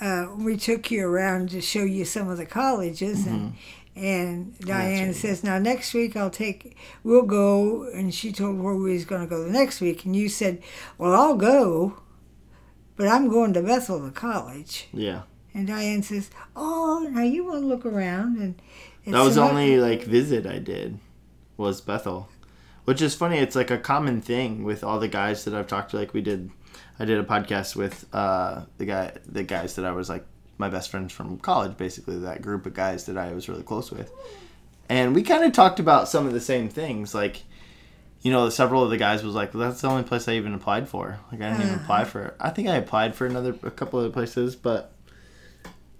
uh, 0.00 0.28
we 0.36 0.56
took 0.56 0.90
you 0.90 1.06
around 1.06 1.50
to 1.50 1.60
show 1.60 1.82
you 1.82 2.04
some 2.04 2.28
of 2.28 2.36
the 2.36 2.46
colleges 2.46 3.26
and 3.26 3.54
and 3.96 4.56
Diane 4.60 5.08
right. 5.08 5.16
says 5.16 5.42
now 5.42 5.58
next 5.58 5.92
week 5.94 6.16
I'll 6.16 6.30
take 6.30 6.76
we'll 7.02 7.22
go 7.22 7.82
and 7.92 8.14
she 8.14 8.32
told 8.32 8.58
where 8.60 8.74
we 8.74 8.92
was 8.92 9.04
going 9.04 9.20
to 9.22 9.26
go 9.26 9.42
the 9.44 9.50
next 9.50 9.80
week 9.80 10.04
and 10.04 10.14
you 10.14 10.28
said 10.28 10.62
well 10.96 11.12
I'll 11.14 11.36
go 11.36 12.00
but 12.96 13.08
I'm 13.08 13.28
going 13.28 13.52
to 13.54 13.62
Bethel 13.62 14.04
to 14.04 14.10
college 14.12 14.88
Yeah, 14.92 15.22
and 15.54 15.66
Diane 15.66 16.02
says 16.02 16.30
oh 16.54 17.08
now 17.12 17.22
you 17.22 17.44
want 17.44 17.60
to 17.62 17.66
look 17.66 17.84
around 17.84 18.38
and, 18.38 18.60
and 19.04 19.14
that 19.14 19.22
was 19.22 19.34
so 19.34 19.44
I- 19.44 19.50
only 19.50 19.76
like 19.78 20.04
visit 20.04 20.46
I 20.46 20.58
did 20.58 20.98
was 21.56 21.80
Bethel, 21.82 22.28
which 22.84 23.02
is 23.02 23.14
funny. 23.14 23.36
It's 23.38 23.54
like 23.54 23.70
a 23.70 23.76
common 23.76 24.22
thing 24.22 24.64
with 24.64 24.82
all 24.82 24.98
the 24.98 25.08
guys 25.08 25.44
that 25.44 25.52
I've 25.52 25.66
talked 25.66 25.90
to. 25.90 25.98
Like 25.98 26.14
we 26.14 26.22
did, 26.22 26.50
I 26.98 27.04
did 27.04 27.18
a 27.18 27.22
podcast 27.22 27.76
with 27.76 28.06
uh, 28.14 28.62
the 28.78 28.86
guy, 28.86 29.12
the 29.26 29.42
guys 29.42 29.74
that 29.76 29.84
I 29.84 29.92
was 29.92 30.08
like 30.08 30.24
my 30.60 30.68
best 30.68 30.90
friends 30.90 31.12
from 31.12 31.38
college, 31.38 31.76
basically 31.76 32.18
that 32.20 32.42
group 32.42 32.66
of 32.66 32.74
guys 32.74 33.06
that 33.06 33.18
I 33.18 33.32
was 33.32 33.48
really 33.48 33.64
close 33.64 33.90
with, 33.90 34.12
and 34.88 35.14
we 35.14 35.22
kind 35.22 35.42
of 35.42 35.52
talked 35.52 35.80
about 35.80 36.08
some 36.08 36.26
of 36.26 36.32
the 36.32 36.40
same 36.40 36.68
things. 36.68 37.14
Like, 37.14 37.42
you 38.22 38.30
know, 38.30 38.48
several 38.50 38.84
of 38.84 38.90
the 38.90 38.96
guys 38.96 39.24
was 39.24 39.34
like, 39.34 39.54
well, 39.54 39.68
"That's 39.68 39.80
the 39.80 39.88
only 39.88 40.04
place 40.04 40.28
I 40.28 40.34
even 40.34 40.54
applied 40.54 40.88
for." 40.88 41.18
Like, 41.32 41.40
I 41.40 41.50
didn't 41.50 41.66
even 41.66 41.80
apply 41.80 42.04
for 42.04 42.22
it. 42.26 42.36
I 42.38 42.50
think 42.50 42.68
I 42.68 42.76
applied 42.76 43.14
for 43.16 43.26
another, 43.26 43.56
a 43.62 43.70
couple 43.70 43.98
other 43.98 44.10
places, 44.10 44.54
but 44.54 44.92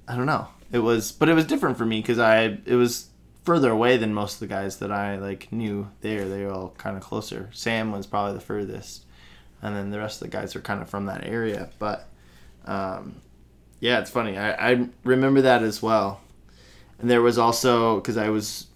I 0.06 0.14
don't 0.16 0.26
know. 0.26 0.48
It 0.70 0.80
was, 0.80 1.10
but 1.10 1.28
it 1.28 1.34
was 1.34 1.46
different 1.46 1.78
for 1.78 1.86
me 1.86 2.00
because 2.00 2.18
I 2.18 2.58
it 2.64 2.76
was 2.76 3.08
further 3.44 3.70
away 3.70 3.96
than 3.96 4.12
most 4.14 4.34
of 4.34 4.40
the 4.40 4.46
guys 4.46 4.76
that 4.78 4.92
I 4.92 5.16
like 5.16 5.50
knew 5.50 5.90
there. 6.02 6.28
They 6.28 6.44
were 6.44 6.52
all 6.52 6.74
kind 6.78 6.96
of 6.96 7.02
closer. 7.02 7.48
Sam 7.52 7.92
was 7.92 8.06
probably 8.06 8.34
the 8.34 8.40
furthest, 8.40 9.04
and 9.62 9.74
then 9.74 9.90
the 9.90 9.98
rest 9.98 10.20
of 10.20 10.30
the 10.30 10.36
guys 10.36 10.54
were 10.54 10.60
kind 10.60 10.82
of 10.82 10.90
from 10.90 11.06
that 11.06 11.26
area. 11.26 11.70
But 11.78 12.08
um, 12.66 13.16
yeah, 13.80 14.00
it's 14.00 14.10
funny. 14.10 14.36
I, 14.36 14.72
I 14.72 14.88
remember 15.04 15.40
that 15.42 15.62
as 15.62 15.82
well. 15.82 16.20
And 16.98 17.10
there 17.10 17.22
was 17.22 17.38
also 17.38 17.96
because 17.96 18.16
I 18.16 18.28
was. 18.28 18.66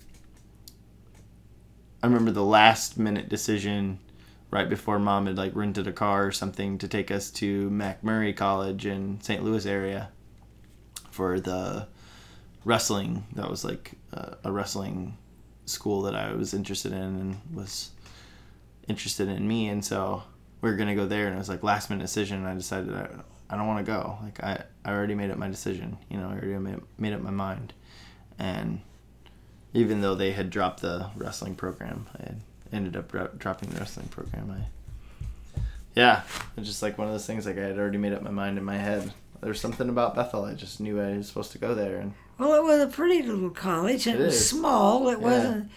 I 2.02 2.06
remember 2.06 2.32
the 2.32 2.44
last 2.44 2.98
minute 2.98 3.28
decision 3.28 3.98
right 4.51 4.68
before 4.68 4.98
mom 4.98 5.26
had 5.26 5.36
like 5.36 5.55
rented 5.55 5.86
a 5.86 5.93
car 5.93 6.26
or 6.26 6.32
something 6.32 6.78
to 6.78 6.89
take 6.89 7.10
us 7.10 7.31
to 7.32 7.70
McMurray 7.70 8.36
College 8.36 8.86
in 8.86 9.20
St. 9.20 9.43
Louis 9.43 9.64
area 9.64 10.10
for 11.10 11.40
the 11.40 11.86
wrestling. 12.64 13.26
That 13.35 13.51
was 13.51 13.64
like 13.64 13.93
a, 14.12 14.36
a 14.44 14.52
wrestling 14.52 15.16
school 15.66 16.02
that 16.02 16.14
I 16.14 16.32
was 16.32 16.55
interested 16.55 16.93
in 16.93 17.02
and 17.02 17.40
was 17.52 17.90
interested 18.86 19.28
in 19.28 19.47
me, 19.47 19.68
and 19.68 19.85
so 19.85 20.22
we 20.60 20.70
were 20.70 20.76
gonna 20.76 20.94
go 20.94 21.06
there. 21.06 21.26
And 21.26 21.36
it 21.36 21.39
was 21.39 21.48
like 21.51 21.62
last 21.62 21.90
minute 21.90 22.02
decision. 22.02 22.39
And 22.39 22.48
I 22.48 22.55
decided 22.55 22.94
I, 22.94 23.09
I 23.55 23.56
don't 23.56 23.66
want 23.66 23.85
to 23.86 23.90
go. 23.93 24.18
Like 24.22 24.43
I, 24.43 24.64
I 24.85 24.93
already 24.93 25.14
made 25.14 25.31
up 25.31 25.39
my 25.39 25.48
decision. 25.48 25.97
You 26.10 26.18
know, 26.18 26.28
I 26.28 26.32
already 26.32 26.59
made, 26.59 26.81
made 26.98 27.12
up 27.14 27.20
my 27.22 27.31
mind, 27.31 27.72
and 28.39 28.81
even 29.72 30.01
though 30.01 30.14
they 30.14 30.32
had 30.32 30.51
dropped 30.51 30.82
the 30.82 31.10
wrestling 31.16 31.55
program, 31.55 32.06
I 32.18 32.22
had 32.24 32.40
ended 32.72 32.97
up 32.97 33.10
dro- 33.10 33.31
dropping 33.39 33.70
the 33.70 33.78
wrestling 33.81 34.09
program. 34.09 34.51
I, 34.51 35.60
yeah, 35.94 36.22
it's 36.56 36.66
just 36.66 36.82
like 36.82 36.98
one 36.98 37.06
of 37.06 37.14
those 37.14 37.26
things. 37.26 37.47
Like 37.47 37.56
I 37.59 37.62
had 37.62 37.78
already 37.78 37.98
made 37.98 38.12
up 38.12 38.22
my 38.22 38.31
mind 38.31 38.59
in 38.59 38.64
my 38.64 38.76
head. 38.76 39.12
There's 39.40 39.60
something 39.60 39.89
about 39.89 40.14
Bethel. 40.14 40.44
I 40.44 40.55
just 40.55 40.81
knew 40.81 41.01
I 41.01 41.16
was 41.18 41.28
supposed 41.28 41.52
to 41.52 41.59
go 41.59 41.74
there, 41.74 41.98
and 41.98 42.14
Well, 42.39 42.55
it 42.55 42.62
was 42.64 42.81
a 42.81 42.86
pretty 42.89 43.22
little 43.22 43.51
college, 43.51 44.06
It 44.06 44.16
it, 44.16 44.18
was 44.24 44.35
is. 44.35 44.48
small. 44.48 45.09
It 45.09 45.18
Yeah. 45.20 45.24
wasn't. 45.24 45.70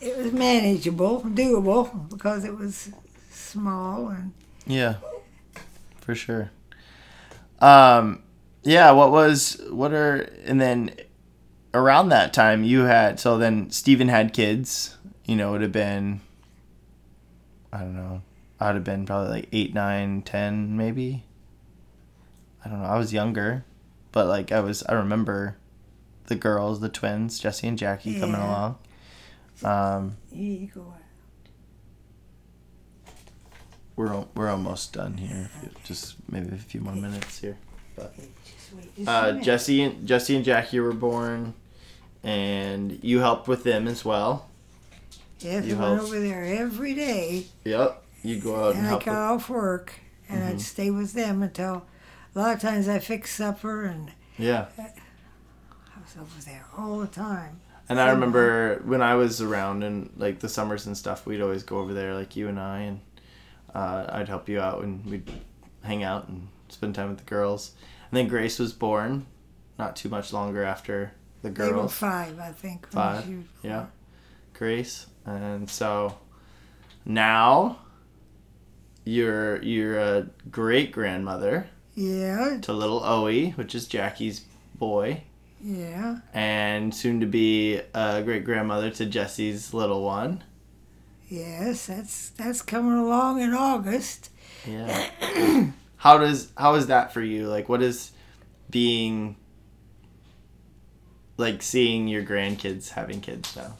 It 0.00 0.16
was 0.16 0.32
manageable, 0.32 1.22
doable 1.22 2.08
because 2.10 2.44
it 2.44 2.56
was 2.56 2.90
small 3.30 4.08
and 4.08 4.32
Yeah, 4.66 4.94
for 6.00 6.14
sure. 6.14 6.50
Um, 7.60 8.22
yeah. 8.62 8.90
What 8.92 9.10
was 9.10 9.60
what 9.70 9.92
are 9.92 10.28
and 10.44 10.60
then 10.60 10.92
around 11.72 12.08
that 12.08 12.32
time 12.32 12.64
you 12.64 12.80
had 12.80 13.20
so 13.20 13.38
then 13.38 13.70
Stephen 13.70 14.08
had 14.08 14.32
kids. 14.32 14.96
You 15.24 15.36
know, 15.36 15.50
it 15.50 15.52
would 15.52 15.62
have 15.62 15.72
been 15.72 16.20
I 17.72 17.78
don't 17.80 17.94
know. 17.94 18.22
I'd 18.58 18.74
have 18.74 18.84
been 18.84 19.06
probably 19.06 19.30
like 19.30 19.48
eight, 19.52 19.72
nine, 19.74 20.22
ten, 20.22 20.76
maybe. 20.76 21.24
I 22.64 22.68
don't 22.68 22.82
know. 22.82 22.88
I 22.88 22.98
was 22.98 23.12
younger, 23.12 23.64
but 24.12 24.26
like 24.26 24.52
I 24.52 24.60
was. 24.60 24.82
I 24.84 24.92
remember 24.92 25.56
the 26.26 26.34
girls, 26.34 26.80
the 26.80 26.88
twins, 26.88 27.38
Jesse 27.38 27.66
and 27.66 27.78
Jackie, 27.78 28.18
coming 28.20 28.36
along. 28.40 28.78
Um, 29.64 30.16
you 30.32 30.70
go 30.74 30.82
out. 30.82 30.99
We're 33.96 34.12
al- 34.12 34.28
we're 34.34 34.48
almost 34.50 34.92
done 34.92 35.14
here. 35.18 35.50
If 35.62 35.84
Just 35.84 36.16
maybe 36.30 36.54
a 36.54 36.58
few 36.58 36.80
more 36.80 36.94
minutes 36.94 37.38
here. 37.40 37.56
Just 37.96 38.72
wait 38.74 38.96
just 38.96 39.08
Uh, 39.08 39.26
minute. 39.28 39.44
Jesse 39.44 39.82
and 39.82 40.06
Jesse 40.06 40.36
and 40.36 40.44
Jackie 40.44 40.80
were 40.80 40.92
born, 40.92 41.54
and 42.22 42.98
you 43.02 43.20
helped 43.20 43.48
with 43.48 43.64
them 43.64 43.86
as 43.88 44.04
well. 44.04 44.48
Yes, 45.40 45.64
you 45.64 45.76
I 45.76 45.78
went 45.80 45.94
helped. 45.96 46.02
over 46.12 46.20
there 46.20 46.44
every 46.44 46.94
day, 46.94 47.46
Yep, 47.64 48.02
you 48.22 48.40
go 48.40 48.62
out 48.64 48.68
and, 48.70 48.78
and 48.78 48.86
I 48.86 48.90
help. 48.90 49.04
got 49.04 49.34
With, 49.34 49.42
off 49.42 49.48
work, 49.50 49.94
and 50.28 50.40
Mm-hmm. 50.40 50.48
I'd 50.50 50.60
stay 50.60 50.90
with 50.90 51.12
them 51.14 51.42
until. 51.42 51.84
A 52.34 52.38
lot 52.38 52.54
of 52.54 52.60
times 52.60 52.86
I 52.88 53.00
fixed 53.00 53.34
supper, 53.36 53.84
and 53.86 54.12
yeah, 54.38 54.66
I 54.78 56.00
was 56.00 56.16
over 56.20 56.40
there 56.44 56.64
all 56.78 57.00
the 57.00 57.06
time. 57.08 57.60
and 57.88 57.98
I 58.00 58.10
remember 58.10 58.80
when 58.84 59.02
I 59.02 59.14
was 59.16 59.42
around 59.42 59.82
and 59.82 60.10
like 60.16 60.38
the 60.38 60.48
summers 60.48 60.86
and 60.86 60.96
stuff, 60.96 61.26
we'd 61.26 61.40
always 61.42 61.64
go 61.64 61.78
over 61.78 61.92
there, 61.92 62.14
like 62.14 62.36
you 62.36 62.46
and 62.48 62.60
I, 62.60 62.80
and 62.82 63.00
uh, 63.74 64.06
I'd 64.08 64.28
help 64.28 64.48
you 64.48 64.60
out, 64.60 64.82
and 64.82 65.04
we'd 65.06 65.30
hang 65.82 66.02
out 66.02 66.28
and 66.28 66.48
spend 66.68 66.94
time 66.94 67.08
with 67.10 67.18
the 67.18 67.24
girls. 67.24 67.72
And 68.10 68.16
then 68.18 68.28
Grace 68.28 68.58
was 68.58 68.72
born, 68.72 69.26
not 69.78 69.96
too 69.96 70.08
much 70.08 70.32
longer 70.32 70.62
after 70.64 71.12
the 71.42 71.50
They 71.50 71.66
were 71.68 71.72
girls. 71.72 71.94
five, 71.94 72.38
I 72.38 72.52
think. 72.52 72.88
Five, 72.90 73.26
yeah. 73.62 73.86
Grace, 74.54 75.06
and 75.24 75.70
so 75.70 76.18
now 77.04 77.78
you're 79.04 79.62
you're 79.62 79.98
a 79.98 80.26
great 80.50 80.92
grandmother 80.92 81.66
Yeah, 81.94 82.58
to 82.62 82.72
little 82.72 83.00
Owie, 83.00 83.56
which 83.56 83.74
is 83.74 83.86
Jackie's 83.86 84.44
boy, 84.74 85.22
yeah. 85.62 86.18
and 86.34 86.94
soon 86.94 87.20
to 87.20 87.26
be 87.26 87.80
a 87.94 88.22
great 88.22 88.44
grandmother 88.44 88.90
to 88.90 89.06
Jesse's 89.06 89.72
little 89.72 90.02
one. 90.04 90.44
Yes, 91.30 91.86
that's 91.86 92.30
that's 92.30 92.60
coming 92.60 92.98
along 92.98 93.40
in 93.40 93.54
August. 93.54 94.30
Yeah. 94.66 95.10
how 95.96 96.18
does 96.18 96.50
how 96.58 96.74
is 96.74 96.88
that 96.88 97.14
for 97.14 97.22
you? 97.22 97.46
Like, 97.46 97.68
what 97.68 97.80
is 97.82 98.10
being 98.68 99.36
like 101.36 101.62
seeing 101.62 102.08
your 102.08 102.24
grandkids 102.24 102.90
having 102.90 103.20
kids 103.20 103.54
now? 103.56 103.76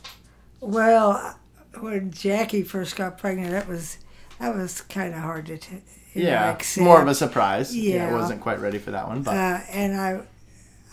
Well, 0.61 1.37
when 1.81 2.13
Jackie 2.13 2.63
first 2.63 2.95
got 2.95 3.19
pregnant, 3.19 3.51
that 3.51 3.67
was 3.69 3.99
that 4.39 4.55
was 4.55 4.81
kind 4.83 5.13
of 5.13 5.21
hard 5.21 5.47
to 5.47 5.59
t- 5.59 5.83
Yeah, 6.15 6.51
accept. 6.51 6.85
more 6.85 7.03
of 7.03 7.09
a 7.09 7.15
surprise. 7.17 7.77
Yeah, 7.77 7.97
Yeah. 7.97 8.11
I 8.11 8.13
wasn't 8.13 8.41
quite 8.41 8.61
ready 8.61 8.79
for 8.79 8.93
that 8.93 9.09
one, 9.09 9.23
but 9.23 9.37
uh, 9.37 9.61
and 9.71 10.01
I, 10.01 10.21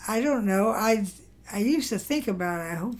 I 0.08 0.20
don't 0.20 0.44
know. 0.44 0.70
I 0.70 1.06
I 1.52 1.58
used 1.60 1.88
to 1.90 2.00
think 2.00 2.26
about. 2.26 2.60
It. 2.60 2.72
I 2.72 2.74
hope. 2.74 2.96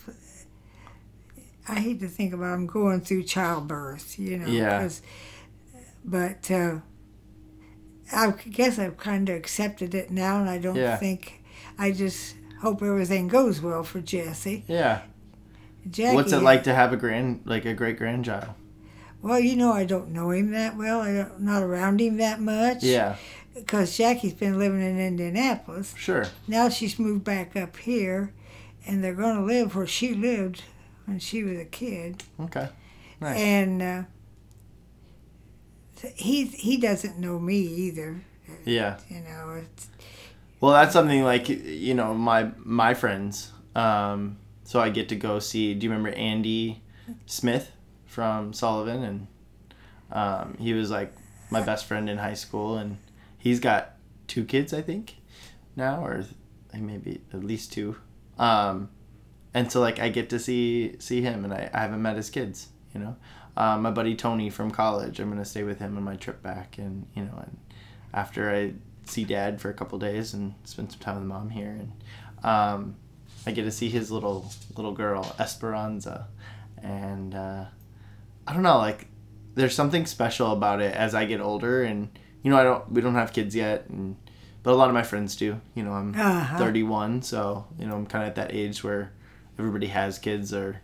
I 1.68 1.74
hate 1.80 2.00
to 2.00 2.08
think 2.08 2.32
about. 2.32 2.54
I'm 2.54 2.66
going 2.66 3.00
through 3.02 3.24
childbirth. 3.24 4.18
You 4.18 4.38
know. 4.38 4.46
Yeah. 4.46 4.80
'cause- 4.80 5.02
but 6.04 6.50
uh, 6.50 6.76
I 8.12 8.30
guess 8.50 8.78
I've 8.78 8.96
kind 8.96 9.28
of 9.28 9.36
accepted 9.36 9.94
it 9.94 10.10
now, 10.10 10.40
and 10.40 10.48
I 10.48 10.58
don't 10.58 10.76
Yeah. 10.76 10.96
think. 10.96 11.42
I 11.78 11.92
just 11.92 12.34
hope 12.60 12.82
everything 12.82 13.28
goes 13.28 13.60
well 13.60 13.82
for 13.82 14.00
Jesse. 14.00 14.64
yeah. 14.66 15.02
Jackie. 15.90 16.14
What's 16.16 16.32
it 16.32 16.42
like 16.42 16.64
to 16.64 16.74
have 16.74 16.92
a 16.92 16.96
grand 16.96 17.40
like 17.44 17.64
a 17.64 17.72
great 17.74 17.96
grandchild? 17.98 18.48
Well, 19.22 19.40
you 19.40 19.56
know, 19.56 19.72
I 19.72 19.84
don't 19.84 20.10
know 20.12 20.30
him 20.30 20.50
that 20.52 20.76
well. 20.76 21.00
I'm 21.00 21.30
not 21.38 21.62
around 21.62 22.00
him 22.00 22.16
that 22.18 22.40
much. 22.40 22.82
Yeah, 22.82 23.16
Because 23.54 23.96
Jackie's 23.96 24.34
been 24.34 24.58
living 24.58 24.80
in 24.82 24.98
Indianapolis. 25.00 25.94
sure. 25.96 26.26
Now 26.46 26.68
she's 26.68 26.98
moved 26.98 27.24
back 27.24 27.56
up 27.56 27.76
here, 27.78 28.32
and 28.86 29.02
they're 29.02 29.14
going 29.14 29.36
to 29.36 29.42
live 29.42 29.74
where 29.74 29.86
she 29.86 30.14
lived 30.14 30.62
when 31.08 31.18
she 31.18 31.42
was 31.42 31.58
a 31.58 31.64
kid. 31.64 32.22
Okay. 32.38 32.68
Nice. 33.20 33.38
And 33.38 33.82
uh, 33.82 34.02
he 36.14 36.46
he 36.46 36.76
doesn't 36.76 37.18
know 37.18 37.38
me 37.38 37.58
either. 37.58 38.20
Yeah. 38.64 38.98
You 39.08 39.20
know, 39.20 39.62
it's, 39.62 39.88
Well, 40.60 40.72
that's 40.72 40.92
something 40.92 41.24
like 41.24 41.48
you 41.48 41.94
know 41.94 42.14
my 42.14 42.50
my 42.58 42.94
friends. 42.94 43.52
Um, 43.74 44.38
so 44.64 44.80
I 44.80 44.90
get 44.90 45.08
to 45.08 45.16
go 45.16 45.38
see. 45.38 45.74
Do 45.74 45.84
you 45.86 45.90
remember 45.90 46.16
Andy 46.16 46.82
Smith 47.26 47.72
from 48.06 48.52
Sullivan? 48.52 49.02
And 49.02 49.26
um, 50.12 50.56
he 50.58 50.74
was 50.74 50.90
like 50.90 51.12
my 51.50 51.62
best 51.62 51.86
friend 51.86 52.08
in 52.10 52.18
high 52.18 52.34
school, 52.34 52.76
and 52.76 52.98
he's 53.38 53.60
got 53.60 53.96
two 54.26 54.44
kids, 54.44 54.74
I 54.74 54.82
think, 54.82 55.16
now, 55.74 56.04
or 56.04 56.24
maybe 56.74 57.22
at 57.32 57.42
least 57.42 57.72
two. 57.72 57.96
Um, 58.38 58.90
and 59.54 59.70
so 59.70 59.80
like 59.80 59.98
I 59.98 60.08
get 60.08 60.30
to 60.30 60.38
see 60.38 60.96
see 60.98 61.20
him, 61.22 61.44
and 61.44 61.52
I, 61.52 61.70
I 61.72 61.80
haven't 61.80 62.02
met 62.02 62.16
his 62.16 62.30
kids. 62.30 62.68
You 62.94 63.00
know, 63.00 63.16
um, 63.56 63.82
my 63.82 63.90
buddy 63.90 64.14
Tony 64.14 64.50
from 64.50 64.70
college. 64.70 65.20
I'm 65.20 65.28
gonna 65.30 65.44
stay 65.44 65.62
with 65.62 65.78
him 65.78 65.96
on 65.96 66.02
my 66.02 66.16
trip 66.16 66.42
back, 66.42 66.78
and 66.78 67.06
you 67.14 67.22
know, 67.24 67.38
and 67.42 67.56
after 68.12 68.50
I 68.54 68.74
see 69.04 69.24
dad 69.24 69.60
for 69.60 69.70
a 69.70 69.74
couple 69.74 69.98
days 69.98 70.34
and 70.34 70.54
spend 70.64 70.90
some 70.92 71.00
time 71.00 71.16
with 71.16 71.24
mom 71.24 71.50
here, 71.50 71.70
and 71.78 71.92
um, 72.44 72.96
I 73.46 73.52
get 73.52 73.64
to 73.64 73.70
see 73.70 73.88
his 73.88 74.10
little 74.10 74.50
little 74.76 74.92
girl 74.92 75.34
Esperanza, 75.38 76.28
and 76.82 77.34
uh, 77.34 77.64
I 78.46 78.52
don't 78.52 78.62
know, 78.62 78.78
like 78.78 79.06
there's 79.54 79.74
something 79.74 80.06
special 80.06 80.52
about 80.52 80.80
it 80.80 80.94
as 80.94 81.14
I 81.14 81.24
get 81.24 81.40
older, 81.40 81.82
and 81.82 82.08
you 82.42 82.50
know, 82.50 82.58
I 82.58 82.62
don't 82.64 82.90
we 82.92 83.00
don't 83.00 83.14
have 83.14 83.32
kids 83.32 83.54
yet, 83.54 83.86
and 83.88 84.16
but 84.62 84.72
a 84.72 84.76
lot 84.76 84.88
of 84.88 84.94
my 84.94 85.02
friends 85.02 85.36
do. 85.36 85.60
You 85.74 85.84
know, 85.84 85.92
I'm 85.92 86.14
Uh-huh. 86.14 86.58
31, 86.58 87.22
so 87.22 87.66
you 87.78 87.86
know 87.86 87.94
I'm 87.96 88.06
kind 88.06 88.24
of 88.24 88.28
at 88.30 88.34
that 88.36 88.54
age 88.54 88.82
where 88.84 89.12
everybody 89.58 89.88
has 89.88 90.18
kids, 90.18 90.52
or 90.52 90.80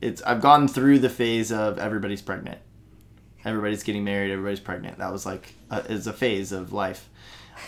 it's 0.00 0.22
I've 0.22 0.40
gone 0.40 0.68
through 0.68 1.00
the 1.00 1.10
phase 1.10 1.52
of 1.52 1.78
everybody's 1.78 2.22
pregnant. 2.22 2.58
Everybody's 3.44 3.82
getting 3.82 4.04
married 4.04 4.30
everybody's 4.30 4.60
pregnant. 4.60 4.98
That 4.98 5.12
was 5.12 5.26
like 5.26 5.54
a, 5.70 5.80
is 5.90 6.06
a 6.06 6.12
phase 6.12 6.52
of 6.52 6.72
life. 6.72 7.08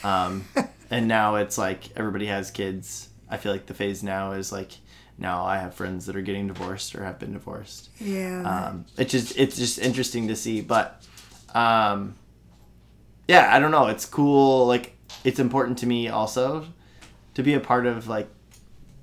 Um, 0.03 0.45
and 0.91 1.07
now 1.09 1.37
it's 1.37 1.59
like 1.59 1.97
everybody 1.97 2.27
has 2.27 2.51
kids. 2.51 3.09
I 3.29 3.37
feel 3.37 3.53
like 3.53 3.67
the 3.67 3.75
phase 3.75 4.03
now 4.03 4.33
is 4.33 4.53
like 4.53 4.73
now 5.19 5.45
i 5.47 5.57
have 5.57 5.73
friends 5.73 6.05
that 6.05 6.15
are 6.15 6.21
getting 6.21 6.47
divorced 6.47 6.95
or 6.95 7.05
have 7.05 7.19
been 7.19 7.33
divorced. 7.33 7.91
Yeah. 7.99 8.43
um, 8.43 8.85
it's 8.99 9.13
just 9.13 9.37
it's 9.37 9.57
just 9.57 9.79
interesting 9.79 10.29
to 10.29 10.37
see 10.37 10.61
but 10.61 11.03
um, 11.55 12.15
yeah 13.29 13.55
i 13.55 13.59
don't 13.59 13.71
know. 13.71 13.87
It's 13.87 14.05
cool. 14.05 14.67
Like 14.67 14.97
it's 15.25 15.39
important 15.39 15.79
to 15.79 15.87
me 15.87 16.09
also 16.09 16.67
to 17.35 17.43
be 17.43 17.55
a 17.55 17.61
part 17.61 17.87
of 17.87 18.09
like 18.09 18.29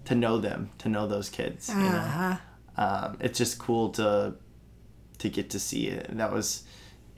to 0.05 0.15
know 0.15 0.37
them 0.37 0.69
to 0.77 0.89
know 0.89 1.07
those 1.07 1.29
kids 1.29 1.69
you 1.69 1.75
know 1.75 1.89
uh-huh. 1.89 2.37
um, 2.77 3.17
it's 3.21 3.37
just 3.37 3.57
cool 3.57 3.89
to 3.89 4.35
to 5.23 5.29
get 5.29 5.49
to 5.51 5.59
see 5.59 5.87
it. 5.87 6.07
And 6.09 6.19
that 6.19 6.31
was 6.31 6.63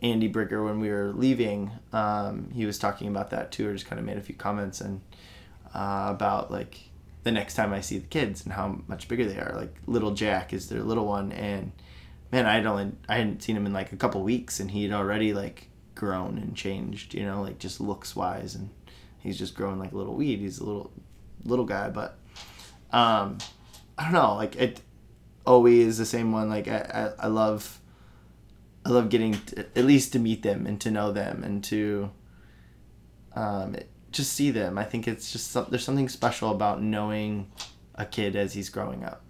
Andy 0.01 0.29
Brigger 0.29 0.63
when 0.63 0.79
we 0.79 0.89
were 0.89 1.11
leaving. 1.13 1.71
Um, 1.91 2.51
he 2.53 2.65
was 2.65 2.77
talking 2.77 3.07
about 3.07 3.31
that 3.31 3.51
too, 3.51 3.67
or 3.67 3.73
just 3.73 3.87
kind 3.87 3.99
of 3.99 4.05
made 4.05 4.17
a 4.17 4.21
few 4.21 4.35
comments 4.35 4.79
and 4.79 5.01
uh, 5.73 6.07
about 6.09 6.51
like 6.51 6.77
the 7.23 7.31
next 7.31 7.55
time 7.55 7.73
I 7.73 7.81
see 7.81 7.97
the 7.97 8.07
kids 8.07 8.43
and 8.45 8.53
how 8.53 8.79
much 8.87 9.07
bigger 9.07 9.25
they 9.25 9.39
are. 9.39 9.53
Like 9.55 9.75
little 9.87 10.11
Jack 10.11 10.53
is 10.53 10.69
their 10.69 10.83
little 10.83 11.05
one, 11.05 11.31
and 11.31 11.71
man, 12.31 12.45
I 12.45 12.53
had 12.53 12.65
only 12.65 12.91
I 13.09 13.17
hadn't 13.17 13.41
seen 13.41 13.57
him 13.57 13.65
in 13.65 13.73
like 13.73 13.91
a 13.91 13.97
couple 13.97 14.21
weeks, 14.21 14.59
and 14.59 14.71
he 14.71 14.83
had 14.83 14.93
already 14.93 15.33
like 15.33 15.69
grown 15.95 16.37
and 16.37 16.55
changed. 16.55 17.15
You 17.15 17.25
know, 17.25 17.41
like 17.41 17.57
just 17.57 17.81
looks 17.81 18.15
wise, 18.15 18.53
and 18.53 18.69
he's 19.17 19.39
just 19.39 19.55
growing 19.55 19.79
like 19.79 19.93
a 19.93 19.97
little 19.97 20.15
weed. 20.15 20.39
He's 20.39 20.59
a 20.59 20.63
little 20.63 20.91
little 21.43 21.65
guy, 21.65 21.89
but 21.89 22.19
um, 22.95 23.37
I 23.97 24.03
don't 24.05 24.13
know, 24.13 24.35
like 24.35 24.55
it 24.55 24.81
always 25.45 25.85
is 25.87 25.97
the 25.97 26.05
same 26.05 26.31
one. 26.31 26.49
Like 26.49 26.67
I, 26.67 27.11
I, 27.19 27.25
I 27.25 27.27
love, 27.27 27.79
I 28.85 28.89
love 28.89 29.09
getting 29.09 29.33
to, 29.33 29.59
at 29.77 29.85
least 29.85 30.13
to 30.13 30.19
meet 30.19 30.41
them 30.43 30.65
and 30.65 30.79
to 30.81 30.91
know 30.91 31.11
them 31.11 31.43
and 31.43 31.63
to, 31.65 32.09
um, 33.35 33.75
just 34.11 34.31
see 34.33 34.49
them. 34.51 34.77
I 34.77 34.83
think 34.85 35.07
it's 35.07 35.31
just 35.31 35.51
some, 35.51 35.67
there's 35.69 35.83
something 35.83 36.07
special 36.09 36.51
about 36.51 36.81
knowing 36.81 37.51
a 37.95 38.05
kid 38.05 38.35
as 38.35 38.53
he's 38.53 38.69
growing 38.69 39.03
up. 39.03 39.21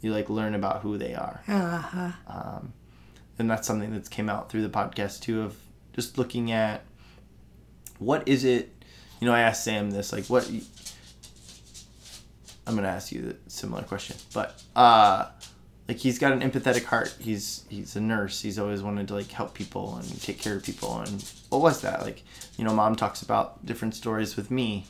You 0.00 0.12
like 0.12 0.30
learn 0.30 0.54
about 0.54 0.82
who 0.82 0.96
they 0.96 1.14
are, 1.14 1.42
Uh-huh. 1.48 2.12
um, 2.28 2.72
and 3.38 3.50
that's 3.50 3.66
something 3.66 3.92
that's 3.92 4.08
came 4.08 4.28
out 4.28 4.48
through 4.48 4.62
the 4.62 4.68
podcast 4.68 5.20
too 5.22 5.42
of 5.42 5.56
just 5.92 6.18
looking 6.18 6.52
at 6.52 6.82
what 7.98 8.28
is 8.28 8.44
it. 8.44 8.72
You 9.20 9.26
know, 9.26 9.34
I 9.34 9.40
asked 9.40 9.64
Sam 9.64 9.90
this 9.90 10.12
like 10.12 10.26
what. 10.26 10.48
I'm 12.68 12.74
gonna 12.74 12.88
ask 12.88 13.10
you 13.10 13.22
the 13.22 13.36
similar 13.46 13.82
question, 13.82 14.16
but 14.34 14.62
uh, 14.76 15.30
like 15.88 15.96
he's 15.96 16.18
got 16.18 16.32
an 16.32 16.40
empathetic 16.40 16.84
heart. 16.84 17.16
He's 17.18 17.64
he's 17.70 17.96
a 17.96 18.00
nurse. 18.00 18.42
He's 18.42 18.58
always 18.58 18.82
wanted 18.82 19.08
to 19.08 19.14
like 19.14 19.30
help 19.30 19.54
people 19.54 19.96
and 19.96 20.22
take 20.22 20.38
care 20.38 20.54
of 20.54 20.62
people. 20.62 21.00
And 21.00 21.24
what 21.48 21.62
was 21.62 21.80
that 21.80 22.02
like? 22.02 22.22
You 22.58 22.64
know, 22.64 22.74
mom 22.74 22.94
talks 22.94 23.22
about 23.22 23.64
different 23.64 23.94
stories 23.94 24.36
with 24.36 24.50
me 24.50 24.84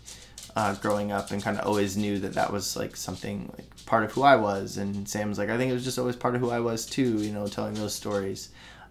uh, 0.56 0.74
growing 0.74 1.12
up, 1.12 1.30
and 1.30 1.40
kind 1.40 1.56
of 1.56 1.64
always 1.66 1.96
knew 1.96 2.18
that 2.18 2.34
that 2.34 2.52
was 2.52 2.76
like 2.76 2.96
something 2.96 3.52
like 3.56 3.86
part 3.86 4.02
of 4.02 4.10
who 4.10 4.22
I 4.22 4.34
was. 4.34 4.76
And 4.76 5.08
Sam's 5.08 5.38
like, 5.38 5.50
I 5.50 5.56
think 5.56 5.70
it 5.70 5.74
was 5.74 5.84
just 5.84 6.00
always 6.00 6.16
part 6.16 6.34
of 6.34 6.40
who 6.40 6.50
I 6.50 6.58
was 6.58 6.84
too. 6.84 7.18
You 7.22 7.32
know, 7.32 7.46
telling 7.46 7.74
those 7.74 7.94
stories 7.94 8.48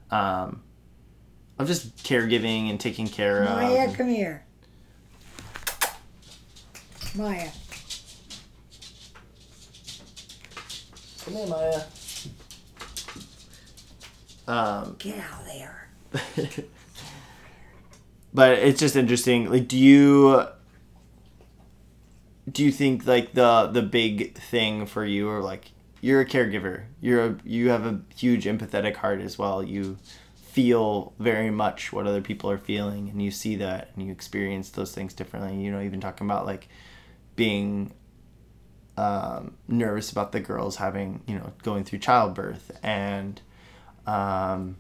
um, 0.10 0.64
of 1.60 1.68
just 1.68 1.98
caregiving 1.98 2.70
and 2.70 2.80
taking 2.80 3.10
care 3.10 3.44
of. 3.44 3.50
Maya, 3.50 3.94
come 3.94 4.08
here. 4.08 4.46
Maya. 7.16 7.50
Come 11.28 11.36
here, 11.36 11.48
Maya. 11.48 11.82
Um, 14.48 14.96
Get 14.98 15.20
out 15.20 15.42
of 15.42 15.46
there. 15.46 15.90
but 18.34 18.54
it's 18.60 18.80
just 18.80 18.96
interesting. 18.96 19.50
Like, 19.50 19.68
do 19.68 19.78
you 19.78 20.46
do 22.50 22.64
you 22.64 22.72
think 22.72 23.06
like 23.06 23.34
the 23.34 23.68
the 23.68 23.82
big 23.82 24.38
thing 24.38 24.86
for 24.86 25.04
you, 25.04 25.28
or 25.28 25.42
like 25.42 25.72
you're 26.00 26.22
a 26.22 26.26
caregiver, 26.26 26.86
you're 27.02 27.26
a, 27.26 27.38
you 27.44 27.72
have 27.72 27.86
a 27.86 28.00
huge 28.16 28.46
empathetic 28.46 28.96
heart 28.96 29.20
as 29.20 29.38
well. 29.38 29.62
You 29.62 29.98
feel 30.36 31.12
very 31.20 31.52
much 31.52 31.92
what 31.92 32.08
other 32.08 32.22
people 32.22 32.50
are 32.50 32.58
feeling, 32.58 33.10
and 33.10 33.22
you 33.22 33.32
see 33.32 33.58
that, 33.58 33.90
and 33.94 34.06
you 34.06 34.14
experience 34.14 34.70
those 34.70 34.94
things 34.96 35.14
differently. 35.14 35.62
You 35.62 35.74
know, 35.74 35.82
even 35.82 36.00
talking 36.00 36.26
about 36.26 36.46
like 36.46 36.70
being 37.36 37.92
um, 38.98 39.54
nervous 39.68 40.12
about 40.12 40.32
the 40.32 40.40
girls 40.40 40.78
having, 40.78 41.22
you 41.28 41.36
know, 41.36 41.54
going 41.64 41.84
through 41.84 42.00
childbirth, 42.00 42.78
and 42.84 43.40
um, 44.08 44.78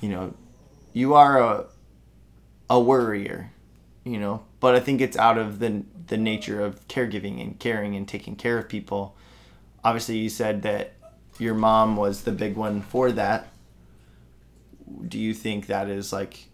you 0.00 0.08
know, 0.08 0.34
you 0.92 1.14
are 1.14 1.38
a 1.38 1.66
a 2.70 2.80
worrier, 2.80 3.50
you 4.04 4.18
know, 4.18 4.44
but 4.60 4.74
I 4.74 4.80
think 4.80 5.00
it's 5.00 5.16
out 5.16 5.38
of 5.38 5.58
the 5.58 5.82
the 6.06 6.16
nature 6.16 6.64
of 6.64 6.86
caregiving 6.88 7.40
and 7.40 7.58
caring 7.58 7.96
and 7.96 8.06
taking 8.06 8.36
care 8.36 8.58
of 8.58 8.68
people. 8.68 9.16
Obviously, 9.84 10.18
you 10.18 10.28
said 10.28 10.62
that 10.62 10.92
your 11.38 11.54
mom 11.54 11.96
was 11.96 12.22
the 12.22 12.32
big 12.32 12.56
one 12.56 12.80
for 12.80 13.10
that. 13.12 13.48
Do 15.08 15.18
you 15.18 15.34
think 15.34 15.66
that 15.66 15.88
is 15.88 16.12
like 16.12 16.46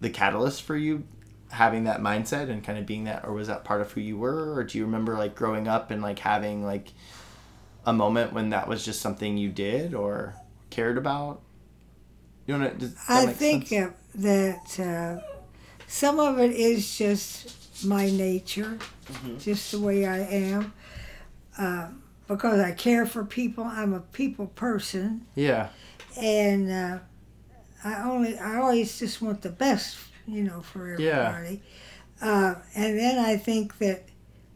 the 0.00 0.08
catalyst 0.08 0.62
for 0.62 0.76
you 0.76 1.04
having 1.52 1.84
that 1.84 2.00
mindset 2.00 2.48
and 2.50 2.64
kind 2.64 2.78
of 2.78 2.86
being 2.86 3.04
that 3.04 3.24
or 3.24 3.32
was 3.32 3.46
that 3.48 3.62
part 3.62 3.80
of 3.80 3.92
who 3.92 4.00
you 4.00 4.16
were 4.16 4.54
or 4.54 4.64
do 4.64 4.78
you 4.78 4.84
remember 4.84 5.16
like 5.16 5.34
growing 5.34 5.68
up 5.68 5.90
and 5.90 6.00
like 6.02 6.18
having 6.18 6.64
like 6.64 6.88
a 7.84 7.92
moment 7.92 8.32
when 8.32 8.50
that 8.50 8.66
was 8.66 8.84
just 8.84 9.00
something 9.00 9.36
you 9.36 9.50
did 9.50 9.94
or 9.94 10.34
cared 10.70 10.96
about? 10.98 11.40
You 12.46 12.58
know, 12.58 12.72
I 13.08 13.26
think 13.26 13.68
sense? 13.68 13.94
that 14.16 14.80
uh, 14.80 15.20
some 15.86 16.18
of 16.18 16.38
it 16.40 16.52
is 16.52 16.96
just 16.98 17.84
my 17.84 18.06
nature, 18.10 18.78
just 19.38 19.72
the 19.72 19.78
way 19.78 20.06
I 20.06 20.18
am. 20.18 20.72
Uh, 21.56 21.88
because 22.26 22.60
I 22.60 22.72
care 22.72 23.04
for 23.06 23.24
people, 23.24 23.64
I'm 23.64 23.92
a 23.92 24.00
people 24.00 24.46
person, 24.48 25.26
Yeah. 25.34 25.68
and 26.18 26.70
uh, 26.70 26.98
I 27.84 28.02
only 28.04 28.38
I 28.38 28.56
always 28.56 28.98
just 28.98 29.20
want 29.20 29.42
the 29.42 29.50
best, 29.50 29.98
you 30.26 30.42
know, 30.42 30.60
for 30.62 30.98
Yeah. 31.00 31.28
everybody. 31.28 31.62
Uh, 32.20 32.54
and 32.74 32.98
then 32.98 33.18
I 33.18 33.36
think 33.36 33.78
that 33.78 34.04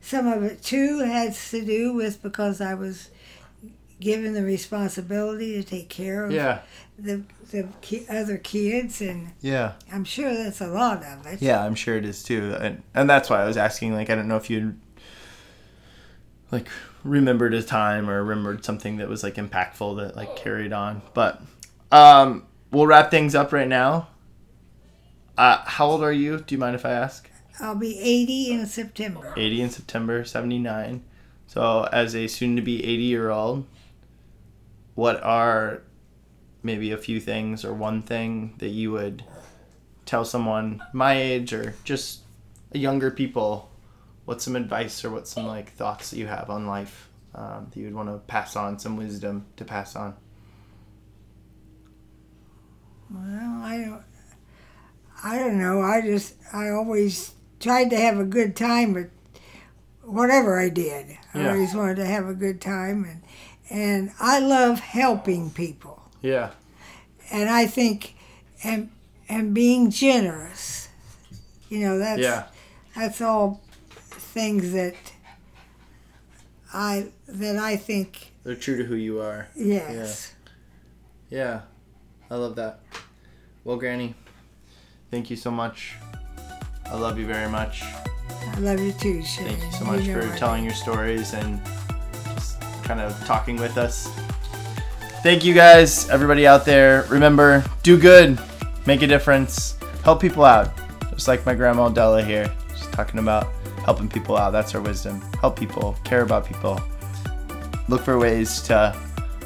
some 0.01 0.26
of 0.28 0.43
it 0.44 0.62
too 0.62 1.01
has 1.01 1.51
to 1.51 1.64
do 1.64 1.93
with 1.94 2.22
because 2.22 2.60
I 2.60 2.74
was 2.74 3.10
given 3.98 4.34
the 4.34 4.43
responsibility 4.43 5.55
to 5.55 5.62
take 5.68 5.88
care 5.88 6.24
of 6.26 6.32
Yeah. 6.32 6.60
the 6.98 7.22
the 7.51 7.68
ki- 7.80 8.06
other 8.10 8.38
kids, 8.38 9.01
and 9.01 9.30
Yeah. 9.40 9.72
I'm 9.93 10.05
sure 10.05 10.34
that's 10.34 10.60
a 10.60 10.66
lot 10.66 11.05
of 11.05 11.24
it. 11.26 11.40
Yeah, 11.40 11.62
I'm 11.64 11.76
sure 11.76 11.97
it 11.97 12.05
is 12.05 12.22
too, 12.24 12.56
and 12.60 12.82
and 12.94 13.09
that's 13.09 13.30
why 13.30 13.40
I 13.43 13.47
was 13.47 13.56
asking. 13.56 13.94
Like, 13.94 14.10
I 14.10 14.14
don't 14.16 14.26
know 14.28 14.36
if 14.36 14.51
you 14.51 14.74
like 16.52 16.68
remembered 17.05 17.55
a 17.55 17.62
time 17.62 18.09
or 18.10 18.22
remembered 18.24 18.64
something 18.64 18.97
that 18.97 19.09
was 19.09 19.22
like 19.22 19.34
impactful 19.36 19.97
that 19.98 20.16
like 20.16 20.36
carried 20.36 20.72
on. 20.72 21.02
But 21.14 21.40
um, 21.93 22.44
we'll 22.70 22.86
wrap 22.86 23.10
things 23.10 23.34
up 23.34 23.52
right 23.52 23.68
now. 23.68 24.09
Uh, 25.37 25.59
how 25.65 25.87
old 25.87 26.03
are 26.03 26.13
you? 26.13 26.39
Do 26.39 26.55
you 26.55 26.59
mind 26.59 26.75
if 26.75 26.87
I 26.87 26.93
ask? 26.93 27.31
I'll 27.61 27.75
be 27.75 27.99
80 27.99 28.53
in 28.53 28.67
September. 28.67 29.35
80 29.37 29.63
in 29.63 29.71
September, 29.71 30.25
79. 30.25 31.05
So, 31.47 31.89
as 31.93 32.15
a 32.15 32.27
soon 32.27 32.57
to 32.57 32.63
be 32.63 32.85
80 32.85 33.03
year 33.03 33.31
old, 33.31 33.67
what 34.95 35.23
are 35.23 35.83
maybe 36.63 36.91
a 36.91 36.99
few 36.99 37.21
things 37.21 37.65
or 37.65 37.73
one 37.73 38.03
thing 38.03 38.55
that 38.59 38.69
you 38.69 38.93
would 38.93 39.25
tell 40.05 40.25
someone 40.25 40.83
my 40.93 41.15
age 41.15 41.53
or 41.53 41.75
just 41.85 42.21
younger 42.73 43.11
people? 43.11 43.71
What's 44.25 44.45
some 44.45 44.57
advice 44.57 45.05
or 45.05 45.11
what's 45.11 45.31
some 45.31 45.47
like 45.47 45.73
thoughts 45.73 46.11
that 46.11 46.19
you 46.19 46.27
have 46.27 46.51
on 46.51 46.67
life 46.67 47.09
um, 47.35 47.69
that 47.71 47.79
you 47.79 47.85
would 47.87 47.95
want 47.95 48.09
to 48.09 48.19
pass 48.27 48.57
on, 48.57 48.79
some 48.79 48.97
wisdom 48.97 49.47
to 49.57 49.65
pass 49.65 49.95
on? 49.95 50.17
Well, 53.11 53.63
I 53.63 53.85
don't. 53.85 54.03
I 55.22 55.38
don't 55.38 55.59
know. 55.59 55.80
I 55.82 56.01
just 56.01 56.34
I 56.52 56.68
always 56.70 57.32
tried 57.60 57.90
to 57.90 57.97
have 57.97 58.18
a 58.18 58.24
good 58.24 58.55
time 58.56 58.93
with 58.93 59.10
whatever 60.02 60.59
I 60.59 60.68
did. 60.68 61.18
I 61.34 61.40
Yeah. 61.40 61.52
always 61.52 61.74
wanted 61.74 61.97
to 61.97 62.06
have 62.06 62.26
a 62.28 62.34
good 62.34 62.60
time, 62.60 63.05
and 63.05 63.22
and 63.68 64.12
I 64.20 64.38
love 64.38 64.78
helping 64.80 65.51
people, 65.51 66.01
Yeah. 66.22 66.51
and 67.30 67.48
I 67.51 67.66
think 67.66 68.14
and 68.62 68.90
and 69.28 69.52
being 69.55 69.90
generous. 69.90 70.88
You 71.68 71.80
know 71.80 71.98
that's 71.98 72.20
Yeah. 72.22 72.44
that's 72.94 73.20
all 73.20 73.60
things 73.98 74.72
that 74.72 74.94
I 76.72 77.09
that 77.26 77.56
I 77.56 77.76
think 77.76 78.32
They're 78.44 78.55
true 78.55 78.76
to 78.76 78.84
who 78.84 78.94
you 78.97 79.20
are. 79.20 79.48
yes. 79.56 80.32
Yeah, 81.30 81.62
I 82.30 82.36
love 82.36 82.55
that. 82.56 82.80
Well, 83.64 83.76
Granny, 83.78 84.14
thank 85.11 85.31
you 85.31 85.37
so 85.37 85.51
much. 85.51 85.95
I 86.87 86.97
love 86.97 87.19
you 87.19 87.27
very 87.27 87.49
much. 87.51 87.83
I 87.83 88.59
love 88.59 88.81
you 88.81 88.93
too, 88.93 89.23
Shane. 89.23 89.49
Thank 89.49 89.62
you 89.62 89.73
so 89.73 89.85
much 89.85 90.05
know 90.05 90.20
for 90.20 90.37
telling 90.37 90.65
your 90.65 90.73
stories 90.73 91.35
and 91.35 91.61
just 92.35 92.61
kind 92.85 93.01
of 93.01 93.19
talking 93.27 93.57
with 93.57 93.77
us. 93.77 94.09
Thank 95.23 95.45
you 95.45 95.55
guys, 95.55 96.09
everybody 96.11 96.47
out 96.47 96.65
there. 96.65 97.05
Remember, 97.09 97.65
do 97.83 97.99
good, 97.99 98.39
make 98.87 99.03
a 99.03 99.07
difference, 99.07 99.77
help 100.05 100.20
people 100.20 100.45
out. 100.45 100.70
Just 101.11 101.28
like 101.28 101.45
my 101.45 101.55
grandma 101.55 101.89
Della 101.89 102.23
here, 102.23 102.53
she's 102.77 102.87
talking 102.89 103.19
about 103.19 103.49
helping 103.85 104.09
people 104.09 104.37
out. 104.37 104.51
That's 104.51 104.70
her 104.73 104.81
wisdom. 104.81 105.20
Help 105.41 105.59
people, 105.59 105.97
care 106.05 106.23
about 106.23 106.47
people, 106.47 106.81
look 107.89 108.03
for 108.03 108.19
ways 108.19 108.61
to 108.62 108.97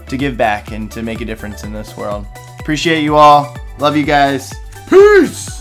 to 0.09 0.16
give 0.16 0.37
back 0.37 0.73
and 0.73 0.91
to 0.91 1.03
make 1.03 1.20
a 1.20 1.24
difference 1.24 1.62
in 1.62 1.73
this 1.73 1.97
world. 1.97 2.27
Appreciate 2.59 3.03
you 3.03 3.16
all. 3.16 3.57
Love 3.78 3.97
you 3.97 4.05
guys. 4.05 4.53
Peace. 4.91 5.60